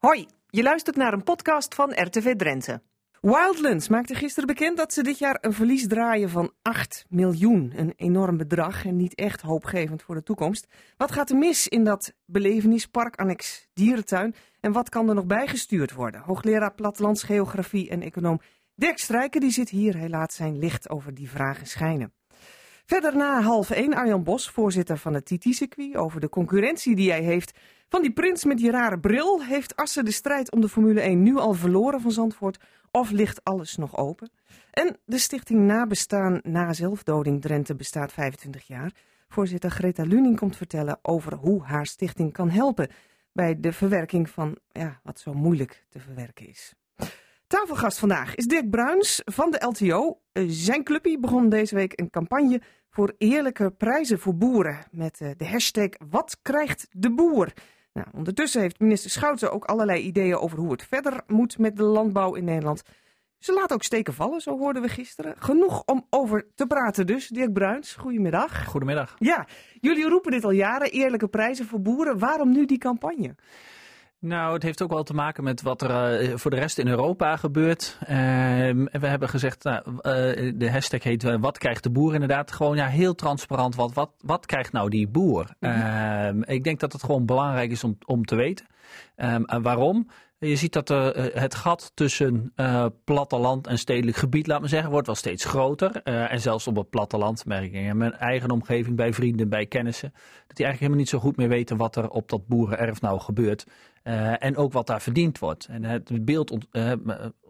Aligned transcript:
Hoi, 0.00 0.26
je 0.48 0.62
luistert 0.62 0.96
naar 0.96 1.12
een 1.12 1.22
podcast 1.22 1.74
van 1.74 1.90
RTV 1.90 2.36
Drenthe. 2.36 2.82
Wildlands 3.20 3.88
maakte 3.88 4.14
gisteren 4.14 4.46
bekend 4.46 4.76
dat 4.76 4.92
ze 4.92 5.02
dit 5.02 5.18
jaar 5.18 5.38
een 5.40 5.52
verlies 5.52 5.86
draaien 5.86 6.30
van 6.30 6.52
8 6.62 7.04
miljoen. 7.08 7.72
Een 7.76 7.92
enorm 7.96 8.36
bedrag 8.36 8.84
en 8.84 8.96
niet 8.96 9.14
echt 9.14 9.40
hoopgevend 9.40 10.02
voor 10.02 10.14
de 10.14 10.22
toekomst. 10.22 10.66
Wat 10.96 11.12
gaat 11.12 11.30
er 11.30 11.36
mis 11.36 11.68
in 11.68 11.84
dat 11.84 12.12
belevenispark 12.24 13.16
annex 13.16 13.68
dierentuin? 13.72 14.34
En 14.60 14.72
wat 14.72 14.88
kan 14.88 15.08
er 15.08 15.14
nog 15.14 15.26
bijgestuurd 15.26 15.92
worden? 15.92 16.20
Hoogleraar 16.20 16.74
Plattelandsgeografie 16.74 17.90
en 17.90 18.02
econoom 18.02 18.40
Dirk 18.74 18.98
Strijker 18.98 19.40
die 19.40 19.50
zit 19.50 19.68
hier. 19.68 19.96
Hij 19.96 20.08
laat 20.08 20.32
zijn 20.32 20.58
licht 20.58 20.90
over 20.90 21.14
die 21.14 21.30
vragen 21.30 21.66
schijnen. 21.66 22.12
Verder 22.90 23.16
na 23.16 23.40
half 23.40 23.70
1 23.70 23.94
Arjan 23.94 24.22
Bos, 24.22 24.50
voorzitter 24.50 24.98
van 24.98 25.14
het 25.14 25.24
TT-circuit, 25.24 25.96
over 25.96 26.20
de 26.20 26.28
concurrentie 26.28 26.96
die 26.96 27.10
hij 27.10 27.22
heeft 27.22 27.58
van 27.88 28.02
die 28.02 28.12
prins 28.12 28.44
met 28.44 28.58
die 28.58 28.70
rare 28.70 28.98
bril. 28.98 29.42
Heeft 29.42 29.76
Assen 29.76 30.04
de 30.04 30.10
strijd 30.10 30.52
om 30.52 30.60
de 30.60 30.68
Formule 30.68 31.00
1 31.00 31.22
nu 31.22 31.36
al 31.36 31.52
verloren 31.52 32.00
van 32.00 32.12
Zandvoort 32.12 32.58
of 32.90 33.10
ligt 33.10 33.44
alles 33.44 33.76
nog 33.76 33.96
open? 33.96 34.30
En 34.70 34.96
de 35.04 35.18
stichting 35.18 35.60
Nabestaan 35.60 36.40
na 36.42 36.72
zelfdoding 36.72 37.40
Drenthe 37.40 37.74
bestaat 37.74 38.12
25 38.12 38.66
jaar. 38.66 38.92
Voorzitter 39.28 39.70
Greta 39.70 40.02
Luning 40.02 40.36
komt 40.36 40.56
vertellen 40.56 40.98
over 41.02 41.34
hoe 41.34 41.62
haar 41.62 41.86
stichting 41.86 42.32
kan 42.32 42.50
helpen 42.50 42.90
bij 43.32 43.60
de 43.60 43.72
verwerking 43.72 44.30
van 44.30 44.56
ja, 44.72 45.00
wat 45.02 45.20
zo 45.20 45.34
moeilijk 45.34 45.84
te 45.88 45.98
verwerken 46.00 46.48
is. 46.48 46.74
Tafelgast 47.46 47.98
vandaag 47.98 48.34
is 48.34 48.46
Dirk 48.46 48.70
Bruins 48.70 49.22
van 49.24 49.50
de 49.50 49.64
LTO. 49.64 50.20
Zijn 50.46 50.84
clubje 50.84 51.18
begon 51.18 51.48
deze 51.48 51.74
week 51.74 52.00
een 52.00 52.10
campagne 52.10 52.60
voor 52.90 53.14
eerlijke 53.18 53.70
prijzen 53.70 54.18
voor 54.18 54.36
boeren 54.36 54.78
met 54.90 55.20
eh, 55.20 55.30
de 55.36 55.46
hashtag 55.46 55.88
Wat 56.10 56.38
krijgt 56.42 56.86
de 56.90 57.14
boer? 57.14 57.52
Nou, 57.92 58.06
ondertussen 58.12 58.60
heeft 58.60 58.80
minister 58.80 59.10
Schouten 59.10 59.52
ook 59.52 59.64
allerlei 59.64 60.02
ideeën 60.02 60.36
over 60.36 60.58
hoe 60.58 60.72
het 60.72 60.86
verder 60.86 61.20
moet 61.26 61.58
met 61.58 61.76
de 61.76 61.82
landbouw 61.82 62.34
in 62.34 62.44
Nederland. 62.44 62.82
Ze 63.38 63.52
laat 63.52 63.72
ook 63.72 63.82
steken 63.82 64.14
vallen, 64.14 64.40
zo 64.40 64.58
hoorden 64.58 64.82
we 64.82 64.88
gisteren. 64.88 65.34
Genoeg 65.38 65.82
om 65.84 66.06
over 66.10 66.46
te 66.54 66.66
praten 66.66 67.06
dus. 67.06 67.28
Dirk 67.28 67.52
Bruins, 67.52 67.94
goedemiddag. 67.94 68.66
Goedemiddag. 68.66 69.16
Ja, 69.18 69.46
jullie 69.80 70.08
roepen 70.08 70.30
dit 70.30 70.44
al 70.44 70.50
jaren, 70.50 70.90
eerlijke 70.90 71.28
prijzen 71.28 71.66
voor 71.66 71.80
boeren. 71.80 72.18
Waarom 72.18 72.52
nu 72.52 72.64
die 72.64 72.78
campagne? 72.78 73.34
Nou, 74.20 74.54
het 74.54 74.62
heeft 74.62 74.82
ook 74.82 74.90
wel 74.90 75.02
te 75.02 75.14
maken 75.14 75.44
met 75.44 75.62
wat 75.62 75.82
er 75.82 76.22
uh, 76.22 76.36
voor 76.36 76.50
de 76.50 76.56
rest 76.56 76.78
in 76.78 76.88
Europa 76.88 77.36
gebeurt. 77.36 77.96
Uh, 78.02 78.08
we 78.08 79.06
hebben 79.06 79.28
gezegd, 79.28 79.64
nou, 79.64 79.82
uh, 79.86 80.52
de 80.54 80.70
hashtag 80.70 81.02
heet 81.02 81.24
uh, 81.24 81.36
Wat 81.40 81.58
krijgt 81.58 81.82
de 81.82 81.90
boer? 81.90 82.12
Inderdaad, 82.14 82.52
gewoon 82.52 82.76
ja, 82.76 82.86
heel 82.86 83.14
transparant. 83.14 83.74
Wat, 83.74 83.92
wat, 83.92 84.10
wat 84.18 84.46
krijgt 84.46 84.72
nou 84.72 84.88
die 84.88 85.08
boer? 85.08 85.54
Mm 85.60 85.70
-hmm. 85.70 86.44
ik 86.44 86.64
denk 86.64 86.80
dat 86.80 86.92
het 86.92 87.02
gewoon 87.02 87.26
belangrijk 87.26 87.70
is 87.70 87.84
om, 87.84 87.98
om 88.06 88.24
te 88.24 88.34
weten. 88.34 88.66
Um, 89.16 89.44
en 89.44 89.62
waarom? 89.62 90.08
Je 90.38 90.56
ziet 90.56 90.72
dat 90.72 90.88
het 91.34 91.54
gat 91.54 91.92
tussen 91.94 92.52
platteland 93.04 93.66
en 93.66 93.78
stedelijk 93.78 94.16
gebied, 94.16 94.46
laat 94.46 94.60
me 94.60 94.68
zeggen, 94.68 94.90
wordt 94.90 95.06
wel 95.06 95.16
steeds 95.16 95.44
groter. 95.44 96.02
en 96.02 96.40
zelfs 96.40 96.66
op 96.66 96.76
het 96.76 96.90
platteland 96.90 97.46
merk 97.46 97.64
ik 97.64 97.72
in 97.72 97.96
mijn 97.96 98.14
eigen 98.14 98.50
omgeving, 98.50 98.96
bij 98.96 99.12
vrienden, 99.12 99.48
bij 99.48 99.66
kennissen, 99.66 100.10
dat 100.46 100.56
die 100.56 100.66
eigenlijk 100.66 100.78
helemaal 100.78 100.98
niet 100.98 101.08
zo 101.08 101.18
goed 101.18 101.36
meer 101.36 101.48
weten 101.48 101.76
wat 101.76 101.96
er 101.96 102.08
op 102.08 102.28
dat 102.28 102.46
boerenerf 102.46 103.00
nou 103.00 103.20
gebeurt. 103.20 103.66
Uh, 104.04 104.44
en 104.44 104.56
ook 104.56 104.72
wat 104.72 104.86
daar 104.86 105.02
verdiend 105.02 105.38
wordt. 105.38 105.66
En 105.70 105.84
het 105.84 106.24
beeld 106.24 106.50
ont, 106.50 106.66
uh, 106.72 106.92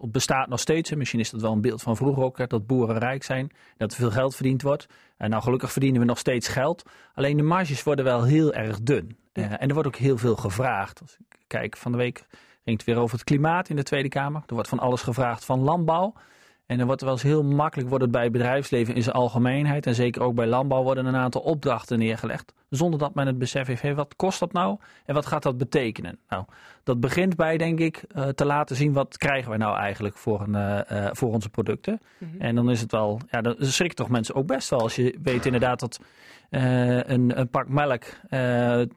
bestaat 0.01 0.49
nog 0.49 0.61
steeds. 0.61 0.95
Misschien 0.95 1.21
is 1.21 1.31
dat 1.31 1.41
wel 1.41 1.53
een 1.53 1.61
beeld 1.61 1.83
van 1.83 1.97
vroeger 1.97 2.23
ook, 2.23 2.49
dat 2.49 2.67
boeren 2.67 2.99
rijk 2.99 3.23
zijn. 3.23 3.51
Dat 3.77 3.91
er 3.91 3.97
veel 3.97 4.11
geld 4.11 4.35
verdiend 4.35 4.63
wordt. 4.63 4.87
En 5.17 5.31
nou, 5.31 5.43
gelukkig 5.43 5.73
verdienen 5.73 6.01
we 6.01 6.07
nog 6.07 6.19
steeds 6.19 6.49
geld. 6.49 6.83
Alleen 7.15 7.37
de 7.37 7.43
marges 7.43 7.83
worden 7.83 8.05
wel 8.05 8.25
heel 8.25 8.53
erg 8.53 8.81
dun. 8.81 9.17
En 9.33 9.69
er 9.69 9.73
wordt 9.73 9.89
ook 9.89 9.97
heel 9.97 10.19
veel 10.19 10.37
gevraagd. 10.37 11.01
Als 11.01 11.17
ik 11.19 11.37
kijk, 11.47 11.77
van 11.77 11.93
de 11.93 11.99
week 11.99 12.27
ging 12.65 12.77
het 12.77 12.85
weer 12.85 12.97
over 12.97 13.17
het 13.17 13.25
klimaat 13.25 13.69
in 13.69 13.77
de 13.77 13.83
Tweede 13.83 14.09
Kamer. 14.09 14.43
Er 14.47 14.55
wordt 14.55 14.69
van 14.69 14.79
alles 14.79 15.03
gevraagd 15.03 15.45
van 15.45 15.61
landbouw. 15.61 16.13
En 16.67 16.77
dan 16.77 16.87
wordt 16.87 17.01
er 17.01 17.07
wel 17.07 17.17
eens 17.17 17.27
heel 17.27 17.45
makkelijk 17.45 17.89
wordt 17.89 18.05
het 18.05 18.13
bij 18.13 18.23
het 18.23 18.33
bedrijfsleven 18.33 18.95
in 18.95 19.03
zijn 19.03 19.15
algemeenheid. 19.15 19.87
En 19.87 19.95
zeker 19.95 20.23
ook 20.23 20.35
bij 20.35 20.47
landbouw 20.47 20.83
worden 20.83 21.07
een 21.07 21.17
aantal 21.17 21.41
opdrachten 21.41 21.99
neergelegd. 21.99 22.53
Zonder 22.71 22.99
dat 22.99 23.15
men 23.15 23.27
het 23.27 23.39
besef 23.39 23.67
heeft, 23.67 23.83
hey, 23.83 23.95
wat 23.95 24.17
kost 24.17 24.41
dat 24.41 24.53
nou? 24.53 24.79
En 25.05 25.15
wat 25.15 25.27
gaat 25.27 25.43
dat 25.43 25.59
betekenen? 25.59 26.19
Nou, 26.29 26.45
dat 26.85 27.01
begint 27.01 27.37
bij, 27.37 27.57
denk 27.57 27.79
ik, 27.79 28.05
uh, 28.17 28.29
te 28.29 28.45
laten 28.45 28.77
zien 28.77 28.93
wat 28.93 29.17
krijgen 29.17 29.51
we 29.51 29.57
nou 29.57 29.77
eigenlijk 29.77 30.17
voor, 30.17 30.41
een, 30.41 30.55
uh, 30.55 31.03
uh, 31.05 31.09
voor 31.13 31.33
onze 31.33 31.49
producten. 31.49 32.01
Mm 32.19 32.31
-hmm. 32.31 32.41
En 32.41 32.55
dan 32.55 32.71
is 32.71 32.81
het 32.81 32.93
wel, 32.93 33.21
ja, 33.31 33.41
dan 33.41 33.57
schrikt 33.59 33.97
toch 33.97 34.09
mensen 34.09 34.35
ook 34.35 34.47
best 34.47 34.71
wel. 34.71 34.81
Als 34.81 34.97
je 34.97 35.19
weet 35.23 35.47
inderdaad 35.47 35.81
dat 35.81 36.01
een, 36.51 37.39
een, 37.39 37.49
pak 37.49 37.69
melk 37.69 38.05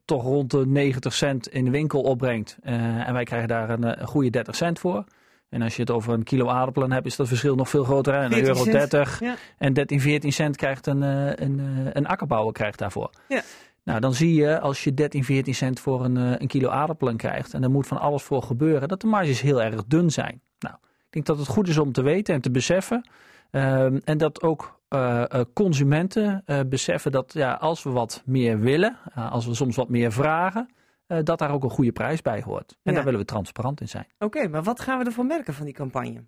toch 0.06 0.24
rond 0.24 0.52
de 0.52 0.68
90 0.68 1.14
cent 1.14 1.48
in 1.48 1.66
de 1.66 1.72
winkel 1.72 2.02
opbrengt. 2.02 2.58
en 2.62 3.14
wij 3.14 3.24
krijgen 3.24 3.48
daar 3.48 3.70
een, 3.70 4.02
een 4.02 4.08
goede 4.08 4.30
30 4.30 4.56
cent 4.56 4.80
voor. 4.80 5.04
En 5.54 5.62
als 5.62 5.76
je 5.76 5.82
het 5.82 5.92
over 5.92 6.14
een 6.14 6.24
kilo 6.24 6.48
aardappelen 6.48 6.92
hebt, 6.92 7.06
is 7.06 7.16
dat 7.16 7.28
verschil 7.28 7.56
nog 7.56 7.70
veel 7.70 7.84
groter. 7.84 8.14
Een 8.14 8.44
euro 8.44 8.64
30 8.64 9.20
ja. 9.20 9.36
en 9.58 9.74
13, 9.74 10.02
14 10.02 10.32
cent 10.32 10.56
krijgt 10.56 10.88
een, 10.88 11.02
een, 11.02 11.62
een 11.94 12.08
akkerbouwer 12.08 12.54
krijgt 12.54 12.80
daarvoor. 12.80 13.10
Ja. 13.28 13.42
Nou, 13.84 14.00
dan 14.00 14.14
zie 14.14 14.34
je 14.34 14.60
als 14.60 14.84
je 14.84 14.94
13, 14.94 15.24
14 15.24 15.56
cent 15.56 15.80
voor 15.80 16.04
een, 16.04 16.16
een 16.16 16.48
kilo 16.48 16.70
aardappelen 16.70 17.18
krijgt... 17.18 17.54
en 17.54 17.64
er 17.64 17.72
moet 17.72 17.88
van 17.88 18.00
alles 18.00 18.24
voor 18.24 18.44
gebeuren, 18.44 18.88
dat 18.88 19.02
de 19.02 19.08
marges 19.08 19.42
heel 19.42 19.62
erg 19.62 19.84
dun 19.88 20.12
zijn. 20.12 20.42
Nou, 20.60 20.76
ik 20.76 21.10
denk 21.10 21.26
dat 21.26 21.38
het 21.38 21.48
goed 21.48 21.68
is 21.68 21.78
om 21.78 21.92
te 21.92 22.02
weten 22.02 22.34
en 22.34 22.42
te 22.42 22.52
beseffen. 22.52 23.10
Um, 23.52 24.02
en 24.04 24.18
dat 24.18 24.42
ook 24.42 24.80
uh, 24.90 25.24
consumenten 25.54 26.44
uh, 26.46 26.60
beseffen 26.70 27.12
dat 27.12 27.34
ja, 27.34 27.54
als 27.54 27.84
we 27.84 27.90
wat 27.90 28.22
meer 28.26 28.60
willen, 28.60 28.98
uh, 29.18 29.32
als 29.32 29.46
we 29.46 29.56
soms 29.56 29.76
wat 29.76 29.90
meer 29.90 30.12
vragen... 30.12 30.70
Uh, 31.14 31.20
dat 31.24 31.40
daar 31.40 31.52
ook 31.52 31.64
een 31.64 31.70
goede 31.70 31.92
prijs 31.92 32.22
bij 32.22 32.42
hoort. 32.42 32.72
En 32.72 32.78
ja. 32.84 32.92
daar 32.92 33.04
willen 33.04 33.20
we 33.20 33.26
transparant 33.26 33.82
in 33.82 33.90
zijn. 33.90 34.06
Oké, 34.14 34.26
okay, 34.26 34.50
maar 34.50 34.64
wat 34.64 34.80
gaan 34.80 35.00
we 35.00 35.06
ervan 35.06 35.28
merken 35.28 35.54
van 35.54 35.66
die 35.66 35.74
campagne? 35.74 36.24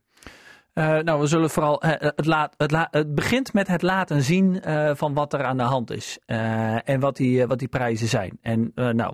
Uh, 0.74 0.98
nou, 1.00 1.20
we 1.20 1.28
zullen 1.28 1.50
vooral. 1.50 1.86
Uh, 1.86 1.92
het, 2.00 2.26
laat, 2.26 2.54
het, 2.58 2.88
het 2.92 3.16
begint 3.16 3.54
met 3.54 3.68
het 3.68 3.82
laten 3.82 4.22
zien 4.22 4.62
uh, 4.68 4.92
van 4.96 5.14
wat 5.14 5.34
er 5.34 5.44
aan 5.44 5.58
de 5.58 5.64
hand 5.64 5.92
is. 5.92 6.20
en 6.26 7.00
wat 7.00 7.16
die, 7.16 7.48
wat 7.48 7.60
die 7.60 7.68
prijzen 7.68 8.08
zijn. 8.08 8.38
En 8.42 8.72
nou, 8.74 9.14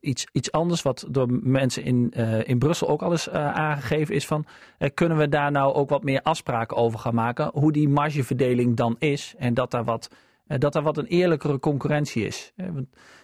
iets, 0.00 0.26
iets 0.32 0.52
anders 0.52 0.82
wat 0.82 1.06
door 1.08 1.28
mensen 1.42 1.82
in, 1.82 2.10
in 2.44 2.58
Brussel 2.58 2.88
ook 2.88 3.02
al 3.02 3.10
eens 3.10 3.30
aangegeven 3.30 4.14
is: 4.14 4.26
van 4.26 4.46
kunnen 4.94 5.18
we 5.18 5.28
daar 5.28 5.50
nou 5.50 5.74
ook 5.74 5.88
wat 5.88 6.02
meer 6.02 6.22
afspraken 6.22 6.76
over 6.76 6.98
gaan 6.98 7.14
maken? 7.14 7.50
Hoe 7.52 7.72
die 7.72 7.88
margeverdeling 7.88 8.76
dan 8.76 8.96
is. 8.98 9.34
En 9.38 9.54
dat 9.54 9.70
daar 9.70 9.84
wat, 9.84 10.10
dat 10.46 10.72
daar 10.72 10.82
wat 10.82 10.98
een 10.98 11.06
eerlijkere 11.06 11.58
concurrentie 11.58 12.26
is. 12.26 12.52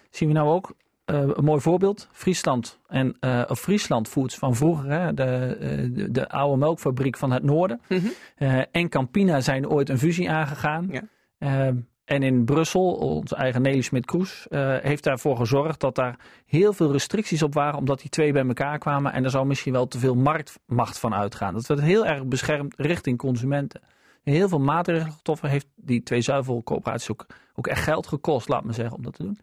zien 0.09 0.27
we 0.27 0.33
nou 0.35 0.49
ook 0.49 0.73
een 1.13 1.43
mooi 1.43 1.61
voorbeeld. 1.61 2.07
Friesland 2.11 2.79
en 2.87 3.15
of 3.49 3.59
Friesland 3.59 4.07
Foods 4.07 4.35
van 4.35 4.55
vroeger, 4.55 4.91
hè, 4.91 5.13
de, 5.13 5.57
de, 5.93 6.11
de, 6.11 6.29
oude 6.29 6.57
melkfabriek 6.57 7.17
van 7.17 7.31
het 7.31 7.43
noorden. 7.43 7.81
Mm 7.87 7.97
-hmm. 7.97 8.11
uh, 8.37 8.63
en 8.71 8.89
Campina 8.89 9.41
zijn 9.41 9.69
ooit 9.69 9.89
een 9.89 9.97
fusie 9.97 10.31
aangegaan. 10.31 10.89
Ja. 10.91 11.73
en 12.05 12.23
in 12.23 12.45
Brussel, 12.45 12.93
onze 12.93 13.35
eigen 13.35 13.61
Nelly 13.61 13.81
Smit-Kroes, 13.81 14.47
heeft 14.81 15.03
daarvoor 15.03 15.37
gezorgd 15.37 15.79
dat 15.79 15.95
daar 15.95 16.19
heel 16.45 16.73
veel 16.73 16.91
restricties 16.91 17.43
op 17.43 17.53
waren, 17.53 17.79
omdat 17.79 17.99
die 17.99 18.09
twee 18.09 18.31
bij 18.31 18.47
elkaar 18.47 18.77
kwamen. 18.77 19.13
En 19.13 19.23
er 19.23 19.29
zou 19.29 19.45
misschien 19.45 19.73
wel 19.73 19.87
te 19.87 19.99
veel 19.99 20.15
marktmacht 20.15 20.99
van 20.99 21.13
uitgaan. 21.13 21.53
Dat 21.53 21.67
werd 21.67 21.81
heel 21.81 22.05
erg 22.05 22.25
beschermd 22.25 22.73
richting 22.77 23.17
consumenten. 23.17 23.81
En 24.23 24.33
heel 24.33 24.49
veel 24.49 24.59
maatregelstoffen 24.59 25.49
heeft 25.49 25.67
die 25.75 26.03
twee 26.03 26.21
zuivelcoöperaties 26.21 27.11
ook, 27.11 27.25
ook 27.55 27.67
echt 27.67 27.83
geld 27.83 28.07
gekost, 28.07 28.49
laat 28.49 28.63
me 28.63 28.73
zeggen, 28.73 28.95
om 28.95 29.03
dat 29.03 29.13
te 29.13 29.23
doen. 29.23 29.39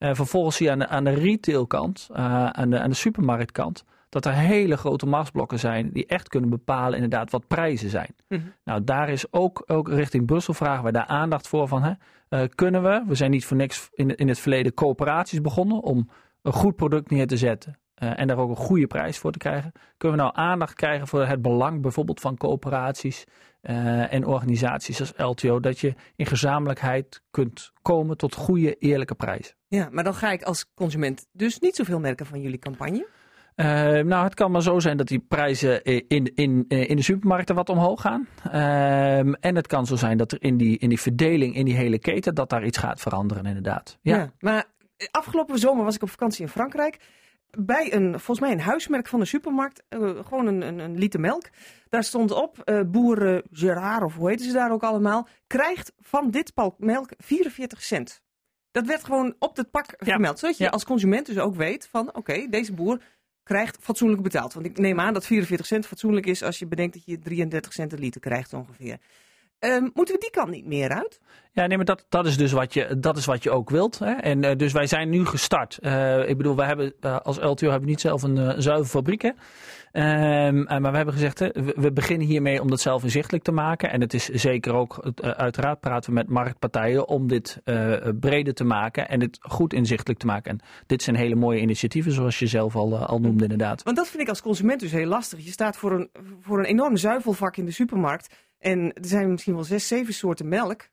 Uh, 0.00 0.14
vervolgens 0.14 0.56
zie 0.56 0.66
je 0.66 0.72
aan 0.72 0.78
de, 0.78 0.88
aan 0.88 1.04
de 1.04 1.10
retailkant, 1.10 2.08
uh, 2.12 2.46
aan, 2.46 2.70
de, 2.70 2.80
aan 2.80 2.90
de 2.90 2.96
supermarktkant, 2.96 3.84
dat 4.08 4.26
er 4.26 4.32
hele 4.32 4.76
grote 4.76 5.06
machtsblokken 5.06 5.58
zijn 5.58 5.90
die 5.92 6.06
echt 6.06 6.28
kunnen 6.28 6.50
bepalen 6.50 6.94
inderdaad 6.94 7.30
wat 7.30 7.46
prijzen 7.46 7.90
zijn. 7.90 8.14
Mm 8.28 8.38
-hmm. 8.38 8.52
Nou, 8.64 8.84
daar 8.84 9.08
is 9.08 9.32
ook, 9.32 9.62
ook 9.66 9.88
richting 9.88 10.26
Brussel 10.26 10.54
vragen 10.54 10.84
we 10.84 10.92
daar 10.92 11.06
aandacht 11.06 11.48
voor 11.48 11.68
van, 11.68 11.82
hè, 11.82 11.92
uh, 12.30 12.48
kunnen 12.54 12.82
we, 12.82 13.04
we 13.06 13.14
zijn 13.14 13.30
niet 13.30 13.44
voor 13.44 13.56
niks 13.56 13.88
in, 13.92 14.16
in 14.16 14.28
het 14.28 14.38
verleden 14.38 14.74
coöperaties 14.74 15.40
begonnen 15.40 15.82
om 15.82 16.10
een 16.42 16.52
goed 16.52 16.76
product 16.76 17.10
neer 17.10 17.26
te 17.26 17.36
zetten. 17.36 17.78
Uh, 18.02 18.20
en 18.20 18.26
daar 18.26 18.38
ook 18.38 18.50
een 18.50 18.56
goede 18.56 18.86
prijs 18.86 19.18
voor 19.18 19.32
te 19.32 19.38
krijgen. 19.38 19.72
Kunnen 19.96 20.18
we 20.18 20.22
nou 20.24 20.36
aandacht 20.36 20.74
krijgen 20.74 21.06
voor 21.06 21.26
het 21.26 21.42
belang 21.42 21.82
bijvoorbeeld 21.82 22.20
van 22.20 22.36
coöperaties 22.36 23.24
uh, 23.62 24.12
en 24.12 24.26
organisaties 24.26 25.00
als 25.00 25.12
LTO, 25.16 25.60
dat 25.60 25.78
je 25.78 25.94
in 26.16 26.26
gezamenlijkheid 26.26 27.22
kunt 27.30 27.72
komen 27.82 28.16
tot 28.16 28.34
goede, 28.34 28.74
eerlijke 28.74 29.14
prijzen. 29.14 29.54
Ja, 29.68 29.88
maar 29.90 30.04
dan 30.04 30.14
ga 30.14 30.30
ik 30.32 30.42
als 30.42 30.74
consument 30.74 31.26
dus 31.32 31.58
niet 31.58 31.76
zoveel 31.76 32.00
merken 32.00 32.26
van 32.26 32.40
jullie 32.40 32.58
campagne. 32.58 33.06
Uh, 33.56 33.66
nou, 34.04 34.24
het 34.24 34.34
kan 34.34 34.50
maar 34.50 34.62
zo 34.62 34.78
zijn 34.78 34.96
dat 34.96 35.08
die 35.08 35.24
prijzen 35.28 35.84
in, 35.84 36.34
in, 36.34 36.64
in 36.68 36.96
de 36.96 37.02
supermarkten 37.02 37.54
wat 37.54 37.68
omhoog 37.68 38.00
gaan. 38.00 38.28
Uh, 38.46 39.18
en 39.18 39.56
het 39.56 39.66
kan 39.66 39.86
zo 39.86 39.96
zijn 39.96 40.16
dat 40.16 40.32
er 40.32 40.42
in 40.42 40.56
die, 40.56 40.78
in 40.78 40.88
die 40.88 41.00
verdeling, 41.00 41.54
in 41.54 41.64
die 41.64 41.74
hele 41.74 41.98
keten, 41.98 42.34
dat 42.34 42.50
daar 42.50 42.64
iets 42.64 42.78
gaat 42.78 43.00
veranderen, 43.00 43.46
inderdaad. 43.46 43.98
Ja, 44.02 44.16
ja 44.16 44.30
maar 44.38 44.64
afgelopen 45.10 45.58
zomer 45.58 45.84
was 45.84 45.94
ik 45.94 46.02
op 46.02 46.10
vakantie 46.10 46.42
in 46.42 46.48
Frankrijk 46.48 46.98
bij 47.58 47.92
een, 47.92 48.10
volgens 48.10 48.40
mij 48.40 48.52
een 48.52 48.60
huismerk 48.60 49.08
van 49.08 49.20
de 49.20 49.26
supermarkt, 49.26 49.82
uh, 49.88 50.24
gewoon 50.24 50.46
een, 50.46 50.60
een, 50.60 50.78
een, 50.78 50.98
liter 50.98 51.20
melk. 51.20 51.44
Daar 51.88 52.04
stond 52.04 52.30
op, 52.30 52.62
uh, 52.64 52.80
boeren 52.86 53.42
Gerard 53.52 54.02
of 54.02 54.14
hoe 54.14 54.28
heten 54.28 54.46
ze 54.46 54.52
daar 54.52 54.72
ook 54.72 54.82
allemaal, 54.82 55.28
krijgt 55.46 55.92
van 55.98 56.30
dit 56.30 56.54
pak 56.54 56.78
melk 56.78 57.10
44 57.18 57.82
cent. 57.82 58.22
Dat 58.70 58.86
werd 58.86 59.04
gewoon 59.04 59.34
op 59.38 59.56
het 59.56 59.70
pak 59.70 59.94
ja. 59.98 60.06
vermeld, 60.06 60.38
zodat 60.38 60.56
je 60.56 60.64
ja. 60.64 60.70
als 60.70 60.84
consument 60.84 61.26
dus 61.26 61.38
ook 61.38 61.54
weet 61.54 61.88
van 61.90 62.08
oké, 62.08 62.18
okay, 62.18 62.48
deze 62.48 62.72
boer 62.72 63.02
krijgt 63.42 63.76
fatsoenlijk 63.80 64.22
betaald. 64.22 64.52
Want 64.52 64.66
ik 64.66 64.78
neem 64.78 65.00
aan 65.00 65.14
dat 65.14 65.26
44 65.26 65.66
cent 65.66 65.86
fatsoenlijk 65.86 66.26
is 66.26 66.42
als 66.42 66.58
je 66.58 66.66
bedenkt 66.66 66.94
dat 66.94 67.04
je 67.04 67.18
33 67.18 67.72
cent 67.72 67.92
een 67.92 67.98
liter 67.98 68.20
krijgt 68.20 68.52
ongeveer. 68.52 68.98
Ehm, 69.60 69.88
moeten 69.94 70.14
we 70.14 70.20
die 70.20 70.30
kant 70.30 70.50
niet 70.50 70.66
meer 70.66 70.88
uit? 70.88 71.20
Ja, 71.52 71.66
nee, 71.66 71.76
maar 71.76 71.86
dat, 71.86 72.06
dat 72.08 72.26
is 72.26 72.36
dus 72.36 72.52
wat 72.52 72.74
je, 72.74 72.98
dat 72.98 73.16
is 73.16 73.24
wat 73.24 73.42
je 73.42 73.50
ook 73.50 73.70
wilt. 73.70 73.98
Hè? 73.98 74.12
En 74.12 74.42
uh, 74.42 74.56
dus 74.56 74.72
wij 74.72 74.86
zijn 74.86 75.08
nu 75.08 75.26
gestart. 75.26 75.78
Uh, 75.80 76.28
ik 76.28 76.36
bedoel, 76.36 76.56
wij 76.56 76.66
hebben 76.66 76.92
uh, 77.00 77.16
als 77.20 77.38
LTO 77.38 77.70
hebben 77.70 77.88
niet 77.88 78.00
zelf 78.00 78.22
een 78.22 78.62
zuivelfabriek. 78.62 79.22
Hè? 79.22 79.30
Um, 80.46 80.64
maar 80.64 80.90
we 80.90 80.96
hebben 80.96 81.14
gezegd, 81.14 81.38
hè, 81.38 81.48
we, 81.52 81.74
we, 81.76 81.92
beginnen 81.92 82.26
hiermee 82.26 82.60
om 82.60 82.70
dat 82.70 82.80
zelf 82.80 83.02
inzichtelijk 83.02 83.44
te 83.44 83.52
maken. 83.52 83.90
En 83.90 84.00
het 84.00 84.14
is 84.14 84.28
zeker 84.28 84.74
ook, 84.74 85.12
uiteraard 85.20 85.80
praten 85.80 86.10
we 86.10 86.16
met 86.16 86.28
marktpartijen 86.28 87.08
om 87.08 87.28
dit 87.28 87.62
breder 88.20 88.54
te 88.54 88.64
maken 88.64 89.08
en 89.08 89.20
het 89.20 89.38
goed 89.40 89.72
inzichtelijk 89.72 90.18
te 90.18 90.26
maken. 90.26 90.50
En 90.50 90.60
dit 90.86 91.02
zijn 91.02 91.16
hele 91.16 91.34
mooie 91.34 91.60
initiatieven, 91.60 92.12
zoals 92.12 92.38
je 92.38 92.46
zelf 92.46 92.76
al, 92.76 92.96
al 92.96 93.20
noemde 93.20 93.42
inderdaad. 93.42 93.82
Want 93.82 93.96
dat 93.96 94.08
vind 94.08 94.22
ik 94.22 94.28
als 94.28 94.42
consument 94.42 94.80
dus 94.80 94.92
heel 94.92 95.06
lastig. 95.06 95.44
Je 95.44 95.50
staat 95.50 95.76
voor 95.76 95.92
een, 95.92 96.10
voor 96.40 96.58
een 96.58 96.64
enorm 96.64 96.96
zuivelvak 96.96 97.56
in 97.56 97.64
de 97.64 97.72
supermarkt. 97.72 98.34
En 98.60 98.92
er 98.92 99.06
zijn 99.06 99.30
misschien 99.30 99.54
wel 99.54 99.64
zes, 99.64 99.88
zeven 99.88 100.14
soorten 100.14 100.48
melk. 100.48 100.88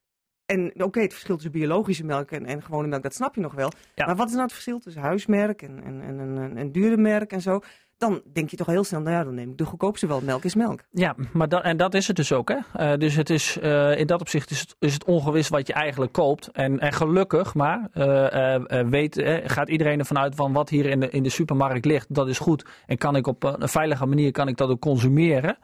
En 0.45 0.71
oké, 0.73 0.83
okay, 0.83 1.03
het 1.03 1.11
verschil 1.11 1.35
tussen 1.35 1.51
biologische 1.51 2.05
melk 2.05 2.31
en, 2.31 2.45
en 2.45 2.63
gewone 2.63 2.87
melk, 2.87 3.03
dat 3.03 3.13
snap 3.13 3.35
je 3.35 3.41
nog 3.41 3.53
wel. 3.53 3.71
Ja. 3.95 4.05
Maar 4.05 4.15
wat 4.15 4.27
is 4.27 4.33
nou 4.33 4.43
het 4.43 4.53
verschil 4.53 4.79
tussen 4.79 5.01
huismerk 5.01 5.61
en, 5.61 5.83
en, 5.83 6.01
en, 6.01 6.37
en, 6.37 6.57
en 6.57 6.71
dure 6.71 6.97
merk 6.97 7.31
en 7.31 7.41
zo? 7.41 7.59
Dan 7.97 8.21
denk 8.33 8.49
je 8.49 8.57
toch 8.57 8.67
heel 8.67 8.83
snel, 8.83 9.01
nou 9.01 9.15
ja, 9.15 9.23
dan 9.23 9.33
neem 9.33 9.49
ik 9.49 9.57
de 9.57 9.65
goedkoopste 9.65 10.07
wel. 10.07 10.21
Melk 10.21 10.43
is 10.43 10.55
melk. 10.55 10.83
Ja, 10.91 11.15
maar 11.33 11.49
dat, 11.49 11.63
en 11.63 11.77
dat 11.77 11.93
is 11.93 12.07
het 12.07 12.15
dus 12.15 12.31
ook. 12.31 12.49
Hè? 12.49 12.91
Uh, 12.91 12.99
dus 12.99 13.15
het 13.15 13.29
is, 13.29 13.57
uh, 13.61 13.99
in 13.99 14.07
dat 14.07 14.21
opzicht 14.21 14.49
is 14.49 14.59
het, 14.59 14.75
is 14.79 14.93
het 14.93 15.03
ongewis 15.03 15.47
wat 15.47 15.67
je 15.67 15.73
eigenlijk 15.73 16.11
koopt. 16.11 16.47
En, 16.51 16.79
en 16.79 16.93
gelukkig 16.93 17.53
maar 17.53 17.89
uh, 17.93 18.55
weet, 18.89 19.21
gaat 19.45 19.69
iedereen 19.69 19.99
ervan 19.99 20.17
uit 20.17 20.35
van 20.35 20.53
wat 20.53 20.69
hier 20.69 20.85
in 20.85 20.99
de, 20.99 21.09
in 21.09 21.23
de 21.23 21.29
supermarkt 21.29 21.85
ligt. 21.85 22.13
Dat 22.13 22.27
is 22.27 22.39
goed. 22.39 22.65
En 22.85 22.97
kan 22.97 23.15
ik 23.15 23.27
op 23.27 23.43
een 23.43 23.69
veilige 23.69 24.05
manier 24.05 24.31
kan 24.31 24.47
ik 24.47 24.57
dat 24.57 24.69
ook 24.69 24.81
consumeren. 24.81 25.57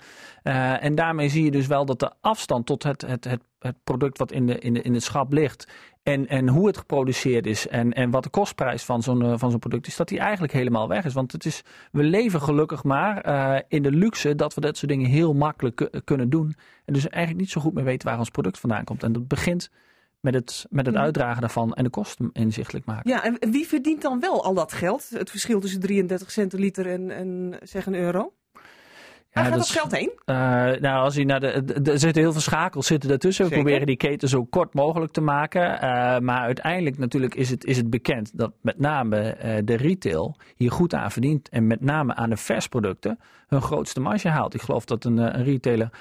en 0.43 0.95
daarmee 0.95 1.29
zie 1.29 1.43
je 1.43 1.51
dus 1.51 1.67
wel 1.67 1.85
dat 1.85 1.99
de 1.99 2.11
afstand 2.21 2.65
tot 2.65 2.83
het, 2.83 3.01
het, 3.01 3.23
het 3.23 3.41
het 3.63 3.83
product 3.83 4.17
wat 4.17 4.31
in, 4.31 4.45
de, 4.45 4.59
in, 4.59 4.73
de, 4.73 4.81
in 4.81 4.93
het 4.93 5.03
schap 5.03 5.33
ligt. 5.33 5.67
En, 6.03 6.27
en 6.27 6.49
hoe 6.49 6.67
het 6.67 6.77
geproduceerd 6.77 7.45
is 7.45 7.67
en, 7.67 7.93
en 7.93 8.11
wat 8.11 8.23
de 8.23 8.29
kostprijs 8.29 8.83
van 8.83 9.03
zo'n 9.03 9.23
uh, 9.23 9.33
van 9.37 9.51
zo'n 9.51 9.59
product 9.59 9.87
is, 9.87 9.95
dat 9.95 10.07
die 10.07 10.19
eigenlijk 10.19 10.53
helemaal 10.53 10.87
weg 10.87 11.05
is. 11.05 11.13
Want 11.13 11.31
het 11.31 11.45
is, 11.45 11.61
we 11.91 12.03
leven 12.03 12.41
gelukkig 12.41 12.83
maar 12.83 13.27
uh, 13.27 13.59
in 13.67 13.83
de 13.83 13.91
luxe 13.91 14.35
dat 14.35 14.53
we 14.53 14.61
dat 14.61 14.77
soort 14.77 14.91
dingen 14.91 15.09
heel 15.09 15.33
makkelijk 15.33 15.89
kunnen 16.03 16.29
doen. 16.29 16.55
En 16.85 16.93
dus 16.93 17.09
eigenlijk 17.09 17.43
niet 17.43 17.51
zo 17.51 17.61
goed 17.61 17.73
meer 17.73 17.83
weten 17.83 18.07
waar 18.07 18.19
ons 18.19 18.29
product 18.29 18.59
vandaan 18.59 18.83
komt. 18.83 19.03
En 19.03 19.13
dat 19.13 19.27
begint 19.27 19.69
met 20.19 20.33
het, 20.33 20.65
met 20.69 20.85
het 20.85 20.95
uitdragen 20.95 21.41
daarvan 21.41 21.73
en 21.73 21.83
de 21.83 21.89
kosten 21.89 22.29
inzichtelijk 22.33 22.85
maken. 22.85 23.09
Ja, 23.09 23.23
en 23.23 23.51
wie 23.51 23.67
verdient 23.67 24.01
dan 24.01 24.19
wel 24.19 24.43
al 24.43 24.53
dat 24.53 24.73
geld? 24.73 25.09
Het 25.09 25.29
verschil 25.29 25.59
tussen 25.59 25.79
33 25.79 26.31
cent 26.31 26.53
liter 26.53 26.87
en, 26.87 27.11
en 27.11 27.57
zeg 27.63 27.85
een 27.85 27.95
euro? 27.95 28.33
Waar 29.33 29.45
gaat 29.45 29.53
dat, 29.53 29.69
geld 29.69 29.91
heen? 29.91 30.11
Uh, 30.25 30.35
nou, 30.81 31.03
als 31.03 31.15
je 31.15 31.25
naar 31.25 31.39
de, 31.39 31.49
er 31.83 31.99
zitten 31.99 32.21
heel 32.21 32.31
veel 32.31 32.41
schakels 32.41 32.87
zitten 32.87 33.09
daartussen. 33.09 33.45
We 33.45 33.51
proberen 33.51 33.85
die 33.85 33.97
keten 33.97 34.29
zo 34.29 34.45
kort 34.45 34.73
mogelijk 34.73 35.11
te 35.11 35.21
maken. 35.21 35.73
Uh, 35.73 35.79
maar 36.19 36.39
uiteindelijk 36.39 36.97
natuurlijk 36.97 37.35
is 37.35 37.49
het, 37.49 37.65
is 37.65 37.77
het 37.77 37.89
bekend 37.89 38.37
dat 38.37 38.51
met 38.61 38.79
name 38.79 39.37
uh, 39.37 39.55
de 39.63 39.75
retail 39.75 40.37
hier 40.55 40.71
goed 40.71 40.93
aan 40.93 41.11
verdient. 41.11 41.49
En 41.49 41.67
met 41.67 41.81
name 41.81 42.15
aan 42.15 42.29
de 42.29 42.37
versproducten 42.37 43.19
hun 43.47 43.61
grootste 43.61 43.99
marge 43.99 44.27
haalt. 44.27 44.53
Ik 44.53 44.61
geloof 44.61 44.85
dat 44.85 45.05
een, 45.05 45.17
een 45.17 45.43
retailer 45.43 45.89
40% 45.91 45.95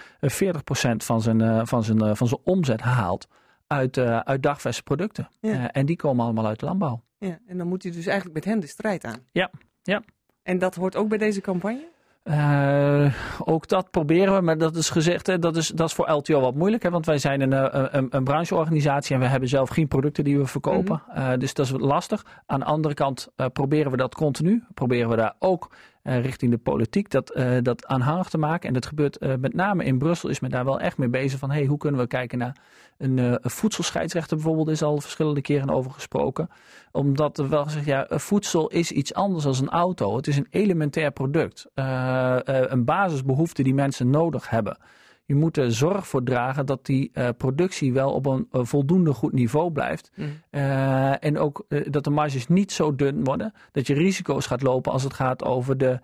van 0.96 1.22
zijn, 1.22 1.66
van, 1.66 1.84
zijn, 1.84 2.16
van 2.16 2.26
zijn 2.26 2.40
omzet 2.44 2.80
haalt 2.80 3.28
uit, 3.66 3.98
uit 3.98 4.42
dagverse 4.42 4.82
producten. 4.82 5.28
Ja. 5.40 5.72
en 5.72 5.86
die 5.86 5.96
komen 5.96 6.24
allemaal 6.24 6.46
uit 6.46 6.60
de 6.60 6.66
landbouw. 6.66 7.02
Ja, 7.18 7.38
en 7.46 7.58
dan 7.58 7.68
moet 7.68 7.82
je 7.82 7.90
dus 7.90 8.06
eigenlijk 8.06 8.34
met 8.34 8.44
hen 8.44 8.60
de 8.60 8.66
strijd 8.66 9.04
aan. 9.04 9.18
Ja, 9.30 9.50
ja. 9.82 10.02
En 10.42 10.58
dat 10.58 10.74
hoort 10.74 10.96
ook 10.96 11.08
bij 11.08 11.18
deze 11.18 11.40
campagne? 11.40 11.90
Uh, 12.24 13.14
ook 13.38 13.68
dat 13.68 13.90
proberen 13.90 14.34
we, 14.34 14.40
maar 14.40 14.58
dat 14.58 14.76
is 14.76 14.90
gezegd, 14.90 15.26
hè, 15.26 15.38
dat, 15.38 15.56
is, 15.56 15.68
dat 15.68 15.88
is 15.88 15.94
voor 15.94 16.10
LTO 16.10 16.40
wat 16.40 16.54
moeilijk. 16.54 16.82
Hè, 16.82 16.90
want 16.90 17.06
wij 17.06 17.18
zijn 17.18 17.40
een, 17.40 17.52
eh, 17.52 17.84
een, 17.90 18.06
een 18.10 18.24
brancheorganisatie 18.24 19.14
en 19.14 19.20
we 19.20 19.26
hebben 19.26 19.48
zelf 19.48 19.68
geen 19.68 19.88
producten 19.88 20.24
die 20.24 20.38
we 20.38 20.46
verkopen. 20.46 21.02
Mm 21.06 21.14
-hmm. 21.14 21.32
uh, 21.32 21.38
dus 21.38 21.54
dat 21.54 21.66
is 21.66 21.72
lastig. 21.76 22.24
Aan 22.46 22.60
de 22.60 22.66
andere 22.66 22.94
kant 22.94 23.28
uh, 23.36 23.46
proberen 23.52 23.90
we 23.90 23.96
dat 23.96 24.14
continu. 24.14 24.64
Proberen 24.74 25.08
we 25.08 25.16
daar 25.16 25.34
ook 25.38 25.70
richting 26.02 26.50
de 26.50 26.58
politiek 26.58 27.10
dat, 27.10 27.40
dat 27.62 27.86
aanhangig 27.86 28.28
te 28.28 28.38
maken. 28.38 28.68
En 28.68 28.74
dat 28.74 28.86
gebeurt 28.86 29.20
met 29.40 29.54
name 29.54 29.84
in 29.84 29.98
Brussel 29.98 30.28
is 30.28 30.40
men 30.40 30.50
daar 30.50 30.64
wel 30.64 30.80
echt 30.80 30.98
mee 30.98 31.08
bezig 31.08 31.38
van 31.38 31.50
hey, 31.50 31.64
hoe 31.64 31.78
kunnen 31.78 32.00
we 32.00 32.06
kijken 32.06 32.38
naar 32.38 32.56
een, 32.98 33.38
voedselscheidsrechter 33.42 34.36
bijvoorbeeld 34.36 34.68
is 34.68 34.82
al 34.82 35.00
verschillende 35.00 35.40
keren 35.40 35.70
over 35.70 35.90
gesproken. 35.90 36.48
Omdat 36.92 37.38
er 37.38 37.48
wel 37.48 37.64
gezegd, 37.64 37.84
ja, 37.84 38.06
voedsel 38.08 38.68
is 38.68 38.92
iets 38.92 39.14
anders 39.14 39.44
dan 39.44 39.54
een 39.60 39.68
auto. 39.68 40.16
Het 40.16 40.26
is 40.26 40.36
een 40.36 40.46
elementair 40.50 41.10
product. 41.10 41.66
Een 41.74 42.84
basisbehoefte 42.84 43.62
die 43.62 43.74
mensen 43.74 44.10
nodig 44.10 44.50
hebben. 44.50 44.78
Je 45.24 45.34
moet 45.34 45.56
er 45.56 45.72
zorg 45.72 46.06
voor 46.06 46.22
dragen 46.22 46.66
dat 46.66 46.86
die 46.86 47.10
uh, 47.14 47.28
productie 47.36 47.92
wel 47.92 48.12
op 48.12 48.26
een 48.26 48.48
uh, 48.52 48.64
voldoende 48.64 49.12
goed 49.12 49.32
niveau 49.32 49.72
blijft. 49.72 50.12
Mm. 50.14 50.42
Uh, 50.50 51.24
en 51.24 51.38
ook 51.38 51.66
dat 51.90 52.04
de 52.04 52.10
marges 52.10 52.48
niet 52.48 52.72
zo 52.72 52.94
dun 52.94 53.24
worden 53.24 53.52
dat 53.72 53.86
je 53.86 53.94
risico's 53.94 54.46
gaat 54.46 54.62
lopen 54.62 54.92
als 54.92 55.02
het 55.02 55.14
gaat 55.14 55.44
over 55.44 55.78
de 55.78 56.00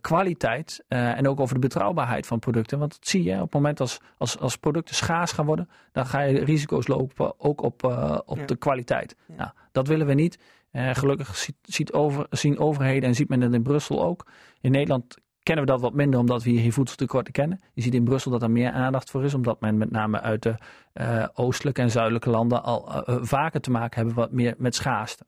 kwaliteit 0.00 0.84
en 0.88 1.28
ook 1.28 1.40
over 1.40 1.54
de 1.54 1.60
betrouwbaarheid 1.60 2.26
van 2.26 2.38
producten. 2.38 2.78
Want 2.78 2.90
dat 2.90 3.08
zie 3.08 3.22
je 3.22 3.34
op 3.34 3.40
het 3.40 3.52
moment 3.52 3.80
als, 3.80 4.00
als, 4.18 4.38
als 4.38 4.56
producten 4.56 4.94
schaars 4.94 5.32
gaan 5.32 5.46
worden, 5.46 5.68
dan 5.92 6.06
ga 6.06 6.20
je 6.20 6.44
risico's 6.44 6.86
lopen 6.86 7.40
ook 7.40 7.62
op, 7.62 7.84
op 8.26 8.38
ja. 8.38 8.44
de 8.44 8.56
kwaliteit. 8.56 9.16
Ja. 9.26 9.34
Nou, 9.36 9.50
dat 9.72 9.88
willen 9.88 10.06
we 10.06 10.14
niet. 10.14 10.38
gelukkig 10.72 11.36
ziet, 11.36 11.56
ziet 11.62 11.92
over, 11.92 12.26
zien 12.30 12.58
overheden 12.58 13.08
en 13.08 13.14
ziet 13.14 13.28
men 13.28 13.40
het 13.40 13.52
in 13.52 13.62
Brussel 13.62 14.04
ook. 14.04 14.26
In 14.60 14.70
Nederland 14.70 15.16
kennen 15.46 15.64
we 15.64 15.70
dat 15.70 15.80
wat 15.80 15.94
minder 15.94 16.20
omdat 16.20 16.42
we 16.42 16.50
hier 16.50 16.60
geen 16.60 16.72
voedseltekorten 16.72 17.32
kennen. 17.32 17.60
Je 17.72 17.82
ziet 17.82 17.94
in 17.94 18.04
Brussel 18.04 18.30
dat 18.30 18.42
er 18.42 18.50
meer 18.50 18.70
aandacht 18.70 19.10
voor 19.10 19.24
is, 19.24 19.34
omdat 19.34 19.60
men 19.60 19.78
met 19.78 19.90
name 19.90 20.20
uit 20.20 20.42
de 20.42 20.54
uh, 20.94 21.26
oostelijke 21.34 21.82
en 21.82 21.90
zuidelijke 21.90 22.30
landen 22.30 22.62
al 22.62 23.08
uh, 23.08 23.16
vaker 23.20 23.60
te 23.60 23.70
maken 23.70 23.96
hebben 23.96 24.14
wat 24.14 24.32
meer 24.32 24.54
met 24.58 24.74
schaarste. 24.74 25.24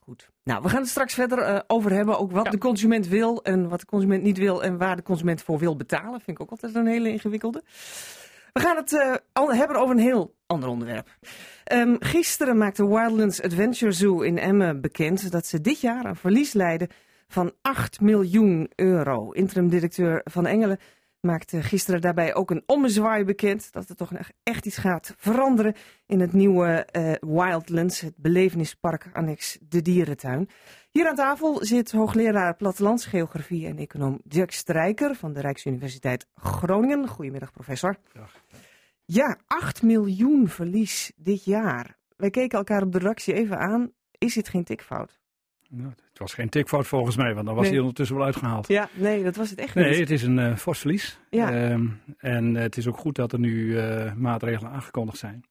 Goed. 0.00 0.30
Nou, 0.42 0.62
we 0.62 0.68
gaan 0.68 0.80
het 0.80 0.88
straks 0.88 1.14
verder 1.14 1.38
uh, 1.38 1.58
over 1.66 1.92
hebben. 1.92 2.18
Ook 2.18 2.32
wat 2.32 2.44
ja. 2.44 2.50
de 2.50 2.58
consument 2.58 3.08
wil 3.08 3.42
en 3.42 3.68
wat 3.68 3.80
de 3.80 3.86
consument 3.86 4.22
niet 4.22 4.38
wil 4.38 4.62
en 4.62 4.78
waar 4.78 4.96
de 4.96 5.02
consument 5.02 5.42
voor 5.42 5.58
wil 5.58 5.76
betalen. 5.76 6.20
Vind 6.20 6.36
ik 6.36 6.40
ook 6.40 6.50
altijd 6.50 6.74
een 6.74 6.86
hele 6.86 7.10
ingewikkelde. 7.10 7.62
We 8.52 8.60
gaan 8.60 8.76
het 8.76 8.90
hebben 9.34 9.76
over 9.76 9.94
een 9.94 10.02
heel 10.02 10.34
ander 10.46 10.68
onderwerp. 10.68 11.08
Um, 11.72 11.96
gisteren 11.98 12.58
maakte 12.58 12.88
Wildlands 12.88 13.42
Adventure 13.42 13.92
Zoo 13.92 14.20
in 14.20 14.38
Emmen 14.38 14.80
bekend 14.80 15.30
dat 15.30 15.46
ze 15.46 15.60
dit 15.60 15.80
jaar 15.80 16.04
een 16.04 16.16
verlies 16.16 16.52
leiden 16.52 16.88
van 17.34 17.52
8 17.62 18.00
miljoen 18.00 18.70
euro. 18.74 19.30
Interim-directeur 19.30 20.20
Van 20.24 20.46
Engelen 20.46 20.78
maakte 21.20 21.62
gisteren 21.62 22.00
daarbij 22.00 22.34
ook 22.34 22.50
een 22.50 22.62
ommezwaai 22.66 23.24
bekend 23.24 23.72
dat 23.72 23.88
er 23.88 23.96
toch 23.96 24.10
echt 24.42 24.66
iets 24.66 24.76
gaat 24.76 25.14
veranderen 25.16 25.74
in 26.06 26.20
het 26.20 26.32
nieuwe 26.32 26.88
uh, 26.92 27.12
Wildlands, 27.20 28.00
het 28.00 28.16
belevenispark 28.16 29.06
annex 29.12 29.58
de 29.68 29.82
dierentuin. 29.82 30.48
Hier 30.90 31.08
aan 31.08 31.14
tafel 31.14 31.64
zit 31.64 31.92
hoogleraar 31.92 32.56
plattelandsgeografie 32.56 33.66
en 33.66 33.78
econoom 33.78 34.20
Jack 34.28 34.50
Strijker 34.50 35.14
van 35.14 35.32
de 35.32 35.40
Rijksuniversiteit 35.40 36.26
Groningen. 36.34 37.08
Goedemiddag 37.08 37.52
professor. 37.52 37.96
Dag. 38.12 38.42
Ja, 39.04 39.38
8 39.46 39.82
miljoen 39.82 40.48
verlies 40.48 41.12
dit 41.16 41.44
jaar. 41.44 41.98
Wij 42.16 42.30
keken 42.30 42.58
elkaar 42.58 42.82
op 42.82 42.92
de 42.92 42.98
redactie 42.98 43.34
even 43.34 43.58
aan. 43.58 43.92
Is 44.18 44.34
dit 44.34 44.48
geen 44.48 44.64
tikfout? 44.64 45.23
Nou, 45.68 45.88
het 45.88 46.18
was 46.18 46.34
geen 46.34 46.48
tikfout 46.48 46.86
volgens 46.86 47.16
mij, 47.16 47.34
want 47.34 47.46
dan 47.46 47.54
was 47.54 47.64
nee. 47.64 47.72
hij 47.72 47.80
ondertussen 47.80 48.16
wel 48.16 48.24
uitgehaald. 48.24 48.68
Ja, 48.68 48.88
nee, 48.94 49.22
dat 49.22 49.36
was 49.36 49.50
het 49.50 49.58
echt 49.58 49.74
niet. 49.74 49.84
Nee, 49.84 50.00
het 50.00 50.10
is 50.10 50.22
een 50.22 50.38
uh, 50.38 50.56
fors 50.56 50.78
verlies. 50.78 51.18
Ja. 51.30 51.52
Uh, 51.52 51.90
en 52.18 52.54
het 52.54 52.76
is 52.76 52.86
ook 52.86 52.98
goed 52.98 53.14
dat 53.14 53.32
er 53.32 53.38
nu 53.38 53.52
uh, 53.52 54.12
maatregelen 54.12 54.72
aangekondigd 54.72 55.18
zijn 55.18 55.44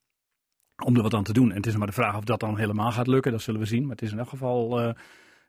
om 0.84 0.96
er 0.96 1.02
wat 1.02 1.14
aan 1.14 1.24
te 1.24 1.32
doen. 1.32 1.50
En 1.50 1.56
het 1.56 1.66
is 1.66 1.76
maar 1.76 1.86
de 1.86 1.92
vraag 1.92 2.16
of 2.16 2.24
dat 2.24 2.40
dan 2.40 2.58
helemaal 2.58 2.92
gaat 2.92 3.06
lukken, 3.06 3.32
dat 3.32 3.42
zullen 3.42 3.60
we 3.60 3.66
zien. 3.66 3.82
Maar 3.82 3.90
het 3.90 4.02
is 4.02 4.12
in 4.12 4.18
elk 4.18 4.28
geval 4.28 4.80
uh, 4.80 4.92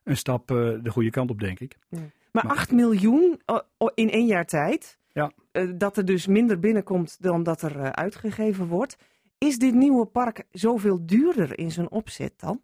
een 0.03 0.17
stap 0.17 0.47
de 0.47 0.89
goede 0.89 1.09
kant 1.09 1.29
op, 1.29 1.39
denk 1.39 1.59
ik. 1.59 1.77
Ja. 1.89 1.99
Maar, 2.31 2.45
maar 2.45 2.55
8 2.55 2.71
miljoen 2.71 3.41
in 3.93 4.09
één 4.09 4.25
jaar 4.25 4.45
tijd, 4.45 4.99
ja. 5.11 5.31
dat 5.75 5.97
er 5.97 6.05
dus 6.05 6.27
minder 6.27 6.59
binnenkomt 6.59 7.17
dan 7.21 7.43
dat 7.43 7.61
er 7.61 7.93
uitgegeven 7.93 8.67
wordt. 8.67 8.97
Is 9.37 9.57
dit 9.57 9.73
nieuwe 9.73 10.05
park 10.05 10.43
zoveel 10.51 11.05
duurder 11.05 11.59
in 11.59 11.71
zijn 11.71 11.91
opzet 11.91 12.33
dan? 12.39 12.61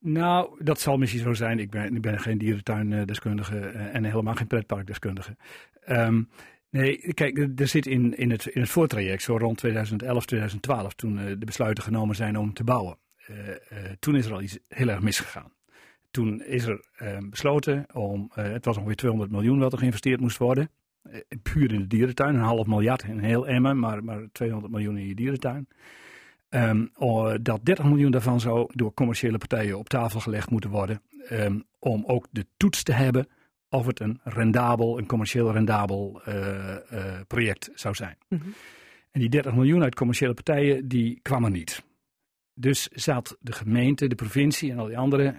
Nou, 0.00 0.64
dat 0.64 0.80
zal 0.80 0.96
misschien 0.96 1.22
zo 1.22 1.34
zijn. 1.34 1.58
Ik 1.58 1.70
ben, 1.70 1.94
ik 1.94 2.00
ben 2.00 2.20
geen 2.20 2.38
dierentuindeskundige 2.38 3.58
en 3.68 4.04
helemaal 4.04 4.34
geen 4.34 4.46
pretparkdeskundige. 4.46 5.36
Um, 5.88 6.28
nee, 6.70 7.14
kijk, 7.14 7.60
er 7.60 7.68
zit 7.68 7.86
in, 7.86 8.16
in, 8.16 8.30
het, 8.30 8.46
in 8.46 8.60
het 8.60 8.70
voortraject, 8.70 9.22
zo 9.22 9.36
rond 9.36 9.58
2011, 9.58 10.24
2012, 10.24 10.94
toen 10.94 11.18
uh, 11.18 11.24
de 11.24 11.46
besluiten 11.46 11.84
genomen 11.84 12.16
zijn 12.16 12.38
om 12.38 12.52
te 12.52 12.64
bouwen. 12.64 12.98
Uh, 13.30 13.36
toen 13.98 14.16
is 14.16 14.26
er 14.26 14.32
al 14.32 14.42
iets 14.42 14.58
heel 14.68 14.88
erg 14.88 15.00
misgegaan. 15.00 15.52
Toen 16.10 16.42
is 16.42 16.64
er 16.64 16.84
besloten 17.30 17.86
om, 17.92 18.30
het 18.32 18.64
was 18.64 18.76
ongeveer 18.76 18.96
200 18.96 19.32
miljoen 19.32 19.58
wat 19.58 19.72
er 19.72 19.78
geïnvesteerd 19.78 20.20
moest 20.20 20.38
worden. 20.38 20.70
puur 21.42 21.72
in 21.72 21.80
de 21.80 21.86
dierentuin, 21.86 22.34
een 22.34 22.40
half 22.40 22.66
miljard 22.66 23.02
in 23.02 23.18
heel 23.18 23.46
Emmen, 23.46 23.78
maar, 23.78 24.04
maar 24.04 24.28
200 24.32 24.72
miljoen 24.72 24.96
in 24.96 25.06
je 25.06 25.14
dierentuin. 25.14 25.68
Um, 26.50 26.90
dat 27.42 27.64
30 27.64 27.84
miljoen 27.84 28.10
daarvan 28.10 28.40
zou 28.40 28.70
door 28.74 28.94
commerciële 28.94 29.38
partijen 29.38 29.78
op 29.78 29.88
tafel 29.88 30.20
gelegd 30.20 30.50
moeten 30.50 30.70
worden. 30.70 31.02
Um, 31.30 31.64
om 31.78 32.04
ook 32.06 32.26
de 32.30 32.46
toets 32.56 32.82
te 32.82 32.92
hebben 32.92 33.28
of 33.68 33.86
het 33.86 34.00
een 34.00 34.20
rendabel, 34.24 34.98
een 34.98 35.06
commercieel 35.06 35.52
rendabel 35.52 36.22
uh, 36.28 36.36
uh, 36.92 37.20
project 37.26 37.70
zou 37.74 37.94
zijn. 37.94 38.16
Mhm. 38.28 38.48
En 39.10 39.20
die 39.20 39.28
30 39.28 39.54
miljoen 39.54 39.82
uit 39.82 39.94
commerciële 39.94 40.34
partijen, 40.34 40.88
die 40.88 41.18
kwam 41.22 41.44
er 41.44 41.50
niet. 41.50 41.82
Dus 42.54 42.88
zat 42.88 43.36
de 43.40 43.52
gemeente, 43.52 44.06
de 44.06 44.14
provincie 44.14 44.70
en 44.70 44.78
al 44.78 44.86
die 44.86 44.98
andere 44.98 45.34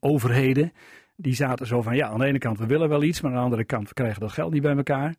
overheden, 0.00 0.72
die 1.16 1.34
zaten 1.34 1.66
zo 1.66 1.82
van, 1.82 1.96
ja, 1.96 2.08
aan 2.08 2.18
de 2.18 2.24
ene 2.24 2.38
kant 2.38 2.58
we 2.58 2.66
willen 2.66 2.88
wel 2.88 3.02
iets, 3.02 3.20
maar 3.20 3.30
aan 3.30 3.36
de 3.36 3.44
andere 3.44 3.64
kant 3.64 3.88
we 3.88 3.94
krijgen 3.94 4.20
dat 4.20 4.32
geld 4.32 4.52
niet 4.52 4.62
bij 4.62 4.76
elkaar. 4.76 5.14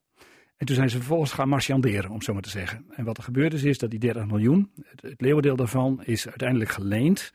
En 0.62 0.68
toen 0.68 0.76
zijn 0.76 0.90
ze 0.90 0.98
vervolgens 0.98 1.32
gaan 1.32 1.50
marchanderen, 1.50 2.10
om 2.10 2.22
zo 2.22 2.34
maar 2.34 2.42
te 2.42 2.50
zeggen. 2.50 2.86
En 2.96 3.06
wat 3.06 3.18
er 3.18 3.24
gebeurd 3.24 3.54
is, 3.54 3.64
is 3.64 3.78
dat 3.78 3.90
die 3.90 4.00
30 4.00 4.26
miljoen, 4.26 4.72
het, 4.96 5.22
leeuwendeel 5.22 5.56
daarvan, 5.56 6.04
is 6.04 6.28
uiteindelijk 6.28 6.70
geleend 6.70 7.34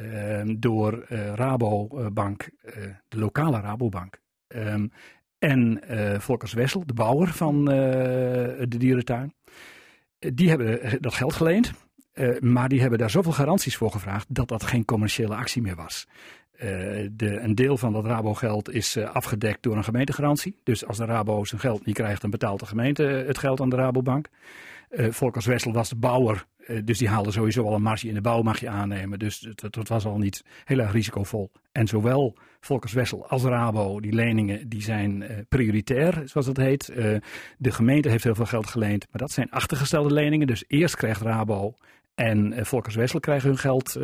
uh, 0.00 0.40
door 0.58 1.06
uh, 1.08 1.34
Rabobank, 1.34 2.48
uh, 2.62 2.72
de 3.08 3.18
lokale 3.18 3.60
Rabobank. 3.60 4.20
Um, 4.48 4.92
en 5.38 5.80
Volkers 6.20 6.52
Wessel, 6.52 6.86
de 6.86 6.92
bouwer 6.92 7.28
van 7.28 7.64
de 7.64 8.66
dierentuin. 8.68 9.34
Die 10.18 10.48
hebben 10.48 10.98
dat 11.00 11.14
geld 11.14 11.32
geleend. 11.32 11.72
maar 12.40 12.68
die 12.68 12.80
hebben 12.80 12.98
daar 12.98 13.10
zoveel 13.10 13.32
garanties 13.32 13.76
voor 13.76 13.90
gevraagd 13.90 14.34
dat 14.34 14.48
dat 14.48 14.62
geen 14.62 14.84
commerciële 14.84 15.34
actie 15.34 15.62
meer 15.62 15.76
was. 15.76 16.06
Uh, 16.54 17.08
de, 17.12 17.40
een 17.40 17.54
deel 17.54 17.76
van 17.76 17.92
dat 17.92 18.04
Rabo-geld 18.04 18.70
is 18.70 18.96
uh, 18.96 19.10
afgedekt 19.10 19.62
door 19.62 19.76
een 19.76 19.84
gemeentegarantie. 19.84 20.56
Dus 20.62 20.86
als 20.86 20.96
de 20.96 21.04
Rabo 21.04 21.44
zijn 21.44 21.60
geld 21.60 21.86
niet 21.86 21.94
krijgt, 21.94 22.20
dan 22.20 22.30
betaalt 22.30 22.60
de 22.60 22.66
gemeente 22.66 23.02
het 23.02 23.38
geld 23.38 23.60
aan 23.60 23.68
de 23.68 23.76
Rabobank. 23.76 24.28
Uh, 24.90 25.10
Volkers 25.10 25.46
Wessel 25.46 25.72
was 25.72 25.88
de 25.88 25.96
bouwer, 25.96 26.46
dus 26.84 26.98
die 26.98 27.08
haalde 27.08 27.30
sowieso 27.30 27.64
al 27.64 27.74
een 27.74 27.82
marge 27.82 28.08
in 28.08 28.14
de 28.14 28.20
bouw, 28.20 28.42
mag 28.42 28.60
je 28.60 28.68
aannemen. 28.68 29.18
Dus 29.18 29.48
dat, 29.70 29.88
was 29.88 30.04
al 30.04 30.18
niet 30.18 30.44
heel 30.64 30.78
erg 30.78 30.92
risicovol. 30.92 31.50
En 31.72 31.86
zowel 31.86 32.34
Volkers 32.60 32.92
Wessel 32.92 33.28
als 33.28 33.42
Rabo, 33.42 34.00
die 34.00 34.12
leningen, 34.12 34.68
die 34.68 34.82
zijn 34.82 35.24
prioritair, 35.48 36.22
zoals 36.24 36.46
dat 36.46 36.56
heet. 36.56 36.92
de 37.58 37.72
gemeente 37.72 38.08
heeft 38.08 38.24
heel 38.24 38.34
veel 38.34 38.46
geld 38.46 38.66
geleend, 38.66 39.06
maar 39.10 39.20
dat 39.20 39.30
zijn 39.30 39.50
achtergestelde 39.50 40.12
leningen. 40.12 40.46
Dus 40.46 40.64
eerst 40.66 40.96
krijgt 40.96 41.20
Rabo 41.20 41.74
en 42.14 42.66
Volkers 42.66 42.94
Wessel 42.94 43.20
krijgen 43.20 43.48
hun 43.48 43.58
geld 43.58 43.96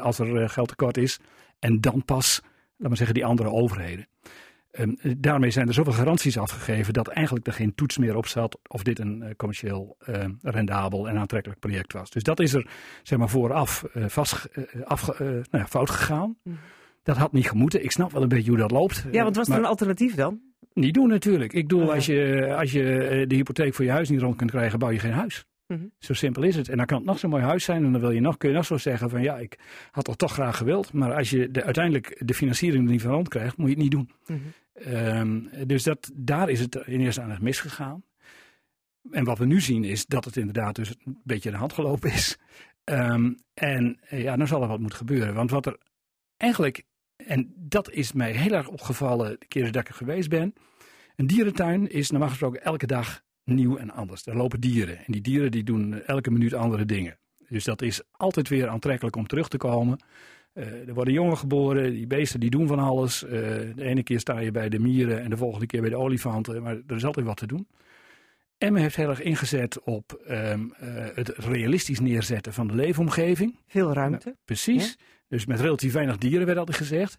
als 0.00 0.18
er 0.18 0.48
geld 0.48 0.68
tekort 0.68 0.96
is. 0.96 1.20
En 1.58 1.80
dan 1.80 2.04
pas, 2.04 2.40
laat 2.76 2.88
maar 2.88 2.96
zeggen, 2.96 3.14
die 3.14 3.24
andere 3.24 3.50
overheden. 3.50 4.06
Um, 4.72 4.98
daarmee 5.18 5.50
zijn 5.50 5.68
er 5.68 5.74
zoveel 5.74 5.92
garanties 5.92 6.38
afgegeven 6.38 6.92
dat 6.92 7.08
eigenlijk 7.08 7.46
er 7.46 7.52
geen 7.52 7.74
toets 7.74 7.98
meer 7.98 8.16
op 8.16 8.26
zat 8.26 8.58
of 8.68 8.82
dit 8.82 8.98
een 8.98 9.22
uh, 9.22 9.30
commercieel 9.36 9.96
uh, 10.08 10.24
rendabel 10.42 11.08
en 11.08 11.18
aantrekkelijk 11.18 11.60
project 11.60 11.92
was. 11.92 12.10
Dus 12.10 12.22
dat 12.22 12.40
is 12.40 12.54
er 12.54 12.66
zeg 13.02 13.18
maar 13.18 13.28
vooraf 13.28 13.84
uh, 13.94 14.04
vast, 14.08 14.48
af, 14.84 15.18
nou 15.18 15.44
ja, 15.50 15.66
fout 15.66 15.90
gegaan. 15.90 16.36
Mm. 16.42 16.58
Dat 17.02 17.16
had 17.16 17.32
niet 17.32 17.48
gemoeten. 17.48 17.84
Ik 17.84 17.90
snap 17.90 18.12
wel 18.12 18.22
een 18.22 18.28
beetje 18.28 18.50
hoe 18.50 18.58
dat 18.58 18.70
loopt. 18.70 19.06
Ja, 19.10 19.22
want 19.22 19.36
was 19.36 19.48
er 19.48 19.56
een 19.56 19.64
alternatief 19.64 20.14
dan? 20.14 20.40
Niet 20.72 20.94
doen 20.94 21.08
natuurlijk. 21.08 21.52
Ik 21.52 21.68
bedoel, 21.68 21.94
als 21.94 22.06
je, 22.06 22.54
als 22.58 22.72
je 22.72 23.24
de 23.28 23.34
hypotheek 23.34 23.74
voor 23.74 23.84
je 23.84 23.90
huis 23.90 24.08
niet 24.08 24.20
rond 24.20 24.36
kunt 24.36 24.50
krijgen, 24.50 24.78
bouw 24.78 24.90
je 24.90 24.98
geen 24.98 25.12
huis. 25.12 25.44
Mm 25.68 25.76
-hmm. 25.76 25.92
Zo 25.98 26.12
simpel 26.12 26.42
is 26.42 26.56
het. 26.56 26.68
En 26.68 26.76
dan 26.76 26.86
kan 26.86 26.96
het 26.96 27.06
nog 27.06 27.18
zo'n 27.18 27.30
mooi 27.30 27.42
huis 27.42 27.64
zijn. 27.64 27.84
En 27.84 27.92
dan 27.92 28.00
wil 28.00 28.10
je 28.10 28.20
nog, 28.20 28.36
kun 28.36 28.48
je 28.48 28.54
nog 28.54 28.64
zo 28.64 28.76
zeggen 28.76 29.10
van 29.10 29.22
ja, 29.22 29.38
ik 29.38 29.58
had 29.90 30.06
dat 30.06 30.18
toch 30.18 30.32
graag 30.32 30.56
gewild. 30.56 30.92
Maar 30.92 31.14
als 31.14 31.30
je 31.30 31.50
de, 31.50 31.64
uiteindelijk 31.64 32.22
de 32.24 32.34
financiering 32.34 32.84
er 32.84 32.90
niet 32.90 33.02
van 33.02 33.10
rond 33.10 33.28
krijgt, 33.28 33.56
moet 33.56 33.68
je 33.68 33.74
het 33.74 33.82
niet 33.82 33.90
doen. 33.90 34.10
Mm 34.26 34.40
-hmm. 34.74 34.94
um, 34.94 35.66
dus 35.66 35.82
dat, 35.82 36.10
daar 36.14 36.48
is 36.48 36.60
het 36.60 36.74
in 36.74 37.00
eerste 37.00 37.20
aandacht 37.20 37.40
misgegaan. 37.40 38.02
En 39.10 39.24
wat 39.24 39.38
we 39.38 39.46
nu 39.46 39.60
zien 39.60 39.84
is 39.84 40.06
dat 40.06 40.24
het 40.24 40.36
inderdaad 40.36 40.74
dus 40.74 40.94
een 41.04 41.20
beetje 41.24 41.50
de 41.50 41.56
hand 41.56 41.72
gelopen 41.72 42.12
is. 42.12 42.38
Um, 42.84 43.38
en 43.54 44.00
ja, 44.08 44.36
dan 44.36 44.46
zal 44.46 44.62
er 44.62 44.68
wat 44.68 44.80
moeten 44.80 44.98
gebeuren. 44.98 45.34
Want 45.34 45.50
wat 45.50 45.66
er 45.66 45.78
eigenlijk, 46.36 46.82
en 47.16 47.52
dat 47.56 47.90
is 47.90 48.12
mij 48.12 48.32
heel 48.32 48.52
erg 48.52 48.68
opgevallen 48.68 49.36
de 49.38 49.46
keren 49.46 49.72
dat 49.72 49.82
ik 49.82 49.88
er 49.88 49.94
geweest 49.94 50.28
ben. 50.28 50.54
Een 51.16 51.26
dierentuin 51.26 51.88
is 51.90 52.10
normaal 52.10 52.28
gesproken 52.28 52.62
elke 52.62 52.86
dag 52.86 53.22
nieuw 53.48 53.76
en 53.76 53.90
anders. 53.90 54.26
Er 54.26 54.36
lopen 54.36 54.60
dieren 54.60 54.98
en 54.98 55.12
die 55.12 55.20
dieren 55.20 55.50
die 55.50 55.64
doen 55.64 56.02
elke 56.02 56.30
minuut 56.30 56.54
andere 56.54 56.84
dingen. 56.84 57.18
Dus 57.48 57.64
dat 57.64 57.82
is 57.82 58.02
altijd 58.10 58.48
weer 58.48 58.68
aantrekkelijk 58.68 59.16
om 59.16 59.26
terug 59.26 59.48
te 59.48 59.56
komen. 59.56 59.98
Uh, 60.54 60.88
er 60.88 60.94
worden 60.94 61.14
jongen 61.14 61.38
geboren, 61.38 61.92
die 61.92 62.06
beesten 62.06 62.40
die 62.40 62.50
doen 62.50 62.66
van 62.66 62.78
alles. 62.78 63.22
Uh, 63.22 63.30
de 63.30 63.74
ene 63.76 64.02
keer 64.02 64.20
sta 64.20 64.38
je 64.38 64.50
bij 64.50 64.68
de 64.68 64.78
mieren 64.78 65.22
en 65.22 65.30
de 65.30 65.36
volgende 65.36 65.66
keer 65.66 65.80
bij 65.80 65.90
de 65.90 65.96
olifanten, 65.96 66.62
maar 66.62 66.76
er 66.86 66.96
is 66.96 67.04
altijd 67.04 67.26
wat 67.26 67.36
te 67.36 67.46
doen. 67.46 67.68
Emmen 68.58 68.82
heeft 68.82 68.96
heel 68.96 69.08
erg 69.08 69.22
ingezet 69.22 69.82
op 69.82 70.20
um, 70.30 70.74
uh, 70.82 71.06
het 71.14 71.28
realistisch 71.28 72.00
neerzetten 72.00 72.52
van 72.52 72.66
de 72.66 72.74
leefomgeving. 72.74 73.58
Veel 73.66 73.92
ruimte. 73.92 74.26
Nou, 74.26 74.36
precies. 74.44 74.88
Ja? 74.88 75.04
Dus 75.28 75.46
met 75.46 75.60
relatief 75.60 75.92
weinig 75.92 76.18
dieren 76.18 76.46
werd 76.46 76.58
altijd 76.58 76.76
gezegd. 76.76 77.18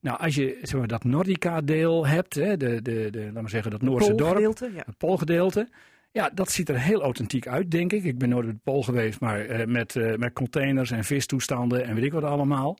Nou, 0.00 0.18
als 0.18 0.34
je 0.34 0.58
zeg 0.62 0.78
maar, 0.78 0.88
dat 0.88 1.04
Nordica-deel 1.04 2.06
hebt, 2.06 2.34
hè, 2.34 2.56
de, 2.56 2.82
de, 2.82 3.08
de, 3.10 3.22
laat 3.32 3.42
maar 3.42 3.50
zeggen, 3.50 3.70
dat 3.70 3.82
Noorse 3.82 4.14
dorp, 4.14 4.58
ja. 4.58 4.82
het 4.86 4.96
Poolgedeelte. 4.96 5.68
Ja, 6.10 6.30
dat 6.34 6.50
ziet 6.50 6.68
er 6.68 6.80
heel 6.80 7.02
authentiek 7.02 7.46
uit, 7.46 7.70
denk 7.70 7.92
ik. 7.92 8.04
Ik 8.04 8.18
ben 8.18 8.28
nooit 8.28 8.46
op 8.46 8.52
de 8.52 8.58
Pool 8.62 8.82
geweest, 8.82 9.20
maar 9.20 9.46
uh, 9.46 9.66
met, 9.66 9.94
uh, 9.94 10.16
met 10.16 10.32
containers 10.32 10.90
en 10.90 11.04
vistoestanden 11.04 11.84
en 11.84 11.94
weet 11.94 12.04
ik 12.04 12.12
wat 12.12 12.24
allemaal. 12.24 12.78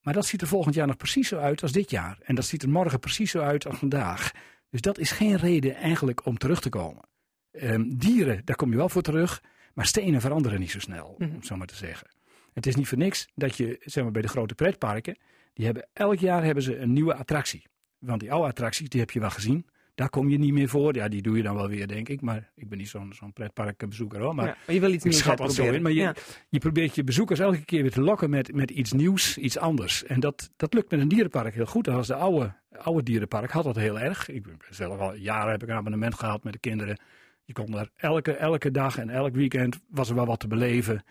Maar 0.00 0.14
dat 0.14 0.26
ziet 0.26 0.40
er 0.40 0.46
volgend 0.46 0.74
jaar 0.74 0.86
nog 0.86 0.96
precies 0.96 1.28
zo 1.28 1.38
uit 1.38 1.62
als 1.62 1.72
dit 1.72 1.90
jaar. 1.90 2.18
En 2.22 2.34
dat 2.34 2.44
ziet 2.44 2.62
er 2.62 2.68
morgen 2.68 3.00
precies 3.00 3.30
zo 3.30 3.40
uit 3.40 3.66
als 3.66 3.78
vandaag. 3.78 4.30
Dus 4.70 4.80
dat 4.80 4.98
is 4.98 5.10
geen 5.10 5.36
reden 5.36 5.74
eigenlijk 5.74 6.26
om 6.26 6.38
terug 6.38 6.60
te 6.60 6.68
komen. 6.68 7.08
Um, 7.50 7.98
dieren, 7.98 8.42
daar 8.44 8.56
kom 8.56 8.70
je 8.70 8.76
wel 8.76 8.88
voor 8.88 9.02
terug. 9.02 9.42
Maar 9.74 9.86
stenen 9.86 10.20
veranderen 10.20 10.60
niet 10.60 10.70
zo 10.70 10.78
snel, 10.78 11.14
mm 11.18 11.26
-hmm. 11.26 11.36
om 11.36 11.42
zo 11.42 11.56
maar 11.56 11.66
te 11.66 11.76
zeggen. 11.76 12.08
Het 12.52 12.66
is 12.66 12.74
niet 12.74 12.88
voor 12.88 12.98
niks 12.98 13.28
dat 13.34 13.56
je 13.56 13.80
zeg 13.84 14.02
maar, 14.02 14.12
bij 14.12 14.22
de 14.22 14.28
grote 14.28 14.54
pretparken 14.54 15.18
die 15.52 15.64
hebben, 15.64 15.88
elk 15.92 16.18
jaar 16.18 16.44
hebben 16.44 16.62
ze 16.62 16.78
een 16.78 16.92
nieuwe 16.92 17.14
attractie. 17.14 17.62
Want 17.98 18.20
die 18.20 18.32
oude 18.32 18.48
attracties, 18.48 18.88
die 18.88 19.00
heb 19.00 19.10
je 19.10 19.20
wel 19.20 19.30
gezien. 19.30 19.66
Daar 19.94 20.08
kom 20.08 20.28
je 20.28 20.38
niet 20.38 20.52
meer 20.52 20.68
voor. 20.68 20.94
Ja, 20.94 21.08
die 21.08 21.22
doe 21.22 21.36
je 21.36 21.42
dan 21.42 21.54
wel 21.54 21.68
weer, 21.68 21.86
denk 21.86 22.08
ik. 22.08 22.20
Maar 22.20 22.50
ik 22.54 22.68
ben 22.68 22.78
niet 22.78 22.88
zo'n 22.88 23.12
zo'n 23.12 23.32
pretparkbezoeker 23.32 24.20
hoor. 24.20 24.34
Maar, 24.34 24.46
ja, 24.46 24.56
maar 24.66 24.74
je 24.74 24.80
wil 24.80 24.92
iets 24.92 25.04
nieuws 25.04 25.18
schat 25.18 25.38
dat 25.38 25.54
zo 25.54 25.70
in. 25.70 25.82
Maar 25.82 25.92
je, 25.92 26.00
ja. 26.00 26.14
je 26.48 26.58
probeert 26.58 26.94
je 26.94 27.04
bezoekers 27.04 27.38
elke 27.38 27.64
keer 27.64 27.82
weer 27.82 27.90
te 27.90 28.00
lokken 28.00 28.30
met, 28.30 28.54
met 28.54 28.70
iets 28.70 28.92
nieuws, 28.92 29.38
iets 29.38 29.58
anders. 29.58 30.04
En 30.04 30.20
dat, 30.20 30.50
dat 30.56 30.74
lukt 30.74 30.90
met 30.90 31.00
een 31.00 31.08
dierenpark 31.08 31.54
heel 31.54 31.66
goed. 31.66 31.84
Dat 31.84 31.94
was 31.94 32.06
de 32.06 32.14
oude, 32.14 32.54
oude 32.70 33.02
dierenpark, 33.02 33.50
had 33.50 33.64
dat 33.64 33.76
heel 33.76 34.00
erg. 34.00 34.28
Ik 34.28 34.42
ben 34.42 34.56
zelf 34.70 34.98
al 34.98 35.14
jaren 35.14 35.50
heb 35.50 35.62
ik 35.62 35.68
een 35.68 35.74
abonnement 35.74 36.14
gehad 36.14 36.44
met 36.44 36.52
de 36.52 36.58
kinderen. 36.58 37.00
Je 37.44 37.52
kon 37.52 37.70
daar 37.70 37.88
elke, 37.96 38.32
elke 38.32 38.70
dag 38.70 38.98
en 38.98 39.10
elk 39.10 39.34
weekend 39.34 39.80
was 39.88 40.08
er 40.08 40.14
wel 40.14 40.26
wat 40.26 40.40
te 40.40 40.48
beleven. 40.48 41.04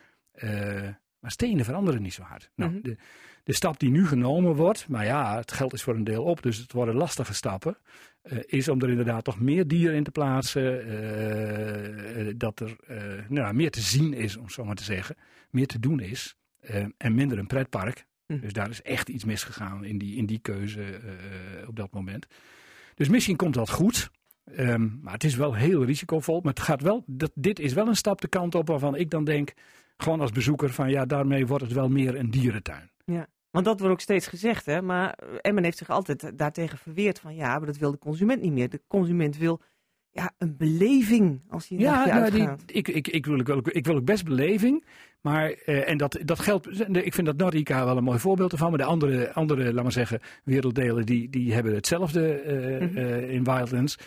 Uh, 0.43 0.87
maar 1.19 1.31
stenen 1.31 1.65
veranderen 1.65 2.01
niet 2.01 2.13
zo 2.13 2.21
hard. 2.21 2.49
Nou, 2.55 2.71
Mhm. 2.71 2.79
mm 2.79 2.85
-hmm. 2.85 2.95
de, 2.95 3.01
de 3.43 3.53
stap 3.53 3.79
die 3.79 3.89
nu 3.89 4.07
genomen 4.07 4.55
wordt, 4.55 4.87
maar 4.87 5.05
ja, 5.05 5.37
het 5.37 5.51
geld 5.51 5.73
is 5.73 5.83
voor 5.83 5.95
een 5.95 6.03
deel 6.03 6.23
op, 6.23 6.41
dus 6.41 6.57
het 6.57 6.71
worden 6.71 6.95
lastige 6.95 7.33
stappen, 7.33 7.77
uh, 8.23 8.39
is 8.45 8.67
om 8.67 8.81
er 8.81 8.89
inderdaad 8.89 9.23
toch 9.23 9.39
meer 9.39 9.67
dieren 9.67 9.95
in 9.95 10.03
te 10.03 10.11
plaatsen, 10.11 10.87
uh, 10.87 12.33
dat 12.35 12.59
er 12.59 12.75
nou, 13.27 13.53
meer 13.53 13.71
te 13.71 13.81
zien 13.81 14.13
is, 14.13 14.37
om 14.37 14.49
zo 14.49 14.65
maar 14.65 14.75
te 14.75 14.83
zeggen, 14.83 15.15
meer 15.49 15.67
te 15.67 15.79
doen 15.79 15.99
is 15.99 16.35
en 16.97 17.15
minder 17.15 17.37
een 17.37 17.47
pretpark. 17.47 18.05
Mhm. 18.27 18.39
Dus 18.39 18.53
daar 18.53 18.69
is 18.69 18.81
echt 18.81 19.09
iets 19.09 19.23
misgegaan 19.23 19.83
in 19.83 19.97
die, 19.97 20.15
in 20.15 20.25
die 20.25 20.39
keuze 20.39 20.99
op 21.67 21.75
dat 21.75 21.91
moment. 21.91 22.27
Dus 22.95 23.09
misschien 23.09 23.35
komt 23.35 23.53
dat 23.53 23.69
goed. 23.69 24.09
Um, 24.57 24.99
maar 25.03 25.13
het 25.13 25.23
is 25.23 25.35
wel 25.35 25.53
heel 25.53 25.83
risicovol. 25.83 26.39
Maar 26.43 26.53
het 26.53 26.61
gaat 26.61 26.81
wel, 26.81 27.03
dat, 27.05 27.31
dit 27.35 27.59
is 27.59 27.73
wel 27.73 27.87
een 27.87 27.95
stap 27.95 28.21
de 28.21 28.27
kant 28.27 28.55
op 28.55 28.67
waarvan 28.67 28.95
ik 28.95 29.09
dan 29.09 29.23
denk, 29.23 29.53
gewoon 30.03 30.21
als 30.21 30.31
bezoeker, 30.31 30.69
van 30.69 30.89
ja, 30.89 31.05
daarmee 31.05 31.47
wordt 31.47 31.63
het 31.63 31.73
wel 31.73 31.89
meer 31.89 32.15
een 32.15 32.31
dierentuin. 32.31 32.91
Ja, 33.05 33.27
want 33.51 33.65
dat 33.65 33.79
wordt 33.79 33.93
ook 33.93 34.01
steeds 34.01 34.27
gezegd, 34.27 34.65
hè. 34.65 34.81
Maar 34.81 35.17
Emmen 35.41 35.63
heeft 35.63 35.77
zich 35.77 35.89
altijd 35.89 36.37
daartegen 36.37 36.77
verweerd 36.77 37.19
van 37.19 37.35
ja, 37.35 37.57
maar 37.57 37.65
dat 37.65 37.77
wil 37.77 37.91
de 37.91 37.97
consument 37.97 38.41
niet 38.41 38.53
meer. 38.53 38.69
De 38.69 38.81
consument 38.87 39.37
wil 39.37 39.61
ja, 40.11 40.31
een 40.37 40.57
beleving 40.57 41.41
als 41.49 41.67
hij 41.67 41.77
ja, 41.77 42.05
dagje 42.05 42.43
nou. 42.43 42.57
Die, 42.65 42.75
ik, 42.75 42.87
ik, 42.87 43.07
ik, 43.07 43.25
wil, 43.25 43.39
ik, 43.39 43.47
wil, 43.47 43.61
ik 43.63 43.85
wil 43.85 43.95
ook 43.95 44.05
best 44.05 44.23
beleving. 44.23 44.85
Maar, 45.21 45.55
uh, 45.65 45.89
en 45.89 45.97
dat, 45.97 46.19
dat 46.25 46.39
geldt, 46.39 46.89
ik 46.95 47.13
vind 47.13 47.27
dat 47.27 47.37
Nordica 47.37 47.85
wel 47.85 47.97
een 47.97 48.03
mooi 48.03 48.19
voorbeeld 48.19 48.51
ervan. 48.51 48.69
Maar 48.69 48.77
de 48.77 48.85
andere, 48.85 49.33
andere 49.33 49.73
laat 49.73 49.83
maar 49.83 49.91
zeggen, 49.91 50.19
werelddelen, 50.43 51.05
die, 51.05 51.29
die 51.29 51.53
hebben 51.53 51.73
hetzelfde 51.75 52.41
mm 52.45 52.87
-hmm. 52.87 52.97
uh, 52.97 53.29
in 53.29 53.43
Wildlands. 53.43 53.97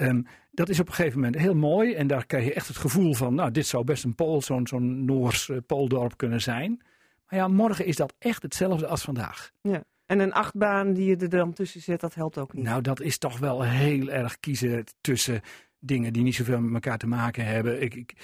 Um, 0.00 0.26
dat 0.50 0.68
is 0.68 0.80
op 0.80 0.88
een 0.88 0.94
gegeven 0.94 1.20
moment 1.20 1.38
heel 1.38 1.54
mooi. 1.54 1.94
En 1.94 2.06
daar 2.06 2.26
krijg 2.26 2.44
je 2.44 2.52
echt 2.52 2.68
het 2.68 2.76
gevoel 2.76 3.14
van, 3.14 3.34
nou, 3.34 3.50
dit 3.50 3.66
zou 3.66 3.84
best 3.84 4.04
een 4.04 4.14
Pool, 4.14 4.42
zo'n 4.42 4.66
zo'n 4.66 5.04
Noors 5.04 5.48
uh, 5.48 5.56
pooldorp 5.66 6.16
kunnen 6.16 6.40
zijn. 6.40 6.82
Maar 7.28 7.38
ja, 7.38 7.48
morgen 7.48 7.86
is 7.86 7.96
dat 7.96 8.14
echt 8.18 8.42
hetzelfde 8.42 8.86
als 8.86 9.02
vandaag. 9.02 9.52
Ja. 9.60 9.84
En 10.06 10.18
een 10.18 10.32
achtbaan 10.32 10.92
die 10.92 11.06
je 11.06 11.16
er 11.16 11.28
dan 11.28 11.52
tussen 11.52 11.80
zet, 11.80 12.00
dat 12.00 12.14
helpt 12.14 12.38
ook 12.38 12.52
niet. 12.52 12.64
Nou, 12.64 12.82
dat 12.82 13.00
is 13.00 13.18
toch 13.18 13.38
wel 13.38 13.62
heel 13.62 14.08
erg 14.08 14.40
kiezen 14.40 14.84
tussen 15.00 15.40
dingen 15.78 16.12
die 16.12 16.22
niet 16.22 16.34
zoveel 16.34 16.60
met 16.60 16.74
elkaar 16.74 16.98
te 16.98 17.06
maken 17.06 17.44
hebben. 17.44 17.82
Ik, 17.82 17.94
ik, 17.94 18.12
ik, 18.12 18.16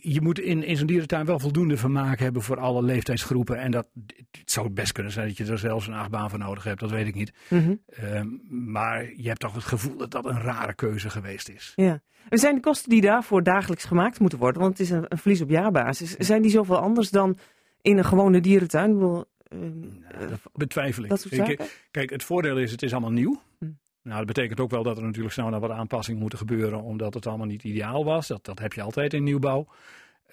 je 0.00 0.20
moet 0.20 0.40
in, 0.40 0.62
in 0.62 0.76
zo'n 0.76 0.86
dierentuin 0.86 1.26
wel 1.26 1.38
voldoende 1.38 1.76
vermaak 1.76 2.18
hebben 2.18 2.42
voor 2.42 2.58
alle 2.58 2.82
leeftijdsgroepen. 2.82 3.58
En 3.58 3.70
dat 3.70 3.86
het 4.30 4.50
zou 4.50 4.68
best 4.68 4.92
kunnen 4.92 5.12
zijn 5.12 5.26
dat 5.26 5.36
je 5.36 5.44
er 5.44 5.58
zelfs 5.58 5.86
een 5.86 5.94
achtbaan 5.94 6.30
voor 6.30 6.38
nodig 6.38 6.64
hebt, 6.64 6.80
dat 6.80 6.90
weet 6.90 7.06
ik 7.06 7.14
niet. 7.14 7.32
Mm 7.48 7.58
-hmm. 7.58 7.80
um, 8.14 8.42
maar 8.48 9.12
je 9.16 9.28
hebt 9.28 9.40
toch 9.40 9.54
het 9.54 9.64
gevoel 9.64 9.96
dat 9.96 10.10
dat 10.10 10.24
een 10.24 10.40
rare 10.40 10.74
keuze 10.74 11.10
geweest 11.10 11.48
is. 11.48 11.72
Ja. 11.74 12.02
En 12.28 12.38
zijn 12.38 12.54
de 12.54 12.60
kosten 12.60 12.90
die 12.90 13.00
daarvoor 13.00 13.42
dagelijks 13.42 13.84
gemaakt 13.84 14.20
moeten 14.20 14.38
worden, 14.38 14.62
want 14.62 14.78
het 14.78 14.86
is 14.86 14.90
een, 14.90 15.04
een 15.08 15.18
verlies 15.18 15.40
op 15.40 15.50
jaarbasis, 15.50 16.14
zijn 16.16 16.42
die 16.42 16.50
zoveel 16.50 16.78
anders 16.78 17.10
dan 17.10 17.38
in 17.82 17.98
een 17.98 18.04
gewone 18.04 18.40
dierentuin? 18.40 18.90
Ik 18.90 18.94
bedoel, 18.94 19.24
nou, 19.48 20.28
dat 20.28 20.40
betwijfel 20.52 21.02
ik. 21.02 21.08
Dat 21.08 21.20
soort 21.20 21.48
ik. 21.48 21.80
Kijk, 21.90 22.10
het 22.10 22.24
voordeel 22.24 22.58
is, 22.58 22.70
het 22.70 22.82
is 22.82 22.92
allemaal 22.92 23.10
nieuw. 23.10 23.42
Hm. 23.58 23.66
Nou, 24.06 24.18
dat 24.18 24.26
betekent 24.26 24.60
ook 24.60 24.70
wel 24.70 24.82
dat 24.82 24.96
er 24.96 25.02
natuurlijk 25.02 25.34
snel 25.34 25.48
nog 25.48 25.60
wat 25.60 25.70
aanpassingen 25.70 26.20
moeten 26.20 26.38
gebeuren, 26.38 26.82
omdat 26.82 27.14
het 27.14 27.26
allemaal 27.26 27.46
niet 27.46 27.64
ideaal 27.64 28.04
was. 28.04 28.26
Dat, 28.26 28.44
dat 28.44 28.58
heb 28.58 28.72
je 28.72 28.82
altijd 28.82 29.14
in 29.14 29.22
nieuwbouw. 29.22 29.66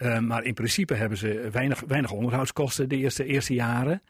Uh, 0.01 0.19
maar 0.19 0.43
in 0.43 0.53
principe 0.53 0.93
hebben 0.93 1.17
ze 1.17 1.49
weinig, 1.51 1.83
weinig 1.87 2.11
onderhoudskosten 2.11 2.89
de 2.89 2.97
eerste, 2.97 3.25
eerste 3.25 3.53
jaren. 3.53 4.01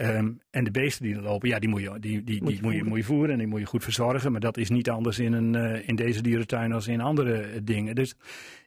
Um, 0.00 0.40
en 0.50 0.64
de 0.64 0.70
beesten 0.70 1.04
die 1.04 1.14
er 1.14 1.22
lopen, 1.22 1.48
ja, 1.48 1.58
die 1.58 1.68
moet 1.68 1.80
je, 1.80 1.98
die, 1.98 2.24
die, 2.24 2.42
moet, 2.42 2.56
je 2.56 2.62
moet, 2.62 2.74
je, 2.74 2.84
moet 2.84 2.98
je 2.98 3.04
voeren 3.04 3.30
en 3.30 3.38
die 3.38 3.46
moet 3.46 3.60
je 3.60 3.66
goed 3.66 3.84
verzorgen. 3.84 4.32
Maar 4.32 4.40
dat 4.40 4.56
is 4.56 4.68
niet 4.68 4.90
anders 4.90 5.18
in, 5.18 5.32
een, 5.32 5.54
uh, 5.54 5.88
in 5.88 5.96
deze 5.96 6.22
dierentuin 6.22 6.72
als 6.72 6.88
in 6.88 7.00
andere 7.00 7.62
dingen. 7.62 7.94
Dus 7.94 8.14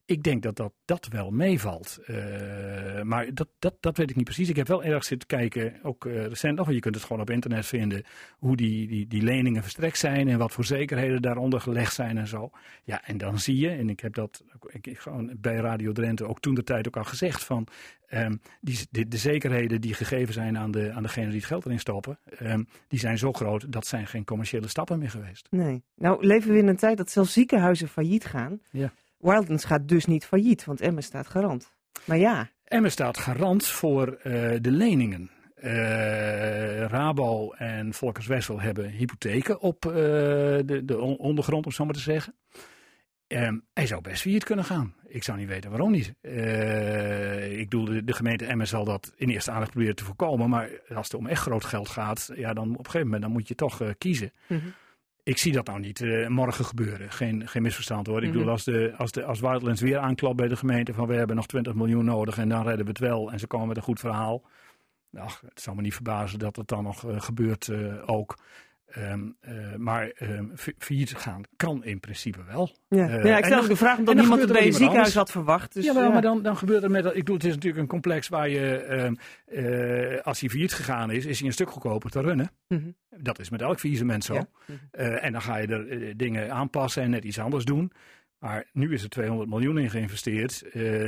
ik 0.06 0.24
denk 0.24 0.44
dat 0.44 0.56
dat, 0.56 0.74
dat 0.86 1.08
wel 1.08 1.32
meevalt. 1.32 2.00
Uh, 2.08 3.02
maar 3.02 3.34
dat, 3.34 3.48
dat, 3.60 3.76
dat 3.80 3.98
weet 3.98 4.10
ik 4.10 4.16
niet 4.16 4.26
precies. 4.26 4.50
Ik 4.50 4.56
heb 4.56 4.68
wel 4.68 4.84
erg 4.84 5.04
zitten 5.04 5.28
kijken, 5.28 5.80
ook 5.84 6.06
uh, 6.06 6.26
recent 6.26 6.58
nog, 6.58 6.72
je 6.72 6.80
kunt 6.80 6.96
het 6.96 7.04
gewoon 7.04 7.22
op 7.22 7.30
internet 7.30 7.66
vinden, 7.66 8.04
hoe 8.38 8.56
die, 8.56 8.88
die, 8.88 9.08
die 9.08 9.22
leningen 9.22 9.62
verstrekt 9.62 9.98
zijn 9.98 10.28
en 10.28 10.38
wat 10.38 10.52
voor 10.52 10.66
zekerheden 10.66 11.22
daaronder 11.22 11.62
gelegd 11.62 11.94
zijn 11.94 12.18
en 12.18 12.28
zo. 12.28 12.50
Ja, 12.84 13.06
en 13.06 13.18
dan 13.18 13.40
zie 13.40 13.58
je, 13.58 13.70
en 13.70 13.90
ik 13.90 14.00
heb 14.00 14.14
dat 14.14 14.44
ik, 14.70 14.88
ik, 14.88 15.00
gewoon 15.00 15.32
bij 15.40 15.56
Radio 15.56 15.92
Drenthe 15.92 16.28
ook 16.28 16.40
toen 16.40 16.56
de 16.56 16.64
tijd 16.64 16.88
ook 16.88 16.98
al 16.98 17.04
gezegd, 17.04 17.44
van 17.44 17.68
um, 18.10 18.42
die, 18.62 18.88
de, 18.90 19.08
de, 19.08 19.18
zekerheden 19.18 19.82
die 19.82 19.94
gegeven 19.94 20.34
zijn 20.34 20.58
aan, 20.58 20.72
de, 20.72 20.92
aan 20.92 21.04
degene 21.04 21.28
die 21.28 21.38
het 21.38 21.46
geld 21.46 21.66
erin 21.66 21.80
stoppen, 21.80 22.20
um, 22.42 22.68
die 22.88 23.00
zijn 23.00 23.18
zo 23.18 23.34
groot, 23.34 23.72
dat 23.72 23.88
zijn 23.88 24.08
geen 24.08 24.26
commerciële 24.26 24.68
stappen 24.68 25.00
meer 25.00 25.10
geweest. 25.10 25.48
Nee. 25.50 25.84
Nou 25.96 26.26
leven 26.26 26.52
we 26.52 26.58
in 26.58 26.68
een 26.68 26.76
tijd 26.76 26.98
dat 26.98 27.12
zelfs 27.12 27.34
ziekenhuizen 27.34 27.88
failliet 27.88 28.26
gaan. 28.26 28.60
Ja. 28.70 28.94
Wildlands 29.24 29.66
gaat 29.66 29.88
dus 29.88 30.06
niet 30.06 30.26
failliet, 30.26 30.66
want 30.66 30.82
Emmen 30.82 31.04
staat 31.04 31.28
garant. 31.28 31.74
Maar 32.06 32.18
ja. 32.18 32.50
Emmen 32.64 32.92
staat 32.92 33.18
garant 33.18 33.68
voor 33.68 34.08
uh, 34.08 34.24
de 34.62 34.72
leningen. 34.72 35.32
Uh, 35.64 36.86
Rabo 36.86 37.52
en 37.52 37.94
Volkers 37.94 38.28
Wessel 38.28 38.62
hebben 38.62 38.90
hypotheken 38.90 39.60
op 39.60 39.86
uh, 39.86 39.94
de, 39.94 40.82
de, 40.86 40.98
ondergrond, 41.00 41.66
om 41.66 41.72
zo 41.72 41.86
maar 41.86 41.94
te 41.94 42.00
zeggen. 42.00 42.36
Um, 43.28 43.66
hij 43.74 43.88
zou 43.88 44.02
best 44.02 44.22
failliet 44.22 44.44
kunnen 44.44 44.66
gaan. 44.66 44.96
Ik 45.08 45.24
zou 45.24 45.38
niet 45.38 45.48
weten 45.48 45.70
waarom 45.70 45.92
niet. 45.92 46.14
Uh, 46.22 47.60
ik 47.60 47.70
bedoel, 47.70 47.86
de, 47.86 48.04
de, 48.04 48.14
gemeente 48.14 48.46
Emmen 48.46 48.68
zal 48.68 48.86
dat 48.86 49.14
in 49.16 49.30
eerste 49.30 49.52
aandacht 49.52 49.72
proberen 49.72 49.96
te 49.96 50.04
voorkomen. 50.04 50.50
Maar 50.50 50.70
als 50.96 51.08
het 51.08 51.14
om 51.14 51.28
echt 51.28 51.42
groot 51.42 51.66
geld 51.66 51.90
gaat, 51.90 52.32
ja, 52.36 52.54
dan 52.54 52.72
op 52.72 52.78
een 52.78 52.86
gegeven 52.86 53.06
moment 53.06 53.22
dan 53.22 53.32
moet 53.32 53.48
je 53.48 53.56
toch 53.56 53.82
kiezen. 53.98 54.32
Mm 54.48 54.58
-hmm 54.58 54.74
ik 55.24 55.38
zie 55.38 55.52
dat 55.52 55.66
nou 55.66 55.80
niet 55.80 56.00
uh, 56.00 56.28
morgen 56.28 56.66
gebeuren. 56.66 57.12
Geen, 57.12 57.48
geen 57.48 57.62
misverstand 57.62 58.08
hoor. 58.08 58.16
Mm 58.16 58.22
-hmm. 58.22 58.32
Ik 58.32 58.38
bedoel, 58.38 58.52
als, 58.52 58.64
de, 58.64 58.94
als, 58.98 59.12
de, 59.12 59.24
als 59.24 59.40
Wildlands 59.40 59.82
weer 59.82 59.98
aanklopt 59.98 60.36
bij 60.36 60.48
de 60.48 60.56
gemeente 60.56 60.94
van 60.94 61.08
we 61.08 61.14
hebben 61.14 61.36
nog 61.36 61.48
20 61.48 61.74
miljoen 61.74 62.06
nodig 62.06 62.38
en 62.38 62.50
dan 62.50 62.64
redden 62.64 62.86
we 62.86 62.92
het 62.92 63.00
wel 63.00 63.32
en 63.32 63.40
ze 63.40 63.48
komen 63.48 63.68
met 63.68 63.78
een 63.78 63.84
goed 63.84 64.00
verhaal. 64.00 64.44
Ach, 65.18 65.42
het 65.42 65.62
zou 65.62 65.76
me 65.76 65.82
niet 65.82 65.94
verbazen 65.94 66.40
dat 66.40 66.56
het 66.56 66.68
dan 66.68 66.84
nog 66.84 67.04
uh, 67.04 67.22
gebeurt 67.22 67.68
uh, 67.68 67.94
ook. 68.06 68.38
Um, 68.98 69.36
uh, 69.42 69.76
maar 69.76 70.12
um, 70.20 70.52
failliet 70.78 71.14
gaan 71.16 71.42
kan 71.56 71.84
in 71.84 72.00
principe 72.00 72.44
wel. 72.44 72.76
Ja, 72.88 73.10
uh, 73.10 73.24
ja 73.24 73.38
ik 73.38 73.46
stel 73.46 73.68
de 73.68 73.76
vraag 73.76 73.98
omdat 73.98 74.16
niemand 74.16 74.42
het 74.42 74.52
bij 74.52 74.66
een 74.66 74.74
ziekenhuis 74.74 74.98
anders. 74.98 75.14
had 75.16 75.32
verwacht. 75.32 75.74
Dus, 75.74 75.86
ja. 75.86 76.10
maar 76.10 76.22
dan, 76.22 76.42
dan 76.42 76.58
gebeurt 76.58 76.84
er 76.84 76.92
met... 76.92 77.06
Ik 77.06 77.14
bedoel, 77.14 77.36
het 77.36 77.46
is 77.46 77.54
natuurlijk 77.54 77.82
een 77.82 77.88
complex 77.88 78.28
waar 78.28 78.50
je... 78.50 78.86
Um, 78.90 79.18
uh, 79.48 80.22
als 80.22 80.40
hij 80.40 80.50
failliet 80.50 80.74
gegaan 80.74 81.12
is, 81.12 81.26
is 81.26 81.38
hij 81.38 81.48
een 81.48 81.54
stuk 81.54 81.70
goedkoper 81.70 82.10
te 82.10 82.22
runnen. 82.22 82.52
Mm 82.68 82.78
-hmm. 82.78 83.24
Dat 83.24 83.40
is 83.40 83.50
met 83.50 83.62
elk 83.62 83.80
faillissement 83.80 84.24
zo. 84.24 84.34
Ja. 84.34 84.48
Mm 84.66 84.80
-hmm. 84.92 85.06
en 85.06 85.32
dan 85.32 85.42
ga 85.42 85.58
je 85.58 85.68
er 85.68 86.18
dingen 86.18 86.52
aanpassen 86.52 87.04
en 87.04 87.10
net 87.10 87.24
iets 87.24 87.40
anders 87.40 87.66
doen. 87.66 87.92
Maar 88.40 88.66
nu 88.72 88.94
is 88.94 89.04
er 89.04 89.10
200 89.10 89.50
miljoen 89.50 89.78
in 89.78 89.90
geïnvesteerd. 89.90 90.64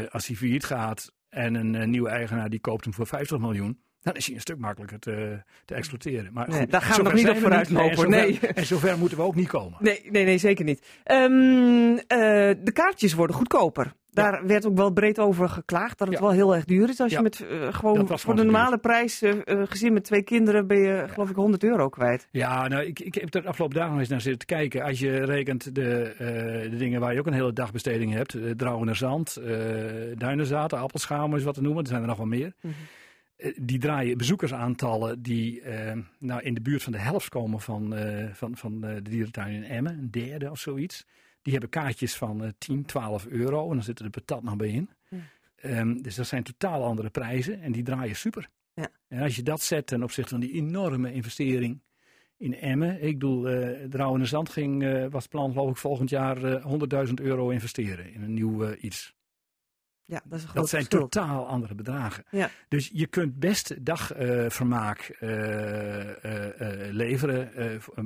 als 0.09 0.27
hij 0.27 0.35
failliet 0.35 0.63
gaat 0.63 1.11
en 1.29 1.55
een 1.55 1.89
nieuwe 1.89 2.09
eigenaar 2.09 2.49
die 2.49 2.59
koopt 2.59 2.83
hem 2.83 2.93
voor 2.93 3.07
50 3.07 3.39
miljoen 3.39 3.79
dan 4.05 4.15
is 4.15 4.25
hij 4.25 4.35
een 4.35 4.41
stuk 4.41 4.57
makkelijker 4.57 4.99
te, 4.99 5.41
te 5.65 5.73
exploiteren. 5.73 6.33
Maar 6.33 6.49
nee, 6.49 6.59
goed, 6.59 6.71
daar 6.71 6.81
gaan 6.81 6.97
we 6.97 7.03
nog 7.03 7.13
niet 7.13 7.29
op 7.29 7.37
vooruit 7.37 7.69
lopen. 7.69 8.09
Nee, 8.09 8.39
nee. 8.41 8.51
En 8.53 8.65
zover 8.65 8.97
moeten 8.97 9.17
we 9.17 9.23
ook 9.23 9.35
niet 9.35 9.47
komen. 9.47 9.77
Nee, 9.79 10.01
nee, 10.09 10.25
nee 10.25 10.37
zeker 10.37 10.65
niet. 10.65 10.85
Um, 11.11 11.91
uh, 11.91 11.97
de 12.07 12.71
kaartjes 12.73 13.13
worden 13.13 13.35
goedkoper. 13.35 13.93
Daar 14.11 14.41
ja. 14.41 14.47
werd 14.47 14.65
ook 14.65 14.77
wel 14.77 14.91
breed 14.91 15.19
over 15.19 15.49
geklaagd 15.49 15.97
dat 15.97 16.07
het 16.07 16.17
ja. 16.17 16.23
wel 16.23 16.31
heel 16.31 16.55
erg 16.55 16.65
duur 16.65 16.89
is. 16.89 16.99
Als 16.99 17.11
ja. 17.11 17.17
je 17.17 17.23
met 17.23 17.45
uh, 17.51 17.73
gewoon 17.73 18.19
voor 18.19 18.35
de 18.35 18.43
normale 18.43 18.77
prijs, 18.77 19.23
uh, 19.23 19.33
gezin 19.45 19.93
met 19.93 20.03
twee 20.03 20.23
kinderen, 20.23 20.67
ben 20.67 20.77
je 20.77 21.05
geloof 21.07 21.29
ik 21.29 21.35
100 21.35 21.63
euro 21.63 21.89
kwijt. 21.89 22.27
Ja, 22.31 22.67
nou, 22.67 22.83
ik, 22.83 22.99
ik 22.99 23.15
heb 23.15 23.33
er 23.33 23.41
de 23.41 23.47
afgelopen 23.47 23.75
dagen 23.75 23.91
nog 23.91 23.99
eens 23.99 24.09
naar 24.09 24.21
zitten 24.21 24.47
kijken. 24.47 24.83
Als 24.83 24.99
je 24.99 25.25
rekent 25.25 25.75
de, 25.75 26.15
de 26.71 26.77
dingen 26.77 26.99
waar 26.99 27.13
je 27.13 27.19
ook 27.19 27.27
een 27.27 27.33
hele 27.33 27.53
dagbesteding 27.53 28.13
hebt. 28.13 28.33
Uh, 28.33 28.51
Drouwenerzand, 28.51 29.41
Duinenzaten, 30.17 30.79
Appelschaam 30.79 31.35
is 31.35 31.43
wat 31.43 31.53
te 31.53 31.61
noemen. 31.61 31.83
Er 31.83 31.89
zijn 31.89 32.01
er 32.01 32.07
nog 32.07 32.17
wel 32.17 32.25
meer. 32.25 32.53
Mm 32.61 32.71
-hmm 32.71 33.03
die 33.55 33.79
draaien 33.79 34.17
bezoekersaantallen 34.17 35.21
die 35.21 35.61
uh, 35.61 35.91
nou 36.19 36.41
in 36.41 36.53
de 36.53 36.61
buurt 36.61 36.83
van 36.83 36.91
de 36.91 36.97
helft 36.97 37.29
komen 37.29 37.61
van, 37.61 37.97
uh, 37.97 38.33
van, 38.33 38.57
van 38.57 38.73
uh, 38.85 38.95
de 38.95 39.01
dierentuin 39.01 39.53
in 39.53 39.63
Emmen, 39.63 39.97
een 39.97 40.11
derde 40.11 40.51
of 40.51 40.59
zoiets. 40.59 41.05
Die 41.41 41.51
hebben 41.51 41.69
kaartjes 41.69 42.15
van 42.15 42.53
10, 42.57 42.85
12 42.85 43.25
euro 43.25 43.67
en 43.69 43.73
dan 43.73 43.83
zitten 43.83 44.05
de 44.05 44.11
patat 44.11 44.43
nog 44.43 44.55
bij 44.55 44.69
in. 44.69 44.89
Ja. 45.09 45.79
Um, 45.79 46.01
dus 46.01 46.15
dat 46.15 46.27
zijn 46.27 46.43
totaal 46.43 46.83
andere 46.83 47.09
prijzen 47.09 47.61
en 47.61 47.71
die 47.71 47.83
draaien 47.83 48.15
super. 48.15 48.49
Ja. 48.73 48.89
En 49.07 49.21
als 49.21 49.35
je 49.35 49.43
dat 49.43 49.61
zet 49.61 49.87
ten 49.87 50.03
opzichte 50.03 50.29
van 50.29 50.39
die 50.39 50.53
enorme 50.53 51.13
investering 51.13 51.81
in 52.37 52.55
Emmen. 52.55 53.03
Ik 53.03 53.19
bedoel, 53.19 53.51
uh, 53.51 53.69
Drouwen 53.89 54.27
Zand 54.27 54.49
ging, 54.49 55.07
was 55.09 55.27
plan 55.27 55.51
geloof 55.51 55.69
ik 55.69 55.77
volgend 55.77 56.09
jaar 56.09 56.61
100.000 57.07 57.13
euro 57.13 57.49
investeren 57.49 58.13
in 58.13 58.21
een 58.21 58.33
nieuw 58.33 58.73
iets. 58.73 59.15
Ja, 60.07 60.21
dat, 60.25 60.39
is 60.39 60.45
een 60.45 60.51
dat 60.53 60.69
zijn 60.69 60.81
verschil. 60.81 61.07
totaal 61.07 61.47
andere 61.47 61.75
bedragen. 61.75 62.23
Ja. 62.29 62.49
Dus 62.67 62.89
je 62.93 63.07
kunt 63.07 63.39
best 63.39 63.85
dagvermaak 63.85 65.17
uh, 65.19 65.29
uh, 65.29 66.05
uh, 66.23 66.91
leveren. 66.91 67.51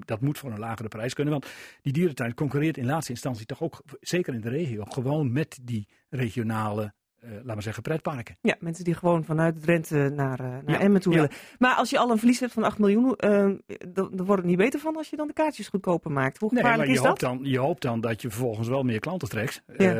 dat 0.05 0.21
moet 0.21 0.37
voor 0.37 0.51
een 0.51 0.59
lagere 0.59 0.87
prijs 0.87 1.13
kunnen. 1.13 1.33
Want 1.33 1.47
die 1.81 1.93
dierentuin 1.93 2.33
concurreert 2.33 2.77
in 2.77 2.85
laatste 2.85 3.11
instantie 3.11 3.45
toch 3.45 3.61
ook, 3.61 3.83
zeker 3.99 4.33
in 4.33 4.41
de 4.41 4.49
regio, 4.49 4.83
gewoon 4.83 5.31
met 5.31 5.59
die 5.61 5.87
regionale 6.09 6.93
uh, 7.23 7.31
laten 7.31 7.55
we 7.55 7.61
zeggen, 7.61 7.83
pretparken. 7.83 8.37
Ja, 8.41 8.55
mensen 8.59 8.83
die 8.83 8.93
gewoon 8.93 9.23
vanuit 9.23 9.61
Drenthe 9.61 10.09
naar, 10.15 10.39
uh, 10.39 10.47
naar 10.47 10.63
ja, 10.65 10.79
Emmen 10.79 11.01
toe 11.01 11.13
ja. 11.13 11.19
willen. 11.19 11.35
Maar 11.57 11.75
als 11.75 11.89
je 11.89 11.99
al 11.99 12.11
een 12.11 12.17
verlies 12.17 12.39
hebt 12.39 12.53
van 12.53 12.63
8 12.63 12.77
miljoen, 12.77 13.15
uh, 13.17 13.51
dan, 13.67 14.09
dan 14.11 14.25
wordt 14.25 14.41
het 14.41 14.45
niet 14.45 14.57
beter 14.57 14.79
van 14.79 14.95
als 14.95 15.09
je 15.09 15.15
dan 15.15 15.27
de 15.27 15.33
kaartjes 15.33 15.67
goedkoper 15.67 16.11
maakt. 16.11 16.37
Hoe 16.37 16.49
nee, 16.51 16.61
gevaarlijk 16.61 16.89
maar 16.89 16.97
je 16.97 17.01
is 17.01 17.07
hoopt 17.07 17.19
dat? 17.19 17.29
Dan, 17.29 17.51
je 17.51 17.59
hoopt 17.59 17.81
dan 17.81 18.01
dat 18.01 18.21
je 18.21 18.29
vervolgens 18.29 18.67
wel 18.67 18.83
meer 18.83 18.99
klanten 18.99 19.29
trekt 19.29 19.63
ja. 19.77 19.93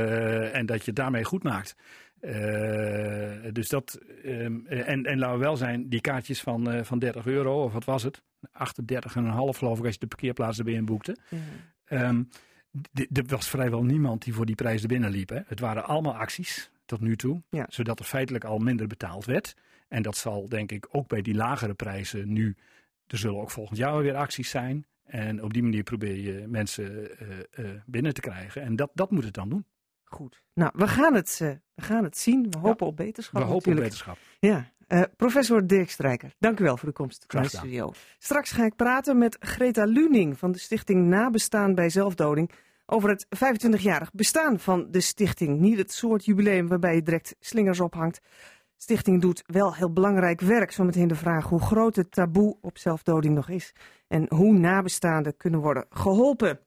en 0.52 0.66
dat 0.66 0.78
je 0.78 0.86
het 0.86 0.96
daarmee 0.96 1.24
goed 1.24 1.44
maakt. 1.44 1.76
dus 3.54 3.70
dat, 3.70 4.00
um, 4.26 4.66
en, 4.68 5.06
en 5.06 5.20
laten 5.20 5.38
we 5.38 5.44
wel 5.44 5.58
zijn, 5.58 5.90
die 5.90 6.02
kaartjes 6.02 6.42
van, 6.42 6.86
van 6.86 7.00
30 7.00 7.26
euro, 7.26 7.64
of 7.64 7.74
wat 7.74 7.86
was 7.86 8.04
het? 8.04 8.22
38,5 8.48 8.50
geloof 9.58 9.80
ik 9.80 9.86
als 9.86 9.94
je 9.94 10.00
de 10.00 10.08
parkeerplaats 10.08 10.58
erbij 10.58 10.74
inboekte. 10.74 11.18
Um, 11.90 12.30
er 12.94 13.24
was 13.28 13.50
vrijwel 13.50 13.84
niemand 13.84 14.24
die 14.24 14.34
voor 14.34 14.46
die 14.46 14.56
prijs 14.56 14.82
er 14.82 14.88
binnen 14.88 15.10
liep. 15.10 15.30
Hè. 15.30 15.40
Het 15.46 15.60
waren 15.60 15.84
allemaal 15.84 16.16
acties 16.16 16.72
tot 16.90 17.00
nu 17.02 17.16
toe. 17.16 17.42
Ja. 17.50 17.66
Zodat 17.70 18.00
er 18.00 18.06
feitelijk 18.06 18.44
al 18.44 18.58
minder 18.58 18.88
betaald 18.88 19.26
werd. 19.26 19.56
En 19.88 20.02
dat 20.02 20.18
zal 20.18 20.50
denk 20.50 20.72
ik 20.72 20.88
ook 20.92 21.08
bij 21.08 21.22
die 21.22 21.36
lagere 21.36 21.74
prijzen 21.74 22.34
nu. 22.34 22.56
Er 23.08 23.18
zullen 23.18 23.42
ook 23.42 23.52
volgend 23.52 23.78
jaar 23.78 23.98
weer 23.98 24.16
acties 24.16 24.50
zijn. 24.50 24.86
En 25.04 25.44
op 25.44 25.54
die 25.54 25.64
manier 25.64 25.84
probeer 25.84 26.16
je 26.16 26.48
mensen 26.48 26.92
uh, 26.92 27.66
uh, 27.66 27.70
binnen 27.86 28.14
te 28.14 28.22
krijgen. 28.22 28.62
En 28.62 28.76
dat, 28.76 28.92
dat 28.94 29.12
moet 29.12 29.24
het 29.24 29.34
dan 29.34 29.50
doen. 29.50 29.66
Goed. 30.04 30.44
Nou, 30.54 30.72
we 30.76 30.88
gaan 30.88 31.14
het, 31.14 31.40
uh, 31.42 31.52
we 31.76 31.82
gaan 31.82 32.04
het 32.04 32.18
zien. 32.18 32.52
We 32.52 32.58
hopen 32.58 32.86
ja. 32.86 32.92
op 32.92 32.98
beterschap. 32.98 33.42
We 33.42 33.48
hopen 33.48 33.72
op 33.72 33.78
beterschap. 33.78 34.18
Ja. 34.40 34.72
professor 35.18 35.68
Dirk 35.68 35.90
Strijker, 35.90 36.34
dank 36.40 36.60
u 36.60 36.64
wel 36.64 36.78
voor 36.78 36.88
de 36.90 36.96
komst 36.96 37.26
naar 37.34 37.44
de 37.44 37.50
studio. 37.50 37.92
Straks 38.18 38.52
ga 38.52 38.66
ik 38.66 38.76
praten 38.76 39.18
met 39.18 39.38
Greta 39.40 39.84
Luning 39.84 40.38
van 40.38 40.52
de 40.52 40.60
stichting 40.60 41.08
Nabestaan 41.08 41.76
bij 41.76 41.90
Zelfdoding 41.90 42.52
over 42.90 43.10
het 43.10 43.26
25-jarig 43.26 44.12
bestaan 44.14 44.60
van 44.60 44.88
de 44.92 45.02
stichting. 45.02 45.60
Niet 45.60 45.78
het 45.78 45.92
soort 45.92 46.26
jubileum 46.26 46.68
waarbij 46.68 46.96
je 46.96 47.02
direct 47.02 47.36
slingers 47.40 47.80
ophangt. 47.80 48.20
Stichting 48.78 49.22
doet 49.22 49.44
wel 49.46 49.76
heel 49.76 49.94
belangrijk 49.94 50.42
werk. 50.42 50.72
Zometeen 50.72 51.08
de 51.08 51.16
vraag 51.16 51.46
hoe 51.46 51.62
groot 51.62 51.96
het 51.96 52.12
taboe 52.12 52.58
op 52.62 52.78
zelfdoding 52.78 53.36
nog 53.36 53.50
is. 53.50 53.74
En 54.08 54.26
hoe 54.30 54.54
nabestaanden 54.54 55.38
kunnen 55.38 55.60
worden 55.60 55.86
geholpen. 55.90 56.60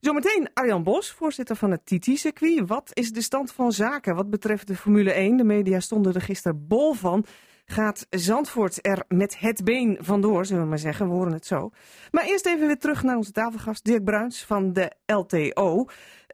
Zometeen 0.00 0.48
Arjan 0.54 0.82
Bos, 0.82 1.10
voorzitter 1.10 1.56
van 1.56 1.70
het 1.70 1.86
TT-circuit. 1.86 2.68
Wat 2.68 2.90
is 2.92 3.12
de 3.12 3.22
stand 3.22 3.52
van 3.52 3.72
zaken 3.72 4.14
wat 4.14 4.30
betreft 4.30 4.66
de 4.66 4.76
Formule 4.76 5.12
1? 5.12 5.36
De 5.36 5.44
media 5.44 5.80
stonden 5.80 6.14
er 6.14 6.20
gisteren 6.20 6.66
bol 6.66 6.92
van 6.92 7.24
gaat 7.66 8.06
Zandvoort 8.10 8.86
er 8.86 9.04
met 9.08 9.38
het 9.38 9.64
been 9.64 9.98
vandoor, 10.00 10.46
zullen 10.46 10.62
we 10.62 10.68
maar 10.68 10.78
zeggen. 10.78 11.08
We 11.08 11.12
horen 11.14 11.32
het 11.32 11.46
zo. 11.46 11.70
Maar 12.10 12.24
eerst 12.24 12.46
even 12.46 12.66
weer 12.66 12.78
terug 12.78 13.02
naar 13.02 13.16
onze 13.16 13.32
tafelgast 13.32 13.84
Dirk 13.84 14.04
Bruins 14.04 14.44
van 14.44 14.72
de 14.72 14.92
LTO. 15.06 15.86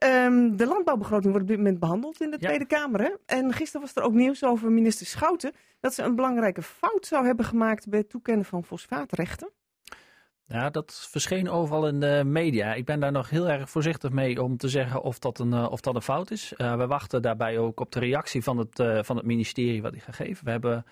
Um, 0.05 0.57
de 0.57 0.67
landbouwbegroting 0.67 1.31
wordt 1.31 1.43
op 1.43 1.49
dit 1.49 1.57
moment 1.57 1.79
behandeld 1.79 2.21
in 2.21 2.31
de 2.31 2.37
ja. 2.41 2.47
Tweede 2.47 2.67
Kamer. 2.67 3.01
Hè? 3.01 3.11
En 3.27 3.53
gisteren 3.53 3.81
was 3.81 3.97
er 3.97 4.03
ook 4.03 4.13
nieuws 4.13 4.45
over 4.45 4.73
minister 4.73 5.07
Schouten... 5.07 5.53
dat 5.81 5.95
ze 5.95 6.03
een 6.03 6.15
belangrijke 6.15 6.63
fout 6.63 7.07
zou 7.07 7.27
hebben 7.27 7.45
gemaakt 7.45 7.89
bij 7.89 7.99
het 7.99 8.11
toekennen 8.11 8.45
van 8.45 8.65
fosfaatrechten. 8.65 9.51
Ja, 10.53 10.71
dat 10.71 11.07
verscheen 11.11 11.51
overal 11.51 11.89
in 11.89 12.01
de 12.01 12.23
media. 12.25 12.75
Ik 12.75 12.85
ben 12.85 13.01
daar 13.01 13.13
nog 13.13 13.31
heel 13.31 13.49
erg 13.49 13.71
voorzichtig 13.71 14.11
mee 14.11 14.43
om 14.43 14.57
te 14.57 14.69
zeggen 14.69 15.03
of 15.03 15.19
dat 15.19 15.39
een, 15.39 15.53
uh, 15.53 15.71
of 15.71 15.81
dat 15.81 15.95
een 15.95 16.03
fout 16.03 16.31
is. 16.31 16.53
Uh, 16.57 16.77
we 16.77 16.87
wachten 16.87 17.23
daarbij 17.23 17.59
ook 17.59 17.81
op 17.81 17.93
de 17.93 17.99
reactie 17.99 18.43
van 18.43 18.59
het, 18.59 18.79
uh, 18.79 19.03
van 19.03 19.17
het 19.17 19.27
ministerie 19.27 19.83
wat 19.83 19.93
die 19.93 20.01
gaat 20.01 20.15
geven. 20.15 20.45
We 20.45 20.51
hebben 20.51 20.85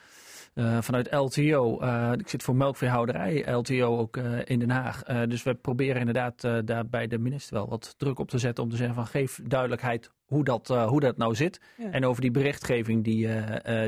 uh, 0.58 0.78
vanuit 0.80 1.12
LTO. 1.12 1.82
Uh, 1.82 2.12
ik 2.16 2.28
zit 2.28 2.42
voor 2.42 2.56
melkveehouderij, 2.56 3.52
LTO 3.52 3.98
ook 3.98 4.16
uh, 4.16 4.38
in 4.44 4.58
Den 4.58 4.70
Haag. 4.70 5.02
dus 5.28 5.42
we 5.42 5.54
proberen 5.54 5.98
inderdaad 5.98 6.40
daar 6.64 6.86
bij 6.86 7.06
de 7.06 7.18
minister 7.18 7.54
wel 7.54 7.68
wat 7.68 7.94
druk 7.96 8.18
op 8.18 8.28
te 8.28 8.38
zetten 8.38 8.64
om 8.64 8.70
te 8.70 8.76
zeggen 8.76 8.94
van 8.94 9.06
geef 9.06 9.40
duidelijkheid 9.44 10.10
hoe 10.24 10.44
dat, 10.44 10.68
hoe 10.68 11.00
dat 11.00 11.16
nou 11.16 11.34
zit. 11.34 11.60
Ja. 11.76 11.90
En 11.90 12.04
over 12.04 12.22
die 12.22 12.30
berichtgeving 12.30 13.04
die, 13.04 13.28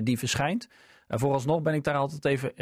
die 0.03 0.19
verschijnt. 0.19 0.69
Vooralsnog 1.19 1.63
ben 1.63 1.75
ik 1.75 1.85
daar 1.85 1.95
altijd 1.95 2.25
even 2.25 2.53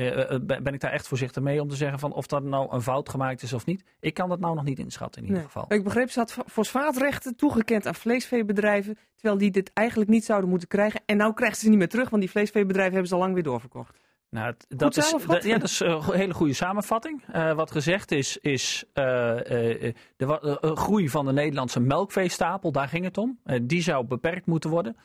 ben 0.62 0.74
ik 0.74 0.80
daar 0.80 0.92
echt 0.92 1.08
voorzichtig 1.08 1.42
mee 1.42 1.62
om 1.62 1.68
te 1.68 1.76
zeggen 1.76 1.98
van 1.98 2.12
of 2.12 2.26
dat 2.26 2.42
nou 2.42 2.72
een 2.72 2.82
fout 2.82 3.08
gemaakt 3.08 3.42
is 3.42 3.52
of 3.52 3.66
niet. 3.66 3.84
Ik 4.00 4.14
kan 4.14 4.28
dat 4.28 4.40
nou 4.40 4.54
nog 4.54 4.64
niet 4.64 4.78
inschatten 4.78 5.22
in 5.22 5.28
ieder 5.28 5.42
nee. 5.42 5.52
geval. 5.52 5.72
Ik 5.76 5.84
begreep 5.84 6.10
ze 6.10 6.18
had 6.18 6.36
fosfaatrechten 6.46 7.36
toegekend 7.36 7.86
aan 7.86 7.94
vleesveebedrijven, 7.94 8.98
terwijl 9.14 9.38
die 9.38 9.50
dit 9.50 9.70
eigenlijk 9.74 10.10
niet 10.10 10.24
zouden 10.24 10.50
moeten 10.50 10.68
krijgen. 10.68 11.00
En 11.06 11.16
nou 11.16 11.34
krijgen 11.34 11.58
ze 11.58 11.68
niet 11.68 11.78
meer 11.78 11.88
terug, 11.88 12.08
want 12.10 12.22
die 12.22 12.30
vleesveebedrijven 12.30 12.92
hebben 12.92 13.08
ze 13.08 13.14
al 13.14 13.20
lang 13.20 13.34
weer 13.34 13.42
doorverkocht. 13.42 13.98
Nou, 14.30 14.54
dat, 14.68 14.96
is, 14.96 15.14
dat, 15.26 15.44
ja, 15.44 15.58
dat 15.58 15.68
is 15.68 15.80
een 15.80 16.12
hele 16.12 16.34
goede 16.34 16.52
samenvatting. 16.52 17.22
Uh, 17.34 17.52
wat 17.52 17.70
gezegd 17.70 18.12
is, 18.12 18.38
is 18.38 18.84
uh, 18.94 19.04
uh, 19.04 19.92
de 20.16 20.58
groei 20.74 21.08
van 21.08 21.26
de 21.26 21.32
Nederlandse 21.32 21.80
melkveestapel, 21.80 22.72
daar 22.72 22.88
ging 22.88 23.04
het 23.04 23.18
om. 23.18 23.38
die 23.62 23.82
zou 23.82 24.04
beperkt 24.04 24.46
moeten 24.46 24.70
worden. 24.70 24.96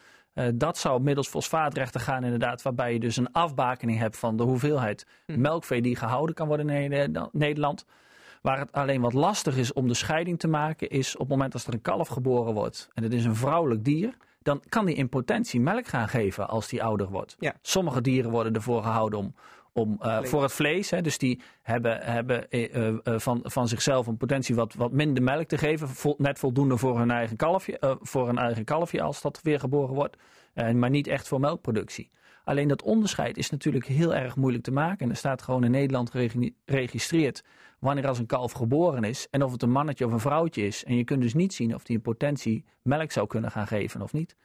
Dat 0.54 0.78
zou 0.78 1.02
middels 1.02 1.28
fosfaatrechten 1.28 2.02
gaan, 2.02 2.24
inderdaad, 2.24 2.62
waarbij 2.62 2.94
je 2.94 3.00
dus 3.00 3.18
een 3.18 3.32
afbakening 3.32 4.00
hebt 4.00 4.18
van 4.18 4.38
de 4.38 4.44
hoeveelheid 4.44 5.06
hm. 5.26 5.42
melkvee 5.42 5.82
die 5.82 5.96
gehouden 5.96 6.36
kan 6.36 6.48
worden 6.48 6.70
in 6.70 7.30
Nederland. 7.32 7.86
Waar 8.42 8.60
het 8.60 8.72
alleen 8.72 9.02
wat 9.02 9.14
lastig 9.14 9.58
is 9.58 9.74
om 9.74 9.88
de 9.88 9.94
scheiding 9.94 10.40
te 10.40 10.48
maken, 10.48 10.90
is 10.90 11.14
op 11.14 11.20
het 11.20 11.30
moment 11.30 11.52
dat 11.52 11.66
er 11.66 11.74
een 11.74 11.82
kalf 11.82 12.08
geboren 12.08 12.54
wordt 12.54 12.90
en 12.94 13.04
het 13.04 13.14
is 13.14 13.26
een 13.26 13.36
vrouwelijk 13.36 13.84
dier 13.84 14.18
dan 14.44 14.62
kan 14.70 14.86
die 14.86 14.96
in 14.96 15.10
potentie 15.10 15.60
melk 15.60 15.88
gaan 15.88 16.08
geven 16.08 16.48
als 16.48 16.68
die 16.68 16.84
ouder 16.84 17.10
wordt. 17.10 17.36
Ja. 17.40 17.54
Sommige 17.62 18.02
dieren 18.02 18.32
worden 18.32 18.54
ervoor 18.54 18.84
gehouden 18.84 19.20
om, 19.20 19.36
om 19.74 20.00
uh, 20.02 20.24
voor 20.24 20.42
het 20.42 20.52
vlees. 20.52 20.90
Hè, 20.90 21.02
dus 21.02 21.18
die 21.18 21.42
hebben, 21.62 22.02
hebben 22.02 22.46
uh, 22.50 22.88
uh, 22.88 22.96
van, 23.04 23.40
van 23.44 23.68
zichzelf 23.68 24.08
een 24.08 24.18
potentie 24.18 24.56
wat, 24.56 24.74
wat 24.74 24.92
minder 24.92 25.24
melk 25.24 25.48
te 25.48 25.58
geven. 25.58 25.88
Vol, 25.88 26.16
net 26.18 26.40
voldoende 26.40 26.78
voor 26.78 27.00
hun 27.00 27.12
eigen 27.12 27.36
kalfje, 27.36 27.98
voor 28.02 28.28
hun 28.28 28.38
eigen 28.38 28.64
kalfje 28.64 29.02
als 29.02 29.22
dat 29.22 29.40
weer 29.44 29.60
geboren 29.60 29.96
wordt. 29.96 30.18
maar 30.74 30.90
niet 30.90 31.08
echt 31.08 31.28
voor 31.28 31.40
melkproductie. 31.40 32.12
Alleen 32.44 32.68
dat 32.68 32.82
onderscheid 32.82 33.38
is 33.38 33.50
natuurlijk 33.50 33.86
heel 33.86 34.16
erg 34.16 34.36
moeilijk 34.36 34.64
te 34.64 34.72
maken. 34.72 35.00
En 35.00 35.10
er 35.10 35.16
staat 35.16 35.42
gewoon 35.42 35.64
in 35.64 35.72
Nederland 35.72 36.12
geregistreerd 36.66 37.44
wanneer 37.80 38.08
als 38.08 38.20
een 38.20 38.26
kalf 38.26 38.52
geboren 38.52 39.04
is 39.04 39.28
en 39.30 39.44
of 39.44 39.52
het 39.52 39.62
een 39.62 39.72
mannetje 39.72 40.06
of 40.06 40.12
een 40.12 40.20
vrouwtje 40.20 40.66
is. 40.66 40.84
En 40.84 40.96
je 40.96 41.04
kunt 41.04 41.22
dus 41.22 41.34
niet 41.34 41.54
zien 41.54 41.76
of 41.76 41.84
die 41.84 41.96
in 41.96 42.02
potentie 42.02 42.66
melk 42.82 43.12
zou 43.12 43.28
kunnen 43.28 43.52
gaan 43.52 43.68
geven 43.68 44.02
of 44.02 44.14
niet. 44.14 44.36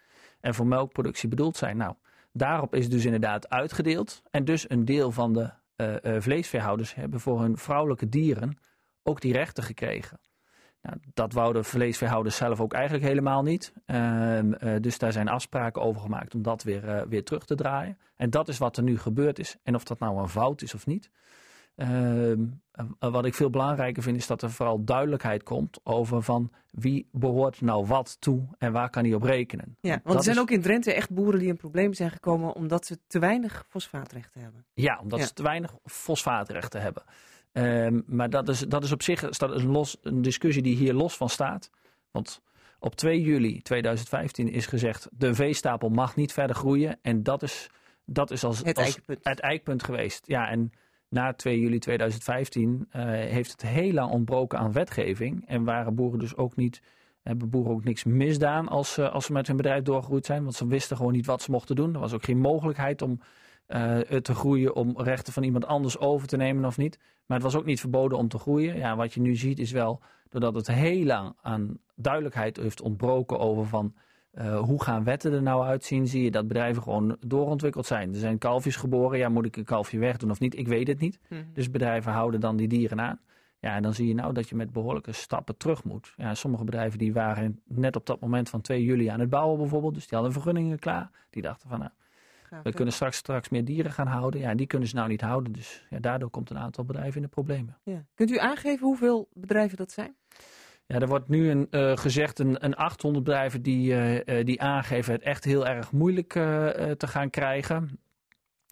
En 0.41 0.55
voor 0.55 0.67
melkproductie 0.67 1.29
bedoeld 1.29 1.57
zijn. 1.57 1.77
Nou, 1.77 1.95
daarop 2.38 2.74
is 2.74 2.88
dus 2.88 3.05
inderdaad 3.05 3.48
uitgedeeld. 3.48 4.22
En 4.31 4.44
dus 4.44 4.70
een 4.70 4.85
deel 4.85 5.12
van 5.12 5.33
de 5.33 5.51
uh, 5.77 6.20
vleesveehouders 6.20 6.94
hebben 6.94 7.20
voor 7.20 7.40
hun 7.40 7.57
vrouwelijke 7.57 8.09
dieren 8.09 8.59
ook 9.03 9.20
die 9.20 9.33
rechten 9.33 9.62
gekregen. 9.62 10.20
Nou, 10.83 10.96
dat 11.14 11.33
wouden 11.33 11.64
vleesveehouders 11.64 12.37
zelf 12.37 12.61
ook 12.61 12.72
eigenlijk 12.72 13.05
helemaal 13.05 13.42
niet. 13.42 13.72
Uh, 13.87 14.40
dus 14.81 14.98
daar 14.98 15.12
zijn 15.12 15.29
afspraken 15.29 15.83
over 15.83 16.01
gemaakt 16.01 16.35
om 16.35 16.42
dat 16.42 16.62
weer, 16.62 17.09
weer 17.09 17.24
terug 17.24 17.44
te 17.44 17.55
draaien. 17.55 17.98
En 18.16 18.31
dat 18.31 18.48
is 18.48 18.59
wat 18.59 18.77
er 18.77 18.83
nu 18.83 18.98
gebeurd 18.98 19.38
is. 19.38 19.57
En 19.62 19.74
of 19.74 19.85
dat 19.85 19.98
nou 19.98 20.18
een 20.18 20.29
fout 20.29 20.62
is 20.62 20.74
of 20.74 20.87
niet, 20.87 21.11
Ehm, 21.79 22.45
wat 22.99 23.25
ik 23.25 23.35
veel 23.35 23.51
belangrijker 23.51 24.03
vind 24.03 24.17
is 24.17 24.27
dat 24.27 24.43
er 24.43 24.51
vooral 24.51 24.85
duidelijkheid 24.85 25.43
komt 25.43 25.81
over 25.83 26.23
van 26.23 26.51
wie 26.71 27.09
behoort 27.12 27.61
nou 27.61 27.87
wat 27.87 28.17
toe 28.21 28.43
en 28.59 28.73
waar 28.73 28.91
kan 28.91 29.05
hij 29.05 29.14
op 29.14 29.23
rekenen. 29.23 29.77
Ja, 29.81 30.01
want 30.05 30.19
er 30.19 30.25
zijn 30.25 30.38
ook 30.38 30.51
in 30.51 30.61
Drenthe 30.61 30.93
echt 30.93 31.11
boeren 31.11 31.38
die 31.38 31.49
in 31.49 31.57
problemen 31.57 31.97
zijn 31.97 32.11
gekomen 32.11 32.55
omdat 32.55 32.87
ze 32.87 32.99
te 33.07 33.19
weinig 33.19 33.64
fosfaatrechten 33.69 34.41
hebben. 34.41 34.64
Ja, 34.75 34.99
omdat 35.03 35.21
ze 35.21 35.33
te 35.33 35.43
weinig 35.43 35.75
fosfaatrechten 35.85 36.81
hebben. 36.81 37.03
Um, 37.53 38.05
maar 38.07 38.31
dat 38.31 38.49
is, 38.49 38.61
dat 38.61 38.85
is 38.85 38.93
op 38.93 39.03
zich 39.03 39.21
dat 39.21 39.55
is 39.55 39.62
een, 39.62 39.71
los, 39.71 39.97
een 40.03 40.23
discussie 40.23 40.62
die 40.62 40.77
hier 40.77 40.95
los 40.95 41.17
van 41.17 41.29
staat. 41.29 41.71
Want 42.11 42.43
op 42.79 42.95
2 42.95 43.21
juli 43.21 43.62
2015 43.62 44.49
is 44.49 44.67
gezegd 44.67 45.09
de 45.11 45.35
veestapel 45.35 45.88
mag 45.88 46.17
niet 46.17 46.33
verder 46.33 46.57
groeien. 46.57 46.99
En 47.03 47.23
dat 47.23 47.43
is, 47.43 47.71
dat 48.05 48.31
is 48.31 48.45
als, 48.45 48.59
het, 48.59 48.79
als 48.79 48.87
eikpunt. 48.87 49.19
het 49.23 49.41
eikpunt 49.41 49.83
geweest. 49.83 50.27
Ja, 50.27 50.49
en 50.49 50.73
na 51.09 51.33
2 51.33 51.61
juli 51.61 51.79
2015 51.79 52.88
uh, 52.97 53.03
heeft 53.05 53.51
het 53.51 53.62
heel 53.62 53.92
lang 53.92 54.12
ontbroken 54.12 54.59
aan 54.59 54.73
wetgeving. 54.73 55.47
En 55.47 55.64
waren 55.64 55.94
boeren 55.94 56.18
dus 56.18 56.37
ook 56.37 56.57
niet, 56.57 56.83
hebben 57.23 57.51
boeren 57.51 57.73
ook 57.73 57.85
niks 57.85 58.05
misdaan 58.05 58.68
als, 58.68 58.99
uh, 58.99 59.12
als 59.12 59.25
ze 59.27 59.33
met 59.33 59.47
hun 59.47 59.57
bedrijf 59.57 59.83
doorgegroeid 59.83 60.27
zijn. 60.27 60.42
Want 60.42 60.55
ze 60.55 60.66
wisten 60.66 60.97
gewoon 60.97 61.12
niet 61.12 61.27
wat 61.27 61.42
ze 61.42 61.51
mochten 61.51 61.77
doen. 61.77 61.94
Er 61.94 62.01
was 62.01 62.12
ook 62.12 62.25
geen 62.25 62.40
mogelijkheid 62.40 63.03
om 63.03 63.21
uh, 63.68 63.99
te 63.99 64.35
groeien, 64.35 64.75
om 64.75 64.94
rechten 64.97 65.33
van 65.33 65.42
iemand 65.42 65.66
anders 65.66 65.99
over 65.99 66.29
te 66.29 66.37
nemen 66.37 66.64
of 66.64 66.77
niet. 66.77 66.99
Maar 67.27 67.37
het 67.37 67.47
was 67.47 67.57
ook 67.57 67.64
niet 67.64 67.81
verboden 67.81 68.18
om 68.18 68.29
te 68.29 68.38
groeien. 68.38 68.77
Ja, 68.77 68.97
wat 68.97 69.14
je 69.14 69.21
nu 69.21 69.37
ziet 69.37 69.59
is 69.59 69.71
wel, 69.71 70.01
doordat 70.29 70.55
het 70.55 70.66
heel 70.66 71.05
lang 71.05 71.33
aan 71.42 71.79
duidelijkheid 71.94 72.57
heeft 72.57 72.81
ontbroken 72.81 73.38
over 73.38 73.66
van 73.66 73.94
uh, 74.40 74.59
hoe 74.59 74.83
gaan 74.83 75.05
wetten 75.05 75.33
er 75.33 75.42
nou 75.42 75.64
uitzien? 75.64 76.07
Zie 76.07 76.22
je 76.22 76.31
dat 76.31 76.48
bedrijven 76.48 76.83
gewoon 76.83 77.16
doorontwikkeld 77.27 77.87
zijn? 77.87 78.12
Er 78.12 78.18
zijn 78.18 78.38
kalfjes 78.38 78.77
geboren. 78.77 79.18
Ja, 79.18 79.29
moet 79.29 79.44
ik 79.44 79.57
een 79.57 79.64
kalfje 79.64 79.98
wegdoen 79.98 80.31
of 80.31 80.40
niet? 80.40 80.59
Ik 80.59 80.68
weet 80.68 80.88
het 80.88 81.01
niet. 81.01 81.18
Mm 81.29 81.38
-hmm. 81.38 81.51
Dus 81.53 81.70
bedrijven 81.70 82.12
houden 82.12 82.40
dan 82.40 82.57
die 82.57 82.68
dieren 82.68 83.01
aan. 83.01 83.20
Ja, 83.61 83.74
en 83.74 83.83
dan 83.83 83.94
zie 83.94 84.07
je 84.07 84.14
nou 84.14 84.33
dat 84.33 84.48
je 84.48 84.55
met 84.55 84.72
behoorlijke 84.72 85.12
stappen 85.12 85.57
terug 85.57 85.85
moet. 85.85 86.14
Ja, 86.16 86.35
sommige 86.35 86.64
bedrijven 86.64 86.98
die 86.98 87.12
waren 87.12 87.61
net 87.64 87.96
op 87.96 88.07
dat 88.07 88.20
moment 88.20 88.48
van 88.48 88.61
2 88.61 88.85
juli 88.85 89.07
aan 89.07 89.20
het 89.20 89.31
bouwen 89.31 89.59
bijvoorbeeld. 89.59 89.94
Dus 89.94 90.07
die 90.07 90.18
hadden 90.18 90.33
vergunningen 90.33 90.79
klaar. 90.79 91.11
Die 91.31 91.42
dachten 91.42 91.68
van 91.68 91.79
nou, 91.79 91.90
Graag, 92.42 92.62
we 92.62 92.72
kunnen 92.72 92.94
straks, 92.94 93.16
straks 93.16 93.48
meer 93.48 93.64
dieren 93.64 93.92
gaan 93.92 94.07
houden. 94.07 94.40
Ja, 94.40 94.55
die 94.55 94.66
kunnen 94.66 94.88
ze 94.88 94.94
nou 94.94 95.09
niet 95.09 95.20
houden. 95.20 95.53
Dus 95.53 95.87
ja, 95.90 95.98
daardoor 95.98 96.31
komt 96.31 96.51
een 96.51 96.59
aantal 96.59 96.85
bedrijven 96.85 97.16
in 97.16 97.22
de 97.22 97.29
problemen. 97.29 97.77
Ja. 97.83 98.05
Kunt 98.14 98.31
u 98.31 98.38
aangeven 98.38 98.87
hoeveel 98.87 99.29
bedrijven 99.33 99.77
dat 99.77 99.92
zijn? 99.92 100.16
Ja, 100.88 100.98
er 100.98 101.09
wordt 101.09 101.29
nu 101.29 101.51
een, 101.51 101.66
uh, 101.70 101.96
gezegd 101.96 102.38
een, 102.38 102.64
een 102.64 102.77
800 102.77 103.24
bedrijven 103.24 103.62
die, 103.62 103.92
uh, 103.92 104.44
die 104.44 104.62
aangeven 104.62 105.12
het 105.12 105.22
echt 105.22 105.44
heel 105.44 105.66
erg 105.66 105.92
moeilijk 105.92 106.35
uh, 106.35 106.44
te 106.90 107.07
gaan 107.07 107.31
krijgen. 107.31 108.01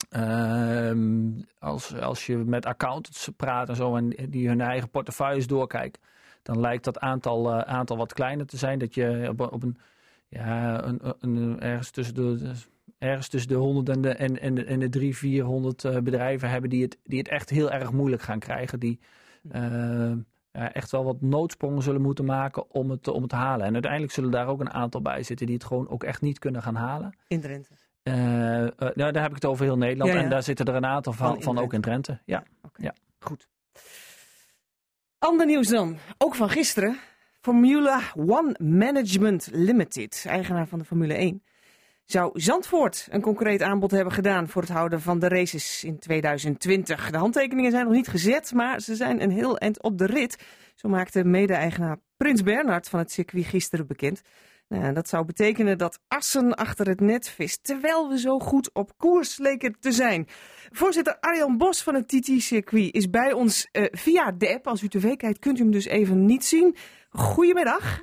Ehm, 0.08 1.30
als, 1.58 1.94
als 1.94 2.26
je 2.26 2.36
met 2.36 2.66
accountants 2.66 3.28
praat 3.36 3.68
en 3.68 3.76
zo 3.76 3.96
en 3.96 4.08
die 4.28 4.48
hun 4.48 4.60
eigen 4.60 4.90
portefeuilles 4.90 5.46
doorkijken, 5.46 6.02
dan 6.42 6.60
lijkt 6.60 6.84
dat 6.84 6.98
aantal, 6.98 7.64
aantal 7.64 7.96
wat 7.96 8.12
kleiner 8.12 8.46
te 8.46 8.56
zijn. 8.56 8.78
Dat 8.78 8.94
je 8.94 9.26
op, 9.28 9.40
op 9.40 9.62
een, 9.62 9.78
ja, 10.28 10.84
een, 10.84 11.00
een, 11.20 11.60
ergens 11.60 11.90
tussen 11.90 12.14
de 12.14 12.52
ergens 12.98 13.28
tussen 13.28 13.50
de 13.50 13.56
100 13.56 13.88
en 13.88 14.00
de, 14.00 14.14
en, 14.14 14.40
en 14.40 14.54
de, 14.54 14.64
en 14.64 14.78
de 14.78 14.88
300, 14.88 15.18
400 15.18 16.04
bedrijven 16.04 16.50
hebben 16.50 16.70
die 16.70 16.82
het, 16.82 16.98
die 17.02 17.18
het 17.18 17.28
echt 17.28 17.50
heel 17.50 17.70
erg 17.70 17.92
moeilijk 17.92 18.22
gaan 18.22 18.38
krijgen. 18.38 18.80
Die, 18.80 19.00
uh, 19.52 19.62
uh, 19.62 20.12
echt 20.56 20.90
wel 20.90 21.04
wat 21.04 21.20
noodsprongen 21.20 21.82
zullen 21.82 22.00
moeten 22.00 22.24
maken 22.24 22.70
om 22.70 22.90
het, 22.90 23.08
om 23.08 23.20
het 23.20 23.30
te 23.30 23.36
halen. 23.36 23.66
En 23.66 23.72
uiteindelijk 23.72 24.12
zullen 24.12 24.30
daar 24.30 24.46
ook 24.46 24.60
een 24.60 24.72
aantal 24.72 25.02
bij 25.02 25.22
zitten 25.22 25.46
die 25.46 25.54
het 25.54 25.64
gewoon 25.64 25.88
ook 25.88 26.04
echt 26.04 26.20
niet 26.20 26.38
kunnen 26.38 26.62
gaan 26.62 26.74
halen. 26.74 27.16
In 27.28 27.40
Drenthe? 27.40 27.72
Uh, 28.02 28.14
uh, 28.14 28.68
nou, 28.78 29.12
daar 29.12 29.22
heb 29.22 29.28
ik 29.28 29.34
het 29.34 29.44
over 29.44 29.64
heel 29.64 29.76
Nederland. 29.76 30.10
Ja, 30.10 30.16
ja. 30.16 30.22
En 30.24 30.30
daar 30.30 30.42
zitten 30.42 30.66
er 30.66 30.74
een 30.74 30.86
aantal 30.86 31.12
van, 31.12 31.32
van, 31.32 31.42
van 31.42 31.58
ook 31.58 31.72
in 31.72 31.80
Drenthe. 31.80 32.20
Ja. 32.24 32.42
Okay. 32.62 32.84
ja. 32.84 32.94
Goed. 33.18 33.48
Ander 35.18 35.46
nieuws 35.46 35.68
dan. 35.68 35.96
Ook 36.18 36.34
van 36.34 36.48
gisteren. 36.48 36.98
Formula 37.40 38.00
One 38.14 38.54
Management 38.58 39.48
Limited, 39.52 40.24
eigenaar 40.28 40.66
van 40.66 40.78
de 40.78 40.84
Formule 40.84 41.14
1 41.14 41.42
zou 42.06 42.40
Zandvoort 42.40 43.06
een 43.10 43.20
concreet 43.20 43.62
aanbod 43.62 43.90
hebben 43.90 44.12
gedaan 44.12 44.48
voor 44.48 44.62
het 44.62 44.70
houden 44.70 45.00
van 45.00 45.18
de 45.18 45.28
races 45.28 45.84
in 45.84 45.98
2020. 45.98 47.10
De 47.10 47.16
handtekeningen 47.16 47.70
zijn 47.70 47.84
nog 47.84 47.94
niet 47.94 48.08
gezet, 48.08 48.52
maar 48.52 48.80
ze 48.80 48.94
zijn 48.94 49.22
een 49.22 49.30
heel 49.30 49.58
eind 49.58 49.82
op 49.82 49.98
de 49.98 50.06
rit. 50.06 50.44
Zo 50.74 50.88
maakte 50.88 51.24
mede-eigenaar 51.24 51.96
Prins 52.16 52.42
Bernhard 52.42 52.88
van 52.88 52.98
het 52.98 53.12
circuit 53.12 53.46
gisteren 53.46 53.86
bekend. 53.86 54.22
Nou, 54.68 54.92
dat 54.92 55.08
zou 55.08 55.24
betekenen 55.24 55.78
dat 55.78 55.98
Assen 56.08 56.54
achter 56.54 56.88
het 56.88 57.00
net 57.00 57.28
vist, 57.28 57.64
terwijl 57.64 58.08
we 58.08 58.18
zo 58.18 58.38
goed 58.38 58.70
op 58.72 58.92
koers 58.96 59.38
leken 59.38 59.76
te 59.80 59.92
zijn. 59.92 60.26
Voorzitter 60.70 61.16
Arjan 61.20 61.56
Bos 61.58 61.82
van 61.82 61.94
het 61.94 62.08
TT-circuit 62.08 62.94
is 62.94 63.10
bij 63.10 63.32
ons 63.32 63.68
uh, 63.72 63.84
via 63.90 64.32
de 64.32 64.54
app. 64.54 64.66
Als 64.66 64.82
u 64.82 64.88
tv 64.88 65.16
kijkt 65.16 65.38
kunt 65.38 65.58
u 65.58 65.62
hem 65.62 65.70
dus 65.70 65.84
even 65.84 66.24
niet 66.24 66.44
zien. 66.44 66.76
Goedemiddag. 67.10 68.00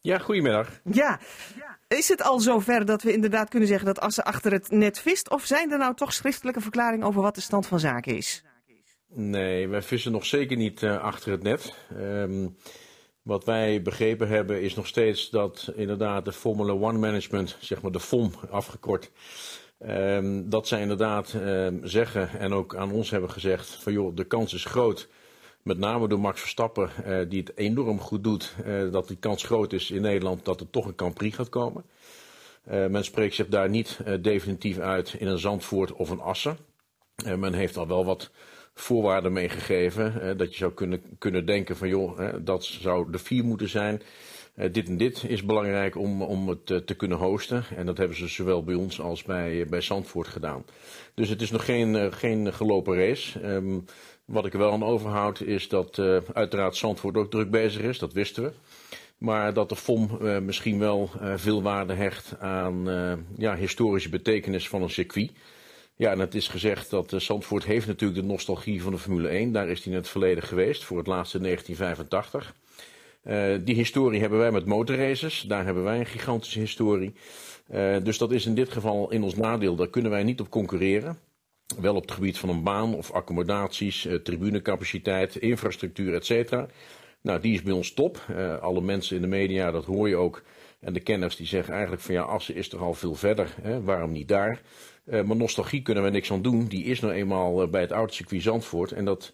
Ja, 0.00 0.18
goedemiddag. 0.18 0.80
Ja. 0.84 1.20
Is 1.88 2.08
het 2.08 2.22
al 2.22 2.40
zover 2.40 2.84
dat 2.84 3.02
we 3.02 3.12
inderdaad 3.12 3.48
kunnen 3.48 3.68
zeggen 3.68 3.86
dat 3.86 4.00
Assen 4.00 4.24
achter 4.24 4.52
het 4.52 4.70
net 4.70 4.98
vist? 4.98 5.30
Of 5.30 5.44
zijn 5.44 5.72
er 5.72 5.78
nou 5.78 5.94
toch 5.94 6.12
schriftelijke 6.12 6.60
verklaringen 6.60 7.06
over 7.06 7.22
wat 7.22 7.34
de 7.34 7.40
stand 7.40 7.66
van 7.66 7.80
zaken 7.80 8.16
is? 8.16 8.44
Nee, 9.08 9.68
wij 9.68 9.82
vissen 9.82 10.12
nog 10.12 10.26
zeker 10.26 10.56
niet 10.56 10.82
uh, 10.82 11.02
achter 11.02 11.30
het 11.30 11.42
net. 11.42 11.74
Um, 11.96 12.56
wat 13.22 13.44
wij 13.44 13.82
begrepen 13.82 14.28
hebben 14.28 14.62
is 14.62 14.74
nog 14.74 14.86
steeds 14.86 15.30
dat 15.30 15.72
inderdaad 15.74 16.24
de 16.24 16.32
Formula 16.32 16.72
One 16.72 16.98
Management, 16.98 17.56
zeg 17.60 17.82
maar 17.82 17.90
de 17.90 18.00
FOM 18.00 18.32
afgekort, 18.50 19.10
um, 19.78 20.48
dat 20.48 20.68
zij 20.68 20.80
inderdaad 20.80 21.32
um, 21.34 21.80
zeggen 21.82 22.38
en 22.38 22.52
ook 22.52 22.76
aan 22.76 22.92
ons 22.92 23.10
hebben 23.10 23.30
gezegd 23.30 23.68
van 23.82 23.92
joh, 23.92 24.16
de 24.16 24.24
kans 24.24 24.54
is 24.54 24.64
groot 24.64 25.08
met 25.64 25.78
name 25.78 26.08
door 26.08 26.20
Max 26.20 26.40
Verstappen, 26.40 26.90
uh, 27.06 27.20
die 27.28 27.40
het 27.40 27.56
enorm 27.56 28.00
goed 28.00 28.24
doet, 28.24 28.54
uh, 28.66 28.92
dat 28.92 29.08
die 29.08 29.16
kans 29.16 29.42
groot 29.42 29.72
is 29.72 29.90
in 29.90 30.02
Nederland 30.02 30.44
dat 30.44 30.60
er 30.60 30.70
toch 30.70 30.86
een 30.86 30.92
Grand 30.96 31.14
Prix 31.14 31.36
gaat 31.36 31.48
komen. 31.48 31.84
Uh, 32.70 32.86
men 32.86 33.04
spreekt 33.04 33.34
zich 33.34 33.48
daar 33.48 33.68
niet 33.68 33.98
definitief 34.20 34.78
uit 34.78 35.14
in 35.18 35.26
een 35.26 35.38
Zandvoort 35.38 35.92
of 35.92 36.10
een 36.10 36.20
Assen. 36.20 36.56
men 37.36 37.54
heeft 37.54 37.76
al 37.76 37.86
wel 37.86 38.04
wat 38.04 38.30
voorwaarden 38.74 39.32
meegegeven. 39.32 40.36
dat 40.36 40.50
je 40.52 40.56
zou 40.56 40.72
kunnen, 40.72 41.02
kunnen 41.18 41.46
denken 41.46 41.76
van 41.76 41.88
joh, 41.88 42.34
dat 42.40 42.64
zou 42.64 43.10
de 43.10 43.18
vier 43.18 43.44
moeten 43.44 43.68
zijn. 43.68 44.02
dit 44.70 44.88
en 44.88 44.96
dit 44.96 45.24
is 45.24 45.44
belangrijk 45.44 45.96
om, 45.96 46.22
om 46.22 46.48
het 46.48 46.66
te 46.66 46.94
kunnen 46.96 47.18
hosten. 47.18 47.64
En 47.76 47.86
dat 47.86 47.98
hebben 47.98 48.16
ze 48.16 48.28
zowel 48.28 48.64
bij 48.64 48.74
ons 48.74 49.00
als 49.00 49.22
bij, 49.22 49.66
bij 49.66 49.80
Zandvoort 49.80 50.28
gedaan. 50.28 50.64
Dus 51.14 51.28
het 51.28 51.42
is 51.42 51.50
nog 51.50 51.64
geen, 51.64 52.12
geen 52.12 52.52
gelopen 52.52 52.96
race. 52.96 53.40
Wat 54.24 54.46
ik 54.46 54.52
er 54.52 54.58
wel 54.58 54.72
aan 54.72 54.84
overhoud 54.84 55.40
is 55.40 55.68
dat 55.68 55.98
uiteraard 56.32 56.76
Zandvoort 56.76 57.16
ook 57.16 57.30
druk 57.30 57.50
bezig 57.50 57.82
is. 57.82 57.98
Dat 57.98 58.12
wisten 58.12 58.42
we. 58.42 58.52
Maar 59.18 59.52
dat 59.52 59.68
de 59.68 59.76
FOM 59.76 60.18
uh, 60.22 60.38
misschien 60.38 60.78
wel 60.78 61.10
uh, 61.22 61.32
veel 61.36 61.62
waarde 61.62 61.92
hecht 61.94 62.38
aan 62.38 62.84
ja, 63.36 63.56
historische 63.56 64.08
betekenis 64.08 64.68
van 64.68 64.82
een 64.82 64.90
circuit. 64.90 65.30
Ja, 65.96 66.10
en 66.10 66.18
het 66.18 66.34
is 66.34 66.48
gezegd 66.48 66.90
dat 66.90 67.14
Zandvoort 67.16 67.64
heeft 67.64 67.86
natuurlijk 67.86 68.20
de 68.20 68.26
nostalgie 68.26 68.82
van 68.82 68.92
de 68.92 68.98
Formule 68.98 69.28
1. 69.28 69.52
Daar 69.52 69.68
is 69.68 69.84
hij 69.84 69.92
in 69.92 69.98
het 69.98 70.08
verleden 70.08 70.42
geweest, 70.42 70.84
voor 70.84 70.98
het 70.98 71.06
laatste 71.06 71.38
1985. 71.38 72.54
die 73.64 73.74
historie 73.74 74.20
hebben 74.20 74.38
wij 74.38 74.50
met 74.50 74.66
motorraces. 74.66 75.40
Daar 75.40 75.64
hebben 75.64 75.84
wij 75.84 75.98
een 75.98 76.06
gigantische 76.06 76.58
historie. 76.58 77.14
dus 78.02 78.18
dat 78.18 78.32
is 78.32 78.46
in 78.46 78.54
dit 78.54 78.70
geval 78.72 79.10
in 79.10 79.22
ons 79.22 79.34
nadeel. 79.34 79.76
Daar 79.76 79.90
kunnen 79.90 80.10
wij 80.10 80.22
niet 80.22 80.40
op 80.40 80.50
concurreren. 80.50 81.18
Wel 81.80 81.94
op 81.94 82.02
het 82.02 82.10
gebied 82.10 82.38
van 82.38 82.48
een 82.48 82.62
baan 82.62 82.94
of 82.94 83.12
accommodaties, 83.12 84.08
tribunecapaciteit, 84.22 85.36
infrastructuur, 85.36 86.14
et 86.14 86.26
cetera. 86.26 86.66
Nou, 87.20 87.40
die 87.40 87.54
is 87.54 87.62
bij 87.62 87.72
ons 87.72 87.92
top. 87.92 88.26
Uh, 88.30 88.58
alle 88.58 88.80
mensen 88.80 89.16
in 89.16 89.22
de 89.22 89.28
media, 89.28 89.70
dat 89.70 89.84
hoor 89.84 90.08
je 90.08 90.16
ook. 90.16 90.42
En 90.80 90.92
de 90.92 91.00
kenners 91.00 91.36
die 91.36 91.46
zeggen 91.46 91.72
eigenlijk 91.72 92.02
van 92.02 92.14
ja, 92.14 92.22
Assen 92.22 92.54
is 92.54 92.68
toch 92.68 92.80
al 92.80 92.94
veel 92.94 93.14
verder. 93.14 93.54
Hè? 93.62 93.82
Waarom 93.82 94.12
niet 94.12 94.28
daar? 94.28 94.60
Uh, 95.06 95.22
maar 95.22 95.36
nostalgie 95.36 95.82
kunnen 95.82 96.04
we 96.04 96.10
niks 96.10 96.32
aan 96.32 96.42
doen. 96.42 96.66
Die 96.66 96.84
is 96.84 97.00
nou 97.00 97.12
eenmaal 97.12 97.68
bij 97.68 97.80
het 97.80 97.92
oude 97.92 98.12
circuit 98.12 98.42
Zandvoort. 98.42 98.92
En 98.92 99.04
dat, 99.04 99.32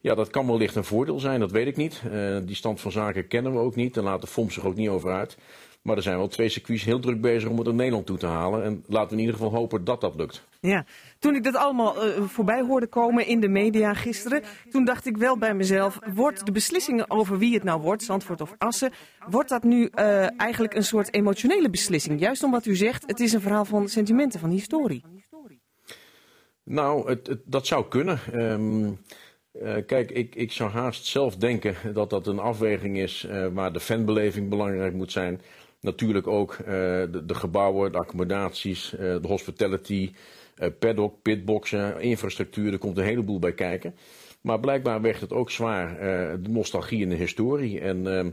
ja, 0.00 0.14
dat 0.14 0.30
kan 0.30 0.46
wellicht 0.46 0.74
een 0.74 0.84
voordeel 0.84 1.18
zijn, 1.18 1.40
dat 1.40 1.50
weet 1.50 1.66
ik 1.66 1.76
niet. 1.76 2.02
die 2.44 2.56
stand 2.56 2.80
van 2.80 2.92
zaken 2.92 3.28
kennen 3.28 3.52
we 3.52 3.58
ook 3.58 3.76
niet. 3.76 3.94
Daar 3.94 4.04
laat 4.04 4.20
de 4.20 4.26
FOM 4.26 4.50
zich 4.50 4.64
ook 4.64 4.76
niet 4.76 4.88
over 4.88 5.12
uit. 5.12 5.36
Maar 5.82 5.96
er 5.96 6.02
zijn 6.02 6.16
wel 6.16 6.28
twee 6.28 6.48
circuits 6.48 6.84
heel 6.84 7.00
druk 7.00 7.20
bezig 7.20 7.48
om 7.48 7.56
het 7.56 7.66
naar 7.66 7.74
Nederland 7.74 8.06
toe 8.06 8.18
te 8.18 8.26
halen. 8.26 8.64
En 8.64 8.84
laten 8.86 9.08
we 9.08 9.14
in 9.14 9.20
ieder 9.20 9.34
geval 9.34 9.50
hopen 9.50 9.84
dat 9.84 10.00
dat 10.00 10.14
lukt. 10.14 10.48
Ja, 10.60 10.84
toen 11.18 11.34
ik 11.34 11.44
dat 11.44 11.56
allemaal 11.56 12.06
uh, 12.06 12.22
voorbij 12.22 12.62
hoorde 12.62 12.86
komen 12.86 13.26
in 13.26 13.40
de 13.40 13.48
media 13.48 13.94
gisteren, 13.94 14.42
toen 14.70 14.84
dacht 14.84 15.06
ik 15.06 15.16
wel 15.16 15.38
bij 15.38 15.54
mezelf, 15.54 15.98
wordt 16.14 16.46
de 16.46 16.52
beslissingen 16.52 17.10
over 17.10 17.38
wie 17.38 17.54
het 17.54 17.64
nou 17.64 17.80
wordt, 17.80 18.02
Zandvoort 18.02 18.40
of 18.40 18.54
Assen, 18.58 18.92
wordt 19.28 19.48
dat 19.48 19.62
nu 19.62 19.88
uh, 19.94 20.40
eigenlijk 20.40 20.74
een 20.74 20.84
soort 20.84 21.14
emotionele 21.14 21.70
beslissing? 21.70 22.20
Juist 22.20 22.42
omdat 22.42 22.66
u 22.66 22.76
zegt, 22.76 23.04
het 23.06 23.20
is 23.20 23.32
een 23.32 23.40
verhaal 23.40 23.64
van 23.64 23.88
sentimenten, 23.88 24.40
van 24.40 24.50
historie. 24.50 25.04
Nou, 26.64 27.08
het, 27.08 27.26
het, 27.26 27.40
dat 27.44 27.66
zou 27.66 27.88
kunnen. 27.88 28.18
Um, 28.34 28.98
uh, 29.52 29.74
kijk, 29.86 30.10
ik, 30.10 30.34
ik 30.34 30.52
zou 30.52 30.70
haast 30.70 31.06
zelf 31.06 31.36
denken 31.36 31.94
dat 31.94 32.10
dat 32.10 32.26
een 32.26 32.38
afweging 32.38 32.98
is 32.98 33.26
waar 33.52 33.72
de 33.72 33.80
fanbeleving 33.80 34.48
belangrijk 34.48 34.94
moet 34.94 35.12
zijn. 35.12 35.40
Natuurlijk 35.80 36.26
ook 36.26 36.56
de, 36.66 37.22
de, 37.26 37.34
gebouwen, 37.34 37.92
de 37.92 37.98
accommodaties, 37.98 38.90
de 38.98 39.20
hospitality, 39.22 40.12
uh, 40.58 40.68
paddock, 40.78 41.22
pitboxen, 41.22 42.00
infrastructuur, 42.00 42.72
er 42.72 42.78
komt 42.78 42.98
een 42.98 43.04
heleboel 43.04 43.38
bij 43.38 43.54
kijken. 43.54 43.94
Maar 44.40 44.60
blijkbaar 44.60 45.00
weegt 45.00 45.20
het 45.20 45.32
ook 45.32 45.50
zwaar, 45.50 45.98
de 46.42 46.48
nostalgie 46.48 47.02
en 47.02 47.08
de 47.08 47.14
historie. 47.14 47.80
En 47.80 48.06
uh, 48.06 48.26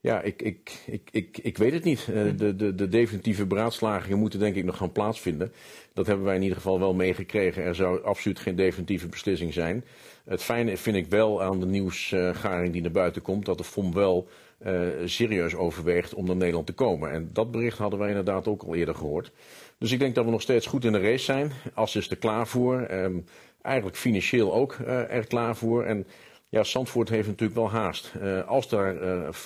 ja, 0.00 0.22
ik, 0.22 0.42
ik, 0.42 0.72
ik, 0.86 1.08
ik, 1.10 1.38
ik 1.42 1.58
weet 1.58 1.72
het 1.72 1.84
niet. 1.84 2.06
Uh, 2.10 2.22
de, 2.36 2.56
de, 2.56 2.74
de 2.74 2.88
definitieve 2.88 3.46
beraadslagingen 3.46 4.18
moeten 4.18 4.38
denk 4.38 4.54
ik 4.54 4.64
nog 4.64 4.76
gaan 4.76 4.92
plaatsvinden. 4.92 5.52
Dat 5.92 6.06
hebben 6.06 6.24
wij 6.24 6.34
in 6.34 6.42
ieder 6.42 6.56
geval 6.56 6.78
wel 6.78 6.94
meegekregen. 6.94 7.62
Er 7.62 7.74
zou 7.74 8.04
absoluut 8.04 8.38
geen 8.38 8.56
definitieve 8.56 9.08
beslissing 9.08 9.52
zijn. 9.52 9.84
Het 10.24 10.42
fijne 10.42 10.76
vind 10.76 10.96
ik 10.96 11.06
wel 11.06 11.42
aan 11.42 11.60
de 11.60 11.66
nieuwsgaring 11.66 12.72
die 12.72 12.82
naar 12.82 12.90
buiten 12.90 13.22
komt, 13.22 13.44
dat 13.44 13.58
de 13.58 13.64
FOM 13.64 13.94
wel 13.94 14.28
uh, 14.66 14.80
serieus 15.04 15.54
overweegt 15.54 16.14
om 16.14 16.26
naar 16.26 16.36
Nederland 16.36 16.66
te 16.66 16.72
komen. 16.72 17.10
En 17.12 17.30
dat 17.32 17.50
bericht 17.50 17.78
hadden 17.78 17.98
wij 17.98 18.08
inderdaad 18.08 18.48
ook 18.48 18.62
al 18.62 18.74
eerder 18.74 18.94
gehoord. 18.94 19.32
Dus 19.78 19.92
ik 19.92 19.98
denk 19.98 20.14
dat 20.14 20.24
we 20.24 20.30
nog 20.30 20.42
steeds 20.42 20.66
goed 20.66 20.84
in 20.84 20.92
de 20.92 21.00
race 21.00 21.24
zijn. 21.24 21.52
As 21.74 21.96
is 21.96 22.10
er 22.10 22.16
klaar 22.16 22.46
voor. 22.46 22.90
Um, 22.90 23.24
eigenlijk 23.62 23.96
financieel 23.96 24.54
ook 24.54 24.76
uh, 24.80 25.10
er 25.10 25.26
klaar 25.26 25.56
voor. 25.56 25.84
En 25.84 26.06
ja, 26.48 26.64
Zandvoort 26.64 27.08
heeft 27.08 27.28
natuurlijk 27.28 27.58
wel 27.58 27.70
haast. 27.70 28.12
Uh, 28.22 28.48
als 28.48 28.68
daar 28.68 28.96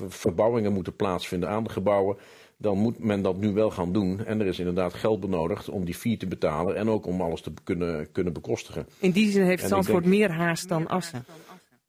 verbouwingen 0.08 0.72
moeten 0.72 0.96
plaatsvinden 0.96 1.48
aan 1.48 1.64
de 1.64 1.70
gebouwen, 1.70 2.16
dan 2.56 2.78
moet 2.78 2.98
men 2.98 3.22
dat 3.22 3.36
nu 3.36 3.52
wel 3.52 3.70
gaan 3.70 3.92
doen. 3.92 4.24
En 4.24 4.40
er 4.40 4.46
is 4.46 4.58
inderdaad 4.58 4.94
geld 4.94 5.20
benodigd 5.20 5.68
om 5.68 5.84
die 5.84 5.94
fee 5.94 6.16
te 6.16 6.26
betalen 6.26 6.76
en 6.76 6.88
ook 6.88 7.06
om 7.06 7.20
alles 7.20 7.40
te 7.40 7.52
kunnen, 7.64 8.12
kunnen 8.12 8.32
bekostigen. 8.32 8.86
In 8.98 9.10
die 9.10 9.30
zin 9.30 9.44
heeft 9.44 9.68
Zandvoort 9.68 10.04
denk... 10.04 10.16
meer 10.16 10.32
haast 10.32 10.68
dan 10.68 10.86
Assen. 10.86 11.24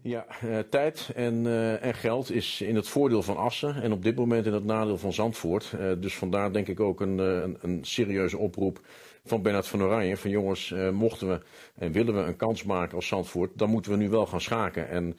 Ja, 0.07 0.25
uh, 0.43 0.59
tijd 0.69 1.09
en, 1.15 1.45
uh, 1.45 1.83
en, 1.83 1.93
geld 1.93 2.31
is 2.31 2.61
in 2.61 2.75
het 2.75 2.87
voordeel 2.87 3.23
van 3.23 3.37
Assen 3.37 3.81
en 3.81 3.91
op 3.91 4.03
dit 4.03 4.15
moment 4.15 4.45
in 4.45 4.53
het 4.53 4.65
nadeel 4.65 4.97
van 4.97 5.13
Zandvoort. 5.13 5.73
Uh, 5.79 5.91
dus 5.99 6.15
vandaar 6.15 6.53
denk 6.53 6.67
ik 6.67 6.79
ook 6.79 7.01
een, 7.01 7.17
een, 7.17 7.57
een, 7.61 7.79
serieuze 7.81 8.37
oproep 8.37 8.79
van 9.23 9.41
Bernard 9.41 9.67
van 9.67 9.83
Oranje. 9.83 10.17
Van 10.17 10.29
jongens, 10.29 10.73
mochten 10.91 11.27
we 11.29 11.39
en 11.75 11.91
willen 11.91 12.15
we 12.15 12.21
een 12.21 12.35
kans 12.35 12.63
maken 12.63 12.95
als 12.95 13.07
Zandvoort, 13.07 13.51
dan 13.53 13.69
moeten 13.69 13.91
we 13.91 13.97
nu 13.97 14.09
wel 14.09 14.25
gaan 14.25 14.41
schaken. 14.41 14.89
En 14.89 15.17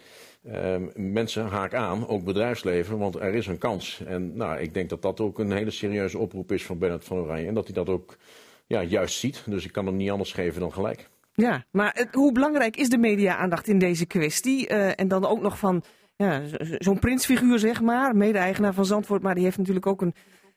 mensen 0.94 1.46
haak 1.46 1.74
aan, 1.74 2.08
ook 2.08 2.24
bedrijfsleven, 2.24 2.98
want 2.98 3.14
er 3.14 3.34
is 3.34 3.46
een 3.46 3.58
kans. 3.58 4.02
En 4.04 4.36
nou, 4.36 4.60
ik 4.60 4.74
denk 4.74 4.88
dat 4.88 5.02
dat 5.02 5.20
ook 5.20 5.38
een 5.38 5.52
hele 5.52 5.70
serieuze 5.70 6.18
oproep 6.18 6.52
is 6.52 6.64
van 6.64 6.78
Bernard 6.78 7.04
van 7.04 7.18
Oranje. 7.18 7.46
En 7.46 7.54
dat 7.54 7.64
hij 7.64 7.74
dat 7.74 7.88
ook 7.88 8.16
ja, 8.66 8.82
juist 8.82 9.18
ziet. 9.18 9.42
Dus 9.46 9.64
ik 9.64 9.72
kan 9.72 9.86
hem 9.86 9.96
niet 9.96 10.10
anders 10.10 10.32
geven 10.32 10.60
dan 10.60 10.72
gelijk. 10.72 11.08
Ja, 11.36 11.64
maar 11.70 12.06
hoe 12.12 12.32
belangrijk 12.32 12.76
is 12.76 12.88
de 12.88 12.98
media-aandacht 12.98 13.68
in 13.68 13.78
deze 13.78 14.06
kwestie? 14.06 14.70
Uh, 14.70 15.00
en 15.00 15.08
dan 15.08 15.26
ook 15.26 15.40
nog 15.40 15.58
van 15.58 15.82
ja, 16.16 16.42
zo'n 16.78 16.98
prinsfiguur, 16.98 17.58
zeg 17.58 17.80
maar, 17.80 18.16
mede-eigenaar 18.16 18.74
van 18.74 18.84
Zandvoort, 18.84 19.22
maar 19.22 19.34
die 19.34 19.44
heeft 19.44 19.58
natuurlijk 19.58 19.86
ook 19.86 20.02
een 20.02 20.14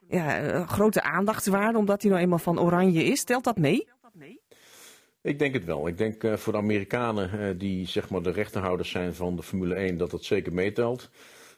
ja, 0.08 0.66
grote 0.66 1.02
aandachtswaarde, 1.02 1.78
omdat 1.78 2.02
hij 2.02 2.12
nou 2.12 2.24
eenmaal 2.24 2.40
van 2.40 2.60
Oranje 2.60 3.04
is. 3.04 3.20
Stelt 3.20 3.44
dat 3.44 3.58
mee? 3.58 3.88
Ik 5.22 5.40
denk 5.40 5.54
het 5.54 5.66
wel. 5.66 5.88
Ik 5.88 5.98
denk 5.98 6.24
uh, 6.24 6.34
voor 6.34 6.54
de 6.54 6.60
Amerikanen, 6.60 7.30
uh, 7.34 7.60
die 7.60 7.88
zeg 7.88 8.10
maar 8.10 8.22
de 8.22 8.32
rechterhouders 8.32 8.90
zijn 8.90 9.14
van 9.14 9.36
de 9.36 9.44
Formule 9.44 9.76
1, 9.76 9.98
dat 9.98 10.12
dat 10.12 10.24
zeker 10.24 10.54
meetelt. 10.54 11.10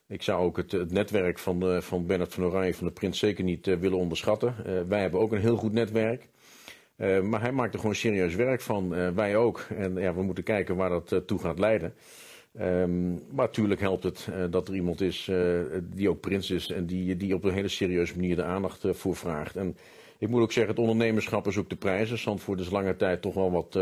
Ik 0.07 0.21
zou 0.21 0.43
ook 0.43 0.57
het, 0.57 0.91
netwerk 0.91 1.39
van, 1.39 1.59
de, 1.59 1.81
van 1.81 2.05
Bernard 2.05 2.33
van 2.33 2.43
Oranje, 2.43 2.73
van 2.73 2.87
de 2.87 2.93
Prins, 2.93 3.19
zeker 3.19 3.43
niet 3.43 3.67
uh, 3.67 3.77
willen 3.77 3.97
onderschatten. 3.97 4.55
wij 4.87 5.01
hebben 5.01 5.19
ook 5.19 5.31
een 5.31 5.39
heel 5.39 5.57
goed 5.57 5.73
netwerk. 5.73 6.29
Uh, 7.01 7.21
maar 7.21 7.41
hij 7.41 7.51
maakt 7.51 7.73
er 7.73 7.79
gewoon 7.79 7.95
serieus 7.95 8.35
werk 8.35 8.61
van. 8.61 8.97
Uh, 8.97 9.09
wij 9.09 9.35
ook. 9.35 9.65
En 9.77 9.95
ja, 9.95 10.13
we 10.13 10.23
moeten 10.23 10.43
kijken 10.43 10.75
waar 10.75 10.89
dat 10.89 11.11
uh, 11.11 11.19
toe 11.19 11.39
gaat 11.39 11.59
leiden. 11.59 11.93
Um, 12.59 13.11
maar 13.11 13.45
natuurlijk 13.45 13.81
helpt 13.81 14.03
het 14.03 14.27
dat 14.49 14.67
er 14.67 14.75
iemand 14.75 15.01
is 15.01 15.31
die 15.83 16.09
ook 16.09 16.19
prins 16.19 16.49
is 16.51 16.69
en 16.69 16.85
die, 16.85 17.17
die 17.17 17.35
op 17.35 17.43
een 17.43 17.53
hele 17.53 17.67
serieuze 17.67 18.15
manier 18.15 18.35
de 18.35 18.43
aandacht 18.43 18.83
voor 18.91 19.15
vraagt. 19.15 19.55
En 19.55 19.77
ik 20.17 20.27
moet 20.27 20.41
ook 20.41 20.51
zeggen, 20.51 20.73
het 20.73 20.81
ondernemerschap 20.81 21.47
is 21.47 21.57
ook 21.57 21.69
de 21.69 21.75
prijzen. 21.75 22.17
Zandvoort 22.17 22.59
is 22.59 22.69
lange 22.69 22.95
tijd 22.95 23.21
toch 23.21 23.33
wel 23.33 23.51
wat, 23.51 23.79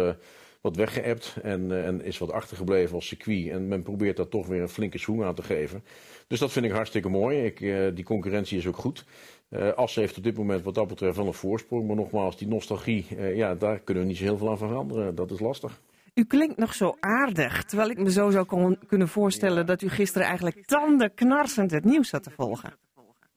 wat 0.62 0.76
weggeëpt 0.76 1.36
en, 1.44 1.84
en 1.86 2.04
is 2.04 2.18
wat 2.18 2.32
achtergebleven 2.32 2.96
als 2.96 3.08
circuit. 3.08 3.50
En 3.50 3.68
men 3.68 3.84
probeert 3.84 4.18
daar 4.18 4.28
toch 4.28 4.48
weer 4.48 4.62
een 4.62 4.70
flinke 4.70 4.98
schoen 4.98 5.24
aan 5.24 5.36
te 5.36 5.44
geven. 5.44 5.84
Dus 6.28 6.40
dat 6.40 6.52
vind 6.52 6.66
ik 6.66 6.72
hartstikke 6.72 7.10
mooi. 7.10 7.46
Ik, 7.46 7.60
die 7.96 8.06
concurrentie 8.06 8.58
is 8.58 8.68
ook 8.68 8.78
goed. 8.78 9.06
Uh, 9.50 9.74
Assen 9.74 10.02
heeft 10.02 10.18
op 10.18 10.24
dit 10.24 10.38
moment 10.38 10.64
wat 10.64 10.76
dat 10.76 10.88
betreft 10.88 11.18
wel 11.18 11.28
een 11.28 11.34
voorsprong. 11.34 11.88
Maar 11.88 11.96
nogmaals, 11.96 12.38
die 12.38 12.48
nostalgie, 12.48 13.06
uh, 13.18 13.36
ja, 13.36 13.56
daar 13.56 13.80
kunnen 13.80 14.04
we 14.04 14.10
niet 14.10 14.18
zo 14.18 14.24
heel 14.24 14.38
veel 14.38 14.50
aan 14.50 14.58
veranderen. 14.58 15.16
Dat 15.16 15.32
is 15.32 15.40
lastig. 15.40 15.82
U 16.14 16.24
klinkt 16.24 16.58
nog 16.58 16.74
zo 16.74 16.96
aardig. 17.00 17.64
Terwijl 17.64 17.90
ik 17.90 17.98
me 17.98 18.12
zo 18.12 18.30
zou 18.30 18.46
kon, 18.46 18.78
kunnen 18.88 19.08
voorstellen 19.08 19.58
ja. 19.58 19.64
dat 19.64 19.82
u 19.82 19.90
gisteren 19.90 20.28
eigenlijk 20.28 20.66
tandenknarsend 20.66 21.72
het 21.72 21.86
nieuws 21.86 22.10
zat 22.10 22.24
te 22.24 22.32
volgen. 22.32 22.74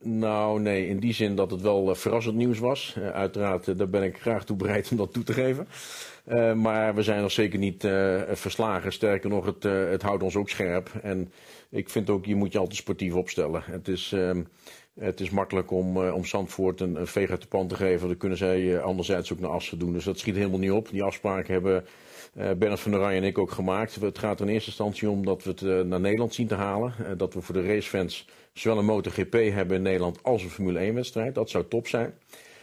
Nou, 0.04 0.60
nee, 0.60 0.86
in 0.88 0.98
die 0.98 1.12
zin 1.12 1.36
dat 1.36 1.50
het 1.50 1.60
wel 1.60 1.88
uh, 1.88 1.94
verrassend 1.94 2.34
nieuws 2.34 2.58
was. 2.58 2.96
Uh, 2.98 3.08
uiteraard, 3.08 3.66
uh, 3.66 3.78
daar 3.78 3.88
ben 3.88 4.02
ik 4.02 4.18
graag 4.18 4.44
toe 4.44 4.56
bereid 4.56 4.90
om 4.90 4.96
dat 4.96 5.12
toe 5.12 5.22
te 5.22 5.32
geven. 5.32 5.66
maar 6.60 6.94
we 6.94 7.02
zijn 7.02 7.20
nog 7.20 7.32
zeker 7.32 7.58
niet 7.58 7.80
verslagen. 8.32 8.92
Sterker 8.92 9.30
nog, 9.30 9.44
het, 9.44 9.62
het 9.62 10.02
houdt 10.02 10.22
ons 10.22 10.36
ook 10.36 10.48
scherp. 10.48 10.90
En 11.02 11.32
ik 11.70 11.90
vind 11.90 12.10
ook, 12.10 12.24
je 12.24 12.34
moet 12.34 12.52
je 12.52 12.58
altijd 12.58 12.78
sportief 12.78 13.14
opstellen. 13.14 13.62
Het 13.64 13.88
is 13.88 14.12
ehm, 14.12 14.42
het 15.00 15.20
is 15.20 15.30
makkelijk 15.30 15.70
om, 15.70 15.96
uh, 15.96 16.14
om 16.14 16.24
Zandvoort 16.24 16.80
een, 16.80 16.94
een 16.94 17.06
veeg 17.06 17.30
uit 17.30 17.46
de 17.50 17.66
te 17.66 17.74
geven. 17.74 18.08
Dan 18.08 18.16
kunnen 18.16 18.38
zij 18.38 18.60
uh, 18.60 18.82
anderzijds 18.82 19.32
ook 19.32 19.40
naar 19.40 19.50
Assen 19.50 19.78
doen. 19.78 19.92
Dus 19.92 20.04
dat 20.04 20.18
schiet 20.18 20.34
helemaal 20.34 20.58
niet 20.58 20.70
op. 20.70 20.88
Die 20.90 21.02
afspraken 21.02 21.52
hebben 21.52 21.84
uh, 22.38 22.50
Bernard 22.50 22.80
van 22.80 22.90
der 22.90 23.00
Rij 23.00 23.16
en 23.16 23.24
ik 23.24 23.38
ook 23.38 23.50
gemaakt. 23.50 23.94
Het 23.94 24.18
gaat 24.18 24.40
in 24.40 24.48
eerste 24.48 24.68
instantie 24.68 25.10
om 25.10 25.24
dat 25.24 25.44
we 25.44 25.50
het 25.50 25.86
naar 25.86 26.00
Nederland 26.00 26.34
zien 26.34 26.46
te 26.46 26.54
halen. 26.54 26.94
dat 27.16 27.34
we 27.34 27.40
voor 27.40 27.54
de 27.54 27.66
racefans 27.66 28.28
zowel 28.52 28.78
een 28.78 28.84
MotoGP 28.84 29.32
hebben 29.32 29.76
in 29.76 29.82
Nederland 29.82 30.22
als 30.22 30.42
een 30.42 30.50
Formule 30.50 30.78
1 30.78 30.94
wedstrijd. 30.94 31.34
Dat 31.34 31.50
zou 31.50 31.64
top 31.68 31.86
zijn. 31.86 32.14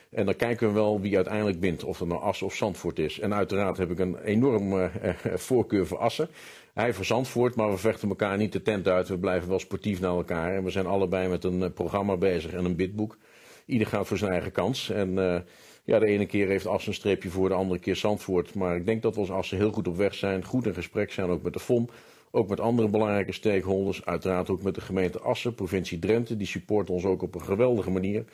En 0.09 0.25
dan 0.25 0.35
kijken 0.35 0.67
we 0.67 0.73
wel 0.73 1.01
wie 1.01 1.15
uiteindelijk 1.15 1.59
wint. 1.59 1.83
Of 1.83 1.99
het 1.99 2.07
nou 2.07 2.21
Assen 2.21 2.45
of 2.45 2.55
Zandvoort 2.55 2.99
is. 2.99 3.19
En 3.19 3.33
uiteraard 3.33 3.77
heb 3.77 3.91
ik 3.91 3.99
een 3.99 4.17
enorme 4.23 4.91
voorkeur 5.47 5.87
voor 5.87 5.97
Assen. 5.97 6.29
Hij 6.79 6.93
voor 6.93 7.05
Zandvoort, 7.05 7.55
maar 7.55 7.69
we 7.69 7.77
vechten 7.77 8.09
elkaar 8.09 8.37
niet 8.37 8.51
de 8.51 8.61
tent 8.61 8.87
uit. 8.87 9.07
We 9.07 9.17
blijven 9.17 9.49
wel 9.49 9.59
sportief 9.59 9.99
naar 9.99 10.11
elkaar. 10.11 10.55
En 10.55 10.63
we 10.63 10.69
zijn 10.69 10.85
allebei 10.85 11.27
met 11.27 11.43
een 11.43 11.59
uh, 11.59 11.69
programma 11.73 12.17
bezig 12.17 12.53
en 12.53 12.65
een 12.65 12.75
bidboek. 12.75 13.17
Ieder 13.65 13.87
gaat 13.87 14.07
voor 14.07 14.17
zijn 14.17 14.31
eigen 14.31 14.51
kans. 14.51 14.89
En 14.89 15.09
uh, 15.09 15.35
Ja, 15.83 15.99
de 15.99 16.05
ene 16.05 16.25
keer 16.25 16.47
heeft 16.47 16.67
Assen 16.67 16.89
een 16.89 16.95
streepje 16.95 17.29
voor, 17.29 17.49
de 17.49 17.55
andere 17.55 17.79
keer 17.79 17.95
Zandvoort. 17.95 18.55
Maar 18.55 18.75
ik 18.75 18.85
denk 18.85 19.01
dat 19.01 19.13
we 19.13 19.19
als 19.19 19.31
Assen 19.31 19.57
heel 19.57 19.71
goed 19.71 19.87
op 19.87 19.97
weg 19.97 20.13
zijn, 20.13 20.45
goed 20.45 20.65
in 20.65 20.73
gesprek 20.73 21.11
zijn, 21.11 21.29
ook 21.29 21.43
met 21.43 21.53
de 21.53 21.59
FOM. 21.59 21.89
Ook 22.31 22.49
met 22.49 22.59
andere 22.59 22.87
belangrijke 22.87 23.33
stakeholders, 23.33 24.05
uiteraard 24.05 24.49
ook 24.49 24.61
met 24.61 24.75
de 24.75 24.81
gemeente 24.81 25.19
Assen, 25.19 25.55
provincie 25.55 25.99
Drenthe. 25.99 26.37
Die 26.37 26.47
supporten 26.47 26.93
ons 26.93 27.05
ook 27.05 27.21
op 27.21 27.35
een 27.35 27.43
geweldige 27.43 27.91
manier. 27.91 28.25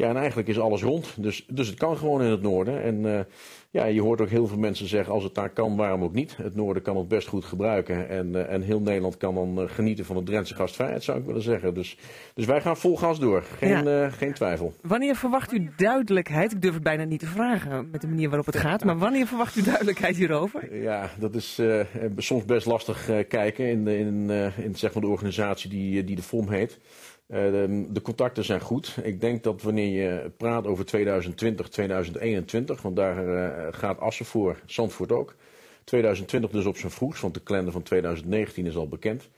Ja, 0.00 0.08
en 0.08 0.16
eigenlijk 0.16 0.48
is 0.48 0.58
alles 0.58 0.82
rond. 0.82 1.14
Dus, 1.16 1.46
dus 1.48 1.66
het 1.66 1.78
kan 1.78 1.96
gewoon 1.96 2.22
in 2.22 2.30
het 2.30 2.42
noorden. 2.42 2.82
En 2.82 2.94
uh, 3.04 3.20
ja, 3.70 3.84
je 3.84 4.00
hoort 4.00 4.20
ook 4.20 4.28
heel 4.28 4.46
veel 4.46 4.58
mensen 4.58 4.88
zeggen, 4.88 5.12
als 5.12 5.24
het 5.24 5.34
daar 5.34 5.50
kan, 5.50 5.76
waarom 5.76 6.02
ook 6.02 6.12
niet? 6.12 6.36
Het 6.36 6.54
noorden 6.54 6.82
kan 6.82 6.96
het 6.96 7.08
best 7.08 7.28
goed 7.28 7.44
gebruiken. 7.44 8.08
En, 8.08 8.28
uh, 8.28 8.52
en 8.52 8.62
heel 8.62 8.80
Nederland 8.80 9.16
kan 9.16 9.34
dan 9.34 9.60
uh, 9.60 9.68
genieten 9.68 10.04
van 10.04 10.16
de 10.16 10.22
Drentse 10.22 10.54
gastvrijheid, 10.54 11.02
zou 11.02 11.18
ik 11.18 11.24
willen 11.24 11.42
zeggen. 11.42 11.74
Dus, 11.74 11.96
dus 12.34 12.44
wij 12.44 12.60
gaan 12.60 12.76
vol 12.76 12.96
gas 12.96 13.18
door. 13.18 13.42
Geen, 13.42 13.84
ja. 13.84 14.10
geen 14.10 14.32
twijfel. 14.32 14.74
Wanneer 14.82 15.16
verwacht 15.16 15.52
u 15.52 15.70
duidelijkheid? 15.76 16.52
Ik 16.52 16.62
durf 16.62 16.74
het 16.74 16.82
bijna 16.82 17.04
niet 17.04 17.20
te 17.20 17.26
vragen 17.26 17.88
met 17.90 18.00
de 18.00 18.08
manier 18.08 18.28
waarop 18.28 18.46
het 18.46 18.56
gaat. 18.56 18.84
Maar 18.84 18.98
wanneer 18.98 19.26
verwacht 19.26 19.56
u 19.56 19.62
duidelijkheid 19.62 20.16
hierover? 20.16 20.82
Ja, 20.82 21.10
dat 21.18 21.34
is 21.34 21.60
soms 22.16 22.44
best 22.44 22.66
lastig 22.66 23.10
kijken 23.28 23.68
in, 23.68 23.84
de, 23.84 23.98
in, 23.98 24.30
in 24.56 24.74
zeg 24.74 24.92
maar 24.92 25.02
de 25.02 25.08
organisatie 25.08 25.70
die, 25.70 26.04
die 26.04 26.16
de 26.16 26.22
FOM 26.22 26.50
heet. 26.50 26.78
De, 27.30 27.86
de, 27.90 28.02
contacten 28.02 28.44
zijn 28.44 28.60
goed. 28.60 28.96
Ik 29.02 29.20
denk 29.20 29.42
dat 29.42 29.62
wanneer 29.62 30.02
je 30.02 30.30
praat 30.36 30.66
over 30.66 30.84
2020, 30.84 31.68
2021, 31.68 32.82
want 32.82 32.96
daar 32.96 33.26
uh, 33.26 33.66
gaat 33.70 34.00
Assen 34.00 34.26
voor, 34.26 34.60
Zandvoort 34.66 35.12
ook. 35.12 35.34
2020 35.84 36.50
dus 36.50 36.66
op 36.66 36.76
zijn 36.76 36.92
vroegst, 36.92 37.22
want 37.22 37.34
de 37.34 37.40
kalender 37.40 37.72
van 37.72 37.82
2019 37.82 38.66
is 38.66 38.76
al 38.76 38.88
bekend. 38.88 39.28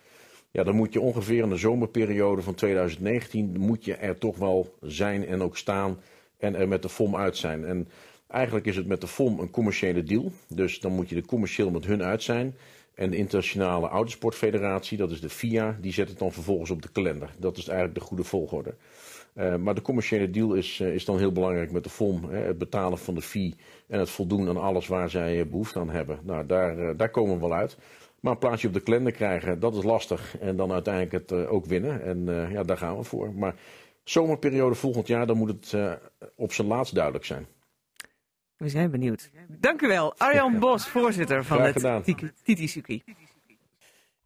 Ja, 0.51 0.63
dan 0.63 0.75
moet 0.75 0.93
je 0.93 1.01
ongeveer 1.01 1.43
in 1.43 1.49
de 1.49 1.57
zomerperiode 1.57 2.43
van 2.43 2.55
2019 2.55 3.57
moet 3.59 3.85
je 3.85 3.95
er 3.95 4.19
toch 4.19 4.39
wel 4.39 4.75
zijn 4.81 5.27
en 5.27 5.43
ook 5.43 5.57
staan 5.57 6.01
en 6.39 6.55
er 6.55 6.69
met 6.69 6.83
de 6.83 6.89
FOM 6.89 7.17
uit 7.17 7.37
zijn. 7.37 7.65
En 7.65 7.89
eigenlijk 8.29 8.67
is 8.67 8.77
het 8.77 8.87
met 8.87 9.01
de 9.01 9.07
FOM 9.07 9.39
een 9.39 9.51
commerciële 9.51 10.03
deal. 10.03 10.33
Dus 10.49 10.81
dan 10.81 10.93
moet 10.93 11.09
je 11.09 11.17
er 11.17 11.27
commercieel 11.27 11.71
met 11.71 11.87
hun 11.87 12.03
uit 12.03 12.23
zijn. 12.23 12.57
En 12.95 13.11
de 13.11 13.17
Internationale 13.17 13.89
Autosportfederatie, 13.89 14.99
dat 14.99 15.11
is 15.11 15.21
de 15.21 15.31
FIA, 15.31 15.79
die 15.81 15.93
zet 15.93 16.09
het 16.09 16.19
dan 16.19 16.33
vervolgens 16.33 16.71
op 16.71 16.83
de 16.83 16.89
kalender. 16.93 17.31
Dat 17.39 17.57
is 17.57 17.69
eigenlijk 17.69 17.99
de 17.99 18.05
goede 18.05 18.25
volgorde. 18.25 18.75
Uh, 19.35 19.57
maar 19.57 19.75
de 19.75 19.83
commerciële 19.83 20.31
deal 20.31 20.55
is, 20.55 20.79
uh, 20.79 20.95
is 20.95 21.05
dan 21.05 21.19
heel 21.19 21.33
belangrijk 21.33 21.73
met 21.73 21.85
de 21.85 21.91
FOM. 21.91 22.25
Hè, 22.25 22.39
het 22.39 22.59
betalen 22.59 22.99
van 22.99 23.15
de 23.15 23.23
fee 23.23 23.55
en 23.89 23.99
het 23.99 24.11
voldoen 24.11 24.49
aan 24.49 24.57
alles 24.57 24.87
waar 24.87 25.11
zij 25.11 25.49
behoefte 25.49 25.79
aan 25.79 25.91
hebben. 25.91 26.19
Nou, 26.23 26.47
daar, 26.47 26.97
daar 26.97 27.11
komen 27.11 27.35
we 27.35 27.41
wel 27.41 27.55
uit. 27.55 27.77
Maar 28.21 28.33
een 28.33 28.39
plaatsje 28.39 28.67
op 28.67 28.73
de 28.73 28.81
kalender 28.81 29.13
krijgen, 29.13 29.61
dat 29.61 29.75
is 29.75 29.83
lastig. 29.83 30.39
En 30.39 30.57
dan 30.57 30.73
uiteindelijk 30.73 31.13
het 31.13 31.47
ook 31.47 31.67
winnen. 31.67 32.03
En 32.03 32.49
ja, 32.51 32.63
daar 32.63 32.77
gaan 32.77 32.97
we 32.97 33.03
voor. 33.03 33.35
Maar 33.35 33.55
zomerperiode 34.05 34.75
volgend 34.75 35.07
jaar, 35.07 35.27
dan 35.27 35.37
moet 35.37 35.49
het 35.49 35.75
op 36.37 36.53
zijn 36.53 36.69
laatst 36.69 36.95
duidelijk 36.95 37.25
zijn. 37.25 37.47
We 38.63 38.69
zijn 38.69 38.91
benieuwd. 38.91 39.31
Dank 39.49 39.83
u 39.83 39.87
wel, 39.87 40.19
Arjan 40.19 40.59
Bos, 40.59 40.89
voorzitter 40.89 41.45
van 41.45 41.63
het 41.63 42.05
Titi 42.43 43.03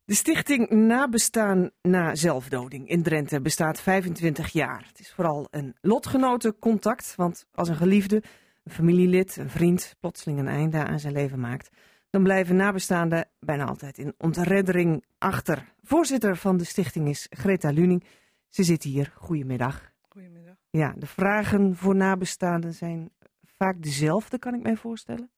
De 0.05 0.15
stichting 0.15 0.71
Nabestaan 0.71 1.71
na 1.83 2.15
zelfdoding 2.15 2.89
in 2.89 3.03
Drenthe 3.03 3.41
bestaat 3.41 3.81
25 3.81 4.49
jaar. 4.49 4.85
Het 4.89 5.01
is 5.01 5.13
vooral 5.13 5.47
een 5.51 5.75
lotgenotencontact, 5.81 7.15
want 7.17 7.47
als 7.55 7.69
een 7.69 7.77
geliefde, 7.77 8.23
een 8.65 8.73
familielid, 8.73 9.37
een 9.37 9.51
vriend 9.51 9.97
plotseling 10.01 10.39
een 10.39 10.49
einde 10.49 10.85
aan 10.85 11.01
zijn 11.01 11.13
leven 11.13 11.41
maakt, 11.41 11.71
dan 12.11 12.23
blijven 12.23 12.57
nabestaanden 12.57 13.29
bijna 13.41 13.65
altijd 13.65 13.99
in 13.99 14.15
ontreddering 14.19 15.05
achter. 15.19 15.65
Voorzitter 15.83 16.37
van 16.37 16.57
de 16.57 16.65
stichting 16.65 17.09
is 17.09 17.27
Greta 17.31 17.71
Luning. 17.71 18.05
Ze 18.49 18.63
zit 18.63 18.83
hier. 18.83 19.13
Goedemiddag. 19.15 19.93
Goedemiddag. 20.09 20.55
Ja, 20.71 20.95
de 20.97 21.07
vragen 21.07 21.77
voor 21.77 21.97
nabestaanden 21.97 22.75
zijn 22.75 23.11
vaak 23.57 23.83
dezelfde, 23.83 24.39
kan 24.39 24.55
ik 24.55 24.63
mij 24.63 24.77
voorstellen? 24.77 25.31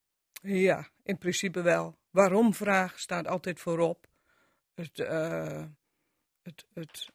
Ja, 0.42 0.88
in 1.02 1.18
principe 1.18 1.62
wel. 1.62 1.98
Waarom 2.10 2.54
vraag 2.54 2.98
staat 2.98 3.26
altijd 3.26 3.60
voorop. 3.60 4.06
Het, 4.74 4.98
uh, 4.98 5.64
het, 6.42 6.66
het 6.72 7.10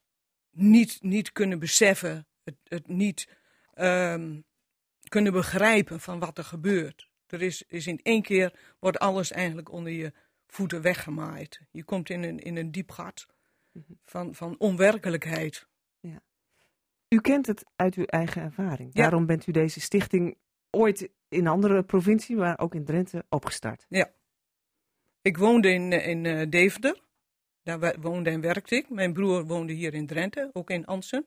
niet, 0.52 0.98
niet 1.02 1.32
kunnen 1.32 1.60
beseffen, 1.60 2.28
het, 2.44 2.56
het 2.64 2.88
niet 2.88 3.28
um, 3.76 4.44
kunnen 5.08 5.34
begrijpen 5.34 6.00
van 6.00 6.20
wat 6.20 6.38
er 6.38 6.44
gebeurt. 6.44 7.10
Er 7.28 7.42
is, 7.42 7.64
is 7.68 7.88
in 7.88 8.00
één 8.04 8.22
keer, 8.22 8.60
wordt 8.80 9.00
alles 9.00 9.32
eigenlijk 9.32 9.72
onder 9.72 9.92
je 9.92 10.14
voeten 10.48 10.82
weggemaaid. 10.82 11.62
Je 11.72 11.84
komt 11.84 12.10
in 12.10 12.24
een, 12.24 12.40
in 12.40 12.58
een 12.58 12.72
diep 12.72 12.92
gat 12.92 13.28
mhm. 13.72 13.84
van, 14.04 14.36
van 14.36 14.56
onwerkelijkheid. 14.58 15.68
Ja. 16.00 16.22
U 17.08 17.22
kent 17.22 17.48
het 17.48 17.66
uit 17.76 17.96
uw 17.96 18.06
eigen 18.06 18.42
ervaring. 18.42 18.94
Daarom 18.94 19.26
bent 19.26 19.48
u 19.48 19.52
deze 19.52 19.80
stichting 19.80 20.38
ooit 20.74 21.10
in 21.28 21.48
andere 21.48 21.84
provincie, 21.84 22.36
maar 22.36 22.60
ook 22.60 22.76
in 22.76 22.86
Drenthe, 22.86 23.26
opgestart. 23.30 23.86
Ja. 23.90 24.12
Ik 25.22 25.38
woonde 25.38 25.72
in, 25.72 25.92
in 25.92 26.24
uh, 26.24 26.50
Deventer. 26.50 27.02
Daar 27.64 27.96
woonde 28.00 28.30
en 28.30 28.42
werkte 28.42 28.76
ik. 28.76 28.90
Mijn 28.90 29.14
broer 29.14 29.46
woonde 29.46 29.74
hier 29.74 29.94
in 29.94 30.08
Drenthe, 30.08 30.50
ook 30.54 30.70
in 30.70 30.86
Ansen. 30.86 31.26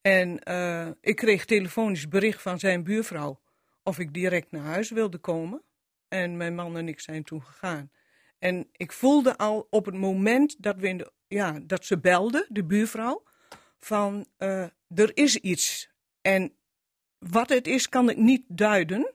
En 0.00 0.40
uh, 0.48 0.88
ik 1.00 1.16
kreeg 1.16 1.44
telefonisch 1.44 2.08
bericht 2.08 2.42
van 2.42 2.58
zijn 2.58 2.84
buurvrouw 2.84 3.40
of 3.82 3.98
ik 3.98 4.12
direct 4.14 4.50
naar 4.50 4.64
huis 4.64 4.90
wilde 4.90 5.18
komen. 5.18 5.62
En 6.08 6.36
mijn 6.36 6.54
man 6.54 6.76
en 6.76 6.88
ik 6.88 7.00
zijn 7.00 7.24
toen 7.24 7.42
gegaan. 7.42 7.90
En 8.38 8.68
ik 8.72 8.92
voelde 8.92 9.36
al 9.36 9.66
op 9.70 9.84
het 9.84 9.94
moment 9.94 10.62
dat, 10.62 10.76
we 10.76 10.88
in 10.88 10.96
de, 10.96 11.12
ja, 11.28 11.60
dat 11.62 11.84
ze 11.84 11.98
belde, 11.98 12.46
de 12.48 12.64
buurvrouw, 12.64 13.22
van 13.78 14.26
er 14.88 15.10
is 15.14 15.36
iets. 15.36 15.90
En 16.20 16.52
wat 17.30 17.48
het 17.48 17.66
is, 17.66 17.88
kan 17.88 18.10
ik 18.10 18.16
niet 18.16 18.44
duiden, 18.48 19.14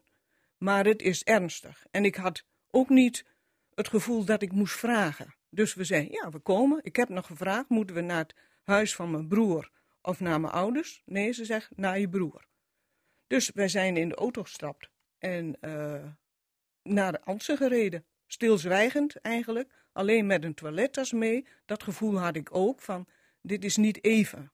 maar 0.57 0.85
het 0.85 1.01
is 1.01 1.23
ernstig. 1.23 1.85
En 1.91 2.05
ik 2.05 2.15
had 2.15 2.43
ook 2.71 2.89
niet 2.89 3.25
het 3.73 3.87
gevoel 3.87 4.25
dat 4.25 4.41
ik 4.41 4.51
moest 4.51 4.75
vragen. 4.75 5.35
Dus 5.49 5.73
we 5.73 5.83
zeiden, 5.83 6.11
ja, 6.11 6.29
we 6.29 6.39
komen. 6.39 6.79
Ik 6.81 6.95
heb 6.95 7.09
nog 7.09 7.25
gevraagd, 7.25 7.69
moeten 7.69 7.95
we 7.95 8.01
naar 8.01 8.17
het 8.17 8.35
huis 8.63 8.95
van 8.95 9.11
mijn 9.11 9.27
broer 9.27 9.71
of 10.01 10.19
naar 10.19 10.39
mijn 10.41 10.53
ouders? 10.53 11.01
Nee, 11.05 11.31
ze 11.31 11.45
zegt, 11.45 11.69
naar 11.75 11.99
je 11.99 12.09
broer. 12.09 12.47
Dus 13.27 13.51
wij 13.53 13.67
zijn 13.67 13.97
in 13.97 14.09
de 14.09 14.15
auto 14.15 14.43
gestapt 14.43 14.89
en 15.17 15.57
uh, 15.61 16.03
naar 16.83 17.11
de 17.11 17.21
Ansen 17.21 17.57
gereden. 17.57 18.05
Stilzwijgend 18.27 19.15
eigenlijk, 19.21 19.71
alleen 19.91 20.25
met 20.25 20.43
een 20.43 20.53
toilettas 20.53 21.11
mee. 21.11 21.47
Dat 21.65 21.83
gevoel 21.83 22.19
had 22.19 22.35
ik 22.35 22.55
ook 22.55 22.81
van, 22.81 23.07
dit 23.41 23.63
is 23.63 23.77
niet 23.77 24.03
even. 24.03 24.51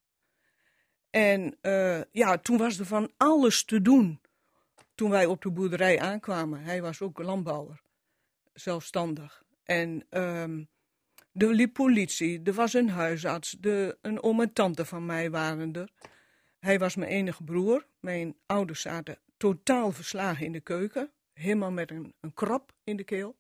En 1.14 1.58
uh, 1.62 2.02
ja, 2.12 2.38
toen 2.38 2.58
was 2.58 2.80
er 2.80 2.86
van 2.86 3.12
alles 3.18 3.66
te 3.66 3.82
doen. 3.82 4.22
Toen 4.96 5.10
wij 5.10 5.26
op 5.26 5.42
de 5.42 5.52
boerderij 5.52 6.00
aankwamen, 6.00 6.64
hij 6.64 6.82
was 6.82 7.02
ook 7.02 7.20
landbouwer, 7.20 7.82
zelfstandig. 8.54 9.44
En 9.64 10.06
um, 10.10 10.70
er 11.34 11.54
liep 11.54 11.74
politie, 11.74 12.42
er 12.44 12.54
was 12.54 12.74
een 12.74 12.90
huisarts, 12.90 13.56
de, 13.60 13.98
een 14.02 14.24
oom 14.24 14.42
en 14.42 14.54
tante 14.54 14.86
van 14.86 15.06
mij 15.06 15.32
waren 15.32 15.74
er. 15.74 15.90
Hij 16.60 16.80
was 16.80 16.96
mijn 16.96 17.12
enige 17.12 17.44
broer. 17.44 17.88
Mijn 18.00 18.36
ouders 18.46 18.82
zaten 18.82 19.20
totaal 19.38 19.92
verslagen 19.92 20.46
in 20.46 20.52
de 20.52 20.62
keuken, 20.62 21.12
helemaal 21.34 21.72
met 21.72 21.92
een, 21.92 22.14
een 22.22 22.34
krap 22.34 22.72
in 22.84 22.96
de 22.96 23.04
keel. 23.04 23.38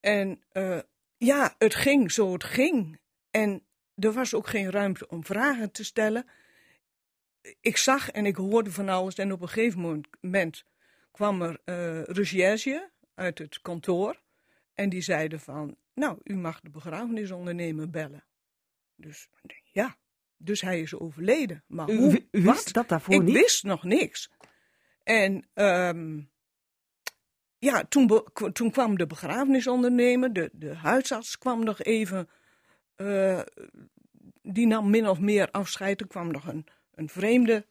En 0.00 0.42
uh, 0.52 0.78
ja, 1.16 1.54
het 1.58 1.74
ging 1.74 2.12
zo 2.12 2.32
het 2.32 2.44
ging. 2.44 2.98
En 3.30 3.62
er 3.94 4.12
was 4.12 4.34
ook 4.34 4.46
geen 4.46 4.70
ruimte 4.70 5.08
om 5.08 5.24
vragen 5.24 5.72
te 5.72 5.84
stellen 5.84 6.26
ik 7.60 7.76
zag 7.76 8.10
en 8.10 8.26
ik 8.26 8.36
hoorde 8.36 8.72
van 8.72 8.88
alles. 8.88 9.14
En 9.14 9.32
op 9.32 9.40
een 9.40 9.48
gegeven 9.48 10.06
moment 10.20 10.64
kwam 11.10 11.42
er 11.42 11.60
uh, 11.64 12.02
recherche 12.02 12.90
uit 13.14 13.38
het 13.38 13.60
kantoor. 13.60 14.22
En 14.74 14.88
die 14.88 15.00
zeiden 15.00 15.40
van, 15.40 15.76
nou, 15.94 16.18
u 16.22 16.36
mag 16.36 16.60
de 16.60 16.70
begrafenisondernemer 16.70 17.90
bellen. 17.90 18.24
Dus 18.96 19.28
ja, 19.72 19.96
dus 20.36 20.60
hij 20.60 20.80
is 20.80 20.94
overleden. 20.94 21.64
Maar 21.66 21.90
u, 21.90 21.96
hoe, 21.96 22.26
u 22.30 22.42
wist 22.42 22.72
dat 22.72 22.88
daarvoor 22.88 23.14
ik 23.14 23.20
niet? 23.20 23.28
Ik 23.28 23.42
wist 23.42 23.64
nog 23.64 23.84
niks. 23.84 24.30
En 25.02 25.48
um, 25.54 26.30
ja, 27.58 27.84
toen, 27.84 28.24
toen 28.52 28.70
kwam 28.70 28.96
de 28.96 29.06
begrafenisondernemer, 29.06 30.32
de, 30.32 30.50
de 30.52 30.74
huisarts 30.74 31.38
kwam 31.38 31.64
nog 31.64 31.82
even, 31.82 32.28
uh, 32.96 33.40
die 34.42 34.66
nam 34.66 34.90
min 34.90 35.08
of 35.08 35.18
meer 35.18 35.50
afscheid. 35.50 36.00
Er 36.00 36.06
kwam 36.06 36.30
nog 36.30 36.46
een 36.46 36.66
een 36.96 37.08
vreemde 37.08 37.66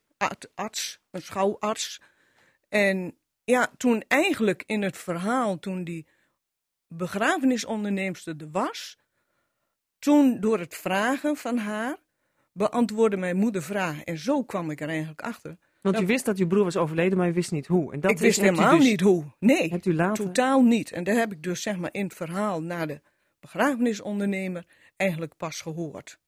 arts, 0.56 1.00
een 1.12 1.22
schouwarts. 1.22 2.02
En 2.70 3.18
ja, 3.44 3.72
toen 3.78 4.04
eigenlijk 4.08 4.64
in 4.66 4.82
het 4.82 4.98
verhaal, 4.98 5.60
toen 5.60 5.84
die 5.84 6.08
begrafenisonderneemster 6.88 8.36
er 8.38 8.52
was, 8.52 8.98
toen 10.00 10.40
door 10.40 10.60
het 10.60 10.76
vragen 10.76 11.36
van 11.36 11.58
haar, 11.58 11.98
beantwoordde 12.52 13.18
mijn 13.18 13.38
moeder 13.38 13.64
vragen. 13.64 14.04
En 14.04 14.18
zo 14.18 14.44
kwam 14.44 14.70
ik 14.70 14.82
er 14.82 14.90
eigenlijk 14.90 15.22
achter. 15.22 15.58
Want 15.82 16.02
u 16.02 16.06
wist 16.06 16.26
dat 16.26 16.38
uw 16.38 16.48
broer 16.48 16.64
was 16.64 16.78
overleden, 16.78 17.18
maar 17.18 17.30
u 17.30 17.34
wist 17.34 17.52
niet 17.52 17.68
hoe. 17.68 17.94
En 17.94 18.00
dat 18.00 18.12
ik 18.12 18.18
wist 18.18 18.40
helemaal 18.40 18.78
dus, 18.78 18.86
niet 18.86 19.02
hoe. 19.02 19.26
Nee, 19.40 19.70
hebt 19.70 19.86
u 19.86 19.96
later... 19.96 20.26
totaal 20.26 20.62
niet. 20.62 20.92
En 20.92 21.04
dat 21.04 21.16
heb 21.16 21.32
ik 21.32 21.44
dus 21.44 21.62
zeg 21.62 21.78
maar 21.78 21.90
in 21.94 22.04
het 22.04 22.14
verhaal 22.14 22.62
naar 22.62 22.88
de 22.88 23.02
begrafenisondernemer 23.40 24.66
eigenlijk 24.98 25.38
pas 25.38 25.62
gehoord. 25.62 26.20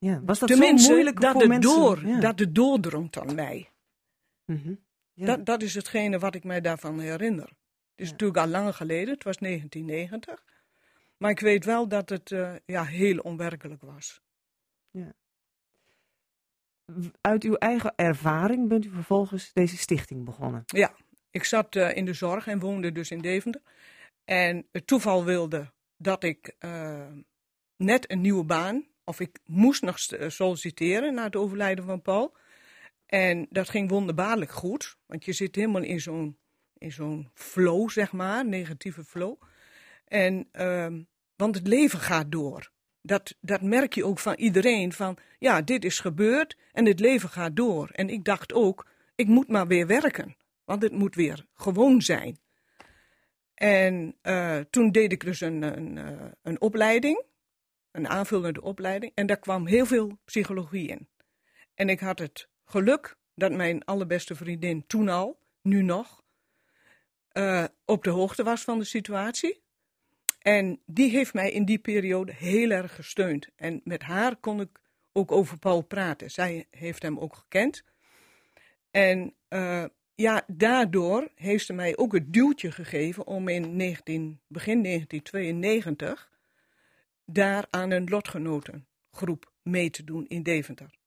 Ja, 0.00 0.22
was 0.24 0.38
dat 0.38 0.48
Tenminste, 0.48 0.86
zo 0.86 0.92
moeilijk 0.92 1.20
dat 1.20 1.32
voor 1.32 1.40
het 1.40 1.50
mensen? 1.50 1.74
Door, 1.74 2.06
ja. 2.06 2.20
Dat 2.20 2.38
het 2.38 2.54
doordrongt 2.54 3.18
aan 3.18 3.34
mij. 3.34 3.70
Mm 4.44 4.60
-hmm. 4.64 4.80
Ja. 5.12 5.26
Dat, 5.26 5.46
dat 5.46 5.62
is 5.62 5.74
hetgene 5.74 6.18
wat 6.18 6.34
ik 6.34 6.44
mij 6.44 6.60
daarvan 6.60 7.00
herinner. 7.00 7.44
Het 7.46 7.54
is 7.94 8.06
Ja. 8.06 8.10
natuurlijk 8.10 8.40
al 8.40 8.46
lang 8.46 8.76
geleden, 8.76 9.14
het 9.14 9.24
was 9.24 9.36
1990. 9.36 10.44
Maar 11.16 11.30
ik 11.30 11.40
weet 11.40 11.64
wel 11.64 11.88
dat 11.88 12.08
het 12.08 12.32
eh, 12.32 12.54
ja, 12.64 12.84
heel 12.84 13.18
onwerkelijk 13.18 13.82
was. 13.82 14.20
Uit 17.20 17.42
uw 17.42 17.54
eigen 17.54 17.92
ervaring 17.96 18.68
bent 18.68 18.84
u 18.84 18.90
vervolgens 18.90 19.52
deze 19.52 19.76
stichting 19.76 20.24
begonnen. 20.24 20.64
Ik 21.30 21.44
zat 21.44 21.76
eh, 21.76 21.96
in 21.96 22.04
de 22.04 22.12
zorg 22.12 22.46
en 22.46 22.58
woonde 22.58 22.92
dus 22.92 23.10
in 23.10 23.20
Deventer. 23.20 23.62
En 24.24 24.66
het 24.72 24.86
toeval 24.86 25.24
wilde 25.24 25.72
dat 25.96 26.22
ik 26.24 26.54
eh, 26.58 27.06
net 27.76 28.10
een 28.10 28.20
nieuwe 28.20 28.44
baan, 28.44 28.84
of 29.10 29.20
ik 29.20 29.38
moest 29.44 29.82
nog 29.82 29.98
eh, 29.98 30.28
solliciteren 30.28 31.14
na 31.14 31.24
het 31.24 31.36
overlijden 31.36 31.84
van 31.84 32.02
Paul. 32.02 32.36
En 33.06 33.46
dat 33.50 33.68
ging 33.68 33.90
wonderbaarlijk 33.90 34.50
goed, 34.50 34.96
want 35.06 35.24
je 35.24 35.32
zit 35.32 35.56
helemaal 35.56 35.82
in 35.82 36.00
zo'n, 36.00 36.38
in 36.78 36.92
zo'n 36.92 37.30
flow, 37.34 37.90
zeg 37.90 38.12
maar, 38.12 38.46
negatieve 38.46 39.04
flow. 39.04 39.42
En, 40.04 40.48
ehm, 40.52 41.02
want 41.36 41.54
het 41.54 41.66
leven 41.66 41.98
gaat 41.98 42.32
door. 42.32 42.70
Dat, 43.02 43.36
dat 43.40 43.62
merk 43.62 43.94
je 43.94 44.04
ook 44.04 44.18
van 44.18 44.34
iedereen, 44.34 44.92
van 44.92 45.16
ja, 45.38 45.62
dit 45.62 45.84
is 45.84 45.98
gebeurd 45.98 46.56
en 46.72 46.86
het 46.86 47.00
leven 47.00 47.28
gaat 47.28 47.56
door. 47.56 47.90
En 47.92 48.08
ik 48.08 48.24
dacht 48.24 48.52
ook, 48.52 48.86
ik 49.14 49.26
moet 49.26 49.48
maar 49.48 49.66
weer 49.66 49.86
werken. 49.86 50.36
Want 50.64 50.82
het 50.82 50.92
moet 50.92 51.14
weer 51.14 51.46
gewoon 51.54 52.02
zijn. 52.02 52.38
En 53.54 54.16
eh, 54.22 54.58
toen 54.70 54.92
deed 54.92 55.12
ik 55.12 55.24
dus 55.24 55.40
een, 55.40 55.62
een, 55.62 55.98
eh, 55.98 56.26
een 56.42 56.60
opleiding, 56.60 57.24
een 57.92 58.08
aanvullende 58.08 58.62
opleiding. 58.62 59.12
En 59.14 59.26
daar 59.26 59.38
kwam 59.38 59.66
heel 59.66 59.86
veel 59.86 60.18
psychologie 60.24 60.88
in. 60.88 61.08
En 61.74 61.88
ik 61.88 62.00
had 62.00 62.18
het 62.18 62.48
geluk 62.64 63.16
dat 63.34 63.52
mijn 63.52 63.84
allerbeste 63.84 64.34
vriendin 64.34 64.86
toen 64.86 65.08
al, 65.08 65.38
nu 65.62 65.82
nog, 65.82 66.22
eh, 67.28 67.64
op 67.84 68.04
de 68.04 68.10
hoogte 68.10 68.42
was 68.42 68.62
van 68.62 68.78
de 68.78 68.84
situatie. 68.84 69.62
En 70.38 70.80
die 70.86 71.10
heeft 71.10 71.34
mij 71.34 71.50
in 71.50 71.64
die 71.64 71.78
periode 71.78 72.32
heel 72.32 72.70
erg 72.70 72.94
gesteund. 72.94 73.48
En 73.56 73.80
met 73.84 74.02
haar 74.02 74.36
kon 74.36 74.60
ik 74.60 74.80
ook 75.12 75.32
over 75.32 75.58
Paul 75.58 75.80
praten. 75.80 76.30
Zij 76.30 76.66
heeft 76.70 77.02
hem 77.02 77.18
ook 77.18 77.34
gekend. 77.34 77.84
En 78.90 79.34
eh, 79.48 79.84
ja, 80.14 80.42
daardoor 80.46 81.28
heeft 81.34 81.66
ze 81.66 81.72
mij 81.72 81.96
ook 81.96 82.12
het 82.12 82.32
duwtje 82.32 82.72
gegeven 82.72 83.26
om 83.26 83.48
in 83.48 83.76
19, 83.76 84.40
begin 84.46 84.82
1992 84.82 86.29
daar 87.34 87.66
aan 87.70 87.90
een 87.90 88.08
lotgenotengroep 88.08 89.52
mee 89.62 89.90
te 89.90 90.04
doen 90.04 90.26
in 90.26 90.42
Deventer. 90.42 90.98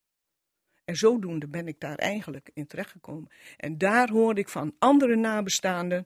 En 0.86 0.96
zodoende 0.96 1.48
ben 1.48 1.68
ik 1.68 1.80
daar 1.80 1.98
eigenlijk 1.98 2.50
in 2.54 2.68
terechtgekomen. 2.68 3.32
En 3.58 3.78
daar 3.78 4.10
hoorde 4.10 4.42
ik 4.42 4.50
van 4.50 4.76
andere 4.80 5.16
nabestaanden 5.16 6.04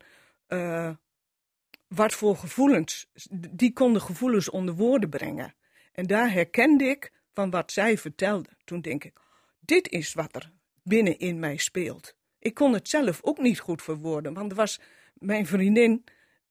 eh, 0.48 0.92
wat 1.88 2.14
voor 2.14 2.36
gevoelens, 2.36 3.08
die 3.32 3.74
konden 3.74 4.02
gevoelens 4.02 4.50
onder 4.50 4.76
woorden 4.76 5.10
brengen. 5.10 5.56
En 5.92 6.06
daar 6.06 6.32
herkende 6.32 6.84
ik 6.84 7.12
van 7.34 7.50
wat 7.50 7.72
zij 7.72 7.98
vertelde. 7.98 8.50
Toen 8.64 8.82
denk 8.82 9.04
ik, 9.04 9.20
dit 9.60 9.90
is 9.90 10.14
wat 10.14 10.36
er 10.36 10.52
binnen 10.84 11.20
in 11.20 11.40
mij 11.40 11.58
speelt. 11.58 12.16
Ik 12.40 12.54
kon 12.54 12.74
het 12.74 12.90
zelf 12.90 13.20
ook 13.24 13.38
niet 13.38 13.60
goed 13.60 13.82
verwoorden, 13.82 14.34
want 14.34 14.52
er 14.52 14.58
was, 14.58 14.80
mijn 15.14 15.46
vriendin 15.46 16.04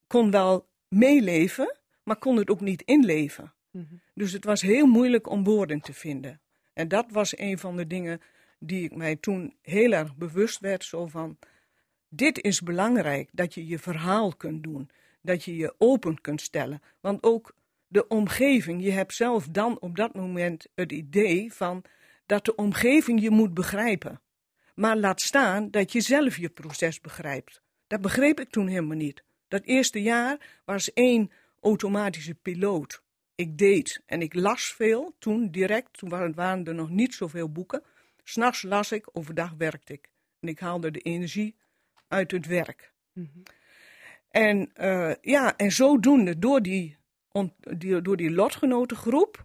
kon 0.07 0.31
wel 0.31 0.69
meeleven, 0.89 1.79
maar 2.03 2.17
kon 2.17 2.37
het 2.37 2.51
ook 2.51 2.61
niet 2.61 2.83
inleven. 2.83 3.55
Dus 4.15 4.33
het 4.33 4.45
was 4.45 4.61
heel 4.61 4.87
moeilijk 4.87 5.31
om 5.31 5.45
woorden 5.45 5.81
te 5.81 5.93
vinden. 5.93 6.41
En 6.73 6.89
dat 6.89 7.07
was 7.11 7.39
een 7.39 7.59
van 7.59 7.77
de 7.77 7.87
dingen 7.87 8.21
die 8.59 8.85
ik 8.85 8.97
mij 8.97 9.17
toen 9.17 9.57
heel 9.63 9.93
erg 9.93 10.17
bewust 10.17 10.61
werd. 10.61 10.85
Zo 10.85 11.07
van, 11.07 11.39
dit 12.09 12.43
is 12.43 12.61
belangrijk, 12.61 13.29
dat 13.33 13.55
je 13.55 13.67
je 13.67 13.79
verhaal 13.79 14.35
kunt 14.37 14.63
doen. 14.63 14.91
Dat 15.21 15.45
je 15.45 15.57
je 15.57 15.75
open 15.79 16.21
kunt 16.21 16.41
stellen. 16.41 16.83
Want 17.01 17.23
ook 17.23 17.55
de 17.89 18.09
omgeving, 18.09 18.83
je 18.83 18.91
hebt 18.91 19.15
zelf 19.15 19.49
dan 19.49 19.81
op 19.81 19.97
dat 19.97 20.15
moment 20.15 20.67
het 20.75 20.93
idee 20.93 21.53
van 21.53 21.85
dat 22.27 22.45
de 22.45 22.55
omgeving 22.55 23.21
je 23.21 23.31
moet 23.31 23.55
begrijpen. 23.55 24.21
Maar 24.75 24.97
laat 24.97 25.21
staan 25.21 25.71
dat 25.71 25.93
je 25.93 26.01
zelf 26.01 26.37
je 26.37 26.49
proces 26.49 27.01
begrijpt. 27.01 27.63
Dat 27.87 28.01
begreep 28.01 28.41
ik 28.41 28.51
toen 28.51 28.67
helemaal 28.67 28.97
niet. 28.97 29.23
Dat 29.49 29.65
eerste 29.65 30.03
jaar 30.03 30.61
was 30.65 30.93
één 30.93 31.31
automatische 31.61 32.35
piloot. 32.35 33.03
Ik 33.37 33.59
deed 33.59 34.03
en 34.07 34.23
ik 34.23 34.35
las 34.35 34.75
veel 34.75 35.15
toen 35.19 35.51
direct, 35.51 35.99
toen 35.99 36.09
waren 36.09 36.35
waren 36.35 36.65
er 36.65 36.75
nog 36.75 36.91
niet 36.91 37.15
zoveel 37.15 37.53
boeken. 37.53 37.83
S'nachts 38.25 38.63
las 38.63 38.93
ik, 38.93 39.09
overdag 39.13 39.53
werkte 39.59 39.93
ik. 39.93 40.11
En 40.41 40.49
ik 40.49 40.59
haalde 40.59 40.91
de 40.91 41.01
energie 41.01 41.57
uit 42.09 42.31
het 42.31 42.47
werk. 42.47 42.93
En 44.31 44.71
eh, 44.75 45.15
ja, 45.21 45.57
en 45.57 45.73
zodoende, 45.73 46.39
door 46.39 46.63
die, 46.63 46.97
die, 47.59 48.03
door 48.03 48.17
die 48.17 48.31
lotgenotengroep, 48.31 49.45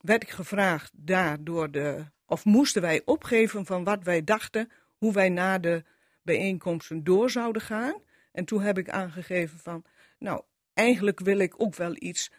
werd 0.00 0.22
ik 0.22 0.30
gevraagd 0.30 0.92
daar 0.94 1.44
door 1.44 1.70
de, 1.70 2.04
of 2.26 2.44
moesten 2.44 2.82
wij 2.82 3.02
opgeven 3.04 3.66
van 3.66 3.84
wat 3.84 4.04
wij 4.04 4.24
dachten, 4.24 4.70
hoe 4.96 5.12
wij 5.12 5.28
na 5.28 5.58
de 5.58 5.84
bijeenkomsten 6.22 7.04
door 7.04 7.30
zouden 7.30 7.62
gaan. 7.62 8.02
En 8.32 8.44
toen 8.44 8.60
heb 8.60 8.78
ik 8.78 8.88
aangegeven 8.88 9.58
van, 9.58 9.84
nou, 10.18 10.42
eigenlijk 10.74 11.20
wil 11.20 11.38
ik 11.38 11.54
ook 11.56 11.74
wel 11.74 11.94
iets 11.98 12.30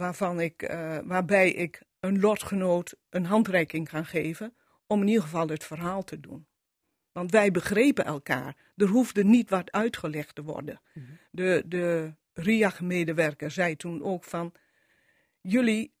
waarvan 0.00 0.40
ik, 0.40 0.62
eh, 0.62 0.98
waarbij 1.04 1.52
ik 1.52 1.82
een 2.00 2.20
lotgenoot 2.20 2.96
een 3.10 3.24
handreiking 3.24 3.88
ga 3.88 4.02
geven, 4.02 4.54
om 4.86 5.00
in 5.00 5.08
ieder 5.08 5.22
geval 5.22 5.48
het 5.48 5.64
verhaal 5.64 6.04
te 6.04 6.20
doen. 6.20 6.46
Want 7.12 7.30
wij 7.30 7.50
begrepen 7.50 8.04
elkaar. 8.04 8.56
Er 8.76 8.86
hoefde 8.86 9.24
niet 9.24 9.50
wat 9.50 9.72
uitgelegd 9.72 10.34
te 10.34 10.42
worden. 10.42 10.80
De, 11.30 11.62
de 11.66 12.14
RIAG-medewerker 12.32 13.50
zei 13.50 13.76
toen 13.76 14.02
ook 14.02 14.24
van, 14.24 14.52
jullie 15.40 15.92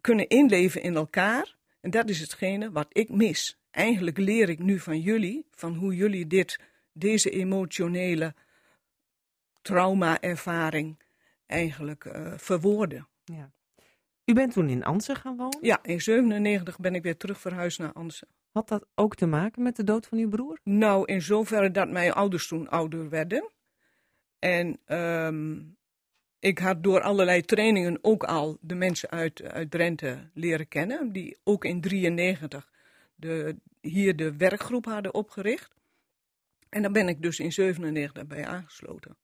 kunnen 0.00 0.28
inleven 0.28 0.82
in 0.82 0.96
elkaar. 0.96 1.56
En 1.80 1.90
dat 1.90 2.08
is 2.08 2.20
hetgene 2.20 2.70
wat 2.70 2.86
ik 2.88 3.08
mis. 3.08 3.58
Eigenlijk 3.70 4.18
leer 4.18 4.48
ik 4.48 4.58
nu 4.58 4.78
van 4.78 5.00
jullie, 5.00 5.46
van 5.50 5.74
hoe 5.74 5.94
jullie 5.96 6.26
dit, 6.26 6.60
deze 6.92 7.30
emotionele 7.30 8.34
trauma-ervaring 9.62 10.98
eigenlijk 11.46 12.04
eh, 12.04 12.32
verwoorden. 12.36 13.08
Ja. 13.32 13.52
U 14.24 14.32
bent 14.32 14.52
toen 14.52 14.68
in 14.68 14.84
Ansen 14.84 15.16
gaan 15.16 15.36
wonen. 15.36 15.58
Ja, 15.60 15.78
in 15.82 16.00
97 16.00 16.78
ben 16.78 16.94
ik 16.94 17.02
weer 17.02 17.16
terug 17.16 17.40
verhuisd 17.40 17.78
naar 17.78 17.92
Ansen. 17.92 18.28
Had 18.50 18.68
dat 18.68 18.86
ook 18.94 19.14
te 19.14 19.26
maken 19.26 19.62
met 19.62 19.76
de 19.76 19.84
dood 19.84 20.06
van 20.06 20.18
uw 20.18 20.28
broer? 20.28 20.58
Nou, 20.64 21.04
in 21.04 21.22
zoverre 21.22 21.70
dat 21.70 21.90
mijn 21.90 22.12
ouders 22.12 22.48
toen 22.48 22.68
ouder 22.68 23.08
werden. 23.08 23.50
En 24.38 24.80
ehm, 24.84 25.60
ik 26.38 26.58
had 26.58 26.82
door 26.82 27.00
allerlei 27.00 27.42
trainingen 27.42 27.98
ook 28.02 28.24
al 28.24 28.58
de 28.60 28.74
mensen 28.74 29.10
uit, 29.10 29.42
uit 29.42 29.70
Drenthe 29.70 30.30
leren 30.34 30.68
kennen. 30.68 31.12
Die 31.12 31.36
ook 31.44 31.64
in 31.64 31.80
93 31.80 32.70
de, 33.14 33.56
hier 33.80 34.16
de 34.16 34.36
werkgroep 34.36 34.84
hadden 34.84 35.14
opgericht. 35.14 35.74
En 36.68 36.82
daar 36.82 36.92
ben 36.92 37.08
ik 37.08 37.22
dus 37.22 37.38
in 37.38 37.52
97 37.52 38.26
bij 38.26 38.46
aangesloten. 38.46 39.16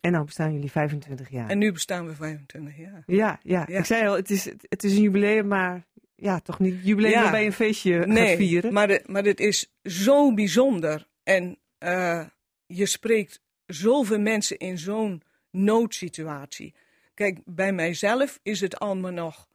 En 0.00 0.12
nou 0.12 0.24
bestaan 0.24 0.52
jullie 0.52 0.70
25 0.70 1.30
jaar. 1.30 1.48
En 1.50 1.58
nu 1.58 1.72
bestaan 1.72 2.06
we 2.06 2.14
25 2.14 2.76
jaar. 2.76 3.02
Ja, 3.06 3.40
ja, 3.42 3.64
Ja. 3.68 3.78
ik 3.78 3.84
zei 3.84 4.06
al, 4.08 4.14
het 4.16 4.30
is, 4.30 4.44
het 4.44 4.84
is 4.84 4.96
een 4.96 5.02
jubileum, 5.02 5.46
maar 5.46 5.86
ja, 6.14 6.40
toch 6.40 6.58
niet 6.58 6.74
jubileum 6.84 7.12
Ja. 7.12 7.36
je 7.36 7.46
een 7.46 7.52
feestje 7.52 7.98
gaat 7.98 8.06
Nee, 8.06 8.36
vieren. 8.36 8.72
maar, 8.72 8.86
de, 8.86 9.02
maar 9.06 9.24
het 9.24 9.40
is 9.40 9.72
zo 9.82 10.34
bijzonder. 10.34 11.06
En 11.22 11.58
eh, 11.78 12.26
je 12.66 12.86
spreekt 12.86 13.40
zoveel 13.66 14.20
mensen 14.20 14.58
in 14.58 14.78
zo'n 14.78 15.22
noodsituatie. 15.50 16.74
Kijk, 17.14 17.38
bij 17.44 17.72
mijzelf 17.72 18.38
is 18.42 18.60
het 18.60 18.78
allemaal 18.78 19.10
nog 19.12 19.48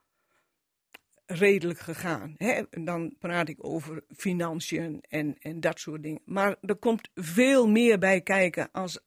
redelijk 1.26 1.78
gegaan. 1.78 2.34
Hè? 2.38 2.62
Dan 2.70 3.14
praat 3.18 3.48
ik 3.48 3.64
over 3.64 4.02
financiën 4.16 5.02
en, 5.08 5.36
en 5.40 5.60
dat 5.60 5.80
soort 5.80 6.02
dingen. 6.02 6.20
Maar 6.24 6.56
er 6.62 6.74
komt 6.76 7.08
veel 7.14 7.68
meer 7.68 7.98
bij 7.98 8.20
kijken 8.20 8.68
als 8.72 8.98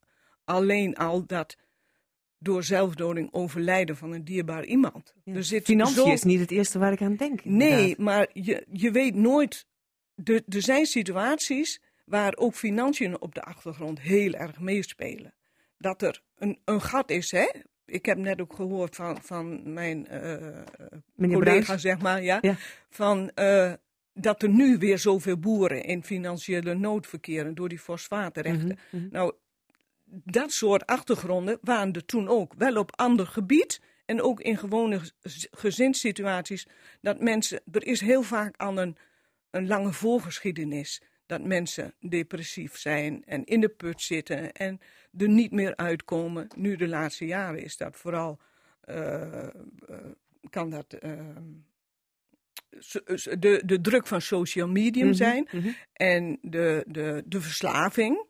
alleen 0.46 0.96
al 0.96 1.26
dat 1.26 1.56
door 2.38 2.64
zelfdoding 2.64 3.30
overlijden 3.34 3.98
van 3.98 4.12
een 4.12 4.24
dierbaar 4.26 4.66
iemand. 4.66 5.14
Ja. 5.24 5.34
Er 5.34 5.43
zit 5.43 5.66
Financiën 5.66 6.04
zo- 6.04 6.12
is 6.12 6.24
niet 6.24 6.39
het 6.39 6.52
eerste 6.52 6.80
waar 6.80 6.91
ik 6.91 7.02
aan 7.02 7.16
denk. 7.16 7.46
Nee, 7.46 7.96
maar 7.98 8.28
je, 8.34 8.66
je 8.72 8.91
weet 8.91 9.16
nooit. 9.16 9.66
Er 10.24 10.43
er 10.50 10.62
zijn 10.62 10.86
situaties 10.86 11.82
waar 12.06 12.36
ook 12.36 12.54
financiën 12.56 13.22
op 13.22 13.36
de 13.36 13.41
achtergrond 13.41 14.00
heel 14.00 14.34
erg 14.34 14.60
meespelen. 14.60 15.34
Dat 15.78 16.02
er 16.02 16.22
een, 16.38 16.60
een 16.66 16.82
gat 16.82 17.10
is, 17.10 17.32
hè? 17.32 17.48
Ik 17.86 18.06
heb 18.06 18.18
net 18.18 18.41
ook 18.41 18.54
gehoord 18.54 18.96
van, 18.96 19.18
van 19.22 19.74
mijn 19.74 20.08
eh, 20.08 20.38
collega, 21.18 21.39
Bruins. 21.39 21.82
zeg 21.82 22.02
maar, 22.02 22.24
ja. 22.24 22.38
Ja. 22.41 22.56
Van, 22.89 23.30
eh, 23.30 23.74
dat 24.14 24.41
er 24.43 24.50
nu 24.50 24.78
weer 24.78 24.98
zoveel 25.00 25.38
boeren 25.38 25.84
in 25.84 26.04
financiële 26.04 26.74
nood 26.74 27.08
verkeren 27.08 27.56
door 27.56 27.70
die 27.70 27.80
fosfaatrechten. 27.80 28.78
Mhm, 28.89 28.98
mhm. 29.04 29.08
Nou, 29.12 29.34
dat 30.06 30.51
soort 30.51 30.86
achtergronden 30.86 31.58
waren 31.62 31.93
er 31.93 32.06
toen 32.06 32.28
ook. 32.28 32.53
Wel 32.58 32.78
op 32.78 32.95
ander 32.95 33.28
gebied 33.28 33.82
en 34.06 34.22
ook 34.22 34.41
in 34.41 34.58
gewone 34.58 34.99
gez- 35.22 35.47
gezinssituaties. 35.51 36.68
Dat 37.01 37.20
mensen, 37.20 37.62
er 37.72 37.86
is 37.86 38.01
heel 38.01 38.24
vaak 38.24 38.58
al 38.58 38.78
een, 38.78 38.97
een 39.49 39.68
lange 39.68 39.93
voorgeschiedenis. 39.93 41.01
dat 41.26 41.43
mensen 41.43 41.93
depressief 41.99 42.78
zijn 42.78 43.24
en 43.26 43.45
in 43.45 43.62
de 43.62 43.70
put 43.70 44.01
zitten 44.01 44.51
en 44.51 44.80
er 45.18 45.30
niet 45.30 45.51
meer 45.51 45.76
uitkomen. 45.76 46.47
Nu 46.56 46.76
de 46.76 46.88
laatste 46.88 47.26
jaren 47.26 47.64
is 47.64 47.78
dat 47.78 47.95
vooral, 47.95 48.39
uh, 48.86 48.95
uh, 48.95 49.97
kan 50.49 50.70
dat 50.70 50.95
uh, 50.99 51.12
de, 53.39 53.62
de 53.66 53.82
druk 53.82 54.08
van 54.08 54.22
social 54.22 54.68
media 54.68 55.01
mm 55.01 55.10
-hmm, 55.10 55.18
zijn 55.18 55.47
mm 55.51 55.62
-hmm. 55.62 55.76
en 55.93 56.38
de, 56.41 56.84
de, 56.88 57.24
de 57.26 57.41
verslaving, 57.41 58.26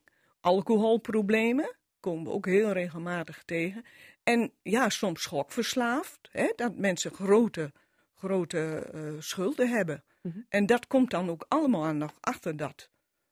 alcoholproblemen 0.45 1.75
komen 1.99 2.23
we 2.23 2.29
ook 2.29 2.45
heel 2.45 2.71
regelmatig 2.71 3.43
tegen. 3.43 3.85
En 4.23 4.51
ja, 4.61 4.89
soms 4.89 5.21
schokverslaafd, 5.21 6.29
hè, 6.31 6.53
dat 6.55 6.75
mensen 6.75 7.11
grote, 7.11 7.71
grote 8.13 8.91
uh, 8.95 9.21
schulden 9.21 9.69
hebben. 9.69 10.03
Mm 10.21 10.31
-hmm. 10.31 10.45
En 10.49 10.65
dat 10.65 10.87
komt 10.87 11.11
dan 11.11 11.29
ook 11.29 11.45
allemaal 11.47 11.93
nog 11.93 12.17
achter 12.19 12.57
dat 12.57 12.89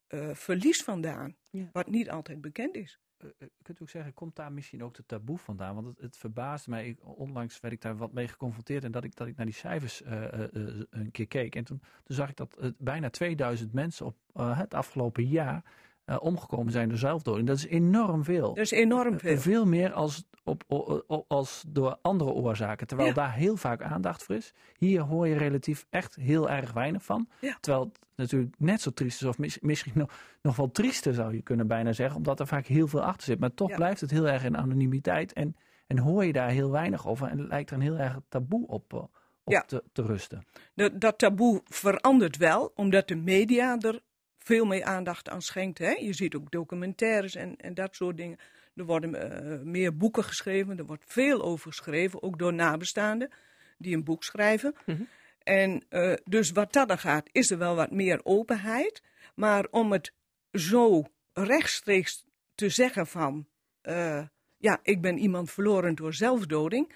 uh, 0.09 0.29
verlies 0.33 0.83
vandaan, 0.83 1.35
ja. 1.49 1.69
wat 1.71 1.87
niet 1.87 2.09
altijd 2.09 2.41
bekend 2.41 2.75
is. 2.75 2.99
Uh, 3.23 3.29
kunt 3.61 3.79
u 3.79 3.81
ook 3.81 3.89
zeggen, 3.89 4.13
komt 4.13 4.35
daar 4.35 4.51
misschien 4.51 4.83
ook 4.83 4.93
de 4.93 5.05
taboe 5.05 5.37
vandaan? 5.37 5.75
Want 5.75 5.87
het, 5.87 5.99
het 5.99 6.17
verbaasde 6.17 6.69
mij, 6.69 6.87
ik, 6.87 6.99
onlangs 7.17 7.59
werd 7.59 7.73
ik 7.73 7.81
daar 7.81 7.97
wat 7.97 8.13
mee 8.13 8.27
geconfronteerd 8.27 8.83
en 8.83 8.91
dat 8.91 9.03
ik, 9.03 9.15
dat 9.15 9.27
ik 9.27 9.35
naar 9.35 9.45
die 9.45 9.55
cijfers 9.55 10.01
een 10.05 11.11
keer 11.11 11.27
keek. 11.27 11.55
En 11.55 11.63
toen, 11.63 11.81
toen 12.03 12.15
zag 12.15 12.29
ik 12.29 12.35
dat 12.35 12.73
bijna 12.77 13.09
2000 13.09 13.73
mensen 13.73 14.05
op 14.05 14.17
het 14.33 14.73
afgelopen 14.73 15.27
jaar 15.27 15.63
uh, 16.05 16.17
omgekomen 16.19 16.71
zijn 16.71 16.89
door 16.89 16.97
zelfdoding. 16.97 17.47
Dat 17.47 17.57
is 17.57 17.67
enorm 17.67 18.23
veel. 18.23 18.47
Dat 18.53 18.63
is 18.63 18.71
enorm 18.71 19.19
veel. 19.19 19.31
Uh, 19.31 19.37
veel 19.37 19.65
meer 19.65 19.91
als, 19.91 20.23
op, 20.43 20.63
op, 20.67 21.25
als 21.27 21.63
door 21.67 21.97
andere 22.01 22.31
oorzaken. 22.31 22.87
Terwijl 22.87 23.09
ja. 23.09 23.13
daar 23.15 23.33
heel 23.33 23.57
vaak 23.57 23.81
aandacht 23.81 24.23
voor 24.23 24.35
is. 24.35 24.53
Hier 24.77 25.01
hoor 25.01 25.27
je 25.27 25.37
relatief 25.37 25.85
echt 25.89 26.15
heel 26.15 26.49
erg 26.49 26.73
weinig 26.73 27.03
van. 27.03 27.27
Ja. 27.39 27.57
Terwijl 27.59 27.85
het 27.85 27.99
natuurlijk 28.15 28.53
net 28.57 28.81
zo 28.81 28.91
triest 28.91 29.21
is, 29.21 29.27
of 29.27 29.37
mis, 29.37 29.59
misschien 29.59 29.93
nog, 29.95 30.11
nog 30.41 30.55
wel 30.55 30.71
triester 30.71 31.13
zou 31.13 31.33
je 31.33 31.41
kunnen 31.41 31.67
bijna 31.67 31.93
zeggen. 31.93 32.17
Omdat 32.17 32.39
er 32.39 32.47
vaak 32.47 32.65
heel 32.65 32.87
veel 32.87 33.03
achter 33.03 33.23
zit. 33.23 33.39
Maar 33.39 33.53
toch 33.53 33.69
ja. 33.69 33.75
blijft 33.75 34.01
het 34.01 34.11
heel 34.11 34.27
erg 34.27 34.43
in 34.43 34.57
anonimiteit. 34.57 35.33
En, 35.33 35.55
en 35.87 35.97
hoor 35.97 36.25
je 36.25 36.33
daar 36.33 36.49
heel 36.49 36.71
weinig 36.71 37.07
over. 37.07 37.27
En 37.27 37.47
lijkt 37.47 37.69
er 37.69 37.75
een 37.75 37.81
heel 37.81 37.97
erg 37.97 38.19
taboe 38.29 38.67
op, 38.67 39.09
op 39.43 39.63
te, 39.67 39.83
te, 39.91 40.01
rusten. 40.01 40.45
De, 40.73 40.97
dat 40.97 41.17
taboe 41.17 41.61
verandert 41.63 42.37
wel, 42.37 42.71
omdat 42.75 43.07
de 43.07 43.15
media 43.15 43.77
er 43.79 44.01
veel 44.43 44.65
meer 44.65 44.83
aandacht 44.83 45.29
aan 45.29 45.41
schenkt. 45.41 45.77
Hè? 45.77 45.91
Je 45.91 46.13
ziet 46.13 46.35
ook 46.35 46.51
documentaires 46.51 47.35
en, 47.35 47.55
en 47.57 47.73
dat 47.73 47.95
soort 47.95 48.17
dingen. 48.17 48.37
Er 48.75 48.85
worden 48.85 49.15
uh, 49.15 49.59
meer 49.61 49.97
boeken 49.97 50.23
geschreven, 50.23 50.77
er 50.77 50.85
wordt 50.85 51.03
veel 51.07 51.43
over 51.43 51.71
geschreven, 51.71 52.23
ook 52.23 52.39
door 52.39 52.53
nabestaanden 52.53 53.31
die 53.77 53.95
een 53.95 54.03
boek 54.03 54.23
schrijven. 54.23 54.75
Mm 54.85 54.95
-hmm. 54.95 55.07
En 55.43 55.83
uh, 55.89 56.13
dus 56.25 56.51
wat 56.51 56.73
dat 56.73 56.87
dan 56.87 56.97
gaat, 56.97 57.29
is 57.31 57.51
er 57.51 57.57
wel 57.57 57.75
wat 57.75 57.91
meer 57.91 58.19
openheid. 58.23 59.03
Maar 59.35 59.67
om 59.71 59.91
het 59.91 60.13
zo 60.51 61.03
rechtstreeks 61.33 62.25
te 62.55 62.69
zeggen 62.69 63.07
van, 63.07 63.47
uh, 63.83 64.23
ja, 64.57 64.79
ik 64.83 65.01
ben 65.01 65.17
iemand 65.17 65.51
verloren 65.51 65.95
door 65.95 66.13
zelfdoding, 66.13 66.93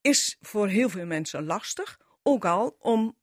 is 0.00 0.36
voor 0.40 0.68
heel 0.68 0.88
veel 0.88 1.06
mensen 1.06 1.44
lastig. 1.44 1.98
Ook 2.22 2.44
al 2.44 2.76
om, 2.78 3.16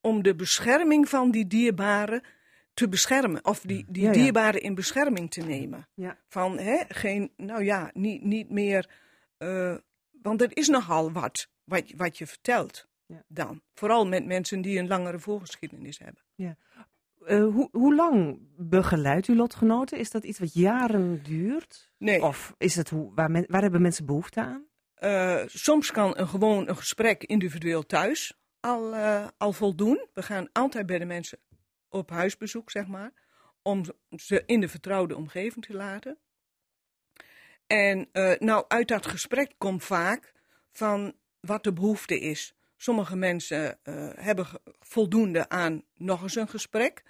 om 0.00 0.22
de 0.22 0.34
bescherming 0.34 1.08
van 1.08 1.30
die 1.30 1.46
dierbaren 1.46 2.22
te 2.80 2.88
beschermen. 2.88 3.44
Of 3.44 3.60
die, 3.60 3.84
die 3.88 4.02
ja, 4.02 4.08
ja. 4.08 4.14
dierbaren 4.14 4.62
in 4.62 4.74
bescherming 4.74 5.30
te 5.30 5.40
nemen. 5.40 5.88
Ja. 5.94 6.16
Van, 6.28 6.58
hè, 6.58 6.82
geen, 6.88 7.32
nou 7.36 7.64
ja, 7.64 7.90
niet, 7.94 8.22
niet 8.22 8.50
meer... 8.50 8.88
Uh, 9.38 9.76
want 10.22 10.42
er 10.42 10.56
is 10.56 10.68
nogal 10.68 11.12
wat, 11.12 11.48
wat, 11.64 11.92
wat 11.96 12.18
je 12.18 12.26
vertelt 12.26 12.88
dan. 13.28 13.62
Vooral 13.74 14.06
met 14.06 14.26
mensen 14.26 14.60
die 14.60 14.78
een 14.78 14.88
langere 14.88 15.18
voorgeschiedenis 15.18 15.98
hebben. 15.98 16.22
Ja. 16.34 16.56
Uh, 17.26 17.52
hoe, 17.52 17.68
hoe 17.72 17.94
lang 17.94 18.38
begeleidt 18.56 19.28
u 19.28 19.36
lotgenoten? 19.36 19.98
Is 19.98 20.10
dat 20.10 20.24
iets 20.24 20.38
wat 20.38 20.54
jaren 20.54 21.22
duurt? 21.22 21.92
Nee. 21.98 22.22
Of 22.22 22.54
is 22.58 22.76
het 22.76 22.90
hoe, 22.90 23.14
waar, 23.14 23.30
men, 23.30 23.44
waar 23.48 23.62
hebben 23.62 23.82
mensen 23.82 24.06
behoefte 24.06 24.40
aan? 24.40 24.64
Uh, 24.98 25.42
soms 25.46 25.90
kan 25.90 26.18
een 26.18 26.28
gewoon 26.28 26.68
een 26.68 26.76
gesprek 26.76 27.24
individueel 27.24 27.86
thuis 27.86 28.34
al, 28.60 28.94
al 29.36 29.52
voldoen. 29.52 30.06
We 30.14 30.22
gaan 30.22 30.48
altijd 30.52 30.86
bij 30.86 30.98
de 30.98 31.04
mensen 31.04 31.38
op 31.90 32.10
huisbezoek, 32.10 32.70
zeg 32.70 32.86
maar, 32.86 33.12
om 33.62 33.84
ze 34.16 34.42
in 34.46 34.60
de 34.60 34.68
vertrouwde 34.68 35.16
omgeving 35.16 35.64
te 35.64 35.74
laten. 35.74 36.18
En 37.66 38.08
uh, 38.12 38.32
nou, 38.38 38.64
uit 38.68 38.88
dat 38.88 39.06
gesprek 39.06 39.54
komt 39.58 39.84
vaak 39.84 40.32
van 40.72 41.14
wat 41.40 41.64
de 41.64 41.72
behoefte 41.72 42.20
is. 42.20 42.54
Sommige 42.76 43.16
mensen 43.16 43.78
uh, 43.84 44.10
hebben 44.14 44.46
voldoende 44.80 45.48
aan 45.48 45.82
nog 45.94 46.22
eens 46.22 46.36
een 46.36 46.48
gesprek. 46.48 47.02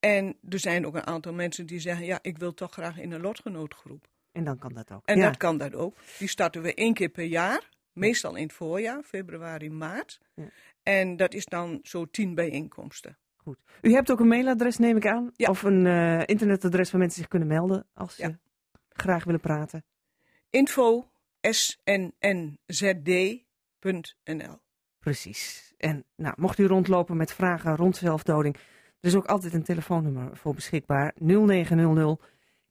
En 0.00 0.36
er 0.48 0.58
zijn 0.58 0.86
ook 0.86 0.94
een 0.94 1.06
aantal 1.06 1.32
mensen 1.32 1.66
die 1.66 1.80
zeggen: 1.80 2.06
Ja, 2.06 2.18
ik 2.22 2.38
wil 2.38 2.54
toch 2.54 2.72
graag 2.72 2.98
in 2.98 3.12
een 3.12 3.20
lotgenootgroep. 3.20 4.08
En 4.32 4.44
dan 4.44 4.58
kan 4.58 4.72
dat 4.72 4.90
ook. 4.90 5.02
En 5.04 5.18
ja. 5.18 5.26
dat 5.26 5.36
kan 5.36 5.58
dat 5.58 5.74
ook. 5.74 5.96
Die 6.18 6.28
starten 6.28 6.62
we 6.62 6.74
één 6.74 6.94
keer 6.94 7.08
per 7.08 7.24
jaar, 7.24 7.68
meestal 7.92 8.34
in 8.34 8.42
het 8.42 8.52
voorjaar, 8.52 9.02
februari, 9.02 9.70
maart. 9.70 10.20
Ja. 10.34 10.50
En 10.82 11.16
dat 11.16 11.34
is 11.34 11.44
dan 11.44 11.80
zo 11.82 12.10
tien 12.10 12.34
bijeenkomsten. 12.34 13.18
Goed. 13.42 13.58
U 13.80 13.92
hebt 13.92 14.10
ook 14.10 14.20
een 14.20 14.28
mailadres, 14.28 14.78
neem 14.78 14.96
ik 14.96 15.06
aan? 15.06 15.30
Ja. 15.36 15.48
Of 15.48 15.62
een 15.62 15.84
uh, 15.84 16.20
internetadres 16.26 16.90
waar 16.90 17.00
mensen 17.00 17.20
zich 17.20 17.28
kunnen 17.28 17.48
melden 17.48 17.86
als 17.94 18.14
ze 18.14 18.22
ja. 18.22 18.38
graag 18.88 19.24
willen 19.24 19.40
praten? 19.40 19.84
Info 20.50 21.10
snnzd.nl 21.40 22.18
Precies. 24.98 25.74
En 25.76 26.04
nou, 26.16 26.34
mocht 26.36 26.58
u 26.58 26.66
rondlopen 26.66 27.16
met 27.16 27.32
vragen 27.32 27.76
rond 27.76 27.96
zelfdoding, 27.96 28.56
er 29.00 29.08
is 29.08 29.14
ook 29.14 29.26
altijd 29.26 29.54
een 29.54 29.62
telefoonnummer 29.62 30.36
voor 30.36 30.54
beschikbaar. 30.54 31.14
0900 31.18 32.20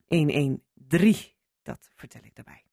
113. 0.05 1.31
Dat 1.61 1.89
vertel 1.95 2.21
ik 2.23 2.35
daarbij. 2.35 2.63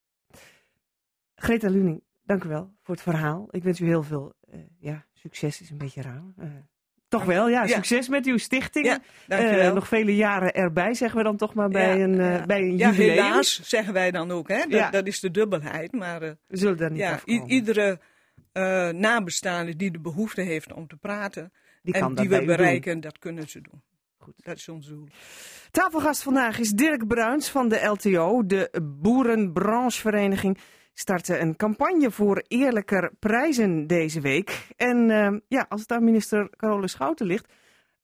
Greta 1.34 1.68
Luning, 1.68 2.02
dank 2.24 2.44
u 2.44 2.48
wel 2.48 2.74
voor 2.82 2.94
het 2.94 3.02
verhaal. 3.02 3.48
Ik 3.50 3.62
wens 3.62 3.80
u 3.80 3.86
heel 3.86 4.02
veel 4.02 4.34
uh, 4.54 4.60
ja, 4.78 5.06
succes, 5.12 5.60
is 5.60 5.70
een 5.70 5.78
beetje 5.78 6.02
raar. 6.02 6.22
Uh, 6.38 6.46
toch 7.18 7.26
wel, 7.26 7.48
ja. 7.48 7.66
Succes 7.66 8.08
met 8.08 8.26
uw 8.26 8.36
stichting. 8.36 8.86
Ja. 9.26 9.66
Uh, 9.66 9.72
nog 9.72 9.88
vele 9.88 10.16
jaren 10.16 10.54
erbij, 10.54 10.94
zeggen 10.94 11.18
we 11.18 11.24
dan 11.24 11.36
toch 11.36 11.54
maar 11.54 11.68
bij 11.68 11.98
ja, 11.98 12.04
een, 12.04 12.14
uh, 12.14 12.44
bij 12.44 12.60
een 12.60 12.76
ja, 12.76 12.90
jubileum. 12.90 13.10
helaas, 13.10 13.60
zeggen 13.62 13.92
wij 13.92 14.10
dan 14.10 14.30
ook. 14.30 14.48
Hè? 14.48 14.58
Dat, 14.58 14.70
ja. 14.70 14.90
dat 14.90 15.06
is 15.06 15.20
de 15.20 15.30
dubbelheid. 15.30 15.92
Maar 15.92 16.22
uh, 16.22 16.30
we 16.46 16.56
zullen 16.56 16.76
daar 16.76 16.90
niet 16.90 16.98
ja, 16.98 17.12
afkomen. 17.12 17.50
iedere 17.50 18.00
nabestaande 18.92 19.76
die 19.76 19.90
de 19.90 20.00
behoefte 20.00 20.40
heeft 20.40 20.72
om 20.72 20.86
te 20.86 20.96
praten... 20.96 21.52
Die 21.82 21.94
en 21.94 22.14
die 22.14 22.28
we 22.28 22.44
bereiken, 22.44 22.92
doen. 22.92 23.00
dat 23.00 23.18
kunnen 23.18 23.48
ze 23.48 23.60
doen. 23.60 23.82
Goed. 24.18 24.34
Dat 24.36 24.56
is 24.56 24.68
ons 24.68 24.86
doel. 24.86 25.08
Tafelgast 25.70 26.22
vandaag 26.22 26.58
is 26.58 26.70
Dirk 26.70 27.06
Bruins 27.06 27.48
van 27.48 27.68
de 27.68 27.84
LTO, 27.84 28.46
de 28.46 28.82
Boerenbranchevereniging 28.82 30.58
starten 30.98 31.40
een 31.40 31.56
campagne 31.56 32.10
voor 32.10 32.44
eerlijker 32.48 33.12
prijzen 33.18 33.86
deze 33.86 34.20
week. 34.20 34.68
En 34.76 35.08
uh, 35.08 35.36
ja, 35.48 35.66
als 35.68 35.80
het 35.80 35.92
aan 35.92 36.04
minister 36.04 36.50
Carole 36.56 36.88
Schouten 36.88 37.26
ligt, 37.26 37.52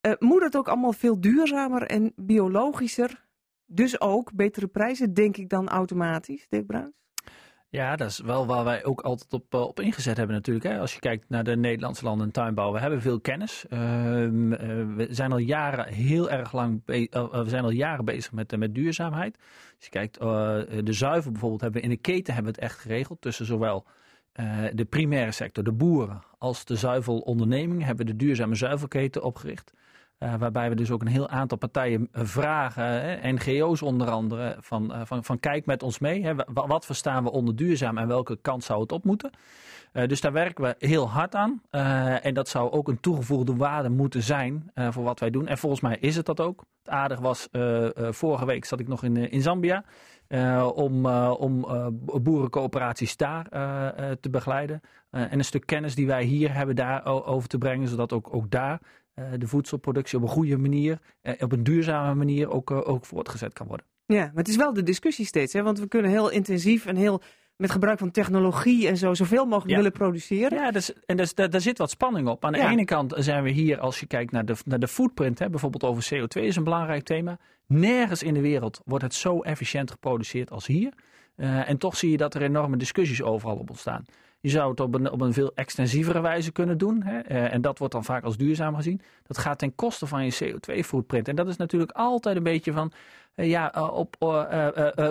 uh, 0.06 0.12
moet 0.18 0.42
het 0.42 0.56
ook 0.56 0.68
allemaal 0.68 0.92
veel 0.92 1.20
duurzamer 1.20 1.82
en 1.82 2.12
biologischer. 2.16 3.26
Dus 3.66 4.00
ook 4.00 4.32
betere 4.32 4.66
prijzen, 4.66 5.14
denk 5.14 5.36
ik 5.36 5.48
dan 5.48 5.68
automatisch, 5.68 6.46
Dirk 6.48 6.66
Bruins? 6.66 7.01
Ja, 7.72 7.96
dat 7.96 8.08
is 8.08 8.18
wel 8.18 8.46
waar 8.46 8.64
wij 8.64 8.84
ook 8.84 9.00
altijd 9.00 9.32
op, 9.32 9.54
op 9.54 9.80
ingezet 9.80 10.16
hebben 10.16 10.36
natuurlijk. 10.36 10.66
Hè. 10.66 10.78
Als 10.78 10.94
je 10.94 11.00
kijkt 11.00 11.28
naar 11.28 11.44
de 11.44 11.56
Nederlandse 11.56 12.04
land- 12.04 12.20
en 12.20 12.30
tuinbouw, 12.30 12.72
we 12.72 12.78
hebben 12.78 13.00
veel 13.00 13.20
kennis. 13.20 13.64
Uh, 13.64 13.78
we 14.96 15.06
zijn 15.10 15.32
al 15.32 15.38
jaren 15.38 15.92
heel 15.92 16.30
erg 16.30 16.52
lang, 16.52 16.82
we 16.84 17.44
zijn 17.46 17.64
al 17.64 17.70
jaren 17.70 18.04
bezig 18.04 18.32
met, 18.32 18.56
met 18.56 18.74
duurzaamheid. 18.74 19.38
Als 19.76 19.84
je 19.84 19.90
kijkt, 19.90 20.18
de 20.86 20.92
zuivel 20.92 21.30
bijvoorbeeld, 21.30 21.60
hebben 21.60 21.80
we 21.80 21.86
in 21.86 21.94
de 21.94 22.00
keten 22.00 22.34
hebben 22.34 22.52
we 22.52 22.60
het 22.60 22.70
echt 22.70 22.78
geregeld 22.80 23.20
tussen 23.20 23.46
zowel 23.46 23.86
de 24.72 24.86
primaire 24.88 25.32
sector, 25.32 25.64
de 25.64 25.72
boeren, 25.72 26.22
als 26.38 26.64
de 26.64 26.76
zuivelonderneming 26.76 27.84
hebben 27.84 28.06
we 28.06 28.12
de 28.12 28.24
duurzame 28.24 28.54
zuivelketen 28.54 29.22
opgericht. 29.22 29.72
Uh, 30.22 30.34
waarbij 30.34 30.68
we 30.68 30.74
dus 30.74 30.90
ook 30.90 31.00
een 31.00 31.06
heel 31.06 31.28
aantal 31.28 31.58
partijen 31.58 32.08
vragen, 32.12 32.84
hè, 32.84 33.32
NGO's 33.32 33.82
onder 33.82 34.10
andere, 34.10 34.56
van, 34.60 34.92
uh, 34.92 35.00
van, 35.04 35.24
van 35.24 35.40
kijk 35.40 35.66
met 35.66 35.82
ons 35.82 35.98
mee. 35.98 36.24
Hè, 36.24 36.34
wat, 36.46 36.86
verstaan 36.86 37.24
we 37.24 37.30
onder 37.30 37.56
duurzaam 37.56 37.98
en 37.98 38.08
welke 38.08 38.38
kant 38.42 38.64
zou 38.64 38.80
het 38.80 38.92
op 38.92 39.04
moeten? 39.04 39.30
Dus 40.06 40.20
daar 40.20 40.32
werken 40.32 40.64
we 40.64 40.74
heel 40.78 41.10
hard 41.10 41.34
aan. 41.34 41.62
en 42.22 42.34
dat 42.34 42.48
zou 42.48 42.70
ook 42.70 42.88
een 42.88 43.00
toegevoegde 43.00 43.56
waarde 43.56 43.88
moeten 43.88 44.22
zijn 44.22 44.70
voor 44.74 45.02
wat 45.02 45.20
wij 45.20 45.30
doen. 45.30 45.46
En 45.46 45.58
volgens 45.58 45.80
mij 45.80 45.96
is 46.00 46.16
het 46.16 46.26
dat 46.26 46.40
ook. 46.40 46.64
Het 46.82 46.92
aardig 46.92 47.18
was, 47.18 47.48
vorige 48.10 48.44
week 48.44 48.64
zat 48.64 48.80
ik 48.80 48.88
nog 48.88 49.04
in, 49.04 49.16
in 49.30 49.42
Zambia. 49.42 49.84
om 50.74 51.06
om 51.26 51.66
boerencoöperaties 52.22 53.16
daar 53.16 53.48
te 54.20 54.30
begeleiden. 54.30 54.80
en 55.10 55.38
een 55.38 55.44
stuk 55.44 55.66
kennis 55.66 55.94
die 55.94 56.06
wij 56.06 56.24
hier 56.24 56.54
hebben 56.54 56.76
daar 56.76 57.04
over 57.04 57.48
te 57.48 57.58
brengen, 57.58 57.88
zodat 57.88 58.12
ook, 58.12 58.34
ook 58.34 58.50
daar 58.50 58.80
de 59.14 59.46
voedselproductie 59.46 60.18
op 60.18 60.24
een 60.24 60.30
goede 60.30 60.56
manier, 60.56 60.98
uh, 61.22 61.32
op 61.38 61.52
een 61.52 61.62
duurzame 61.62 62.14
manier 62.14 62.50
ook, 62.50 62.70
uh, 62.70 62.88
ook 62.88 63.04
voortgezet 63.06 63.52
kan 63.52 63.66
worden. 63.66 63.86
Ja, 64.06 64.24
maar 64.24 64.32
het 64.34 64.48
is 64.48 64.56
wel 64.56 64.72
de 64.72 64.82
discussie 64.82 65.26
steeds, 65.26 65.52
hè? 65.52 65.62
want 65.62 65.78
we 65.78 65.88
kunnen 65.88 66.10
heel 66.10 66.30
intensief 66.30 66.86
en 66.86 66.96
heel 66.96 67.22
met 67.56 67.70
gebruik 67.70 67.98
van 67.98 68.10
technologie 68.10 68.88
en 68.88 68.96
zo 68.96 69.14
zoveel 69.14 69.44
mogelijk 69.44 69.70
Ja. 69.70 69.76
willen 69.76 69.92
produceren. 69.92 70.58
Ja, 70.58 70.70
dus, 70.70 70.92
en 71.06 71.16
dus, 71.16 71.34
daar, 71.34 71.50
daar 71.50 71.60
zit 71.60 71.78
wat 71.78 71.90
spanning 71.90 72.28
op. 72.28 72.44
Aan 72.44 72.52
de 72.52 72.58
Ja. 72.58 72.70
ene 72.70 72.84
kant 72.84 73.14
zijn 73.16 73.42
we 73.42 73.50
hier, 73.50 73.80
als 73.80 74.00
je 74.00 74.06
kijkt 74.06 74.32
naar 74.32 74.44
de, 74.44 74.54
naar 74.64 74.78
de 74.78 74.88
footprint, 74.88 75.38
hè, 75.38 75.50
bijvoorbeeld 75.50 75.84
over 75.84 76.02
CO2 76.14 76.42
is 76.42 76.56
een 76.56 76.64
belangrijk 76.64 77.04
thema. 77.04 77.38
Nergens 77.66 78.22
in 78.22 78.34
de 78.34 78.40
wereld 78.40 78.80
wordt 78.84 79.04
het 79.04 79.14
zo 79.14 79.40
efficiënt 79.40 79.90
geproduceerd 79.90 80.50
als 80.50 80.66
hier. 80.66 80.92
Eh, 81.36 81.68
en 81.68 81.78
toch 81.78 81.96
zie 81.96 82.10
je 82.10 82.16
dat 82.16 82.34
er 82.34 82.42
enorme 82.42 82.76
discussies 82.76 83.22
overal 83.22 83.56
op 83.56 83.70
ontstaan. 83.70 84.04
Je 84.42 84.48
zou 84.50 84.70
het 84.70 84.80
op 84.80 84.94
een, 84.94 85.10
op 85.10 85.20
een 85.20 85.32
veel 85.32 85.52
extensievere 85.54 86.20
wijze 86.20 86.52
kunnen 86.52 86.78
doen. 86.78 87.02
Hè? 87.02 87.18
eh, 87.18 87.52
en 87.54 87.60
dat 87.60 87.78
wordt 87.78 87.92
dan 87.94 88.04
vaak 88.04 88.24
als 88.24 88.36
duurzaam 88.36 88.74
gezien. 88.74 89.00
Dat 89.26 89.38
gaat 89.38 89.58
ten 89.58 89.74
koste 89.74 90.06
van 90.06 90.24
je 90.24 90.34
CO2-footprint. 90.44 91.28
En 91.28 91.36
dat 91.36 91.48
is 91.48 91.56
natuurlijk 91.56 91.90
altijd 91.92 92.36
een 92.36 92.42
beetje 92.42 92.72
van. 92.72 92.92
eh, 93.34 93.48
ja, 93.48 93.72
eh, 93.74 93.92
op, 93.92 94.16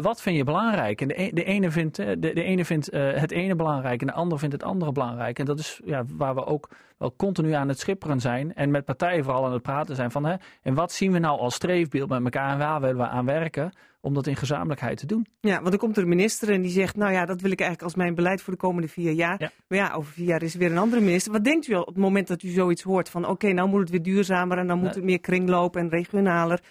wat 0.02 0.22
vind 0.22 0.38
je 0.38 0.44
belangrijk? 0.44 1.02
En 1.02 1.08
de, 1.08 1.22
e- 1.22 1.32
de 1.32 1.44
ene 1.44 1.72
vindt, 1.72 1.96
de, 1.96 2.18
de 2.20 2.44
ene 2.44 2.66
vindt 2.66 2.92
het 2.92 3.32
ene 3.32 3.56
belangrijk 3.56 4.02
en 4.02 4.08
de 4.08 4.14
ander 4.14 4.40
vindt 4.40 4.54
het 4.54 4.64
andere 4.64 4.92
belangrijk. 4.92 5.40
En 5.40 5.46
dat 5.46 5.60
is 5.60 5.82
ja, 5.86 6.04
waar 6.08 6.36
we 6.36 6.46
ook 6.46 6.70
wel 6.98 7.14
continu 7.16 7.52
aan 7.52 7.68
het 7.68 7.80
schipperen 7.80 8.20
zijn. 8.20 8.54
En 8.56 8.72
met 8.72 8.86
partijen 8.86 9.24
vooral 9.24 9.46
aan 9.46 9.54
het 9.54 9.62
praten 9.62 9.96
zijn 9.96 10.12
van. 10.12 10.26
Hè, 10.26 10.36
en 10.62 10.74
wat 10.74 10.92
zien 10.92 11.12
we 11.12 11.20
nou 11.20 11.40
als 11.40 11.56
streefbeeld 11.56 12.10
met 12.10 12.24
elkaar 12.24 12.52
en 12.52 12.58
waar 12.58 12.82
willen 12.82 12.98
we 12.98 13.08
aan 13.08 13.26
werken? 13.26 13.72
Om 14.02 14.14
dat 14.14 14.28
in 14.28 14.36
gezamenlijkheid 14.36 14.97
te 14.97 15.06
doen. 15.06 15.28
Ja, 15.39 15.56
want 15.56 15.70
dan 15.70 15.78
komt 15.78 15.97
er 15.97 16.04
een 16.04 16.10
minister 16.10 16.49
en 16.49 16.62
die 16.62 16.72
zegt, 16.72 16.95
nou 16.95 17.12
ja, 17.12 17.26
dat 17.26 17.41
wil 17.41 17.52
ik 17.52 17.60
eigenlijk 17.60 17.89
als 17.89 18.04
mijn 18.04 18.16
beleid 18.16 18.41
voor 18.41 18.54
de 18.54 18.60
komende 18.60 18.88
vier 18.88 19.12
jaar. 19.12 19.36
Ja. 19.39 19.52
Maar 19.68 19.78
ja, 19.78 19.93
over 19.93 20.14
vier 20.14 20.26
jaar 20.26 20.41
is 20.41 20.54
er 20.54 20.60
weer 20.60 20.72
een 20.72 20.78
andere 20.78 21.02
minister. 21.02 21.32
Wat 21.32 21.43
denkt 21.43 21.68
u 21.68 21.74
al 21.74 21.82
op 21.82 21.88
het 21.88 21.97
moment 21.97 22.28
dat 22.28 22.43
u 22.43 22.49
zoiets 22.49 22.82
hoort 22.82 23.10
van, 23.10 23.28
oké, 23.28 23.52
nou 23.52 23.70
moet 23.70 23.80
het 23.80 23.89
weer 23.89 24.04
duurzamer 24.04 24.58
en 24.58 24.68
dan 24.68 24.80
moet 24.80 24.95
het 24.95 25.04
meer 25.04 25.20
kringloop 25.20 25.76
en 25.76 25.89
regionaler. 25.89 26.62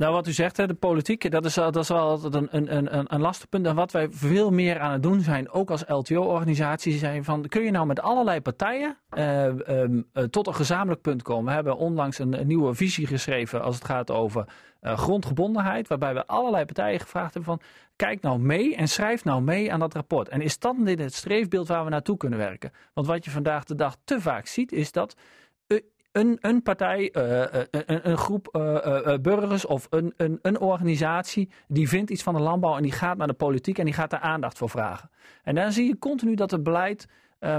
Nou, 0.00 0.12
wat 0.12 0.26
u 0.26 0.32
zegt, 0.32 0.56
hè, 0.56 0.66
de 0.66 0.74
politiek, 0.74 1.30
dat 1.30 1.44
is, 1.44 1.54
dat 1.54 1.76
is 1.76 1.88
wel 1.88 1.98
altijd 1.98 2.34
een, 2.34 2.48
een, 2.50 2.76
een, 2.76 3.14
een- 3.14 3.20
lastig. 3.20 3.46
En 3.50 3.74
wat 3.74 3.92
wij 3.92 4.08
veel 4.10 4.50
meer 4.50 4.78
aan 4.78 4.92
het 4.92 5.02
doen 5.02 5.20
zijn, 5.20 5.50
ook 5.50 5.70
als 5.70 5.84
LTO-organisatie, 5.86 6.98
zijn 6.98 7.24
van, 7.24 7.46
kun 7.48 7.62
je 7.62 7.70
nou 7.70 7.86
met 7.86 8.00
allerlei 8.00 8.40
partijen 8.40 8.96
eh, 9.10 9.46
ehm, 9.68 10.02
eh, 10.12 10.24
tot 10.24 10.46
een 10.46 10.54
gezamenlijk 10.54 11.00
punt 11.00 11.22
komen? 11.22 11.44
We 11.44 11.52
hebben 11.52 11.76
onlangs 11.76 12.18
een, 12.18 12.46
nieuwe 12.46 12.74
visie 12.74 13.06
geschreven 13.06 13.62
als 13.62 13.74
het 13.74 13.84
gaat 13.84 14.10
over 14.10 14.44
eh, 14.80 14.98
grondgebondenheid, 14.98 15.88
waarbij 15.88 16.14
we 16.14 16.26
allerlei 16.26 16.64
partijen 16.64 17.00
gevraagd 17.00 17.34
hebben 17.34 17.58
van, 17.58 17.66
kijk 17.96 18.20
nou 18.22 18.38
mee 18.38 18.76
en 18.76 18.88
schrijf 18.88 19.24
nou 19.24 19.42
mee 19.42 19.72
aan 19.72 19.80
dat 19.80 19.94
rapport. 19.94 20.28
En 20.28 20.40
is 20.40 20.58
dat 20.58 20.76
dit 20.78 20.98
het 20.98 21.14
streefbeeld 21.14 21.68
waar 21.68 21.84
we 21.84 21.90
naartoe 21.90 22.16
kunnen 22.16 22.38
werken? 22.38 22.72
Want 22.94 23.06
wat 23.06 23.24
je 23.24 23.30
vandaag 23.30 23.64
de 23.64 23.74
dag 23.74 23.96
te 24.04 24.20
vaak 24.20 24.46
ziet, 24.46 24.72
is 24.72 24.92
dat 24.92 25.16
een, 26.12 26.38
een 26.40 26.62
partij, 26.62 27.10
eh, 27.10 27.42
eh, 27.42 27.66
een, 27.70 28.08
een 28.10 28.18
groep 28.18 28.48
eh, 28.48 29.14
burgers 29.22 29.66
of 29.66 29.86
een, 29.90 30.14
een, 30.16 30.38
een 30.42 30.60
organisatie 30.60 31.50
die 31.68 31.88
vindt 31.88 32.10
iets 32.10 32.22
van 32.22 32.34
de 32.34 32.40
landbouw 32.40 32.76
en 32.76 32.82
die 32.82 32.92
gaat 32.92 33.16
naar 33.16 33.26
de 33.26 33.32
politiek 33.32 33.78
en 33.78 33.84
die 33.84 33.94
gaat 33.94 34.10
daar 34.10 34.20
aandacht 34.20 34.58
voor 34.58 34.70
vragen. 34.70 35.10
En 35.42 35.54
dan 35.54 35.72
zie 35.72 35.86
je 35.86 35.98
continu 35.98 36.34
dat 36.34 36.50
het 36.50 36.62
beleid 36.62 37.06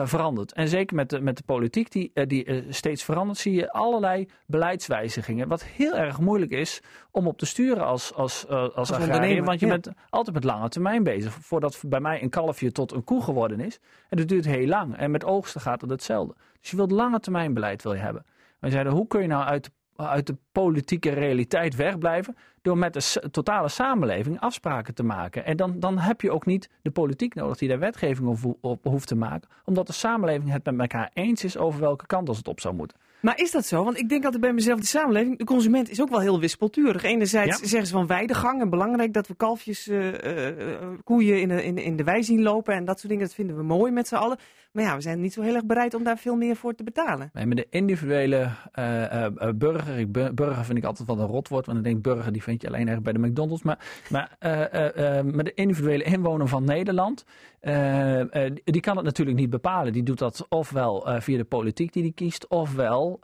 verandert. 0.03 0.53
En 0.53 0.67
zeker 0.67 0.95
met 0.95 1.09
de, 1.09 1.21
met 1.21 1.37
de 1.37 1.43
politiek 1.43 1.91
die, 1.91 2.11
die 2.27 2.65
steeds 2.69 3.03
verandert, 3.03 3.37
zie 3.37 3.53
je 3.53 3.71
allerlei 3.71 4.27
beleidswijzigingen. 4.45 5.47
Wat 5.47 5.63
heel 5.63 5.95
erg 5.95 6.19
moeilijk 6.19 6.51
is 6.51 6.81
om 7.11 7.27
op 7.27 7.37
te 7.37 7.45
sturen 7.45 7.85
als, 7.85 8.13
als, 8.13 8.47
als, 8.47 8.91
agrariër. 8.91 9.43
Want 9.43 9.59
je 9.59 9.65
ja. 9.65 9.71
bent 9.71 9.89
altijd 10.09 10.35
met 10.35 10.43
lange 10.43 10.69
termijn 10.69 11.03
bezig. 11.03 11.33
Voordat 11.33 11.83
bij 11.87 11.99
mij 11.99 12.21
een 12.21 12.29
kalfje 12.29 12.71
tot 12.71 12.91
een 12.91 13.03
koe 13.03 13.23
geworden 13.23 13.59
is. 13.59 13.79
En 14.09 14.17
dat 14.17 14.27
duurt 14.27 14.45
heel 14.45 14.67
lang. 14.67 14.97
En 14.97 15.11
met 15.11 15.23
oogsten 15.23 15.61
gaat 15.61 15.81
het 15.81 15.89
hetzelfde. 15.89 16.35
Dus 16.59 16.69
je 16.69 16.75
wilt 16.75 16.91
lange 16.91 17.19
termijn 17.19 17.53
beleid 17.53 17.83
wil 17.83 17.93
je 17.93 17.99
hebben. 17.99 18.25
Wij 18.61 18.69
zeiden, 18.69 18.93
hoe 18.93 19.07
kun 19.07 19.21
je 19.21 19.27
nou 19.27 19.43
uit, 19.43 19.69
uit 19.95 20.27
de 20.27 20.37
politieke 20.51 21.09
realiteit 21.09 21.75
wegblijven? 21.75 22.35
Door 22.61 22.77
met 22.77 22.93
de 22.93 23.29
totale 23.31 23.69
samenleving 23.69 24.39
afspraken 24.39 24.93
te 24.93 25.03
maken. 25.03 25.45
En 25.45 25.57
dan, 25.57 25.79
dan 25.79 25.97
heb 25.97 26.21
je 26.21 26.31
ook 26.31 26.45
niet 26.45 26.69
de 26.81 26.91
politiek 26.91 27.35
nodig 27.35 27.57
die 27.57 27.69
daar 27.69 27.79
wetgeving 27.79 28.27
op, 28.27 28.57
op 28.61 28.83
hoeft 28.83 29.07
te 29.07 29.15
maken. 29.15 29.49
Omdat 29.65 29.87
de 29.87 29.93
samenleving 29.93 30.51
het 30.51 30.65
met 30.65 30.79
elkaar 30.79 31.11
eens 31.13 31.43
is 31.43 31.57
over 31.57 31.79
welke 31.79 32.05
kant 32.05 32.27
als 32.27 32.37
het 32.37 32.47
op 32.47 32.59
zou 32.59 32.75
moeten. 32.75 32.97
Maar 33.21 33.39
is 33.39 33.51
dat 33.51 33.65
zo? 33.65 33.83
Want 33.83 33.97
ik 33.97 34.09
denk 34.09 34.23
altijd 34.23 34.41
bij 34.41 34.53
mezelf, 34.53 34.79
de 34.79 34.85
samenleving, 34.85 35.37
de 35.37 35.43
consument 35.43 35.89
is 35.89 36.01
ook 36.01 36.09
wel 36.09 36.19
heel 36.19 36.39
wispelturig. 36.39 37.03
Enerzijds 37.03 37.59
Ja. 37.59 37.67
zeggen 37.67 37.87
ze 37.87 37.93
van 37.93 38.07
weidegang 38.07 38.61
en 38.61 38.69
belangrijk 38.69 39.13
dat 39.13 39.27
we 39.27 39.35
kalfjes, 39.35 39.87
eh, 39.87 40.07
eh, 40.23 40.71
eh, 40.73 40.89
koeien 41.03 41.41
in 41.41 41.47
de, 41.47 41.63
in, 41.63 41.77
in 41.77 41.95
de 41.95 42.03
wei 42.03 42.23
zien 42.23 42.41
lopen 42.41 42.73
en 42.73 42.85
dat 42.85 42.97
soort 42.99 43.09
dingen. 43.09 43.25
Dat 43.25 43.35
vinden 43.35 43.55
we 43.55 43.63
mooi 43.63 43.91
met 43.91 44.07
z'n 44.07 44.15
allen. 44.15 44.37
Maar 44.71 44.83
ja, 44.83 44.95
we 44.95 45.01
zijn 45.01 45.21
niet 45.21 45.33
zo 45.33 45.41
heel 45.41 45.55
erg 45.55 45.65
bereid 45.65 45.93
om 45.93 46.03
daar 46.03 46.17
veel 46.17 46.35
meer 46.35 46.55
voor 46.55 46.75
te 46.75 46.83
betalen. 46.83 47.29
Nee, 47.33 47.45
maar 47.45 47.55
de 47.55 47.67
individuele 47.69 48.49
eh, 48.71 49.03
eh, 49.03 49.25
eh, 49.25 49.49
burger, 49.55 49.97
ik, 49.97 50.11
burger 50.11 50.65
vind 50.65 50.77
ik 50.77 50.83
altijd 50.83 51.07
wel 51.07 51.19
een 51.19 51.27
rotwoord, 51.27 51.65
want 51.65 51.77
ik 51.77 51.83
denk 51.83 52.01
burger 52.01 52.31
die 52.31 52.43
vind 52.43 52.61
je 52.61 52.67
alleen 52.67 52.87
erg 52.87 53.01
bij 53.01 53.13
de 53.13 53.19
McDonald's. 53.19 53.63
Maar, 53.63 53.79
maar, 54.09 54.37
maar 55.25 55.43
de 55.43 55.53
individuele 55.53 56.03
inwoner 56.03 56.47
van 56.47 56.63
Nederland, 56.63 57.25
die- 58.63 58.79
kan 58.81 58.95
het 58.95 59.05
natuurlijk 59.05 59.37
niet 59.37 59.49
bepalen. 59.49 59.93
Die 59.93 60.03
doet 60.03 60.17
dat 60.19 60.45
ofwel 60.49 61.07
via 61.19 61.37
de 61.37 61.43
politiek 61.43 61.93
die 61.93 62.03
die 62.03 62.13
kiest, 62.13 62.47
ofwel 62.47 63.19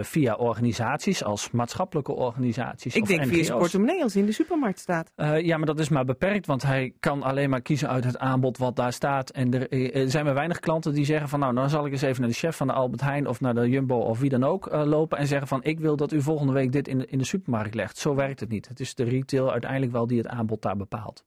via 0.00 0.34
organisaties 0.34 1.24
als 1.24 1.50
maatschappelijke 1.50 2.12
organisaties. 2.12 2.94
Ik 2.94 3.02
of 3.02 3.08
denk 3.08 3.26
via 3.26 3.44
zijn 3.44 3.58
portemonnee 3.58 4.02
als 4.02 4.16
in 4.16 4.26
de 4.26 4.32
supermarkt 4.32 4.78
staat. 4.78 5.12
Ja, 5.42 5.56
maar 5.56 5.66
dat 5.66 5.78
is 5.78 5.88
maar 5.88 6.04
beperkt, 6.04 6.46
want 6.46 6.62
hij 6.62 6.94
kan 7.00 7.22
alleen 7.22 7.50
maar 7.50 7.62
kiezen 7.62 7.88
uit 7.88 8.04
het 8.04 8.18
aanbod 8.18 8.58
wat 8.58 8.76
daar 8.76 8.92
staat. 8.92 9.30
En 9.30 9.68
er 9.92 10.10
zijn 10.10 10.24
maar 10.24 10.34
weinig 10.34 10.53
klanten 10.60 10.94
die 10.94 11.04
zeggen 11.04 11.28
van 11.28 11.40
nou, 11.40 11.54
dan 11.54 11.70
zal 11.70 11.86
ik 11.86 11.92
eens 11.92 12.02
even 12.02 12.20
naar 12.20 12.30
de 12.30 12.36
chef 12.36 12.56
van 12.56 12.66
de 12.66 12.72
Albert 12.72 13.02
Heijn 13.02 13.26
of 13.26 13.40
naar 13.40 13.54
de 13.54 13.68
Jumbo 13.68 13.98
of 13.98 14.18
wie 14.18 14.30
dan 14.30 14.44
ook 14.44 14.66
eh, 14.66 14.84
lopen 14.84 15.18
en 15.18 15.26
zeggen 15.26 15.48
van 15.48 15.62
ik 15.62 15.78
wil 15.78 15.96
dat 15.96 16.12
u 16.12 16.22
volgende 16.22 16.52
week 16.52 16.72
dit 16.72 16.88
in 16.88 16.98
de, 16.98 17.06
in 17.06 17.18
de 17.18 17.24
supermarkt 17.24 17.74
legt. 17.74 17.98
Zo 17.98 18.14
werkt 18.14 18.40
het 18.40 18.48
niet. 18.48 18.68
Het 18.68 18.80
is 18.80 18.94
de 18.94 19.04
retail 19.04 19.52
uiteindelijk 19.52 19.92
wel 19.92 20.06
die 20.06 20.18
het 20.18 20.28
aanbod 20.28 20.62
daar 20.62 20.76
bepaalt. 20.76 21.24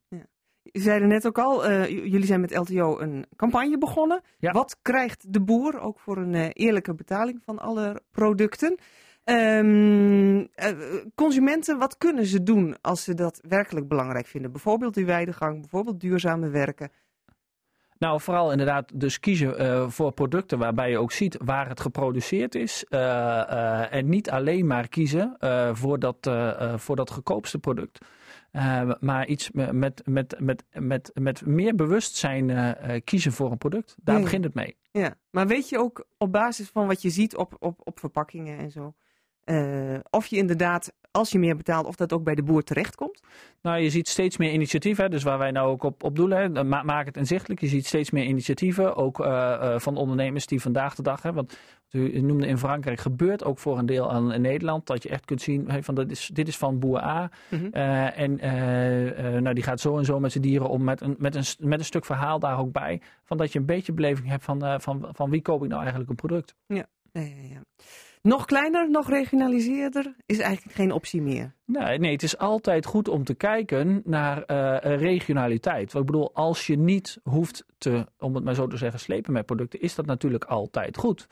Je 0.71 0.81
zeiden 0.81 1.07
net 1.07 1.27
ook 1.27 1.37
al, 1.37 1.65
eh, 1.65 1.87
jullie 1.87 2.25
zijn 2.25 2.41
met 2.41 2.55
LTO 2.55 2.99
een 2.99 3.25
campagne 3.35 3.77
begonnen. 3.77 4.21
Ja. 4.37 4.51
Wat 4.51 4.77
krijgt 4.81 5.33
de 5.33 5.41
boer, 5.41 5.79
ook 5.79 5.99
voor 5.99 6.17
een 6.17 6.33
eh, 6.33 6.49
eerlijke 6.53 6.93
betaling 6.93 7.41
van 7.43 7.59
alle 7.59 8.01
producten? 8.11 8.77
Ehm, 9.23 10.45
eh, 10.53 10.71
consumenten, 11.15 11.77
wat 11.77 11.97
kunnen 11.97 12.25
ze 12.25 12.43
doen 12.43 12.75
als 12.81 13.03
ze 13.03 13.13
dat 13.13 13.41
werkelijk 13.47 13.87
belangrijk 13.87 14.27
vinden? 14.27 14.51
Bijvoorbeeld 14.51 14.93
die 14.93 15.05
weidegang, 15.05 15.59
bijvoorbeeld 15.59 15.99
duurzame 15.99 16.49
werken. 16.49 16.91
Nou, 17.99 18.21
vooral 18.21 18.51
inderdaad 18.51 18.91
dus 18.99 19.19
kiezen 19.19 19.57
eh, 19.57 19.89
voor 19.89 20.11
producten 20.11 20.57
waarbij 20.59 20.89
je 20.89 20.97
ook 20.97 21.11
ziet 21.11 21.37
waar 21.43 21.67
het 21.69 21.79
geproduceerd 21.79 22.55
is. 22.55 22.85
eh, 22.89 23.39
eh, 23.51 23.93
en 23.93 24.09
niet 24.09 24.29
alleen 24.29 24.67
maar 24.67 24.87
kiezen 24.87 25.37
voor, 25.73 25.99
dat, 25.99 26.31
voor 26.75 26.95
dat 26.95 27.11
goedkoopste 27.11 27.59
product. 27.59 27.99
Maar 28.99 29.27
iets 29.27 29.51
me- 29.51 29.73
met, 29.73 30.01
met, 30.05 30.35
met, 30.39 30.63
met, 30.73 31.11
met 31.13 31.45
meer 31.45 31.75
bewustzijn 31.75 32.75
kiezen 33.03 33.31
voor 33.31 33.51
een 33.51 33.57
product. 33.57 33.95
Daar 34.03 34.15
Ja. 34.17 34.21
begint 34.23 34.43
het 34.43 34.53
mee. 34.53 34.77
Ja, 34.91 35.15
maar 35.29 35.47
weet 35.47 35.69
je 35.69 35.77
ook 35.79 36.05
op 36.17 36.31
basis 36.31 36.69
van 36.69 36.87
wat 36.87 37.01
je 37.01 37.09
ziet 37.09 37.35
op, 37.35 37.55
op, 37.59 37.81
op 37.83 37.99
verpakkingen 37.99 38.57
en 38.59 38.71
zo, 38.71 38.93
of 40.09 40.25
je 40.25 40.37
inderdaad, 40.37 40.93
als 41.17 41.31
je 41.31 41.39
meer 41.39 41.57
betaalt, 41.57 41.85
of 41.85 41.95
dat 41.95 42.13
ook 42.13 42.23
bij 42.23 42.35
de 42.35 42.43
boer 42.43 42.63
terechtkomt? 42.63 43.21
Nou, 43.61 43.79
je 43.79 43.89
ziet 43.89 44.07
steeds 44.07 44.37
meer 44.37 44.51
initiatieven, 44.51 45.11
dus 45.11 45.23
waar 45.23 45.37
wij 45.37 45.51
nou 45.51 45.69
ook 45.69 45.83
op, 45.83 46.03
op 46.03 46.15
doelen. 46.15 46.55
Hè, 46.55 46.63
maak 46.63 47.05
het 47.05 47.17
inzichtelijk. 47.17 47.61
Je 47.61 47.67
ziet 47.67 47.85
steeds 47.85 48.11
meer 48.11 48.23
initiatieven, 48.23 48.95
ook 48.95 49.19
eh, 49.19 49.53
eh, 49.53 49.79
van 49.79 49.97
ondernemers 49.97 50.45
die 50.45 50.61
vandaag 50.61 50.95
de 50.95 51.01
dag, 51.01 51.21
hè, 51.21 51.33
want 51.33 51.57
u 51.91 52.21
noemde 52.21 52.47
in 52.47 52.57
Frankrijk, 52.57 52.99
gebeurt 52.99 53.43
ook 53.43 53.59
voor 53.59 53.77
een 53.77 53.85
deel 53.85 54.11
aan 54.11 54.33
in 54.33 54.41
Nederland, 54.41 54.85
dat 54.85 55.03
je 55.03 55.09
echt 55.09 55.25
kunt 55.25 55.41
zien, 55.41 55.69
hey, 55.69 55.83
van 55.83 55.95
dit, 55.95 56.11
is, 56.11 56.29
dit 56.33 56.47
is 56.47 56.57
van 56.57 56.79
boer 56.79 57.03
A. 57.03 57.31
Mhm. 57.49 57.67
Eh, 57.71 58.19
en 58.19 58.35
nou, 59.43 59.55
die 59.55 59.63
gaat 59.63 59.79
zo 59.79 59.97
en 59.97 60.05
zo 60.05 60.19
met 60.19 60.31
zijn 60.31 60.43
dieren 60.43 60.69
om, 60.69 60.83
met 60.83 61.01
een, 61.01 61.15
met, 61.17 61.35
een, 61.35 61.43
met 61.59 61.79
een 61.79 61.85
stuk 61.85 62.05
verhaal 62.05 62.39
daar 62.39 62.59
ook 62.59 62.71
bij. 62.71 63.01
Van 63.23 63.37
dat 63.37 63.51
je 63.51 63.59
een 63.59 63.65
beetje 63.65 63.93
beleving 63.93 64.27
hebt 64.27 64.43
van, 64.43 64.81
van, 64.81 65.09
van 65.11 65.29
wie 65.29 65.41
koop 65.41 65.63
ik 65.63 65.69
nou 65.69 65.79
eigenlijk 65.79 66.09
een 66.09 66.15
product. 66.15 66.55
Ja, 66.67 66.85
ja, 67.11 67.21
ja. 67.21 67.61
Nog 68.27 68.45
kleiner, 68.45 68.89
nog 68.89 69.09
regionaliseerder 69.09 70.15
is 70.25 70.39
eigenlijk 70.39 70.75
geen 70.75 70.91
optie 70.91 71.21
meer. 71.21 71.53
Nee, 71.65 71.99
nee, 71.99 72.11
het 72.11 72.23
is 72.23 72.37
altijd 72.37 72.85
goed 72.85 73.07
om 73.07 73.23
te 73.23 73.33
kijken 73.33 74.01
naar 74.05 74.43
eh, 74.43 74.95
regionaliteit. 74.97 75.93
Want 75.93 76.05
ik 76.05 76.11
bedoel, 76.11 76.33
als 76.33 76.67
je 76.67 76.77
niet 76.77 77.19
hoeft 77.23 77.65
te, 77.77 78.05
om 78.19 78.35
het 78.35 78.43
maar 78.43 78.53
zo 78.53 78.67
te 78.67 78.77
zeggen, 78.77 78.99
slepen 78.99 79.33
met 79.33 79.45
producten, 79.45 79.81
is 79.81 79.95
dat 79.95 80.05
natuurlijk 80.05 80.43
altijd 80.43 80.97
goed. 80.97 81.27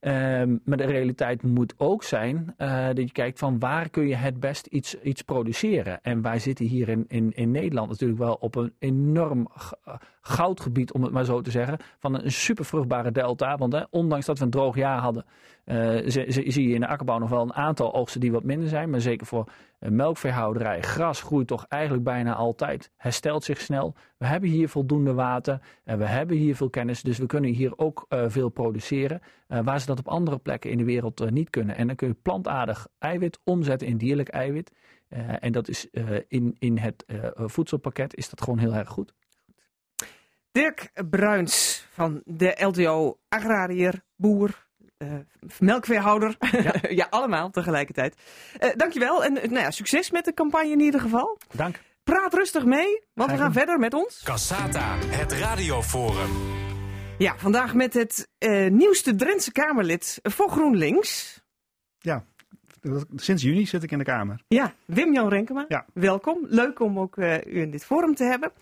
Ehm, 0.00 0.56
maar 0.64 0.76
de 0.76 0.84
realiteit 0.84 1.42
moet 1.42 1.74
ook 1.76 2.02
zijn 2.02 2.54
eh, 2.56 2.86
dat 2.86 2.98
je 2.98 3.12
kijkt 3.12 3.38
van 3.38 3.58
waar 3.58 3.88
kun 3.88 4.08
je 4.08 4.14
het 4.14 4.40
best 4.40 4.66
iets, 4.66 5.00
iets 5.00 5.22
produceren. 5.22 6.02
En 6.02 6.22
wij 6.22 6.38
zitten 6.38 6.66
hier 6.66 6.88
in, 6.88 7.04
in, 7.08 7.32
in 7.34 7.50
Nederland 7.50 7.88
natuurlijk 7.88 8.20
wel 8.20 8.34
op 8.40 8.54
een 8.54 8.72
enorm 8.78 9.48
eh, 9.84 9.94
goudgebied, 10.20 10.92
om 10.92 11.02
het 11.02 11.12
maar 11.12 11.24
zo 11.24 11.40
te 11.40 11.50
zeggen, 11.50 11.78
van 11.98 12.14
een 12.14 12.32
super 12.32 12.64
vruchtbare 12.64 13.10
delta. 13.10 13.56
Want 13.56 13.72
hè, 13.72 13.82
ondanks 13.90 14.26
dat 14.26 14.38
we 14.38 14.44
een 14.44 14.50
droog 14.50 14.76
jaar 14.76 14.98
hadden, 14.98 15.24
zie, 16.10 16.32
zie- 16.52 16.68
je 16.68 16.74
in 16.74 16.80
de 16.80 16.86
akkerbouw 16.86 17.18
nog 17.18 17.30
wel 17.30 17.42
een 17.42 17.54
aantal 17.54 17.94
oogsten 17.94 18.20
die 18.20 18.32
wat 18.32 18.44
minder 18.44 18.68
zijn. 18.68 18.90
Maar 18.90 19.00
zeker 19.00 19.26
voor 19.26 19.48
eh, 19.78 19.90
melkveehouderij, 19.90 20.80
gras 20.80 21.22
groeit 21.22 21.46
toch 21.46 21.66
eigenlijk 21.68 22.04
bijna 22.04 22.34
altijd, 22.34 22.90
herstelt 22.96 23.44
zich 23.44 23.60
snel. 23.60 23.94
We 24.18 24.26
hebben 24.26 24.48
hier 24.50 24.68
voldoende 24.68 25.14
water 25.14 25.60
en 25.84 25.98
we 25.98 26.06
hebben 26.06 26.36
hier 26.36 26.56
veel 26.56 26.70
kennis, 26.70 27.02
dus 27.02 27.18
we 27.18 27.26
kunnen 27.26 27.50
hier 27.50 27.78
ook 27.78 28.06
eh, 28.08 28.24
veel 28.28 28.48
produceren. 28.48 29.20
eh, 29.48 29.60
waar 29.64 29.80
ze 29.80 29.86
dat 29.86 29.98
op 29.98 30.08
andere 30.08 30.38
plekken 30.38 30.70
in 30.70 30.78
de 30.78 30.84
wereld 30.84 31.20
eh, 31.20 31.28
niet 31.28 31.50
kunnen. 31.50 31.76
En 31.76 31.86
dan 31.86 31.96
kun 31.96 32.08
je 32.08 32.14
plantaardig 32.14 32.86
eiwit 32.98 33.38
omzetten 33.44 33.88
in 33.88 33.96
dierlijk 33.96 34.28
eiwit. 34.28 34.72
Eh, 35.08 35.20
en 35.40 35.52
dat 35.52 35.68
is 35.68 35.90
eh, 35.90 36.04
in, 36.28 36.56
in 36.58 36.78
het 36.78 37.04
eh, 37.06 37.18
voedselpakket 37.34 38.16
is 38.16 38.28
dat 38.30 38.40
gewoon 38.42 38.58
heel 38.58 38.74
erg 38.74 38.88
goed. 38.88 39.14
Dirk 40.52 40.90
Bruins 41.10 41.86
van 41.90 42.22
de 42.24 42.54
LTO, 42.58 43.18
agrariër, 43.28 44.04
boer, 44.16 44.68
melkveehouder. 45.58 46.36
Ja. 46.62 46.74
ja, 47.00 47.06
allemaal 47.10 47.50
tegelijkertijd. 47.50 48.16
Uh, 48.60 48.70
dankjewel 48.76 49.24
en 49.24 49.32
nou 49.32 49.58
ja, 49.58 49.70
succes 49.70 50.10
met 50.10 50.24
de 50.24 50.34
campagne 50.34 50.70
in 50.70 50.80
ieder 50.80 51.00
geval. 51.00 51.38
Dank. 51.52 51.80
Praat 52.04 52.34
rustig 52.34 52.64
mee, 52.64 53.02
want 53.14 53.30
we 53.30 53.36
gaan 53.36 53.52
verder 53.52 53.78
met 53.78 53.94
ons. 53.94 54.22
Cassata, 54.24 54.96
het 54.98 55.32
radioforum. 55.32 56.30
Ja, 57.18 57.38
vandaag 57.38 57.74
met 57.74 57.94
het 57.94 58.28
uh, 58.38 58.70
nieuwste 58.70 59.14
Drentse 59.14 59.52
Kamerlid 59.52 60.18
voor 60.22 60.50
GroenLinks. 60.50 61.40
Ja, 61.98 62.24
sinds 63.16 63.42
juni 63.42 63.66
zit 63.66 63.82
ik 63.82 63.90
in 63.90 63.98
de 63.98 64.04
Kamer. 64.04 64.42
Ja, 64.48 64.74
Wim-Jan 64.84 65.28
Renkema. 65.28 65.64
Ja. 65.68 65.86
Welkom. 65.94 66.46
Leuk 66.48 66.80
om 66.80 66.98
ook 66.98 67.16
uh, 67.16 67.34
u 67.34 67.60
in 67.60 67.70
dit 67.70 67.84
forum 67.84 68.14
te 68.14 68.24
hebben. 68.24 68.52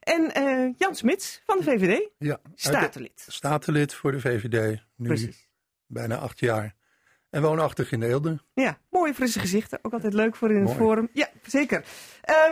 En 0.00 0.30
uh, 0.38 0.72
Jan 0.76 0.94
Smits 0.94 1.42
van 1.46 1.58
de 1.58 1.64
VVD. 1.64 2.08
Ja, 2.18 2.38
statenlid. 2.54 3.26
Statenlid 3.28 3.94
voor 3.94 4.12
de 4.12 4.20
VVD. 4.20 4.82
Nu 4.96 5.06
Precies. 5.06 5.45
Bijna 5.86 6.16
acht 6.16 6.38
jaar. 6.38 6.74
En 7.30 7.42
woonachtig 7.42 7.92
in 7.92 8.02
Eelde. 8.02 8.38
Ja, 8.54 8.78
mooie 8.90 9.14
frisse 9.14 9.40
gezichten. 9.40 9.78
Ook 9.82 9.92
altijd 9.92 10.12
leuk 10.12 10.36
voor 10.36 10.50
in 10.50 10.60
het 10.60 10.74
forum. 10.74 11.08
Ja, 11.12 11.28
zeker. 11.42 11.84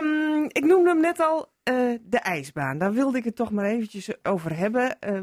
Um, 0.01 0.43
ik 0.43 0.65
noemde 0.65 0.89
hem 0.89 1.01
net 1.01 1.19
al, 1.19 1.53
uh, 1.69 1.99
de 2.01 2.19
ijsbaan. 2.19 2.77
Daar 2.77 2.93
wilde 2.93 3.17
ik 3.17 3.23
het 3.23 3.35
toch 3.35 3.51
maar 3.51 3.65
eventjes 3.65 4.23
over 4.23 4.57
hebben. 4.57 4.97
Uh, 5.07 5.21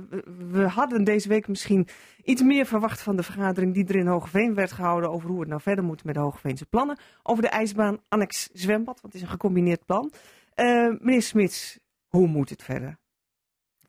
we 0.50 0.62
hadden 0.62 1.04
deze 1.04 1.28
week 1.28 1.48
misschien 1.48 1.88
iets 2.24 2.42
meer 2.42 2.66
verwacht 2.66 3.02
van 3.02 3.16
de 3.16 3.22
vergadering 3.22 3.74
die 3.74 3.86
er 3.86 3.96
in 3.96 4.06
Hogeveen 4.06 4.54
werd 4.54 4.72
gehouden 4.72 5.10
over 5.10 5.28
hoe 5.28 5.40
het 5.40 5.48
nou 5.48 5.60
verder 5.60 5.84
moet 5.84 6.04
met 6.04 6.14
de 6.14 6.20
Hogeveense 6.20 6.66
plannen. 6.66 6.98
Over 7.22 7.42
de 7.42 7.48
ijsbaan, 7.48 8.00
annex 8.08 8.48
zwembad, 8.52 9.00
want 9.00 9.12
het 9.12 9.14
is 9.14 9.22
een 9.22 9.28
gecombineerd 9.28 9.84
plan. 9.84 10.12
Uh, 10.56 10.94
meneer 10.98 11.22
Smits, 11.22 11.78
hoe 12.06 12.26
moet 12.26 12.50
het 12.50 12.62
verder? 12.62 12.98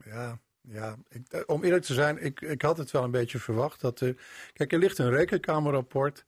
Ja, 0.05 0.39
ja, 0.67 0.95
ik, 1.09 1.21
eh, 1.29 1.41
om 1.45 1.63
eerlijk 1.63 1.83
te 1.83 1.93
zijn, 1.93 2.23
ik, 2.23 2.41
ik 2.41 2.61
had 2.61 2.77
het 2.77 2.91
wel 2.91 3.03
een 3.03 3.11
beetje 3.11 3.39
verwacht. 3.39 3.81
Dat 3.81 3.99
er, 3.99 4.15
kijk, 4.53 4.73
er 4.73 4.79
ligt 4.79 4.97
een 4.97 5.09
rekenkamerrapport. 5.09 6.25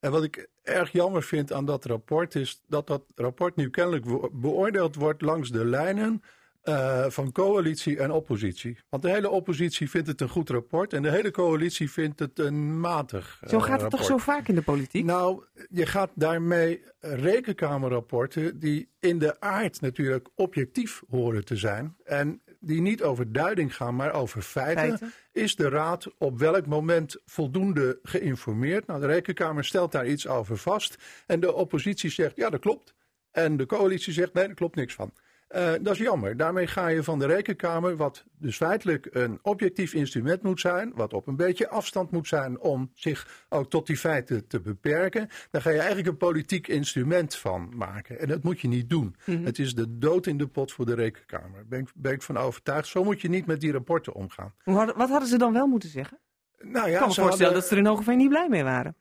En 0.00 0.10
wat 0.10 0.24
ik 0.24 0.48
erg 0.62 0.92
jammer 0.92 1.22
vind 1.22 1.52
aan 1.52 1.64
dat 1.64 1.84
rapport 1.84 2.34
is 2.34 2.62
dat 2.66 2.86
dat 2.86 3.02
rapport 3.14 3.56
nu 3.56 3.70
kennelijk 3.70 4.04
beoordeeld 4.32 4.94
wordt 4.94 5.22
langs 5.22 5.50
de 5.50 5.64
lijnen 5.64 6.22
uh, 6.68 7.04
van 7.08 7.32
coalitie 7.32 7.98
en 7.98 8.10
oppositie. 8.10 8.78
Want 8.88 9.02
de 9.02 9.10
hele 9.10 9.30
oppositie 9.30 9.90
vindt 9.90 10.08
het 10.08 10.20
een 10.20 10.28
goed 10.28 10.50
rapport 10.50 10.92
en 10.92 11.02
de 11.02 11.10
hele 11.10 11.30
coalitie 11.30 11.90
vindt 11.90 12.18
het 12.18 12.38
een 12.38 12.80
matig. 12.80 13.40
Uh, 13.44 13.50
zo 13.50 13.58
gaat 13.58 13.70
het 13.70 13.80
rapport. 13.80 14.00
toch 14.00 14.10
zo 14.10 14.16
vaak 14.16 14.48
in 14.48 14.54
de 14.54 14.62
politiek? 14.62 15.04
Nou, 15.04 15.44
je 15.70 15.86
gaat 15.86 16.10
daarmee 16.14 16.82
rekenkamerrapporten 17.00 18.58
die 18.58 18.88
in 19.00 19.18
de 19.18 19.40
aard 19.40 19.80
natuurlijk 19.80 20.28
objectief 20.34 21.02
horen 21.08 21.44
te 21.44 21.56
zijn. 21.56 21.96
En 22.04 22.40
die 22.66 22.80
niet 22.80 23.02
over 23.02 23.32
duiding 23.32 23.76
gaan, 23.76 23.96
maar 23.96 24.12
over 24.12 24.42
feiten. 24.42 25.12
Is 25.32 25.56
de 25.56 25.68
Raad 25.68 26.14
op 26.18 26.38
welk 26.38 26.66
moment 26.66 27.16
voldoende 27.24 27.98
geïnformeerd? 28.02 28.86
Nou, 28.86 29.00
de 29.00 29.06
Rekenkamer 29.06 29.64
stelt 29.64 29.92
daar 29.92 30.06
iets 30.06 30.26
over 30.26 30.56
vast. 30.56 30.96
En 31.26 31.40
de 31.40 31.54
oppositie 31.54 32.10
zegt, 32.10 32.36
ja, 32.36 32.50
dat 32.50 32.60
klopt. 32.60 32.94
En 33.30 33.56
de 33.56 33.66
coalitie 33.66 34.12
zegt, 34.12 34.32
nee, 34.32 34.46
daar 34.46 34.54
klopt 34.54 34.76
niks 34.76 34.94
van. 34.94 35.12
Uh, 35.54 35.72
dat 35.80 35.92
is 35.92 35.98
jammer. 35.98 36.36
Daarmee 36.36 36.66
ga 36.66 36.88
je 36.88 37.02
van 37.02 37.18
de 37.18 37.26
rekenkamer, 37.26 37.96
wat 37.96 38.24
dus 38.38 38.56
feitelijk 38.56 39.08
een 39.10 39.38
objectief 39.42 39.94
instrument 39.94 40.42
moet 40.42 40.60
zijn, 40.60 40.92
wat 40.94 41.12
op 41.12 41.26
een 41.26 41.36
beetje 41.36 41.68
afstand 41.68 42.10
moet 42.10 42.28
zijn 42.28 42.60
om 42.60 42.90
zich 42.94 43.46
ook 43.48 43.70
tot 43.70 43.86
die 43.86 43.96
feiten 43.96 44.46
te 44.46 44.60
beperken, 44.60 45.28
dan 45.50 45.60
ga 45.60 45.70
je 45.70 45.78
eigenlijk 45.78 46.08
een 46.08 46.16
politiek 46.16 46.68
instrument 46.68 47.36
van 47.36 47.72
maken. 47.76 48.20
En 48.20 48.28
dat 48.28 48.42
moet 48.42 48.60
je 48.60 48.68
niet 48.68 48.90
doen. 48.90 49.16
Mm 49.24 49.36
-hmm. 49.36 49.44
Het 49.44 49.58
is 49.58 49.74
de 49.74 49.98
dood 49.98 50.26
in 50.26 50.38
de 50.38 50.46
pot 50.46 50.72
voor 50.72 50.86
de 50.86 50.94
rekenkamer. 50.94 51.52
Daar 51.52 51.66
ben 51.68 51.80
ik, 51.80 51.88
ben 51.94 52.12
ik 52.12 52.22
van 52.22 52.36
overtuigd. 52.36 52.88
Zo 52.88 53.04
moet 53.04 53.20
je 53.20 53.28
niet 53.28 53.46
met 53.46 53.60
die 53.60 53.72
rapporten 53.72 54.14
omgaan. 54.14 54.54
Wat 54.64 55.08
hadden 55.08 55.28
ze 55.28 55.38
dan 55.38 55.52
wel 55.52 55.66
moeten 55.66 55.88
zeggen? 55.88 56.18
Nou 56.58 56.88
ja, 56.88 56.92
ik 56.92 56.98
kan 56.98 57.08
me 57.08 57.14
voorstellen 57.14 57.30
hadden... 57.30 57.52
dat 57.52 57.66
ze 57.66 57.74
er 57.74 57.80
in 57.80 57.86
Hogeveen 57.86 58.16
niet 58.16 58.28
blij 58.28 58.48
mee 58.48 58.64
waren. 58.64 58.96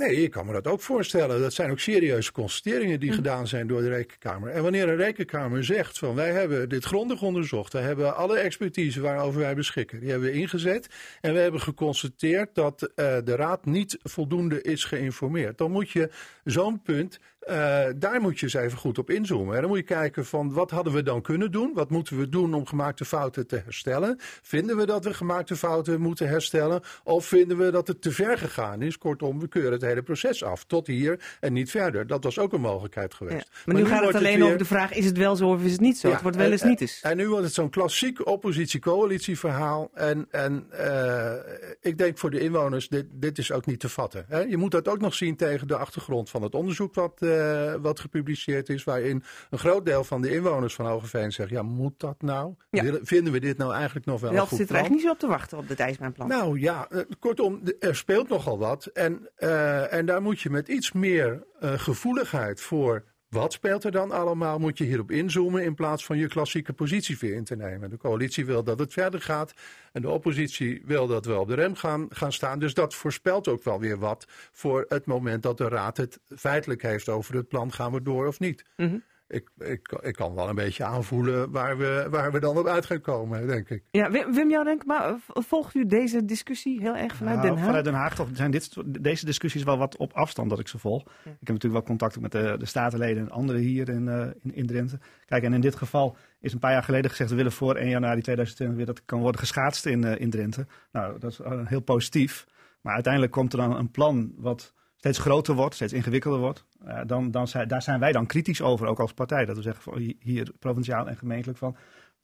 Nee, 0.00 0.22
ik 0.22 0.30
kan 0.30 0.46
me 0.46 0.52
dat 0.52 0.66
ook 0.66 0.80
voorstellen. 0.80 1.40
Dat 1.40 1.52
zijn 1.52 1.70
ook 1.70 1.78
serieuze 1.78 2.32
constateringen 2.32 3.00
die 3.00 3.10
hm. 3.10 3.14
gedaan 3.14 3.46
zijn 3.46 3.66
door 3.66 3.80
de 3.80 3.88
Rekenkamer. 3.88 4.50
En 4.50 4.62
wanneer 4.62 4.88
een 4.88 4.96
Rekenkamer 4.96 5.64
zegt 5.64 5.98
van 5.98 6.14
wij 6.14 6.30
hebben 6.32 6.68
dit 6.68 6.84
grondig 6.84 7.22
onderzocht, 7.22 7.72
wij 7.72 7.82
hebben 7.82 8.16
alle 8.16 8.38
expertise 8.38 9.00
waarover 9.00 9.40
wij 9.40 9.54
beschikken, 9.54 10.00
die 10.00 10.10
hebben 10.10 10.30
we 10.30 10.38
ingezet 10.38 10.88
en 11.20 11.32
we 11.32 11.38
hebben 11.38 11.60
geconstateerd 11.60 12.54
dat 12.54 12.82
uh, 12.82 12.88
de 13.24 13.36
Raad 13.36 13.64
niet 13.64 13.98
voldoende 14.02 14.62
is 14.62 14.84
geïnformeerd. 14.84 15.58
Dan 15.58 15.70
moet 15.70 15.90
je 15.90 16.10
zo'n 16.44 16.82
punt 16.82 17.18
uh, 17.48 17.54
daar 17.96 18.20
moet 18.20 18.38
je 18.38 18.44
eens 18.44 18.54
even 18.54 18.78
goed 18.78 18.98
op 18.98 19.10
inzoomen. 19.10 19.54
En 19.54 19.60
dan 19.60 19.70
moet 19.70 19.78
je 19.78 19.84
kijken 19.84 20.26
van 20.26 20.52
wat 20.52 20.70
hadden 20.70 20.92
we 20.92 21.02
dan 21.02 21.22
kunnen 21.22 21.52
doen? 21.52 21.70
Wat 21.74 21.90
moeten 21.90 22.18
we 22.18 22.28
doen 22.28 22.54
om 22.54 22.66
gemaakte 22.66 23.04
fouten 23.04 23.46
te 23.46 23.60
herstellen? 23.64 24.16
Vinden 24.42 24.76
we 24.76 24.86
dat 24.86 25.04
we 25.04 25.14
gemaakte 25.14 25.56
fouten 25.56 26.00
moeten 26.00 26.28
herstellen? 26.28 26.82
Of 27.04 27.26
vinden 27.26 27.56
we 27.56 27.70
dat 27.70 27.88
het 27.88 28.02
te 28.02 28.10
ver 28.10 28.38
gegaan 28.38 28.82
is? 28.82 28.98
Kortom, 28.98 29.40
we 29.40 29.48
keuren 29.48 29.72
het 29.72 29.82
hele 29.82 30.02
proces 30.02 30.44
af. 30.44 30.64
Tot 30.64 30.86
hier 30.86 31.20
en 31.40 31.52
niet 31.52 31.70
verder. 31.70 32.06
Dat 32.06 32.24
was 32.24 32.38
ook 32.38 32.52
een 32.52 32.60
mogelijkheid 32.60 33.14
geweest. 33.14 33.36
Ja, 33.36 33.52
maar, 33.52 33.62
maar, 33.64 33.74
nu, 33.74 33.82
nu 33.82 33.88
gaat 33.88 34.06
het 34.06 34.14
alleen 34.14 34.36
weer... 34.36 34.44
over 34.44 34.58
de 34.58 34.64
vraag, 34.64 34.92
is 34.92 35.04
het 35.04 35.16
wel 35.16 35.36
zo 35.36 35.48
of 35.48 35.62
is 35.62 35.72
het 35.72 35.80
niet 35.80 35.98
zo? 35.98 36.08
Ja, 36.08 36.14
het 36.14 36.22
wordt 36.22 36.36
wel 36.36 36.50
eens 36.50 36.62
en, 36.62 36.68
niet 36.68 36.80
eens. 36.80 37.00
En 37.00 37.16
nu 37.16 37.28
wordt 37.28 37.44
het 37.44 37.54
zo'n 37.54 37.70
klassiek 37.70 38.26
oppositie-coalitie 38.26 39.38
verhaal. 39.38 39.90
En, 39.94 40.26
en 40.30 40.66
uh, 40.72 41.32
ik 41.80 41.98
denk 41.98 42.18
voor 42.18 42.30
de 42.30 42.40
inwoners, 42.40 42.88
dit, 42.88 43.06
dit 43.10 43.38
is 43.38 43.52
ook 43.52 43.66
niet 43.66 43.80
te 43.80 43.88
vatten. 43.88 44.24
Hè? 44.28 44.40
Je 44.40 44.56
moet 44.56 44.70
dat 44.70 44.88
ook 44.88 45.00
nog 45.00 45.14
zien 45.14 45.36
tegen 45.36 45.68
de 45.68 45.76
achtergrond 45.76 46.30
van 46.30 46.42
het 46.42 46.54
onderzoek 46.54 46.94
wat... 46.94 47.18
Uh, 47.20 47.29
uh, 47.30 47.74
wat 47.82 48.00
gepubliceerd 48.00 48.68
is, 48.68 48.84
waarin 48.84 49.22
een 49.50 49.58
groot 49.58 49.84
deel 49.84 50.04
van 50.04 50.22
de 50.22 50.34
inwoners 50.34 50.74
van 50.74 50.86
Hogeveen 50.86 51.32
zegt: 51.32 51.50
ja, 51.50 51.62
moet 51.62 51.94
dat 51.96 52.22
nou? 52.22 52.54
Ja. 52.70 52.98
Vinden 53.02 53.32
we 53.32 53.40
dit 53.40 53.58
nou 53.58 53.72
eigenlijk 53.72 54.06
nog 54.06 54.20
wel 54.20 54.32
een 54.32 54.38
goed 54.38 54.58
zit 54.58 54.68
er 54.68 54.74
eigenlijk 54.74 54.90
niet 54.90 55.02
zo 55.02 55.10
op 55.10 55.18
te 55.18 55.26
wachten 55.26 55.58
op 55.58 55.68
het 55.68 55.80
ijsbaanplan. 55.80 56.28
Nou 56.28 56.60
ja, 56.60 56.88
uh, 56.90 57.00
kortom, 57.18 57.60
er 57.80 57.96
speelt 57.96 58.28
nogal 58.28 58.58
wat. 58.58 58.86
En, 58.86 59.28
uh, 59.38 59.92
en 59.92 60.06
daar 60.06 60.22
moet 60.22 60.40
je 60.40 60.50
met 60.50 60.68
iets 60.68 60.92
meer 60.92 61.44
gevoeligheid 61.60 62.60
voor 62.60 63.04
wat 63.30 63.52
speelt 63.52 63.84
er 63.84 63.90
dan 63.90 64.10
allemaal? 64.10 64.58
Moet 64.58 64.78
je 64.78 64.84
hierop 64.84 65.10
inzoomen 65.10 65.64
in 65.64 65.74
plaats 65.74 66.04
van 66.04 66.18
je 66.18 66.28
klassieke 66.28 66.72
positie 66.72 67.18
weer 67.18 67.34
in 67.34 67.44
te 67.44 67.56
nemen? 67.56 67.90
De 67.90 67.96
coalitie 67.96 68.46
wil 68.46 68.62
dat 68.62 68.78
het 68.78 68.92
verder 68.92 69.20
gaat 69.20 69.54
en 69.92 70.02
de 70.02 70.08
oppositie 70.08 70.82
wil 70.84 71.06
dat 71.06 71.24
we 71.24 71.38
op 71.38 71.48
de 71.48 71.54
rem 71.54 71.74
gaan, 71.74 72.06
gaan 72.10 72.32
staan. 72.32 72.58
Dus 72.58 72.74
dat 72.74 72.94
voorspelt 72.94 73.48
ook 73.48 73.64
wel 73.64 73.80
weer 73.80 73.98
wat 73.98 74.26
voor 74.52 74.84
het 74.88 75.06
moment 75.06 75.42
dat 75.42 75.58
de 75.58 75.68
Raad 75.68 75.96
het 75.96 76.20
feitelijk 76.36 76.82
heeft 76.82 77.08
over 77.08 77.34
het 77.34 77.48
plan: 77.48 77.72
gaan 77.72 77.92
we 77.92 78.02
door 78.02 78.26
of 78.26 78.38
niet? 78.38 78.64
-hmm. 78.76 79.02
Ik, 79.30 79.50
ik, 79.58 79.98
ik 80.00 80.14
kan 80.14 80.34
wel 80.34 80.48
een 80.48 80.54
beetje 80.54 80.84
aanvoelen 80.84 81.50
waar 81.50 81.78
we, 81.78 82.06
waar 82.10 82.32
we 82.32 82.40
dan 82.40 82.58
op 82.58 82.66
uit 82.66 82.86
gaan 82.86 83.00
komen, 83.00 83.46
denk 83.46 83.68
ik. 83.68 83.82
Ja, 83.90 84.10
Wim, 84.10 84.34
Wim 84.34 84.50
jou 84.50 84.64
denk 84.64 84.84
maar 84.84 85.16
volgt 85.26 85.74
u 85.74 85.86
deze 85.86 86.24
discussie 86.24 86.80
heel 86.80 86.96
erg 86.96 87.16
vanuit 87.16 87.36
nou, 87.36 87.48
Den 87.48 87.56
Haag? 87.56 87.66
Vanuit 87.66 87.84
Den 87.84 87.94
Haag 87.94 88.14
toch, 88.14 88.28
zijn 88.32 88.50
dit, 88.50 88.76
deze 89.02 89.24
discussies 89.24 89.62
wel 89.62 89.78
wat 89.78 89.96
op 89.96 90.12
afstand 90.12 90.50
dat 90.50 90.58
ik 90.58 90.68
ze 90.68 90.78
volg. 90.78 91.02
Ja. 91.04 91.10
Ik 91.10 91.24
heb 91.24 91.48
natuurlijk 91.48 91.72
wel 91.72 91.82
contact 91.82 92.20
met 92.20 92.32
de, 92.32 92.56
de 92.58 92.66
statenleden 92.66 93.22
en 93.22 93.30
anderen 93.30 93.60
hier 93.60 93.88
in, 93.88 94.06
uh, 94.06 94.26
in, 94.42 94.54
in 94.54 94.66
Drenthe. 94.66 94.98
Kijk, 95.26 95.42
en 95.42 95.52
in 95.52 95.60
dit 95.60 95.76
geval 95.76 96.16
is 96.40 96.52
een 96.52 96.58
paar 96.58 96.72
jaar 96.72 96.82
geleden 96.82 97.10
gezegd... 97.10 97.30
we 97.30 97.36
willen 97.36 97.52
voor 97.52 97.74
1 97.74 97.88
januari 97.88 98.20
2020 98.20 98.76
weer 98.76 98.86
dat 98.86 99.04
kan 99.04 99.20
worden 99.20 99.40
geschaatst 99.40 99.86
in, 99.86 100.02
uh, 100.02 100.20
in 100.20 100.30
Drenthe. 100.30 100.66
Nou, 100.92 101.18
dat 101.18 101.30
is 101.30 101.40
uh, 101.40 101.66
heel 101.66 101.80
positief. 101.80 102.46
Maar 102.80 102.94
uiteindelijk 102.94 103.32
komt 103.32 103.52
er 103.52 103.58
dan 103.58 103.76
een 103.76 103.90
plan 103.90 104.32
wat 104.36 104.74
steeds 105.00 105.18
groter 105.18 105.54
wordt, 105.54 105.74
steeds 105.74 105.92
ingewikkelder 105.92 106.40
wordt, 106.40 106.64
uh, 106.84 107.00
dan, 107.06 107.30
dan 107.30 107.48
zijn, 107.48 107.68
daar 107.68 107.82
zijn 107.82 108.00
wij 108.00 108.12
dan 108.12 108.26
kritisch 108.26 108.62
over, 108.62 108.86
ook 108.86 109.00
als 109.00 109.12
partij. 109.12 109.44
Dat 109.44 109.56
we 109.56 109.62
zeggen 109.62 109.82
van 109.82 110.14
hier 110.18 110.52
provinciaal 110.58 111.08
en 111.08 111.16
gemeentelijk 111.16 111.58
van, 111.58 111.76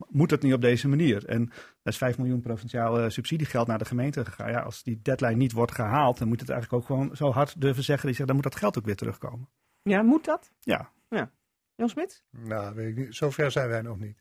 moet 0.09 0.31
het 0.31 0.43
niet 0.43 0.55
op 0.55 0.61
deze 0.61 0.89
manier? 0.89 1.27
En 1.27 1.51
er 1.83 1.93
is 1.93 1.97
5 1.97 2.19
miljoen 2.19 2.41
provinciaal 2.41 3.01
uh, 3.01 3.09
subsidiegeld 3.09 3.67
naar 3.67 3.79
de 3.79 3.85
gemeente 3.85 4.25
gegaan. 4.25 4.51
Ja, 4.51 4.61
als 4.61 4.83
die 4.83 5.01
deadline 5.03 5.37
niet 5.37 5.53
wordt 5.53 5.73
gehaald, 5.73 6.19
dan 6.19 6.29
moet 6.29 6.41
het 6.41 6.51
eigenlijk 6.51 6.83
ook 6.83 6.89
gewoon 6.89 7.17
zo 7.17 7.33
hard 7.33 7.61
durven 7.61 7.85
zeggen. 7.85 8.07
Die 8.07 8.15
zegt, 8.15 8.29
dan 8.29 8.37
moet 8.37 8.45
dat 8.45 8.57
geld 8.57 8.79
ook 8.79 8.85
weer 8.85 8.97
terugkomen. 8.97 9.49
Ja, 9.83 10.03
moet 10.03 10.25
dat? 10.25 10.53
Ja. 10.61 10.91
ja. 11.09 11.31
Jan 11.75 11.89
Smit? 11.89 12.25
Nou, 12.31 12.75
weet 12.75 12.89
ik 12.89 12.97
niet. 12.97 13.15
Zover 13.15 13.51
zijn 13.51 13.69
wij 13.69 13.83
nog 13.83 13.99
niet. 13.99 14.21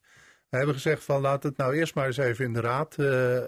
We 0.56 0.62
hebben 0.62 0.82
gezegd 0.82 1.04
van 1.04 1.22
laat 1.22 1.44
het 1.44 1.58
nou 1.58 1.76
eerst 1.76 1.96
maar 1.96 2.06
eens 2.06 2.18
even 2.18 2.46
in 2.46 2.54
de 2.54 2.62
raad 2.62 2.96
uh, 3.00 3.36
uh, 3.36 3.40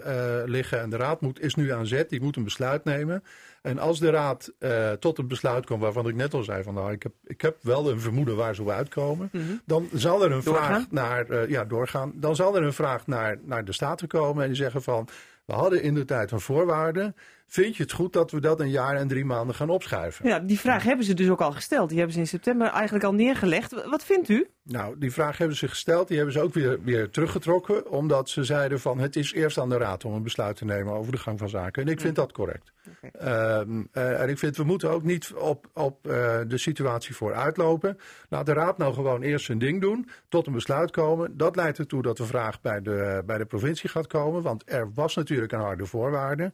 liggen. 0.44 0.80
En 0.80 0.90
de 0.90 0.96
raad 0.96 1.20
moet, 1.20 1.40
is 1.40 1.54
nu 1.54 1.72
aan 1.72 1.86
zet, 1.86 2.10
die 2.10 2.20
moet 2.20 2.36
een 2.36 2.44
besluit 2.44 2.84
nemen. 2.84 3.24
En 3.62 3.78
als 3.78 3.98
de 3.98 4.10
raad 4.10 4.52
uh, 4.58 4.92
tot 4.92 5.18
een 5.18 5.28
besluit 5.28 5.66
komt 5.66 5.82
waarvan 5.82 6.08
ik 6.08 6.14
net 6.14 6.34
al 6.34 6.42
zei 6.42 6.62
van 6.62 6.74
nou 6.74 6.92
ik 6.92 7.02
heb, 7.02 7.12
ik 7.24 7.40
heb 7.40 7.56
wel 7.60 7.90
een 7.90 8.00
vermoeden 8.00 8.36
waar 8.36 8.54
ze 8.54 8.70
uitkomen. 8.70 9.28
Mm 9.32 9.40
-hmm. 9.40 9.60
Dan 9.64 9.88
zal 9.92 10.24
er 10.24 10.32
een 10.32 10.42
doorgaan? 10.44 10.64
vraag 10.64 10.90
naar, 10.90 11.50
ja 11.50 11.64
doorgaan, 11.64 12.12
dan 12.14 12.36
zal 12.36 12.56
er 12.56 12.62
een 12.62 12.72
vraag 12.72 13.06
naar, 13.06 13.38
naar 13.42 13.64
de 13.64 13.72
staten 13.72 14.08
komen 14.08 14.42
en 14.42 14.48
die 14.48 14.56
zeggen 14.56 14.82
van 14.82 15.08
we 15.44 15.52
hadden 15.52 15.82
in 15.82 15.94
de 15.94 16.04
tijd 16.04 16.30
een 16.30 16.40
voorwaarde. 16.40 17.14
Vind 17.48 17.76
je 17.76 17.82
het 17.82 17.92
goed 17.92 18.12
dat 18.12 18.30
we 18.30 18.40
dat 18.40 18.60
een 18.60 18.70
jaar 18.70 18.96
en 18.96 19.08
drie 19.08 19.24
maanden 19.24 19.54
gaan 19.54 19.70
opschuiven? 19.70 20.28
Ja, 20.28 20.38
die 20.38 20.60
vraag 20.60 20.82
hebben 20.82 21.04
ze 21.04 21.14
dus 21.14 21.28
ook 21.28 21.40
al 21.40 21.52
gesteld. 21.52 21.88
Die 21.88 21.98
hebben 21.98 22.14
ze 22.14 22.20
in 22.20 22.26
september 22.26 22.68
eigenlijk 22.68 23.04
al 23.04 23.14
neergelegd. 23.14 23.84
Wat 23.90 24.04
vindt 24.04 24.28
u? 24.28 24.46
Nou, 24.62 24.98
die 24.98 25.12
vraag 25.12 25.38
hebben 25.38 25.56
ze 25.56 25.68
gesteld. 25.68 26.08
Die 26.08 26.16
hebben 26.16 26.34
ze 26.34 26.40
ook 26.40 26.54
weer, 26.54 26.82
weer 26.82 27.10
teruggetrokken. 27.10 27.90
Omdat 27.90 28.28
ze 28.28 28.44
zeiden 28.44 28.80
van 28.80 28.98
het 28.98 29.16
is 29.16 29.32
eerst 29.32 29.58
aan 29.58 29.68
de 29.68 29.76
raad 29.76 30.04
om 30.04 30.14
een 30.14 30.22
besluit 30.22 30.56
te 30.56 30.64
nemen 30.64 30.92
over 30.92 31.12
de 31.12 31.18
gang 31.18 31.38
van 31.38 31.48
zaken. 31.48 31.82
En 31.82 31.88
ik 31.88 32.00
vind 32.00 32.16
dat 32.16 32.32
correct. 32.32 32.72
Ehm, 33.12 33.82
eh, 33.92 34.20
en 34.20 34.28
ik 34.28 34.38
vind 34.38 34.56
we 34.56 34.64
moeten 34.64 34.90
ook 34.90 35.02
niet 35.02 35.32
op, 35.32 35.66
op 35.74 36.06
eh, 36.06 36.38
de 36.46 36.58
situatie 36.58 37.14
vooruitlopen. 37.14 37.98
Laat 38.28 38.46
de 38.46 38.52
raad 38.52 38.78
nou 38.78 38.94
gewoon 38.94 39.22
eerst 39.22 39.44
zijn 39.44 39.58
ding 39.58 39.80
doen. 39.80 40.08
Tot 40.28 40.46
een 40.46 40.52
besluit 40.52 40.90
komen. 40.90 41.36
Dat 41.36 41.56
leidt 41.56 41.78
ertoe 41.78 42.02
dat 42.02 42.16
de 42.16 42.26
vraag 42.26 42.60
bij 42.60 42.82
de, 42.82 43.22
bij 43.26 43.38
de 43.38 43.46
provincie 43.46 43.88
gaat 43.88 44.06
komen. 44.06 44.42
Want 44.42 44.62
er 44.66 44.92
was 44.94 45.14
natuurlijk 45.14 45.52
een 45.52 45.60
harde 45.60 45.86
voorwaarde. 45.86 46.52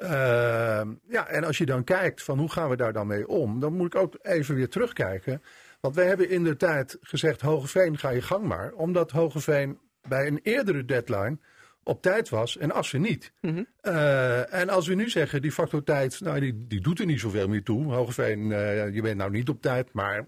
Ehm, 0.00 0.88
ja, 1.08 1.28
en 1.28 1.44
als 1.44 1.58
je 1.58 1.66
dan 1.66 1.84
kijkt 1.84 2.22
van 2.22 2.38
hoe 2.38 2.50
gaan 2.50 2.68
we 2.68 2.76
daar 2.76 2.92
dan 2.92 3.06
mee 3.06 3.28
om, 3.28 3.60
dan 3.60 3.72
moet 3.72 3.94
ik 3.94 4.00
ook 4.00 4.18
even 4.22 4.54
weer 4.54 4.68
terugkijken. 4.68 5.42
Want 5.80 5.94
wij 5.94 6.06
hebben 6.06 6.30
in 6.30 6.44
de 6.44 6.56
tijd 6.56 6.96
gezegd: 7.00 7.40
Hogeveen, 7.40 7.98
ga 7.98 8.10
je 8.10 8.22
gang 8.22 8.44
maar. 8.44 8.72
Omdat 8.72 9.10
Hogeveen 9.10 9.78
bij 10.08 10.26
een 10.26 10.40
eerdere 10.42 10.84
deadline 10.84 11.38
op 11.82 12.02
tijd 12.02 12.28
was 12.28 12.56
en 12.56 12.72
Assen 12.72 13.00
niet. 13.00 13.32
Mhm. 13.40 13.62
Eh, 13.80 14.54
en 14.54 14.68
als 14.68 14.86
we 14.86 14.94
nu 14.94 15.10
zeggen: 15.10 15.42
die 15.42 15.52
factor 15.52 15.82
tijd, 15.82 16.20
nou, 16.20 16.40
die, 16.40 16.66
die 16.66 16.80
doet 16.80 16.98
er 16.98 17.06
niet 17.06 17.20
zoveel 17.20 17.48
meer 17.48 17.62
toe. 17.62 17.92
Hogeveen, 17.92 18.52
eh, 18.52 18.94
je 18.94 19.02
bent 19.02 19.16
nou 19.16 19.30
niet 19.30 19.48
op 19.48 19.62
tijd, 19.62 19.92
maar 19.92 20.24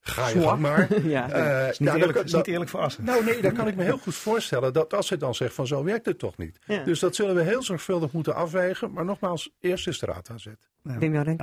Ga 0.00 0.28
je 0.28 0.40
gang 0.42 0.60
maar. 0.60 0.88
ja. 1.08 1.36
Uh, 1.62 1.68
is 1.68 1.78
niet, 1.78 1.88
nou, 1.88 1.98
eerlijk, 2.00 2.16
dan- 2.16 2.26
is 2.26 2.32
niet 2.32 2.46
eerlijk 2.46 2.70
voor 2.70 2.80
Assen. 2.80 3.04
nou 3.04 3.24
nee, 3.24 3.40
dan 3.42 3.52
kan 3.52 3.68
ik 3.68 3.76
me 3.76 3.82
heel 3.90 3.98
goed 3.98 4.14
voorstellen 4.14 4.72
dat 4.72 4.94
als 4.94 5.06
ze 5.06 5.16
dan 5.16 5.34
zegt 5.34 5.54
van 5.54 5.66
zo 5.66 5.84
werkt 5.84 6.06
het 6.06 6.18
toch 6.18 6.36
niet. 6.36 6.58
Ja. 6.66 6.84
Dus 6.84 7.00
dat 7.00 7.14
zullen 7.14 7.34
we 7.34 7.42
heel 7.42 7.62
zorgvuldig 7.62 8.12
moeten 8.12 8.34
afwegen. 8.34 8.92
Maar 8.92 9.04
nogmaals, 9.04 9.50
eerst 9.60 9.88
is 9.88 9.98
de 9.98 10.06
raad 10.06 10.30
aan 10.30 10.40
zet. 10.40 10.68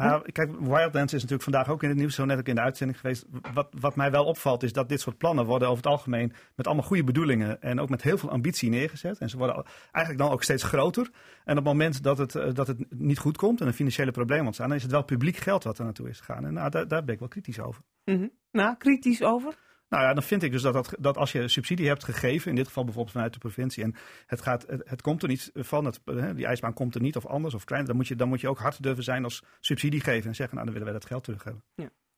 Ja, 0.03 0.21
kijk, 0.31 0.51
Wildlands 0.59 1.13
is 1.13 1.21
natuurlijk 1.21 1.43
vandaag 1.43 1.69
ook 1.69 1.83
in 1.83 1.89
het 1.89 1.97
nieuws, 1.97 2.15
zo 2.15 2.25
net 2.25 2.39
ook 2.39 2.47
in 2.47 2.55
de 2.55 2.61
uitzending 2.61 2.99
geweest. 2.99 3.25
Wat, 3.53 3.67
wat 3.79 3.95
mij 3.95 4.11
wel 4.11 4.25
opvalt 4.25 4.63
is 4.63 4.73
dat 4.73 4.89
dit 4.89 5.01
soort 5.01 5.17
plannen 5.17 5.45
worden 5.45 5.67
over 5.67 5.83
het 5.83 5.91
algemeen 5.91 6.33
met 6.55 6.65
allemaal 6.65 6.85
goede 6.85 7.03
bedoelingen 7.03 7.61
en 7.61 7.79
ook 7.79 7.89
met 7.89 8.01
heel 8.01 8.17
veel 8.17 8.29
ambitie 8.29 8.69
neergezet. 8.69 9.17
En 9.17 9.29
ze 9.29 9.37
worden 9.37 9.65
eigenlijk 9.91 10.17
dan 10.17 10.33
ook 10.33 10.43
steeds 10.43 10.63
groter. 10.63 11.09
En 11.43 11.57
op 11.57 11.65
het 11.65 11.73
moment 11.73 12.03
dat 12.03 12.17
het, 12.17 12.35
eh, 12.35 12.53
dat 12.53 12.67
het 12.67 12.85
niet 12.89 13.19
goed 13.19 13.37
komt 13.37 13.61
en 13.61 13.67
een 13.67 13.73
financiële 13.73 14.11
probleem 14.11 14.45
ontstaan, 14.45 14.67
dan 14.67 14.77
is 14.77 14.83
het 14.83 14.91
wel 14.91 15.03
publiek 15.03 15.37
geld 15.37 15.63
wat 15.63 15.77
er 15.77 15.83
naartoe 15.83 16.09
is 16.09 16.19
gegaan. 16.19 16.45
En 16.45 16.53
nou, 16.53 16.69
daar, 16.69 16.87
daar 16.87 17.03
ben 17.03 17.13
ik 17.13 17.19
wel 17.19 17.29
kritisch 17.29 17.59
over. 17.59 17.81
Mhm. 18.05 18.27
Nou, 18.51 18.75
kritisch 18.77 19.23
over. 19.23 19.66
Nou 19.89 20.03
ja, 20.03 20.13
dan 20.13 20.23
vind 20.23 20.43
ik 20.43 20.51
dus 20.51 20.61
dat, 20.61 20.73
dat, 20.73 20.95
dat 20.99 21.17
als 21.17 21.31
je 21.31 21.47
subsidie 21.47 21.87
hebt 21.87 22.03
gegeven, 22.03 22.49
in 22.49 22.55
dit 22.55 22.67
geval 22.67 22.83
bijvoorbeeld 22.83 23.15
vanuit 23.15 23.33
de 23.33 23.39
provincie, 23.39 23.83
en 23.83 23.95
het, 24.25 24.41
gaat, 24.41 24.65
het, 24.67 24.81
het 24.85 25.01
komt 25.01 25.21
er 25.21 25.27
niet 25.27 25.51
van, 25.53 25.85
het, 25.85 25.99
eh, 26.05 26.29
die 26.35 26.45
ijsbaan 26.45 26.73
komt 26.73 26.95
er 26.95 27.01
niet 27.01 27.15
of 27.15 27.25
anders 27.25 27.53
of 27.53 27.63
kleiner, 27.63 27.89
dan 27.89 27.97
moet 27.97 28.07
je, 28.07 28.15
dan 28.15 28.27
moet 28.27 28.41
je 28.41 28.49
ook 28.49 28.59
hard 28.59 28.83
durven 28.83 29.03
zijn 29.03 29.23
als 29.23 29.43
subsidie 29.59 30.01
geven 30.01 30.29
en 30.29 30.35
zeggen, 30.35 30.55
nou 30.55 30.65
dan 30.65 30.77
willen 30.77 30.91
wij 30.91 30.99
dat 30.99 31.09
geld 31.09 31.23
terug 31.23 31.43
hebben. 31.43 31.63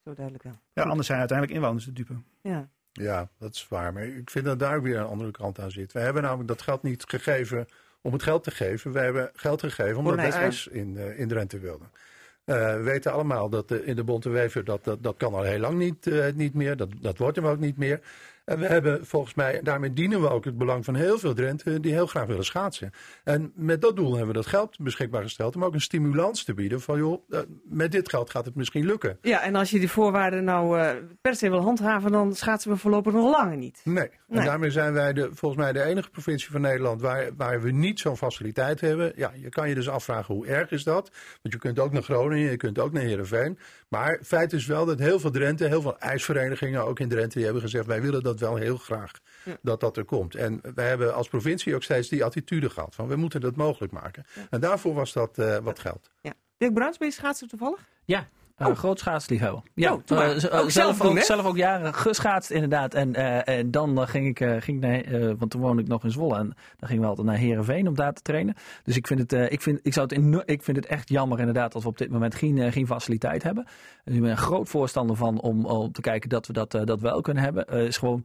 Zo 0.03 0.13
duidelijk 0.13 0.43
wel. 0.43 0.59
Ja, 0.73 0.83
anders 0.83 1.07
zijn 1.07 1.19
uiteindelijk 1.19 1.57
inwoners 1.57 1.85
de 1.85 1.91
dupe. 1.91 2.13
Ja. 2.41 2.69
Ja, 2.91 3.29
dat 3.37 3.55
is 3.55 3.67
waar. 3.67 3.93
Maar 3.93 4.03
ik 4.03 4.29
vind 4.29 4.45
dat 4.45 4.59
daar 4.59 4.81
weer 4.81 4.97
een 4.97 5.05
andere 5.05 5.31
kant 5.31 5.59
aan 5.59 5.71
zit. 5.71 5.91
We 5.91 5.99
hebben 5.99 6.23
namelijk 6.23 6.47
dat 6.47 6.61
geld 6.61 6.83
niet 6.83 7.03
gegeven 7.07 7.67
om 8.01 8.13
het 8.13 8.23
geld 8.23 8.43
te 8.43 8.51
geven. 8.51 8.91
We 8.91 8.99
hebben 8.99 9.29
geld 9.33 9.59
gegeven 9.59 9.97
omdat 9.97 10.15
we 10.15 10.21
ijsbaan. 10.21 10.43
ijs 10.43 10.67
in, 10.67 10.97
eh, 10.97 11.19
in 11.19 11.27
Drenthe 11.27 11.59
wilden. 11.59 11.91
Eh, 12.49 12.75
we 12.75 12.81
weten 12.81 13.11
allemaal 13.11 13.49
dat 13.49 13.71
eh, 13.71 13.87
in 13.87 13.95
de 13.95 14.03
Bonte 14.03 14.29
Wever 14.29 14.63
dat, 14.63 14.83
dat, 14.83 15.03
dat 15.03 15.17
kan 15.17 15.33
al 15.33 15.43
heel 15.43 15.59
lang 15.59 15.77
niet, 15.77 16.07
eh, 16.07 16.25
niet 16.33 16.53
meer. 16.53 16.77
Dat, 16.77 16.89
dat 17.01 17.17
wordt 17.17 17.35
hem 17.35 17.45
ook 17.45 17.59
niet 17.59 17.77
meer. 17.77 17.99
En 18.49 18.59
we 18.59 18.65
hebben 18.65 19.05
volgens 19.05 19.33
mij, 19.33 19.59
daarmee 19.63 19.93
dienen 19.93 20.21
we 20.21 20.29
ook 20.29 20.45
het 20.45 20.57
belang 20.57 20.85
van 20.85 20.95
heel 20.95 21.19
veel 21.19 21.33
Drenthe 21.33 21.79
die 21.79 21.93
heel 21.93 22.07
graag 22.07 22.25
willen 22.25 22.45
schaatsen. 22.45 22.91
En 23.23 23.51
met 23.55 23.81
dat 23.81 23.95
doel 23.95 24.09
hebben 24.09 24.27
we 24.27 24.33
dat 24.33 24.45
geld 24.45 24.77
beschikbaar 24.79 25.21
gesteld 25.23 25.55
om 25.55 25.63
ook 25.63 25.73
een 25.73 25.81
stimulans 25.81 26.43
te 26.43 26.53
bieden 26.53 26.81
van 26.81 26.97
joh, 26.97 27.23
eh, 27.29 27.39
met 27.63 27.91
dit 27.91 28.09
geld 28.09 28.29
gaat 28.29 28.45
het 28.45 28.55
misschien 28.55 28.85
lukken. 28.85 29.17
ja, 29.21 29.41
en 29.41 29.55
als 29.55 29.69
je 29.69 29.79
die 29.79 29.89
voorwaarden 29.91 30.43
nou 30.43 30.79
eh, 30.79 30.89
per 31.21 31.35
se 31.35 31.49
wil 31.49 31.61
handhaven, 31.61 32.11
dan 32.11 32.35
schaatsen 32.35 32.71
we 32.71 32.77
voorlopig 32.77 33.13
nog 33.13 33.31
langer 33.37 33.57
niet. 33.57 33.81
Nee. 33.83 34.03
En 34.03 34.17
Nee. 34.27 34.45
daarmee 34.45 34.71
zijn 34.71 34.93
wij 34.93 35.13
de, 35.13 35.29
volgens 35.33 35.61
mij 35.61 35.71
de 35.73 35.83
enige 35.83 36.09
provincie 36.09 36.51
van 36.51 36.61
Nederland 36.61 37.01
waar, 37.01 37.29
waar 37.37 37.61
we 37.61 37.71
niet 37.71 37.99
zo'n 37.99 38.17
faciliteit 38.17 38.81
hebben. 38.81 39.13
Ja, 39.15 39.31
je 39.41 39.49
kan 39.49 39.69
je 39.69 39.75
dus 39.75 39.89
afvragen 39.89 40.35
hoe 40.35 40.47
erg 40.47 40.71
is 40.71 40.83
dat? 40.83 41.11
Want 41.41 41.53
je 41.53 41.59
kunt 41.59 41.79
ook 41.79 41.91
naar 41.91 42.03
Groningen, 42.03 42.51
je 42.51 42.57
kunt 42.57 42.79
ook 42.79 42.91
naar 42.91 43.03
Heerenveen. 43.03 43.57
Maar 43.87 44.19
feit 44.23 44.53
is 44.53 44.65
wel 44.65 44.85
dat 44.85 44.99
heel 44.99 45.19
veel 45.19 45.31
Drenthe, 45.31 45.67
heel 45.67 45.81
veel 45.81 45.97
ijsverenigingen 45.99 46.85
ook 46.85 46.99
in 46.99 47.09
Drenthe, 47.09 47.35
die 47.35 47.43
hebben 47.43 47.61
gezegd 47.63 47.85
wij 47.85 48.01
willen 48.01 48.23
dat 48.23 48.38
wel 48.39 48.55
heel 48.55 48.77
graag 48.77 49.11
dat 49.61 49.79
dat 49.79 49.97
er 49.97 50.05
komt. 50.05 50.35
En 50.35 50.61
wij 50.75 50.87
hebben 50.87 51.13
als 51.13 51.27
provincie 51.27 51.75
ook 51.75 51.83
steeds 51.83 52.09
die 52.09 52.23
attitude 52.23 52.69
gehad 52.69 52.95
van 52.95 53.07
we 53.07 53.15
moeten 53.15 53.41
dat 53.41 53.55
mogelijk 53.55 53.93
maken. 53.93 54.25
En 54.49 54.59
daarvoor 54.59 54.93
was 54.93 55.13
dat 55.13 55.37
eh, 55.37 55.57
wat 55.57 55.79
geld. 55.79 56.09
Ja. 56.21 56.33
Dirk 56.57 56.73
Bruins, 56.73 56.97
ben 56.97 57.07
je 57.07 57.13
schaatser 57.13 57.47
toevallig? 57.47 57.87
Ja, 58.05 58.29
eh, 58.67 58.77
groot 58.77 58.99
schaatsliefhebber. 58.99 59.61
Ja, 59.73 59.89
Oh, 59.93 60.23
eh, 60.23 60.29
Ook 60.29 60.33
eh, 60.33 60.37
zelf 60.39 60.71
zelf, 60.71 60.97
doen, 60.97 61.11
ook, 61.11 61.19
zelf 61.19 61.45
ook 61.45 61.57
jaren 61.57 61.93
geschaatst 61.93 62.51
inderdaad. 62.51 62.93
En, 62.93 63.15
eh, 63.15 63.57
en 63.57 63.71
dan 63.71 64.07
ging 64.07 64.27
ik, 64.27 64.63
ging 64.63 64.79
naar, 64.79 65.03
want 65.37 65.51
toen 65.51 65.61
woonde 65.61 65.81
ik 65.81 65.87
nog 65.87 66.03
in 66.03 66.11
Zwolle. 66.11 66.37
En 66.37 66.55
dan 66.77 66.89
gingen 66.89 67.03
we 67.03 67.09
altijd 67.09 67.27
naar 67.27 67.37
Heerenveen 67.37 67.87
om 67.87 67.95
daar 67.95 68.13
te 68.13 68.21
trainen. 68.21 68.55
Dus 68.83 68.97
ik 68.97 69.07
vind 69.07 69.19
het, 69.19 69.51
ik 69.51 69.61
vind, 69.61 69.79
ik 69.83 69.93
zou 69.93 70.07
het, 70.07 70.43
ik 70.49 70.63
vind 70.63 70.77
het 70.77 70.85
echt 70.85 71.09
jammer 71.09 71.39
inderdaad 71.39 71.71
dat 71.71 71.83
we 71.83 71.87
op 71.87 71.97
dit 71.97 72.11
moment 72.11 72.35
geen, 72.35 72.71
geen 72.71 72.87
faciliteit 72.87 73.43
hebben. 73.43 73.65
Dus 74.03 74.15
ik 74.15 74.21
ben 74.21 74.31
een 74.31 74.37
groot 74.37 74.69
voorstander 74.69 75.15
van 75.15 75.41
om, 75.41 75.65
om 75.65 75.91
te 75.91 76.01
kijken 76.01 76.29
dat 76.29 76.47
we 76.47 76.53
dat, 76.53 76.71
dat 76.71 77.01
wel 77.01 77.21
kunnen 77.21 77.43
hebben. 77.43 77.67
Is 77.67 77.97
gewoon, 77.97 78.23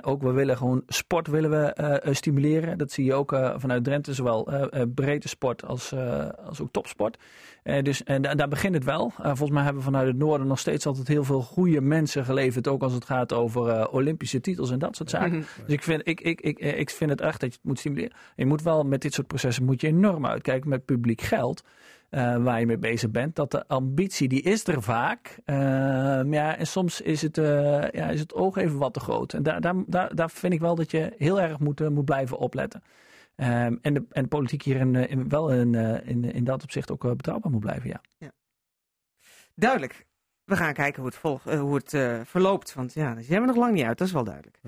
ook 0.00 0.22
we 0.22 0.32
willen 0.32 0.56
gewoon 0.56 0.82
sport 0.86 1.26
willen 1.26 1.50
we 1.50 2.00
stimuleren. 2.10 2.78
Dat 2.78 2.92
zie 2.92 3.04
je 3.04 3.14
ook 3.14 3.30
vanuit 3.56 3.84
Drenthe, 3.84 4.14
zowel 4.14 4.48
breedte 4.94 5.28
sport 5.28 5.64
als, 5.64 5.92
als 6.46 6.60
ook 6.60 6.72
topsport. 6.72 7.18
Eh, 7.66 7.82
dus, 7.82 8.02
en 8.04 8.22
da- 8.22 8.34
daar 8.34 8.48
begint 8.48 8.74
het 8.74 8.84
wel. 8.84 9.12
Eh, 9.18 9.24
volgens 9.24 9.50
mij 9.50 9.62
hebben 9.62 9.82
we 9.82 9.88
vanuit 9.90 10.06
het 10.06 10.16
noorden 10.16 10.46
nog 10.46 10.58
steeds 10.58 10.86
altijd 10.86 11.08
heel 11.08 11.24
veel 11.24 11.42
goede 11.42 11.80
mensen 11.80 12.24
geleverd. 12.24 12.68
Ook 12.68 12.82
als 12.82 12.92
het 12.92 13.04
gaat 13.04 13.32
over 13.32 13.68
eh, 13.68 13.94
Olympische 13.94 14.40
titels 14.40 14.70
en 14.70 14.78
dat 14.78 14.96
soort 14.96 15.10
zaken. 15.10 15.30
Mhm. 15.38 15.42
Dus 15.64 15.74
ik 15.74 15.82
vind, 15.82 16.00
ik, 16.08 16.20
ik, 16.20 16.40
ik, 16.40 16.58
eh, 16.58 16.78
ik 16.78 16.90
vind 16.90 17.10
het 17.10 17.20
echt 17.20 17.40
dat 17.40 17.50
je 17.50 17.56
het 17.56 17.66
moet 17.66 17.78
stimuleren. 17.78 18.12
Je 18.36 18.46
moet 18.46 18.62
wel 18.62 18.84
met 18.84 19.00
dit 19.02 19.14
soort 19.14 19.26
processen 19.26 19.64
moet 19.64 19.80
je 19.80 19.86
enorm 19.86 20.26
uitkijken 20.26 20.68
met 20.68 20.84
publiek 20.84 21.20
geld. 21.20 21.62
eh, 22.10 22.36
waar 22.36 22.60
je 22.60 22.66
mee 22.66 22.78
bezig 22.78 23.10
bent. 23.10 23.36
Dat 23.36 23.50
de 23.50 23.68
ambitie, 23.68 24.28
die 24.28 24.42
is 24.42 24.66
er 24.66 24.82
vaak. 24.82 25.38
Ehm, 25.44 26.32
ja, 26.32 26.56
en 26.56 26.66
soms 26.66 27.00
is 27.00 27.22
het, 27.22 27.38
eh, 27.38 27.44
ja, 27.90 28.08
is 28.08 28.20
het 28.20 28.34
oog 28.34 28.56
even 28.56 28.78
wat 28.78 28.94
te 28.94 29.00
groot. 29.00 29.32
En 29.32 29.42
daar, 29.42 29.60
daar, 29.60 29.74
daar, 29.86 30.14
daar 30.14 30.30
vind 30.30 30.52
ik 30.52 30.60
wel 30.60 30.74
dat 30.74 30.90
je 30.90 31.12
heel 31.18 31.40
erg 31.40 31.58
moet, 31.58 31.80
eh, 31.80 31.88
moet 31.88 32.04
blijven 32.04 32.38
opletten. 32.38 32.82
Ehm, 33.36 33.76
en, 33.82 33.94
de, 33.94 34.04
en 34.10 34.22
de 34.22 34.28
politiek 34.28 34.62
hier 34.62 34.76
in, 34.76 34.94
eh, 34.96 35.10
in- 35.10 35.28
wel 35.28 35.52
in, 35.52 35.74
eh, 35.74 36.08
in, 36.08 36.24
in 36.32 36.44
dat 36.44 36.62
opzicht 36.62 36.90
ook 36.90 37.04
eh, 37.04 37.10
betrouwbaar 37.12 37.50
moet 37.52 37.60
blijven, 37.60 37.88
ja. 37.88 38.30
Duidelijk. 39.54 40.06
We 40.44 40.56
gaan 40.56 40.72
kijken 40.72 41.02
hoe 41.02 41.10
het, 41.10 41.20
volg, 41.20 41.42
hoe 41.42 41.74
het 41.74 41.94
eh, 41.94 42.20
verloopt. 42.24 42.74
Want 42.74 42.94
ja, 42.94 43.14
daar 43.14 43.22
zijn 43.22 43.40
we 43.40 43.46
nog 43.46 43.56
lang 43.56 43.74
niet 43.74 43.84
uit, 43.84 43.98
dat 43.98 44.06
is 44.06 44.12
wel 44.12 44.24
duidelijk. 44.24 44.58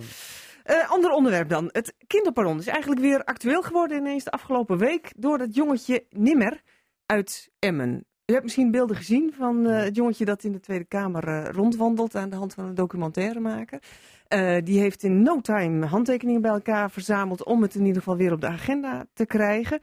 Eh, 0.65 0.91
ander 0.91 1.11
onderwerp 1.11 1.49
dan. 1.49 1.69
Het 1.73 1.95
kinderpardon 2.07 2.59
is 2.59 2.67
eigenlijk 2.67 3.01
weer 3.01 3.25
actueel 3.25 3.63
geworden 3.63 3.99
ineens 3.99 4.25
de 4.25 4.31
afgelopen 4.31 4.79
week. 4.79 5.13
Door 5.17 5.39
dat 5.39 5.55
jongetje 5.55 6.07
Nimmer 6.11 6.63
uit 7.07 7.51
Emmen. 7.59 8.07
U 8.29 8.33
hebt 8.33 8.45
misschien 8.45 8.71
beelden 8.71 8.97
gezien 8.97 9.33
van 9.37 9.67
eh, 9.67 9.83
het 9.83 9.97
jongetje 9.97 10.25
dat 10.25 10.45
in 10.45 10.53
de 10.53 10.61
Tweede 10.61 10.85
Kamer 10.85 11.29
eh, 11.29 11.45
rondwandelt 11.51 12.15
aan 12.15 12.31
de 12.31 12.37
hand 12.37 12.55
van 12.55 12.65
een 12.65 12.75
documentairemaker. 12.75 13.83
Eh 14.29 14.57
die 14.65 14.81
heeft 14.81 15.03
in 15.03 15.23
no 15.23 15.41
time 15.41 15.87
handtekeningen 15.87 16.41
bij 16.41 16.51
elkaar 16.51 16.91
verzameld 16.91 17.45
om 17.45 17.63
het 17.63 17.75
in 17.75 17.81
ieder 17.81 17.97
geval 18.03 18.17
weer 18.17 18.33
op 18.33 18.41
de 18.41 18.47
agenda 18.47 19.07
te 19.13 19.27
krijgen. 19.27 19.79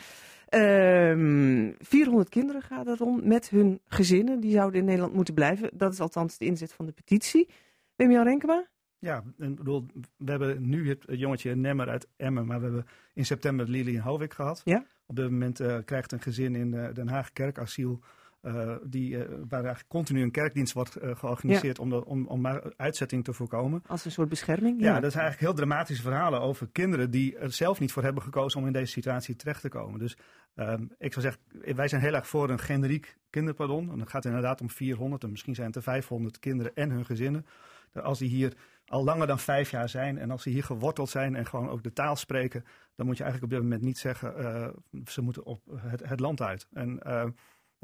Ehm 0.49 1.71
400 1.79 2.29
kinderen 2.29 2.61
gaan 2.61 2.87
er 2.87 2.97
rond 2.97 3.25
met 3.25 3.49
hun 3.49 3.79
gezinnen. 3.85 4.39
Die 4.39 4.51
zouden 4.51 4.79
in 4.79 4.85
Nederland 4.85 5.13
moeten 5.13 5.33
blijven. 5.33 5.69
Dat 5.73 5.93
is 5.93 5.99
althans 5.99 6.37
de 6.37 6.45
inzet 6.45 6.73
van 6.73 6.85
de 6.85 6.91
petitie. 6.91 7.49
Wim 7.95 8.11
Jan 8.11 8.23
Renkema? 8.23 8.67
Ja, 8.99 9.23
ik 9.37 9.55
bedoel, 9.55 9.85
we 10.17 10.31
hebben 10.31 10.69
nu 10.69 10.89
het 10.89 11.03
jongetje 11.07 11.55
Nemmer 11.55 11.89
uit 11.89 12.07
Emmen, 12.15 12.45
maar 12.45 12.57
we 12.57 12.65
hebben 12.65 12.85
in 13.13 13.25
september 13.25 13.69
Lili 13.69 13.93
in 13.93 13.99
Hovik 13.99 14.33
gehad. 14.33 14.61
Ja. 14.63 14.85
Op 15.05 15.15
dit 15.15 15.29
moment 15.29 15.61
krijgt 15.85 16.11
een 16.11 16.21
gezin 16.21 16.55
in 16.55 16.71
Den 16.71 17.07
Haag 17.07 17.33
kerkasiel, 17.33 18.01
eh, 18.45 18.75
die, 18.83 19.17
eh, 19.17 19.29
waar 19.49 19.59
eigenlijk 19.59 19.87
continu 19.87 20.21
een 20.21 20.31
kerkdienst 20.31 20.73
wordt 20.73 20.95
eh, 20.95 21.15
georganiseerd 21.15 21.79
om, 21.79 21.89
de, 21.89 22.05
om, 22.05 22.27
om 22.27 22.41
maar 22.41 22.73
uitzetting 22.77 23.23
te 23.23 23.33
voorkomen. 23.33 23.83
Als 23.87 24.05
een 24.05 24.11
soort 24.11 24.29
bescherming? 24.29 24.81
Ja, 24.81 24.99
dat 24.99 25.11
zijn 25.11 25.23
eigenlijk 25.23 25.39
heel 25.39 25.65
dramatische 25.65 26.03
verhalen 26.03 26.41
over 26.41 26.67
kinderen 26.71 27.11
die 27.11 27.37
er 27.37 27.51
zelf 27.51 27.79
niet 27.79 27.91
voor 27.91 28.03
hebben 28.03 28.23
gekozen 28.23 28.59
om 28.59 28.67
in 28.67 28.73
deze 28.73 28.91
situatie 28.91 29.35
terecht 29.35 29.61
te 29.61 29.69
komen. 29.69 29.99
Dus 29.99 30.17
ehm, 30.55 30.83
ik 30.97 31.13
zou 31.13 31.25
zeggen, 31.25 31.75
wij 31.75 31.87
zijn 31.87 32.01
heel 32.01 32.13
erg 32.13 32.27
voor 32.27 32.49
een 32.49 32.59
generiek 32.59 33.17
kinderpardon. 33.29 33.91
En 33.91 33.99
het 33.99 34.09
gaat 34.09 34.25
inderdaad 34.25 34.61
om 34.61 34.69
400 34.69 35.23
en 35.23 35.31
misschien 35.31 35.55
zijn 35.55 35.67
het 35.67 35.75
er 35.75 35.83
500 35.83 36.39
kinderen 36.39 36.75
en 36.75 36.89
hun 36.89 37.05
gezinnen. 37.05 37.45
Dat 37.91 38.03
Als 38.03 38.19
die 38.19 38.29
hier 38.29 38.53
al 38.87 39.03
langer 39.03 39.27
dan 39.27 39.39
vijf 39.39 39.71
jaar 39.71 39.89
zijn 39.89 40.17
en 40.17 40.31
als 40.31 40.43
ze 40.43 40.49
hier 40.49 40.63
geworteld 40.63 41.09
zijn 41.09 41.35
en 41.35 41.45
gewoon 41.45 41.69
ook 41.69 41.83
de 41.83 41.93
taal 41.93 42.15
spreken, 42.15 42.65
dan 42.95 43.05
moet 43.05 43.17
je 43.17 43.23
eigenlijk 43.23 43.53
op 43.53 43.59
dit 43.59 43.69
moment 43.69 43.85
niet 43.85 43.97
zeggen 43.97 44.37
eh, 44.37 44.67
ze 45.05 45.21
moeten 45.21 45.45
op 45.45 45.61
het, 45.75 46.09
het 46.09 46.19
land 46.19 46.41
uit. 46.41 46.67
En 46.73 46.99
eh, 46.99 47.25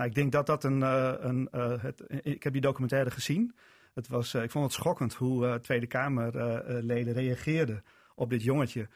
nou, 0.02 0.14
ik 0.14 0.20
denk 0.20 0.32
dat 0.32 0.46
dat 0.46 0.64
een. 0.64 0.84
eh, 0.84 1.14
een 1.18 1.50
eh, 1.52 1.82
het, 1.82 2.04
ik 2.22 2.44
heb 2.44 2.54
die 2.54 2.62
documentaire 2.62 3.12
gezien. 3.12 3.56
Het 3.94 4.08
was, 4.08 4.34
eh, 4.34 4.44
ik 4.44 4.52
vond 4.52 4.66
het 4.66 4.74
schokkend 4.74 5.14
hoe 5.14 5.60
Tweede 5.60 5.88
Kamerleden 5.88 7.14
reageerden 7.14 7.84
op 8.16 8.30
dit 8.30 8.44
jongetje 8.44 8.88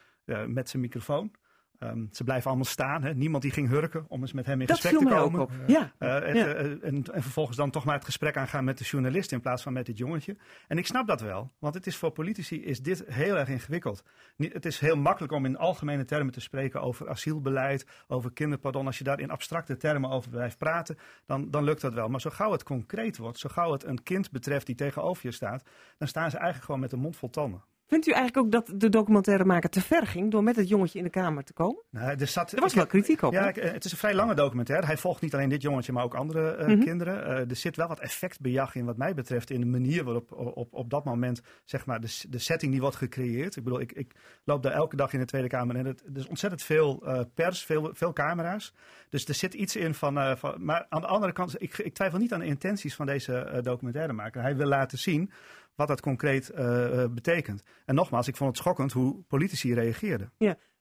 met 0.48 0.70
zijn 0.70 0.82
microfoon. 0.82 1.32
Ehm, 1.80 2.06
ze 2.12 2.24
blijven 2.24 2.48
allemaal 2.48 2.66
staan. 2.66 3.04
Hè? 3.04 3.14
Niemand 3.14 3.44
die 3.44 3.52
ging 3.52 3.70
hurken 3.70 4.06
om 4.08 4.22
eens 4.22 4.34
met 4.34 4.46
hem 4.46 4.62
in 4.62 4.68
Dat 4.68 4.80
gesprek 4.80 5.00
te 5.00 5.06
mij 5.06 5.20
ook 5.20 5.24
komen. 5.24 5.42
op. 5.42 5.52
Ja. 5.68 5.92
Uh, 6.00 6.14
het, 6.14 6.36
Ja. 6.36 6.54
en, 6.54 6.82
en, 6.82 7.22
vervolgens 7.22 7.58
dan 7.58 7.72
toch 7.72 7.86
maar 7.86 7.96
het 7.96 8.06
gesprek 8.06 8.38
aangaan 8.38 8.64
met 8.64 8.78
de 8.78 8.84
journalist 8.84 9.32
in 9.32 9.42
plaats 9.42 9.64
van 9.64 9.74
met 9.74 9.86
dit 9.86 9.98
jongetje. 9.98 10.38
En 10.68 10.78
ik 10.78 10.86
snap 10.86 11.08
dat 11.08 11.22
wel, 11.22 11.52
want 11.60 11.74
het 11.74 11.88
is 11.88 11.98
voor 11.98 12.12
politici 12.12 12.64
is 12.64 12.82
dit 12.82 13.04
heel 13.08 13.38
erg 13.38 13.50
ingewikkeld. 13.50 14.04
Het 14.38 14.66
is 14.66 14.80
heel 14.80 14.96
makkelijk 14.96 15.34
om 15.34 15.46
in 15.46 15.58
algemene 15.58 16.06
termen 16.06 16.34
te 16.34 16.42
spreken 16.42 16.82
over 16.82 17.10
asielbeleid, 17.10 17.88
over 18.08 18.34
kinderpardon. 18.34 18.86
Als 18.86 18.98
je 18.98 19.04
daar 19.04 19.20
in 19.20 19.30
abstracte 19.30 19.78
termen 19.78 20.10
over 20.10 20.30
blijft 20.30 20.58
praten, 20.58 20.98
dan, 21.26 21.52
dan 21.52 21.64
lukt 21.64 21.82
dat 21.82 21.94
wel. 21.94 22.08
Maar 22.08 22.22
zo 22.22 22.30
gauw 22.30 22.52
het 22.52 22.64
concreet 22.64 23.18
wordt, 23.18 23.40
zo 23.40 23.50
gauw 23.50 23.72
het 23.72 23.84
een 23.84 24.04
kind 24.04 24.32
betreft 24.32 24.66
die 24.66 24.76
tegenover 24.76 25.26
je 25.26 25.32
staat, 25.32 25.64
dan 25.98 26.08
staan 26.08 26.30
ze 26.30 26.36
eigenlijk 26.36 26.66
gewoon 26.66 26.82
met 26.82 26.92
een 26.92 27.00
mond 27.00 27.16
vol 27.18 27.30
tanden. 27.30 27.64
Vindt 27.88 28.08
u 28.08 28.12
eigenlijk 28.12 28.46
ook 28.46 28.52
dat 28.52 28.80
de 28.82 28.90
documentairemaker 28.90 29.70
te 29.70 29.82
ver 29.82 30.08
ging 30.08 30.32
door 30.32 30.44
met 30.44 30.56
het 30.56 30.68
jongetje 30.70 30.98
in 30.98 31.04
de 31.04 31.10
kamer 31.10 31.44
te 31.44 31.54
komen? 31.54 31.82
Nou, 31.90 32.16
er, 32.20 32.28
zat, 32.28 32.52
Er 32.52 32.60
was 32.62 32.72
ik 32.72 32.78
wel 32.78 32.86
kritiek 32.88 33.22
op. 33.22 33.34
Ja, 33.34 33.48
ik- 33.48 33.58
eh, 33.58 33.72
het 33.72 33.86
is 33.86 33.92
een 33.92 33.98
vrij 33.98 34.14
lange 34.14 34.34
documentaire. 34.36 34.86
Hij 34.86 34.98
volgt 34.98 35.22
niet 35.22 35.34
alleen 35.34 35.50
dit 35.50 35.62
jongetje, 35.62 35.92
maar 35.94 36.04
ook 36.04 36.16
andere 36.16 36.50
eh, 36.56 36.68
Mhm. 36.68 36.80
kinderen. 36.80 37.26
Eh, 37.26 37.50
er 37.50 37.56
zit 37.56 37.76
wel 37.76 37.88
wat 37.88 38.00
effectbejag 38.00 38.76
in, 38.76 38.86
wat 38.86 38.98
mij 38.98 39.14
betreft, 39.14 39.50
in 39.50 39.60
de 39.60 39.66
manier 39.66 40.04
waarop 40.04 40.32
op, 40.32 40.74
op 40.74 40.90
dat 40.90 41.06
moment, 41.06 41.42
zeg 41.66 41.86
maar, 41.86 42.02
de, 42.02 42.22
de 42.30 42.38
setting 42.40 42.72
die 42.72 42.82
wordt 42.82 42.96
gecreëerd. 42.96 43.56
Ik 43.56 43.64
bedoel, 43.64 43.80
ik, 43.80 43.92
ik 43.92 44.12
loop 44.44 44.64
daar 44.64 44.74
elke 44.74 44.96
dag 44.96 45.14
in 45.14 45.20
de 45.20 45.26
Tweede 45.26 45.48
Kamer 45.48 45.76
en 45.76 45.86
het, 45.86 46.02
er 46.14 46.18
is 46.20 46.28
ontzettend 46.28 46.64
veel 46.64 47.04
pers, 47.34 47.66
veel, 47.66 47.90
veel 47.94 48.14
camera's. 48.14 48.74
Dus 49.10 49.26
er 49.26 49.34
zit 49.34 49.54
iets 49.54 49.76
in 49.76 49.94
van, 49.94 50.38
van. 50.38 50.66
Maar 50.66 50.86
aan 50.90 51.02
de 51.02 51.08
andere 51.08 51.32
kant, 51.34 51.62
ik, 51.62 51.78
ik 51.78 51.94
twijfel 51.94 52.20
niet 52.20 52.34
aan 52.34 52.40
de 52.40 52.46
intenties 52.46 52.96
van 52.96 53.06
deze 53.06 53.60
documentairemaker. 53.64 54.42
Hij 54.42 54.56
wil 54.56 54.68
laten 54.68 54.98
zien 54.98 55.32
wat 55.76 55.88
dat 55.88 56.02
concreet 56.02 56.50
eh, 56.50 57.04
eh, 57.04 57.12
betekent. 57.12 57.64
En 57.86 57.96
nogmaals, 57.96 58.28
ik 58.28 58.36
vond 58.36 58.50
het 58.50 58.60
schokkend 58.60 58.92
hoe 58.92 59.22
politici 59.28 59.74
reageerden. 59.74 60.32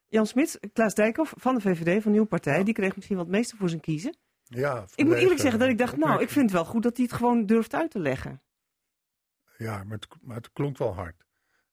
Jan 0.09 0.27
Smits, 0.27 0.59
Klaas 0.73 0.95
Dijkhoff 0.95 1.35
van 1.37 1.55
de 1.55 1.61
VVD, 1.61 2.03
van 2.03 2.11
Nieuwe 2.13 2.27
Partij, 2.27 2.65
die 2.65 2.75
kreeg 2.75 2.95
misschien 2.97 3.17
wat 3.17 3.27
meeste 3.29 3.57
voor 3.57 3.69
zijn 3.69 3.81
kiezen. 3.81 4.17
Ja, 4.45 4.85
Ik 4.95 5.05
moet 5.05 5.15
eerlijk 5.17 5.41
zeggen 5.41 5.61
dat 5.61 5.69
ik 5.69 5.79
dacht, 5.79 5.97
nou, 5.97 6.23
ik 6.23 6.29
vind 6.31 6.45
het 6.45 6.53
wel 6.55 6.65
goed 6.65 6.83
dat 6.83 6.97
hij 6.97 7.07
het 7.07 7.15
gewoon 7.15 7.47
durft 7.47 7.75
uit 7.75 7.91
te 7.91 7.99
leggen. 7.99 8.43
Ja, 9.59 9.85
maar 9.85 9.97
het, 9.97 10.07
maar 10.21 10.37
het 10.37 10.53
klonk 10.53 10.79
wel 10.79 10.95
hard. 10.95 11.25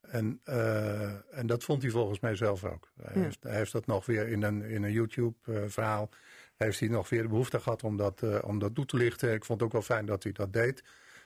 En, 0.01 0.39
eh, 0.43 1.37
en 1.37 1.47
dat 1.47 1.63
vond 1.63 1.81
hij 1.81 1.91
volgens 1.91 2.19
mij 2.19 2.35
zelf 2.35 2.63
ook. 2.65 2.91
Hij, 3.01 3.11
Ja. 3.15 3.21
heeft, 3.21 3.43
hij 3.43 3.55
heeft 3.55 3.71
dat 3.71 3.85
nog 3.85 4.05
weer 4.05 4.27
in 4.27 4.43
een, 4.43 4.61
in 4.61 4.83
een 4.83 4.91
YouTube-verhaal. 4.91 6.09
heeft 6.55 6.79
hij 6.79 6.89
nog 6.89 7.09
weer 7.09 7.21
de 7.21 7.27
behoefte 7.27 7.59
gehad 7.59 7.83
om 7.83 7.97
dat, 7.97 8.21
eh, 8.23 8.39
om 8.43 8.59
dat 8.59 8.75
toe 8.75 8.85
te 8.85 8.97
lichten. 8.97 9.33
Ik 9.33 9.45
vond 9.45 9.59
het 9.59 9.67
ook 9.67 9.73
wel 9.73 9.81
fijn 9.97 10.05
dat 10.05 10.23
hij 10.23 10.31
dat 10.31 10.53
deed. 10.53 10.83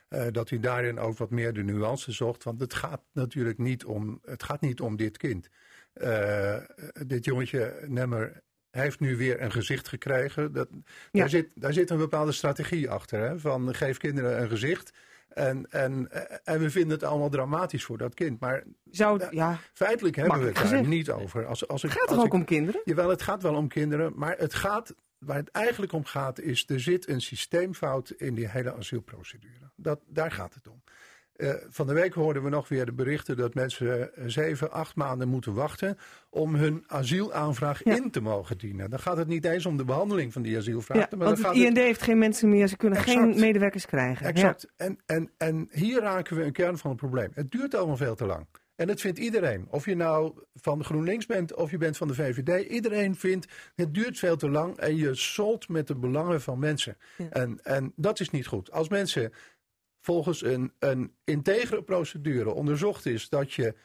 Eh, 0.07 0.25
dat 0.31 0.49
hij 0.49 0.59
daarin 0.59 0.99
ook 0.99 1.17
wat 1.17 1.29
meer 1.29 1.53
de 1.53 1.63
nuance 1.63 2.11
zocht. 2.11 2.43
Want 2.43 2.59
het 2.59 2.73
gaat 2.73 3.01
natuurlijk 3.13 3.57
niet 3.57 3.85
om, 3.85 4.19
het 4.25 4.43
gaat 4.43 4.61
niet 4.61 4.81
om 4.81 4.95
dit 4.95 5.17
kind. 5.17 5.49
Eh, 5.93 6.57
dit 7.07 7.25
jongetje, 7.25 7.83
Nemmer, 7.87 8.41
heeft 8.71 8.99
nu 8.99 9.17
weer 9.17 9.41
een 9.41 9.51
gezicht 9.51 9.87
gekregen. 9.87 10.51
Dat, 10.53 10.67
Ja. 10.71 10.79
daar, 11.11 11.29
zit, 11.29 11.49
daar 11.55 11.73
zit 11.73 11.89
een 11.89 11.97
bepaalde 11.97 12.31
strategie 12.31 12.89
achter. 12.89 13.19
Hè? 13.19 13.39
Van 13.39 13.75
geef 13.75 13.97
kinderen 13.97 14.41
een 14.41 14.49
gezicht. 14.49 14.97
En, 15.29 15.65
en, 15.71 16.09
en 16.43 16.59
we 16.59 16.69
vinden 16.69 16.91
het 16.91 17.03
allemaal 17.03 17.29
dramatisch 17.29 17.83
voor 17.83 17.97
dat 17.97 18.13
kind. 18.13 18.39
Maar 18.39 18.63
Zou, 18.91 19.19
Ja. 19.19 19.27
ja, 19.31 19.57
feitelijk 19.73 20.15
hebben 20.15 20.39
we 20.39 20.45
het 20.45 20.55
daar 20.55 20.63
gezegd. 20.63 20.87
niet 20.87 21.11
over. 21.11 21.45
Als, 21.45 21.67
als 21.67 21.83
ik, 21.83 21.89
het 21.89 21.99
gaat 21.99 22.07
als 22.07 22.17
toch 22.17 22.25
ook 22.25 22.33
ik- 22.33 22.39
om 22.39 22.45
kinderen? 22.45 22.81
Jawel, 22.83 23.09
het 23.09 23.21
gaat 23.21 23.41
wel 23.41 23.55
om 23.55 23.67
kinderen. 23.67 24.13
Maar 24.15 24.35
het 24.37 24.53
gaat, 24.53 24.95
waar 25.25 25.37
het 25.37 25.49
eigenlijk 25.51 25.91
om 25.93 26.05
gaat, 26.05 26.39
is 26.39 26.65
er 26.67 26.79
zit 26.79 27.09
een 27.09 27.21
systeemfout 27.21 28.09
in 28.09 28.33
die 28.35 28.49
hele 28.49 28.73
asielprocedure. 28.75 29.71
Dat, 29.75 29.99
daar 30.07 30.31
gaat 30.31 30.53
het 30.53 30.67
om. 30.67 30.83
Eh, 31.35 31.53
van 31.69 31.87
de 31.87 31.93
week 31.93 32.13
hoorden 32.13 32.43
we 32.43 32.49
nog 32.49 32.67
weer 32.67 32.85
de 32.85 32.93
berichten 32.93 33.37
dat 33.37 33.53
mensen 33.53 34.15
eh, 34.15 34.23
zeven, 34.27 34.71
acht 34.71 34.95
maanden 34.95 35.27
moeten 35.27 35.53
wachten 35.53 35.97
om 36.29 36.55
hun 36.55 36.83
asielaanvraag 36.87 37.83
Ja. 37.83 37.95
in 37.95 38.11
te 38.11 38.21
mogen 38.21 38.57
dienen. 38.57 38.89
Dan 38.89 38.99
gaat 38.99 39.17
het 39.17 39.27
niet 39.27 39.45
eens 39.45 39.65
om 39.65 39.77
de 39.77 39.85
behandeling 39.85 40.33
van 40.33 40.41
die 40.41 40.57
asielvraag. 40.57 40.97
Ja, 40.97 41.07
maar 41.09 41.25
want 41.25 41.37
het 41.37 41.47
gaat 41.47 41.55
IND 41.55 41.77
heeft 41.77 42.01
geen 42.01 42.17
mensen 42.17 42.49
meer, 42.49 42.67
ze 42.67 42.77
kunnen 42.77 42.99
Exact. 42.99 43.19
geen 43.19 43.39
medewerkers 43.39 43.85
krijgen. 43.85 44.25
Exact. 44.25 44.67
En, 44.75 44.99
en, 45.05 45.31
en 45.37 45.67
hier 45.71 46.01
raken 46.01 46.37
we 46.37 46.43
een 46.43 46.51
kern 46.51 46.77
van 46.77 46.89
het 46.89 46.99
probleem. 46.99 47.29
Het 47.33 47.51
duurt 47.51 47.75
allemaal 47.75 47.97
veel 47.97 48.15
te 48.15 48.25
lang. 48.25 48.45
En 48.75 48.87
dat 48.87 49.01
vindt 49.01 49.19
iedereen. 49.19 49.67
Of 49.69 49.85
je 49.85 49.95
nou 49.95 50.33
van 50.53 50.83
GroenLinks 50.83 51.25
bent 51.25 51.53
of 51.53 51.71
je 51.71 51.77
bent 51.77 51.97
van 51.97 52.07
de 52.07 52.13
VVD. 52.13 52.69
Iedereen 52.69 53.15
vindt 53.15 53.47
het 53.75 53.93
duurt 53.93 54.19
veel 54.19 54.37
te 54.37 54.49
lang 54.49 54.77
en 54.77 54.95
je 54.95 55.15
solt 55.15 55.69
met 55.69 55.87
de 55.87 55.95
belangen 55.95 56.41
van 56.41 56.59
mensen. 56.59 56.97
Ja. 57.17 57.29
En, 57.29 57.59
en 57.63 57.93
dat 57.95 58.19
is 58.19 58.29
niet 58.29 58.47
goed. 58.47 58.71
Als 58.71 58.89
mensen 58.89 59.33
volgens 60.01 60.43
een, 60.43 60.71
een 60.79 61.13
integere 61.23 61.83
procedure 61.83 62.53
onderzocht 62.53 63.05
is 63.05 63.29
dat 63.29 63.53
je 63.53 63.75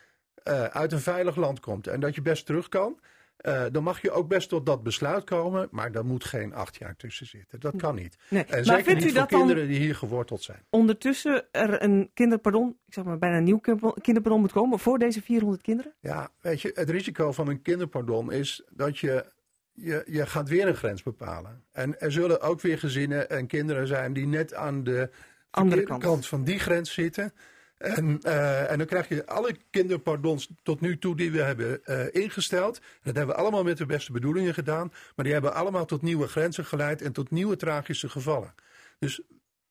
eh, 0.42 0.64
uit 0.64 0.92
een 0.92 1.00
veilig 1.00 1.36
land 1.36 1.60
komt 1.60 1.86
en 1.86 2.00
dat 2.00 2.14
je 2.14 2.22
best 2.22 2.46
terug 2.46 2.68
kan. 2.68 3.00
Eh, 3.40 3.64
dan 3.72 3.82
mag 3.82 4.02
je 4.02 4.10
ook 4.10 4.28
best 4.28 4.48
tot 4.48 4.66
dat 4.66 4.82
besluit 4.82 5.24
komen, 5.24 5.68
maar 5.70 5.92
daar 5.92 6.04
moet 6.04 6.24
geen 6.24 6.54
acht 6.54 6.76
jaar 6.76 6.96
tussen 6.96 7.26
zitten. 7.26 7.60
Dat 7.60 7.76
kan 7.76 7.94
niet. 7.94 8.16
Nee. 8.28 8.44
En 8.44 8.48
Maar 8.54 8.64
zeker 8.64 8.84
vindt 8.84 9.00
niet 9.00 9.08
u 9.10 9.12
voor 9.12 9.20
dat 9.20 9.30
dan 9.30 9.38
kinderen 9.38 9.68
die 9.68 9.78
hier 9.78 9.94
geworteld 9.94 10.42
zijn. 10.42 10.64
ondertussen 10.70 11.44
er 11.52 11.82
een 11.82 12.10
kinderpardon, 12.14 12.76
ik 12.86 12.94
zeg 12.94 13.04
maar 13.04 13.18
bijna 13.18 13.36
een 13.36 13.44
nieuw 13.44 13.58
kinderpardon- 14.00 14.40
moet 14.40 14.52
komen 14.52 14.78
voor 14.78 14.98
deze 14.98 15.22
400 15.22 15.62
kinderen? 15.62 15.94
Ja, 16.00 16.28
weet 16.40 16.60
je, 16.60 16.70
het 16.74 16.90
risico 16.90 17.32
van 17.32 17.48
een 17.48 17.62
kinderpardon 17.62 18.32
is 18.32 18.62
dat 18.70 18.98
je, 18.98 19.24
je, 19.72 20.02
je 20.06 20.26
gaat 20.26 20.48
weer 20.48 20.68
een 20.68 20.76
grens 20.76 21.02
bepalen. 21.02 21.64
En 21.72 22.00
er 22.00 22.12
zullen 22.12 22.40
ook 22.40 22.60
weer 22.60 22.78
gezinnen 22.78 23.30
en 23.30 23.46
kinderen 23.46 23.86
zijn 23.86 24.12
die 24.12 24.26
net 24.26 24.54
aan 24.54 24.84
de 24.84 25.10
Andere 25.50 25.98
kant 25.98 26.26
van 26.26 26.44
die 26.44 26.58
grens 26.58 26.92
zitten. 26.92 27.32
En, 27.80 28.18
eh, 28.22 28.70
en 28.70 28.78
dan 28.78 28.86
krijg 28.86 29.08
je 29.08 29.26
alle 29.26 29.56
kinderpardons 29.70 30.50
tot 30.62 30.80
nu 30.80 30.98
toe 30.98 31.16
die 31.16 31.30
we 31.30 31.42
hebben 31.42 31.84
eh, 31.84 32.22
ingesteld. 32.22 32.80
Dat 33.02 33.16
hebben 33.16 33.34
we 33.34 33.40
allemaal 33.40 33.62
met 33.62 33.78
de 33.78 33.86
beste 33.86 34.12
bedoelingen 34.12 34.54
gedaan. 34.54 34.92
Maar 35.16 35.24
die 35.24 35.34
hebben 35.34 35.54
allemaal 35.54 35.84
tot 35.84 36.02
nieuwe 36.02 36.28
grenzen 36.28 36.64
geleid 36.64 37.02
en 37.02 37.12
tot 37.12 37.30
nieuwe 37.30 37.56
tragische 37.56 38.08
gevallen. 38.08 38.54
Dus 38.98 39.20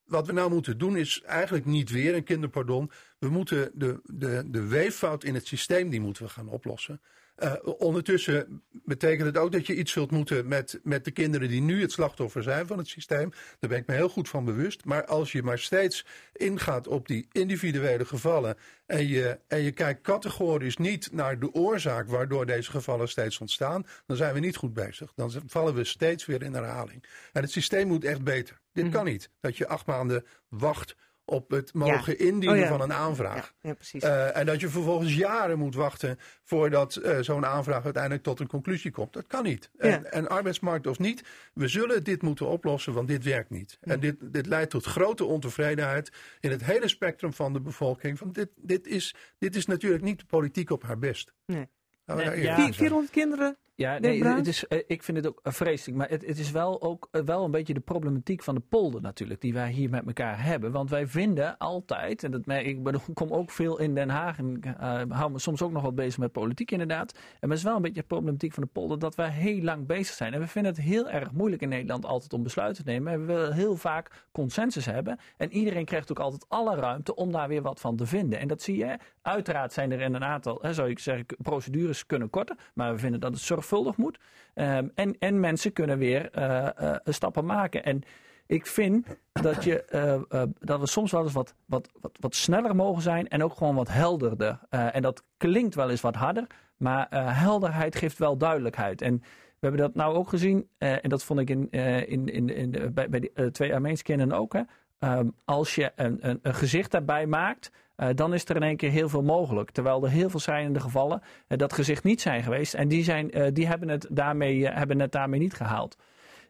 wat 0.06 0.28
we 0.28 0.34
nou 0.34 0.52
moeten 0.52 0.78
doen 0.78 0.98
is 0.98 1.22
eigenlijk 1.22 1.66
niet 1.66 1.90
weer 1.90 2.16
een 2.16 2.24
kinderpardon. 2.24 2.92
We 3.20 3.30
moeten 3.30 3.72
de, 3.74 4.00
de, 4.04 4.44
de 4.46 4.68
weeffout 4.68 5.24
in 5.24 5.34
het 5.34 5.48
systeem 5.48 5.90
die 5.90 6.02
moeten 6.02 6.24
we 6.24 6.30
gaan 6.30 6.50
oplossen. 6.50 7.02
Eh, 7.40 7.54
ondertussen 7.64 8.64
betekent 8.72 9.26
het 9.28 9.38
ook 9.38 9.52
dat 9.52 9.68
je 9.68 9.76
iets 9.76 9.92
zult 9.92 10.12
moeten 10.12 10.48
met, 10.48 10.80
met 10.84 11.06
de 11.06 11.12
kinderen 11.12 11.48
die 11.50 11.62
nu 11.62 11.82
het 11.82 11.92
slachtoffer 11.92 12.44
zijn 12.44 12.68
van 12.68 12.78
het 12.78 12.88
systeem. 12.88 13.30
Daar 13.60 13.70
ben 13.70 13.80
ik 13.80 13.88
me 13.88 13.94
heel 13.94 14.10
goed 14.10 14.30
van 14.30 14.46
bewust. 14.46 14.86
Maar 14.86 15.06
als 15.06 15.32
je 15.32 15.44
maar 15.44 15.60
steeds 15.60 16.06
ingaat 16.34 16.88
op 16.88 17.08
die 17.08 17.28
individuele 17.32 18.06
gevallen 18.06 18.58
en 18.86 19.08
je, 19.08 19.40
en 19.48 19.62
je 19.62 19.72
kijkt 19.72 20.02
categorisch 20.02 20.78
niet 20.78 21.12
naar 21.12 21.40
de 21.40 21.54
oorzaak 21.54 22.08
waardoor 22.08 22.46
deze 22.46 22.72
gevallen 22.72 23.10
steeds 23.10 23.40
ontstaan, 23.40 23.86
dan 24.06 24.18
zijn 24.18 24.34
we 24.34 24.40
niet 24.40 24.56
goed 24.56 24.74
bezig. 24.74 25.12
Dan 25.16 25.32
vallen 25.46 25.74
we 25.74 25.84
steeds 25.84 26.26
weer 26.26 26.44
in 26.44 26.54
herhaling. 26.54 27.04
En 27.34 27.42
het 27.42 27.52
systeem 27.52 27.88
moet 27.88 28.04
echt 28.06 28.24
beter. 28.24 28.60
Dit 28.74 28.84
Mhm. 28.84 28.94
kan 28.94 29.06
niet. 29.06 29.30
Dat 29.40 29.58
je 29.58 29.68
acht 29.68 29.86
maanden 29.86 30.26
wacht 30.48 30.96
op 31.30 31.50
het 31.50 31.74
mogen 31.74 32.20
indienen 32.20 32.58
Oh 32.58 32.64
ja. 32.64 32.68
van 32.68 32.82
een 32.82 32.94
aanvraag. 32.94 33.54
Precies. 33.62 34.04
Eh, 34.04 34.38
en 34.38 34.46
dat 34.46 34.60
je 34.60 34.70
vervolgens 34.70 35.16
jaren 35.16 35.58
moet 35.58 35.76
wachten 35.76 36.20
voordat 36.44 36.96
eh, 36.96 37.18
zo'n 37.20 37.46
aanvraag 37.46 37.84
uiteindelijk 37.84 38.24
tot 38.24 38.40
een 38.40 38.48
conclusie 38.48 38.92
komt. 38.92 39.14
Dat 39.14 39.28
kan 39.28 39.44
niet. 39.44 39.70
En, 39.78 40.12
en 40.12 40.30
arbeidsmarkt 40.30 40.88
of 40.88 41.00
niet, 41.00 41.24
we 41.54 41.68
zullen 41.68 42.04
dit 42.04 42.22
moeten 42.22 42.48
oplossen, 42.48 42.94
want 42.94 43.08
dit 43.08 43.24
werkt 43.24 43.50
niet. 43.50 43.78
En 43.82 44.00
dit, 44.00 44.16
dit 44.22 44.46
leidt 44.46 44.70
tot 44.70 44.86
grote 44.86 45.26
ontevredenheid 45.26 46.12
in 46.40 46.52
het 46.52 46.64
hele 46.64 46.88
spectrum 46.88 47.34
van 47.34 47.54
de 47.54 47.62
bevolking. 47.62 48.20
Want 48.20 48.36
dit, 48.36 48.50
dit, 48.56 48.88
is, 48.88 49.16
dit 49.38 49.56
is 49.56 49.66
natuurlijk 49.66 50.04
niet 50.04 50.20
de 50.20 50.26
politiek 50.26 50.70
op 50.70 50.84
haar 50.84 51.00
best. 51.00 51.34
Nee. 51.46 51.68
Zijn. 52.06 52.74
400 52.74 53.12
kinderen? 53.12 53.58
Ja, 53.80 54.00
nee, 54.00 54.24
het 54.24 54.48
is, 54.48 54.68
eh, 54.68 54.80
ik 54.88 55.04
vind 55.04 55.18
het 55.18 55.28
ook 55.28 55.40
eh, 55.44 55.54
vreselijk. 55.54 55.98
Maar 55.98 56.10
het, 56.10 56.26
het 56.26 56.40
is 56.40 56.52
wel 56.52 56.82
ook 56.82 57.08
eh, 57.12 57.22
wel 57.22 57.44
een 57.44 57.52
beetje 57.52 57.74
de 57.74 57.80
problematiek 57.80 58.44
van 58.44 58.56
de 58.56 58.62
polder 58.70 59.02
natuurlijk. 59.02 59.42
Die 59.42 59.54
wij 59.54 59.72
hier 59.72 59.90
met 59.90 60.06
elkaar 60.06 60.44
hebben. 60.44 60.72
Want 60.72 60.90
wij 60.90 61.08
vinden 61.08 61.58
altijd, 61.58 62.24
en 62.24 62.32
dat 62.32 62.46
merk 62.46 62.66
ik, 62.66 62.88
ik 62.88 63.14
kom 63.14 63.32
ook 63.32 63.52
veel 63.52 63.80
in 63.80 63.96
Den 63.96 64.10
Haag. 64.10 64.38
En 64.38 64.60
eh 64.62 65.02
hou 65.10 65.32
me 65.32 65.40
soms 65.40 65.62
ook 65.62 65.72
nog 65.72 65.84
wat 65.84 65.96
bezig 65.96 66.18
met 66.18 66.32
politiek 66.32 66.72
inderdaad. 66.72 67.12
En 67.14 67.20
maar 67.40 67.50
het 67.50 67.58
is 67.58 67.64
wel 67.64 67.76
een 67.76 67.82
beetje 67.82 68.02
de 68.02 68.08
problematiek 68.08 68.54
van 68.54 68.64
de 68.64 68.70
polder. 68.70 69.00
Dat 69.00 69.16
wij 69.16 69.30
heel 69.30 69.62
lang 69.62 69.88
bezig 69.88 70.16
zijn. 70.16 70.34
En 70.34 70.40
we 70.40 70.48
vinden 70.48 70.72
het 70.72 70.82
heel 70.82 71.10
erg 71.10 71.32
moeilijk 71.32 71.62
in 71.62 71.70
Nederland 71.70 72.06
altijd 72.06 72.34
om 72.34 72.44
besluiten 72.44 72.86
te 72.86 72.92
nemen. 72.92 73.20
We 73.20 73.26
willen 73.34 73.54
heel 73.54 73.76
vaak 73.76 74.28
consensus 74.32 74.86
hebben. 74.86 75.20
En 75.38 75.52
iedereen 75.52 75.86
krijgt 75.86 76.12
ook 76.12 76.20
altijd 76.20 76.46
alle 76.48 76.76
ruimte 76.76 77.16
om 77.16 77.32
daar 77.32 77.48
weer 77.48 77.62
wat 77.62 77.80
van 77.80 77.96
te 77.96 78.06
vinden. 78.06 78.40
En 78.40 78.48
dat 78.48 78.62
zie 78.62 78.78
je. 78.78 78.98
Uiteraard 79.22 79.74
zijn 79.74 79.92
er 79.92 80.02
in 80.02 80.14
een 80.14 80.24
aantal, 80.24 80.60
hè, 80.62 80.74
zou 80.74 80.90
ik 80.90 81.00
zeggen, 81.00 81.26
procedures 81.42 82.06
kunnen 82.06 82.30
korten. 82.30 82.58
Maar 82.74 82.94
we 82.94 83.00
vinden 83.00 83.20
dat 83.20 83.34
het 83.34 83.42
zorgvuldig 83.70 83.98
moet. 83.98 84.20
Ehm, 84.54 84.88
en, 84.96 85.16
en 85.20 85.40
mensen 85.40 85.74
kunnen 85.74 85.98
weer 85.98 86.30
eh, 86.32 86.68
eh, 86.94 86.96
stappen 87.06 87.46
maken. 87.46 87.84
En 87.84 88.02
ik 88.46 88.66
vind 88.66 89.08
dat, 89.32 89.64
je, 89.64 89.84
eh, 89.84 90.44
dat 90.60 90.80
we 90.80 90.88
soms 90.88 91.12
wel 91.12 91.24
eens 91.24 91.34
wat, 91.34 91.54
wat, 91.66 91.90
wat, 92.02 92.18
wat 92.20 92.36
sneller 92.36 92.76
mogen 92.76 93.02
zijn 93.02 93.28
en 93.28 93.44
ook 93.44 93.54
gewoon 93.54 93.76
wat 93.76 93.88
helderder. 93.88 94.60
En 94.70 95.02
dat 95.02 95.24
klinkt 95.38 95.76
wel 95.76 95.90
eens 95.90 96.02
wat 96.02 96.16
harder, 96.16 96.48
maar 96.78 97.08
helderheid 97.36 97.96
geeft 97.96 98.18
wel 98.18 98.38
duidelijkheid. 98.38 99.02
En 99.02 99.20
we 99.60 99.68
hebben 99.68 99.82
dat 99.82 99.96
nou 99.96 100.16
ook 100.16 100.30
gezien, 100.30 100.68
en 100.78 101.10
dat 101.10 101.24
vond 101.24 101.40
ik 101.40 101.50
in, 101.50 101.70
in, 101.70 102.28
in, 102.28 102.50
in, 102.50 102.94
bij, 102.94 103.10
bij 103.10 103.20
de 103.20 103.52
twee 103.52 103.74
Armeense 103.74 104.04
kinderen 104.04 104.34
ook. 104.34 104.54
Hè. 104.54 104.62
ehm, 105.00 105.30
als 105.46 105.76
je 105.76 105.92
een, 105.96 106.18
een, 106.22 106.40
een 106.42 106.56
gezicht 106.56 106.92
daarbij 106.92 107.26
maakt, 107.26 107.72
dan 108.16 108.34
is 108.34 108.46
er 108.46 108.56
in 108.56 108.64
één 108.64 108.78
keer 108.78 108.92
heel 108.92 109.10
veel 109.10 109.24
mogelijk. 109.24 109.72
Terwijl 109.72 110.04
er 110.04 110.10
heel 110.10 110.30
veel 110.30 110.40
schrijnende 110.40 110.80
gevallen 110.80 111.22
uh, 111.48 111.58
dat 111.58 111.74
gezicht 111.74 112.04
niet 112.04 112.22
zijn 112.22 112.44
geweest. 112.44 112.74
En 112.74 112.88
die, 112.88 113.04
zijn, 113.04 113.38
uh, 113.38 113.48
die 113.54 113.68
hebben, 113.68 113.90
het 113.90 114.08
daarmee, 114.10 114.68
hebben 114.68 115.00
het 115.00 115.12
daarmee 115.12 115.40
niet 115.40 115.54
gehaald. 115.54 115.98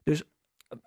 Dus 0.03 0.23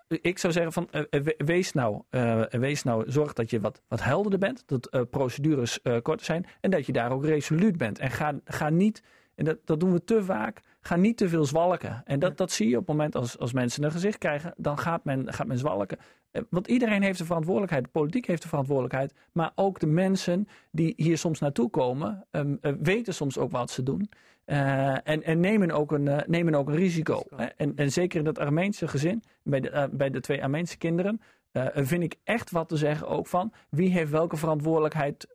ik 0.08 0.38
zou 0.38 0.52
zeggen 0.52 0.72
van 0.72 0.88
wees 1.36 1.72
nou, 1.72 2.02
wees 2.50 2.82
nou, 2.82 3.10
zorg 3.10 3.32
dat 3.32 3.50
je 3.50 3.60
wat, 3.60 3.82
wat 3.88 4.02
helderder 4.02 4.38
bent. 4.38 4.62
Dat 4.66 5.10
procedures 5.10 5.78
korter 6.02 6.26
zijn. 6.26 6.46
En 6.60 6.70
dat 6.70 6.86
je 6.86 6.92
daar 6.92 7.12
ook 7.12 7.24
resoluut 7.24 7.76
bent. 7.76 7.98
En 7.98 8.10
ga, 8.10 8.40
ga 8.44 8.70
niet, 8.70 9.02
en 9.34 9.44
dat, 9.44 9.58
dat 9.64 9.80
doen 9.80 9.92
we 9.92 10.04
te 10.04 10.24
vaak, 10.24 10.60
ga 10.80 10.96
niet 10.96 11.16
te 11.16 11.28
veel 11.28 11.44
zwalken. 11.44 12.02
En 12.04 12.18
dat, 12.18 12.36
dat 12.36 12.52
zie 12.52 12.68
je 12.68 12.76
op 12.76 12.86
het 12.86 12.96
moment 12.96 13.14
als, 13.14 13.38
als 13.38 13.52
mensen 13.52 13.84
een 13.84 13.90
gezicht 13.90 14.18
krijgen, 14.18 14.54
dan 14.56 14.78
gaat 14.78 15.04
men, 15.04 15.32
gaat 15.32 15.46
men 15.46 15.58
zwalken. 15.58 15.98
Want 16.48 16.68
iedereen 16.68 17.02
heeft 17.02 17.18
de 17.18 17.24
verantwoordelijkheid, 17.24 17.84
de 17.84 17.90
politiek 17.90 18.26
heeft 18.26 18.42
de 18.42 18.48
verantwoordelijkheid, 18.48 19.14
maar 19.32 19.52
ook 19.54 19.80
de 19.80 19.86
mensen 19.86 20.48
die 20.70 20.92
hier 20.96 21.18
soms 21.18 21.38
naartoe 21.40 21.70
komen, 21.70 22.26
um, 22.30 22.58
uh, 22.62 22.72
weten 22.80 23.14
soms 23.14 23.38
ook 23.38 23.50
wat 23.50 23.70
ze 23.70 23.82
doen. 23.82 24.10
Uh, 24.46 25.08
en, 25.08 25.22
en 25.22 25.40
nemen, 25.40 25.70
ook 25.70 25.92
een, 25.92 26.06
uh, 26.06 26.18
nemen 26.26 26.54
ook 26.54 26.68
een 26.68 26.74
risico. 26.74 27.22
En, 27.56 27.76
en 27.76 27.92
zeker 27.92 28.18
in 28.18 28.24
dat 28.24 28.38
Armeense 28.38 28.88
gezin, 28.88 29.22
bij 29.42 29.60
de, 29.60 29.88
bij 29.92 30.10
de 30.10 30.20
twee 30.20 30.42
Armeense 30.42 30.78
kinderen, 30.78 31.20
vind 31.74 32.02
ik 32.02 32.16
echt 32.24 32.50
wat 32.50 32.68
te 32.68 32.76
zeggen 32.76 33.08
ook 33.08 33.26
van 33.26 33.52
wie 33.70 33.90
heeft 33.90 34.10
welke 34.10 34.36
verantwoordelijkheid 34.36 35.26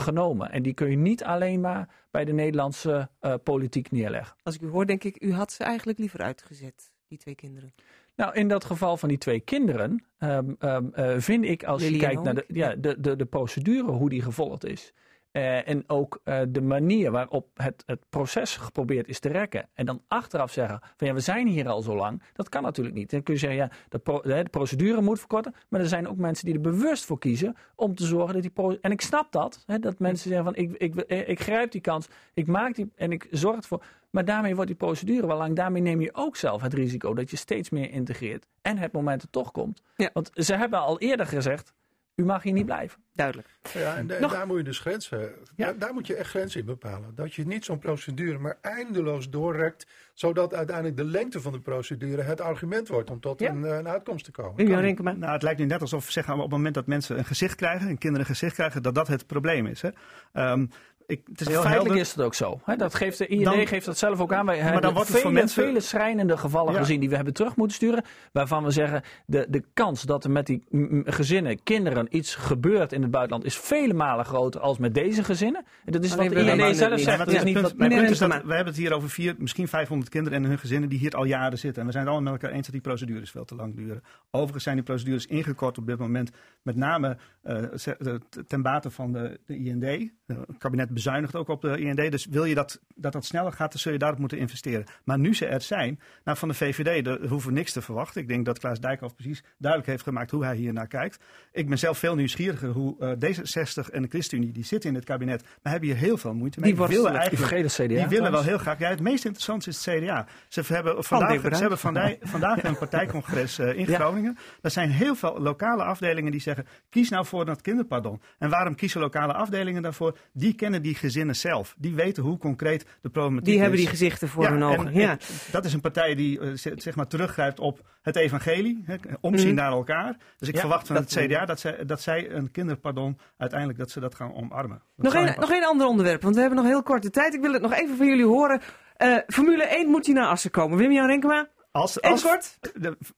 genomen. 0.00 0.50
En 0.50 0.62
die 0.62 0.74
kun 0.74 0.90
je 0.90 0.96
niet 0.96 1.24
alleen 1.24 1.60
maar 1.60 1.88
bij 2.10 2.24
de 2.24 2.32
Nederlandse 2.32 3.08
politiek 3.42 3.90
neerleggen. 3.90 4.36
Als 4.42 4.54
ik 4.54 4.60
u 4.60 4.68
hoor, 4.68 4.86
denk 4.86 5.04
ik, 5.04 5.22
u 5.22 5.32
had 5.32 5.52
ze 5.52 5.64
eigenlijk 5.64 5.98
liever 5.98 6.20
uitgezet, 6.20 6.92
die 7.08 7.18
twee 7.18 7.34
kinderen. 7.34 7.74
Nou, 8.16 8.34
in 8.34 8.48
dat 8.48 8.64
geval 8.64 8.96
van 8.96 9.08
die 9.08 9.18
twee 9.18 9.40
kinderen 9.40 10.04
um, 10.18 10.56
um, 10.60 10.92
uh, 10.94 11.14
vind 11.18 11.44
ik, 11.44 11.64
als 11.64 11.82
Lilian 11.82 12.00
je 12.00 12.06
kijkt 12.06 12.22
naar 12.22 12.34
de, 12.34 12.44
ja, 12.48 12.74
de, 12.74 13.00
de, 13.00 13.16
de 13.16 13.24
procedure, 13.24 13.90
hoe 13.90 14.08
die 14.08 14.22
gevolgd 14.22 14.64
is. 14.64 14.92
Uh, 15.32 15.68
en 15.68 15.84
ook 15.86 16.20
uh, 16.24 16.40
de 16.48 16.60
manier 16.60 17.10
waarop 17.10 17.48
het, 17.54 17.82
het 17.86 18.04
proces 18.08 18.56
geprobeerd 18.56 19.08
is 19.08 19.18
te 19.18 19.28
rekken. 19.28 19.68
En 19.74 19.86
dan 19.86 20.02
achteraf 20.08 20.52
zeggen 20.52 20.80
van 20.96 21.06
ja, 21.06 21.14
we 21.14 21.20
zijn 21.20 21.46
hier 21.46 21.68
al 21.68 21.82
zo 21.82 21.96
lang. 21.96 22.22
Dat 22.32 22.48
kan 22.48 22.62
natuurlijk 22.62 22.96
niet. 22.96 23.10
Dan 23.10 23.22
kun 23.22 23.34
je 23.34 23.40
zeggen 23.40 23.58
ja, 23.58 23.70
de, 23.88 23.98
pro, 23.98 24.20
de, 24.20 24.42
de 24.42 24.48
procedure 24.50 25.00
moet 25.00 25.18
verkorten. 25.18 25.54
Maar 25.68 25.80
er 25.80 25.86
zijn 25.86 26.08
ook 26.08 26.16
mensen 26.16 26.44
die 26.44 26.54
er 26.54 26.60
bewust 26.60 27.04
voor 27.04 27.18
kiezen 27.18 27.56
om 27.74 27.94
te 27.94 28.06
zorgen 28.06 28.34
dat 28.34 28.42
die. 28.42 28.78
En 28.80 28.90
ik 28.90 29.00
snap 29.00 29.32
dat. 29.32 29.62
Hè, 29.66 29.78
dat 29.78 29.98
mensen 29.98 30.28
zeggen 30.28 30.44
van 30.44 30.56
ik, 30.56 30.72
ik, 30.76 30.94
ik, 30.94 31.26
ik 31.26 31.40
grijp 31.40 31.70
die 31.70 31.80
kans. 31.80 32.08
Ik 32.34 32.46
maak 32.46 32.74
die 32.74 32.92
en 32.94 33.12
ik 33.12 33.26
zorg 33.30 33.56
ervoor. 33.56 33.84
Maar 34.10 34.24
daarmee 34.24 34.54
wordt 34.54 34.70
die 34.70 34.78
procedure 34.78 35.26
wel 35.26 35.36
lang. 35.36 35.56
Daarmee 35.56 35.82
neem 35.82 36.00
je 36.00 36.14
ook 36.14 36.36
zelf 36.36 36.62
het 36.62 36.74
risico 36.74 37.14
dat 37.14 37.30
je 37.30 37.36
steeds 37.36 37.70
meer 37.70 37.90
integreert. 37.90 38.46
En 38.62 38.78
het 38.78 38.92
moment 38.92 39.22
er 39.22 39.30
toch 39.30 39.50
komt. 39.50 39.82
Ja. 39.96 40.10
Want 40.12 40.30
ze 40.34 40.54
hebben 40.54 40.80
al 40.80 40.98
eerder 40.98 41.26
gezegd, 41.26 41.72
u 42.20 42.24
mag 42.24 42.42
hier 42.42 42.52
niet 42.52 42.66
blijven. 42.66 43.02
Duidelijk. 43.12 43.48
Ja, 43.72 43.96
en, 43.96 44.10
en 44.10 44.28
daar 44.28 44.46
moet 44.46 44.56
je 44.56 44.62
dus 44.62 44.78
grenzen, 44.78 45.18
ja. 45.18 45.30
daar, 45.56 45.78
daar, 45.78 45.94
moet 45.94 46.06
je 46.06 46.14
echt 46.14 46.30
grenzen 46.30 46.60
in 46.60 46.66
bepalen. 46.66 47.14
Dat 47.14 47.34
je 47.34 47.46
niet 47.46 47.64
zo'n 47.64 47.78
procedure 47.78 48.38
maar 48.38 48.58
eindeloos 48.60 49.30
doorrekt, 49.30 49.86
zodat 50.14 50.54
uiteindelijk 50.54 50.96
de 50.96 51.04
lengte 51.04 51.40
van 51.40 51.52
de 51.52 51.60
procedure 51.60 52.22
het 52.22 52.40
argument 52.40 52.88
wordt 52.88 53.10
om 53.10 53.20
tot 53.20 53.40
Ja. 53.40 53.50
een, 53.50 53.62
een 53.62 53.88
uitkomst 53.88 54.24
te 54.24 54.30
komen. 54.30 54.68
U 54.68 55.02
maar. 55.02 55.18
Nou, 55.18 55.32
het 55.32 55.42
lijkt 55.42 55.60
nu 55.60 55.66
net 55.66 55.80
alsof 55.80 56.10
zeg, 56.10 56.30
op 56.30 56.40
het 56.40 56.50
moment 56.50 56.74
dat 56.74 56.86
mensen 56.86 57.18
een 57.18 57.24
gezicht 57.24 57.54
krijgen, 57.54 57.88
en 57.88 57.98
kinderen 57.98 58.26
een 58.26 58.34
gezicht 58.34 58.54
krijgen, 58.54 58.82
dat 58.82 58.94
dat 58.94 59.08
het 59.08 59.26
probleem 59.26 59.66
is. 59.66 59.82
Hè? 59.82 59.88
Ehm, 60.32 60.66
ik, 61.10 61.20
het 61.30 61.40
is 61.40 61.46
heel 61.46 61.60
Feitelijk 61.60 61.72
helder. 61.86 61.96
is 62.02 62.10
het 62.14 62.20
ook 62.24 62.34
zo. 62.34 62.60
Hè? 62.64 62.76
Dat 62.76 62.94
geeft 62.94 63.18
de 63.18 63.26
IND 63.26 63.44
Dan- 63.44 63.66
geeft 63.66 63.86
dat 63.86 63.98
zelf 63.98 64.20
ook 64.20 64.32
aan. 64.32 64.46
Wij 64.46 64.56
dan 64.60 64.64
hebben 64.72 64.82
wordt 64.92 64.98
het 64.98 65.08
vele, 65.08 65.20
voor 65.22 65.32
mensen- 65.32 65.64
vele 65.64 65.80
schrijnende 65.80 66.36
gevallen 66.36 66.72
Ja. 66.72 66.78
gezien 66.78 67.00
die 67.00 67.08
we 67.08 67.14
hebben 67.14 67.34
terug 67.34 67.56
moeten 67.56 67.76
sturen. 67.76 68.02
Waarvan 68.32 68.64
we 68.64 68.70
zeggen, 68.70 69.02
de, 69.26 69.46
de 69.48 69.64
kans 69.74 70.02
dat 70.02 70.24
er 70.24 70.30
met 70.30 70.46
die 70.46 70.62
gezinnen, 71.04 71.62
kinderen 71.62 72.16
iets 72.16 72.34
gebeurt 72.34 72.92
in 72.92 73.02
het 73.02 73.10
buitenland 73.10 73.44
is 73.44 73.58
vele 73.58 73.94
malen 73.94 74.24
groter 74.24 74.60
als 74.60 74.78
met 74.78 74.94
deze 74.94 75.24
gezinnen. 75.24 75.64
En 75.84 75.92
dat 75.92 76.04
is 76.04 76.12
Alleen 76.12 76.34
wat 76.34 76.44
de 76.44 76.50
IND 76.50 76.56
maar- 76.60 76.74
zelf 76.74 76.90
maar- 76.90 76.98
zegt. 76.98 77.16
maar 77.16 77.26
Dat 77.26 77.34
is 77.34 77.42
niet 77.44 77.52
punt, 77.54 77.66
wat 77.66 77.76
mijn 77.76 77.88
meneer 77.88 77.98
punt 78.04 78.12
is 78.14 78.18
dat 78.18 78.28
Renkema. 78.28 78.48
we 78.50 78.54
hebben 78.56 78.72
het 78.72 78.82
hier 78.82 78.92
over 78.92 79.10
vier, 79.10 79.34
misschien 79.38 79.68
500 79.68 80.10
kinderen 80.10 80.42
en 80.42 80.48
hun 80.48 80.58
gezinnen 80.58 80.88
die 80.88 80.98
hier 80.98 81.12
al 81.16 81.24
jaren 81.24 81.58
zitten. 81.58 81.80
En 81.80 81.86
we 81.86 81.92
zijn 81.92 82.04
het 82.04 82.12
allemaal 82.14 82.32
met 82.32 82.42
elkaar 82.42 82.56
eens 82.56 82.66
dat 82.66 82.74
die 82.74 82.82
procedures 82.84 83.30
veel 83.30 83.44
te 83.44 83.54
lang 83.54 83.76
duren. 83.76 84.02
Overigens 84.30 84.62
zijn 84.64 84.76
die 84.76 84.84
procedures 84.84 85.26
ingekort 85.26 85.78
op 85.78 85.86
dit 85.86 85.98
moment, 85.98 86.30
met 86.62 86.76
name 86.76 87.16
eh, 87.42 87.56
de- 87.98 88.20
ten 88.46 88.62
bate 88.62 88.90
van 88.90 89.12
de, 89.12 89.40
de 89.46 89.56
IND. 89.56 89.82
Eh, 89.84 89.98
Het 90.26 90.58
kabinet 90.58 90.90
bezuinigt 91.02 91.36
ook 91.36 91.48
op 91.48 91.60
de 91.60 91.78
IND. 91.78 92.10
Dus 92.10 92.26
wil 92.26 92.44
je 92.44 92.54
dat 92.54 92.80
dat, 93.00 93.12
dat 93.12 93.24
sneller 93.24 93.52
gaat, 93.52 93.70
dan 93.72 93.80
zul 93.80 93.92
je 93.92 93.98
daarop 93.98 94.18
moeten 94.18 94.38
investeren. 94.38 94.84
Maar 95.04 95.18
nu 95.18 95.34
ze 95.34 95.46
er 95.46 95.60
zijn, 95.60 96.00
nou 96.24 96.38
van 96.38 96.48
de 96.48 96.54
VVD, 96.54 97.04
daar 97.04 97.18
hoeven 97.18 97.48
we 97.48 97.54
niks 97.54 97.72
te 97.72 97.82
verwachten. 97.82 98.20
Ik 98.20 98.28
denk 98.28 98.44
dat 98.44 98.58
Klaas 98.58 98.80
Dijkhoff 98.80 99.14
precies 99.14 99.42
duidelijk 99.58 99.90
heeft 99.90 100.02
gemaakt 100.02 100.30
hoe 100.30 100.44
hij 100.44 100.56
hier 100.56 100.72
naar 100.72 100.86
kijkt. 100.86 101.18
Ik 101.52 101.68
ben 101.68 101.78
zelf 101.78 101.98
veel 101.98 102.14
nieuwsgieriger 102.14 102.68
hoe 102.68 102.96
eh, 102.98 103.10
D66 103.10 103.90
en 103.90 104.02
de 104.02 104.08
ChristenUnie, 104.08 104.52
die 104.52 104.64
zitten 104.64 104.90
in 104.90 104.94
het 104.94 105.04
kabinet, 105.04 105.42
maar 105.62 105.72
hebben 105.72 105.90
hier 105.90 105.98
heel 105.98 106.16
veel 106.16 106.34
moeite 106.34 106.60
mee. 106.60 106.74
Die 106.74 106.86
willen 106.86 107.14
eigenlijk 107.14 107.48
vergeten 107.48 107.86
CDA. 107.86 107.94
die 107.94 108.06
willen 108.06 108.32
wel 108.32 108.42
heel 108.42 108.58
graag. 108.58 108.78
Ja, 108.78 108.88
het 108.88 109.00
meest 109.00 109.24
interessante 109.24 109.68
is 109.68 109.84
het 109.84 110.02
CDA. 110.02 110.26
Ze 110.48 110.62
hebben 110.66 111.04
vandaag, 111.04 111.40
Dick 111.40 111.54
ze 111.54 111.60
hebben 111.60 111.78
vandaag, 111.78 112.16
vandaag 112.20 112.62
een 112.64 112.78
partijcongres 112.78 113.58
eh, 113.58 113.78
in. 113.78 113.86
Groningen. 113.86 114.38
Er 114.62 114.70
zijn 114.70 114.90
heel 114.90 115.14
veel 115.14 115.40
lokale 115.40 115.82
afdelingen 115.82 116.32
die 116.32 116.40
zeggen: 116.40 116.66
kies 116.88 117.08
nou 117.08 117.26
voor 117.26 117.44
dat 117.44 117.60
kinderpardon. 117.60 118.20
En 118.38 118.50
waarom 118.50 118.74
kiezen 118.74 119.00
lokale 119.00 119.32
afdelingen 119.32 119.82
daarvoor? 119.82 120.18
Die 120.32 120.54
kennen 120.54 120.82
die 120.82 120.89
gezinnen 120.94 121.36
zelf. 121.36 121.74
Die 121.78 121.94
weten 121.94 122.22
hoe 122.22 122.38
concreet 122.38 122.86
de 123.00 123.08
problematiek 123.08 123.44
Die 123.46 123.54
is. 123.54 123.60
hebben 123.60 123.78
die 123.78 123.88
gezichten 123.88 124.28
voor 124.28 124.44
hun 124.46 124.54
en- 124.56 124.62
ogen. 124.62 124.86
en 124.86 124.94
ja. 125.00 125.16
dat 125.50 125.64
is 125.64 125.72
een 125.72 125.80
partij 125.80 126.14
die 126.14 126.40
eh, 126.40 126.48
zeg 126.76 126.94
maar 126.94 127.06
teruggrijpt 127.06 127.60
op 127.60 127.88
het 128.02 128.16
evangelie, 128.16 128.82
hè, 128.84 128.94
omzien 129.20 129.46
Mhm. 129.46 129.56
naar 129.56 129.70
elkaar. 129.72 130.16
Dus 130.38 130.48
ik 130.48 130.54
Ja, 130.54 130.60
verwacht 130.60 130.86
van 130.86 130.96
het 130.96 131.08
CDA 131.18 131.44
dat 131.44 131.60
zij, 131.60 131.84
dat 131.84 132.00
zij 132.00 132.30
een 132.30 132.50
kinderpardon 132.50 133.18
uiteindelijk 133.36 133.78
dat 133.78 133.90
ze 133.90 134.00
dat 134.00 134.14
gaan 134.14 134.34
omarmen. 134.34 134.82
Dat 134.96 135.12
Nog 135.12 135.22
een, 135.22 135.40
nog 135.40 135.50
een 135.50 135.64
ander 135.64 135.86
onderwerp, 135.86 136.22
want 136.22 136.34
we 136.34 136.40
hebben 136.40 136.58
nog 136.58 136.68
heel 136.68 136.82
korte 136.82 137.10
tijd. 137.10 137.34
Ik 137.34 137.40
wil 137.40 137.52
het 137.52 137.62
nog 137.62 137.72
even 137.72 137.96
van 137.96 138.06
jullie 138.06 138.26
horen. 138.26 138.60
Eh, 138.96 139.16
Formule 139.26 139.64
1 139.76 139.88
moet 139.88 140.06
hier 140.06 140.14
naar 140.14 140.28
Assen 140.28 140.50
komen. 140.50 140.78
Wim-Jan 140.78 141.06
Renkema, 141.06 141.48
als, 141.70 142.00
als, 142.00 142.22
kort. 142.22 142.58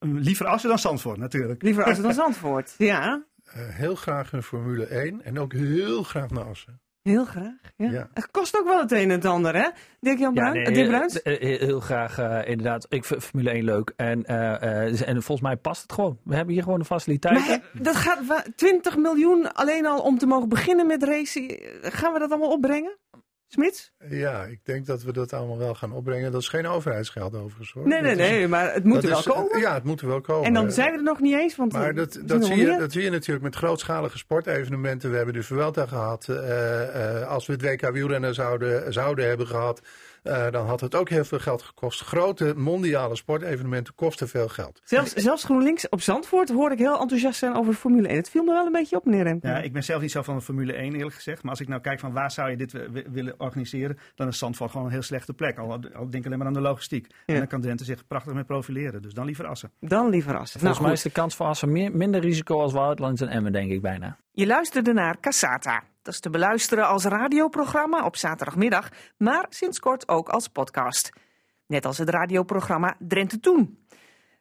liever 0.01 0.47
Assen 0.47 0.69
dan 0.69 0.79
Zandvoort 0.79 1.19
natuurlijk. 1.19 1.63
Liever 1.63 1.85
Assen 1.85 2.03
dan 2.03 2.15
Zandvoort. 2.15 2.75
Ja, 2.93 3.25
Eh, 3.45 3.69
heel 3.69 3.95
graag 3.95 4.33
een 4.33 4.43
Formule 4.43 4.85
1 4.87 5.25
en 5.25 5.39
ook 5.39 5.53
heel 5.53 6.03
graag 6.03 6.31
naar 6.31 6.45
Assen. 6.45 6.81
Heel 7.03 7.25
graag. 7.25 7.55
Ja. 7.77 7.91
Ja. 7.91 8.09
Het 8.15 8.31
kost 8.31 8.59
ook 8.61 8.67
wel 8.67 8.81
het 8.81 8.93
een 8.93 8.99
en 8.99 9.11
het 9.11 9.25
ander, 9.25 9.55
hè? 9.55 9.69
Dirk-Jan 10.01 10.35
Bruin? 10.35 10.53
nee, 10.53 10.65
Eh, 10.65 10.75
Dirk 10.75 10.89
Bruins? 10.89 11.23
eh, 11.23 11.53
eh, 11.55 11.61
heel 11.61 11.81
graag 11.81 12.19
inderdaad. 12.47 12.87
Ik 12.89 13.05
vind 13.05 13.25
Formule 13.25 13.51
1 13.55 13.65
leuk. 13.65 13.93
En, 13.97 14.25
eh, 14.25 14.63
eh, 14.87 15.09
en 15.09 15.23
volgens 15.23 15.41
mij 15.41 15.57
past 15.57 15.83
het 15.83 15.93
gewoon. 15.93 16.19
We 16.25 16.35
hebben 16.35 16.55
hier 16.55 16.63
gewoon 16.63 16.79
de 16.79 16.85
faciliteiten. 16.85 17.47
Maar 17.49 17.83
dat 17.83 17.97
gaat 17.97 18.27
wa- 18.27 18.45
20 18.57 18.97
miljoen 18.97 19.53
alleen 19.53 19.87
al 19.87 20.01
om 20.01 20.19
te 20.19 20.27
mogen 20.27 20.49
beginnen 20.49 20.87
met 20.87 21.03
racen. 21.03 21.59
Gaan 21.83 22.13
we 22.13 22.19
dat 22.19 22.31
allemaal 22.31 22.51
opbrengen? 22.53 22.97
Smits? 23.53 23.93
Ja, 24.09 24.45
ik 24.45 24.61
denk 24.65 24.87
dat 24.87 25.03
we 25.03 25.13
dat 25.13 25.33
allemaal 25.33 25.59
wel 25.59 25.75
gaan 25.75 25.93
opbrengen. 25.93 26.33
Dat 26.33 26.41
is 26.41 26.49
geen 26.49 26.67
overheidsgeld 26.67 27.35
overigens 27.35 27.73
hoor. 27.73 27.89
Nee, 27.89 28.01
nee, 28.01 28.17
Dat 28.17 28.25
is- 28.27 28.31
nee, 28.31 28.49
maar 28.49 28.73
het 28.75 28.85
moet 28.85 29.03
er 29.03 29.09
wel 29.09 29.19
is- 29.19 29.25
komen. 29.25 29.61
Ja, 29.61 29.75
het 29.75 29.85
moet 29.85 30.01
er 30.01 30.07
wel 30.07 30.21
komen. 30.21 30.45
En 30.47 30.53
dan 30.55 30.73
zijn 30.73 30.91
we 30.93 30.97
er 30.97 31.03
nog 31.03 31.21
niet 31.21 31.35
eens, 31.35 31.57
want 31.57 31.73
Maar 31.73 31.95
dat, 31.95 32.19
dat, 32.25 32.45
zie 32.45 32.57
je, 32.57 32.77
dat 32.79 32.93
zie 32.93 33.03
je 33.03 33.11
natuurlijk 33.11 33.45
met 33.45 33.55
grootschalige 33.55 34.19
sportevenementen. 34.19 35.11
We 35.11 35.17
hebben 35.17 35.35
de 35.35 35.43
Vuelta 35.43 35.87
gehad. 35.87 36.29
Eh, 36.29 37.21
eh, 37.21 37.29
als 37.29 37.47
we 37.47 37.53
het 37.53 37.63
WK 37.63 37.91
wielrennen 37.91 38.35
zouden, 38.35 38.93
zouden 38.93 39.29
hebben 39.29 39.47
gehad, 39.47 39.81
eh, 40.23 40.51
dan 40.51 40.67
had 40.67 40.81
het 40.81 40.95
ook 40.95 41.09
heel 41.09 41.25
veel 41.25 41.39
geld 41.39 41.63
gekost. 41.63 42.01
Grote 42.01 42.55
mondiale 42.57 43.17
sportevenementen 43.17 43.95
kosten 43.95 44.29
veel 44.29 44.49
geld. 44.49 44.81
Zelfs, 44.85 45.13
zelfs 45.13 45.45
GroenLinks 45.45 45.89
op 45.89 46.01
Zandvoort 46.01 46.49
hoorde 46.51 46.75
ik 46.75 46.81
heel 46.81 47.01
enthousiast 47.01 47.39
zijn 47.39 47.55
over 47.57 47.75
Formule 47.75 48.09
1. 48.09 48.17
Het 48.17 48.31
viel 48.31 48.45
me 48.45 48.53
wel 48.53 48.67
een 48.67 48.73
beetje 48.73 48.97
op, 48.97 49.05
meneer 49.05 49.23
Remke. 49.23 49.47
Ja, 49.47 49.57
ik 49.59 49.73
ben 49.73 49.85
zelf 49.85 50.01
niet 50.01 50.11
zo 50.11 50.23
van 50.23 50.37
de 50.37 50.43
Formule 50.43 50.73
1 50.73 50.95
eerlijk 50.95 51.15
gezegd. 51.15 51.43
Maar 51.43 51.51
als 51.51 51.61
ik 51.61 51.69
nou 51.69 51.81
kijk 51.81 52.01
van 52.01 52.13
waar 52.13 52.31
zou 52.31 52.51
je 52.51 52.57
dit 52.57 52.73
wi- 52.73 52.89
wi- 52.91 53.05
willen 53.11 53.35
organiseren, 53.39 53.99
dan 54.15 54.29
is 54.29 54.39
Zandvoort 54.39 54.71
gewoon 54.71 54.87
een 54.87 54.93
heel 54.93 55.03
slechte 55.03 55.33
plek. 55.35 55.59
Al, 55.59 55.79
al 55.95 56.11
denk 56.11 56.27
alleen 56.27 56.39
maar 56.39 56.47
aan 56.47 56.53
de 56.53 56.61
logistiek. 56.61 57.07
En 57.27 57.37
dan 57.37 57.47
kan 57.47 57.61
Drenthe 57.61 57.85
zich 57.85 58.07
prachtig 58.07 58.33
mee 58.33 58.45
profileren. 58.45 59.03
Dus 59.03 59.15
dan 59.15 59.25
liever 59.27 59.47
Assen. 59.47 59.71
Dan 59.81 60.09
liever 60.09 60.37
Assen. 60.37 60.61
Nou, 60.61 60.75
Volgens 60.75 60.79
mij 60.79 60.89
goed. 60.89 60.99
is 60.99 61.03
de 61.03 61.21
kans 61.21 61.37
voor 61.37 61.47
Assen 61.47 61.73
meer, 61.73 61.97
minder 61.97 62.21
risico 62.21 62.61
als 62.61 62.73
Woutlands 62.73 63.21
en 63.21 63.29
Emmen, 63.29 63.53
denk 63.53 63.71
ik 63.71 63.81
bijna. 63.83 64.17
Je 64.33 64.47
luisterde 64.47 64.93
naar 64.93 65.21
Cassata. 65.21 65.83
Dat 66.03 66.15
is 66.15 66.21
te 66.21 66.31
beluisteren 66.31 66.87
als 66.87 67.05
radioprogramma 67.05 68.05
op 68.05 68.17
zaterdagmiddag, 68.17 68.89
maar 69.17 69.47
sinds 69.49 69.79
kort 69.79 70.09
ook 70.09 70.29
als 70.29 70.49
podcast. 70.49 71.11
Net 71.67 71.85
als 71.85 71.99
het 71.99 72.09
radioprogramma 72.09 72.97
Drenthe 72.99 73.41
Toen. 73.41 73.87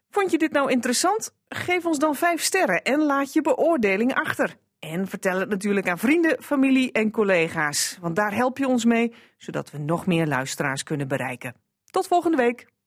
Vond 0.09 0.31
je 0.31 0.37
dit 0.37 0.51
nou 0.51 0.71
interessant? 0.71 1.35
Geef 1.49 1.85
ons 1.85 1.99
dan 1.99 2.15
5 2.15 2.41
sterren 2.41 2.81
en 2.81 2.99
laat 2.99 3.33
je 3.33 3.41
beoordeling 3.41 4.13
achter. 4.13 4.55
En 4.79 5.07
vertel 5.07 5.39
het 5.39 5.49
natuurlijk 5.49 5.89
aan 5.89 5.97
vrienden, 5.97 6.43
familie 6.43 6.91
en 6.91 7.11
collega's, 7.11 7.97
want 8.01 8.15
daar 8.15 8.33
help 8.33 8.57
je 8.57 8.67
ons 8.67 8.85
mee, 8.85 9.13
zodat 9.37 9.71
we 9.71 9.77
nog 9.77 10.05
meer 10.05 10.27
luisteraars 10.27 10.83
kunnen 10.83 11.07
bereiken. 11.07 11.55
Tot 11.85 12.07
volgende 12.07 12.37
week. 12.37 12.71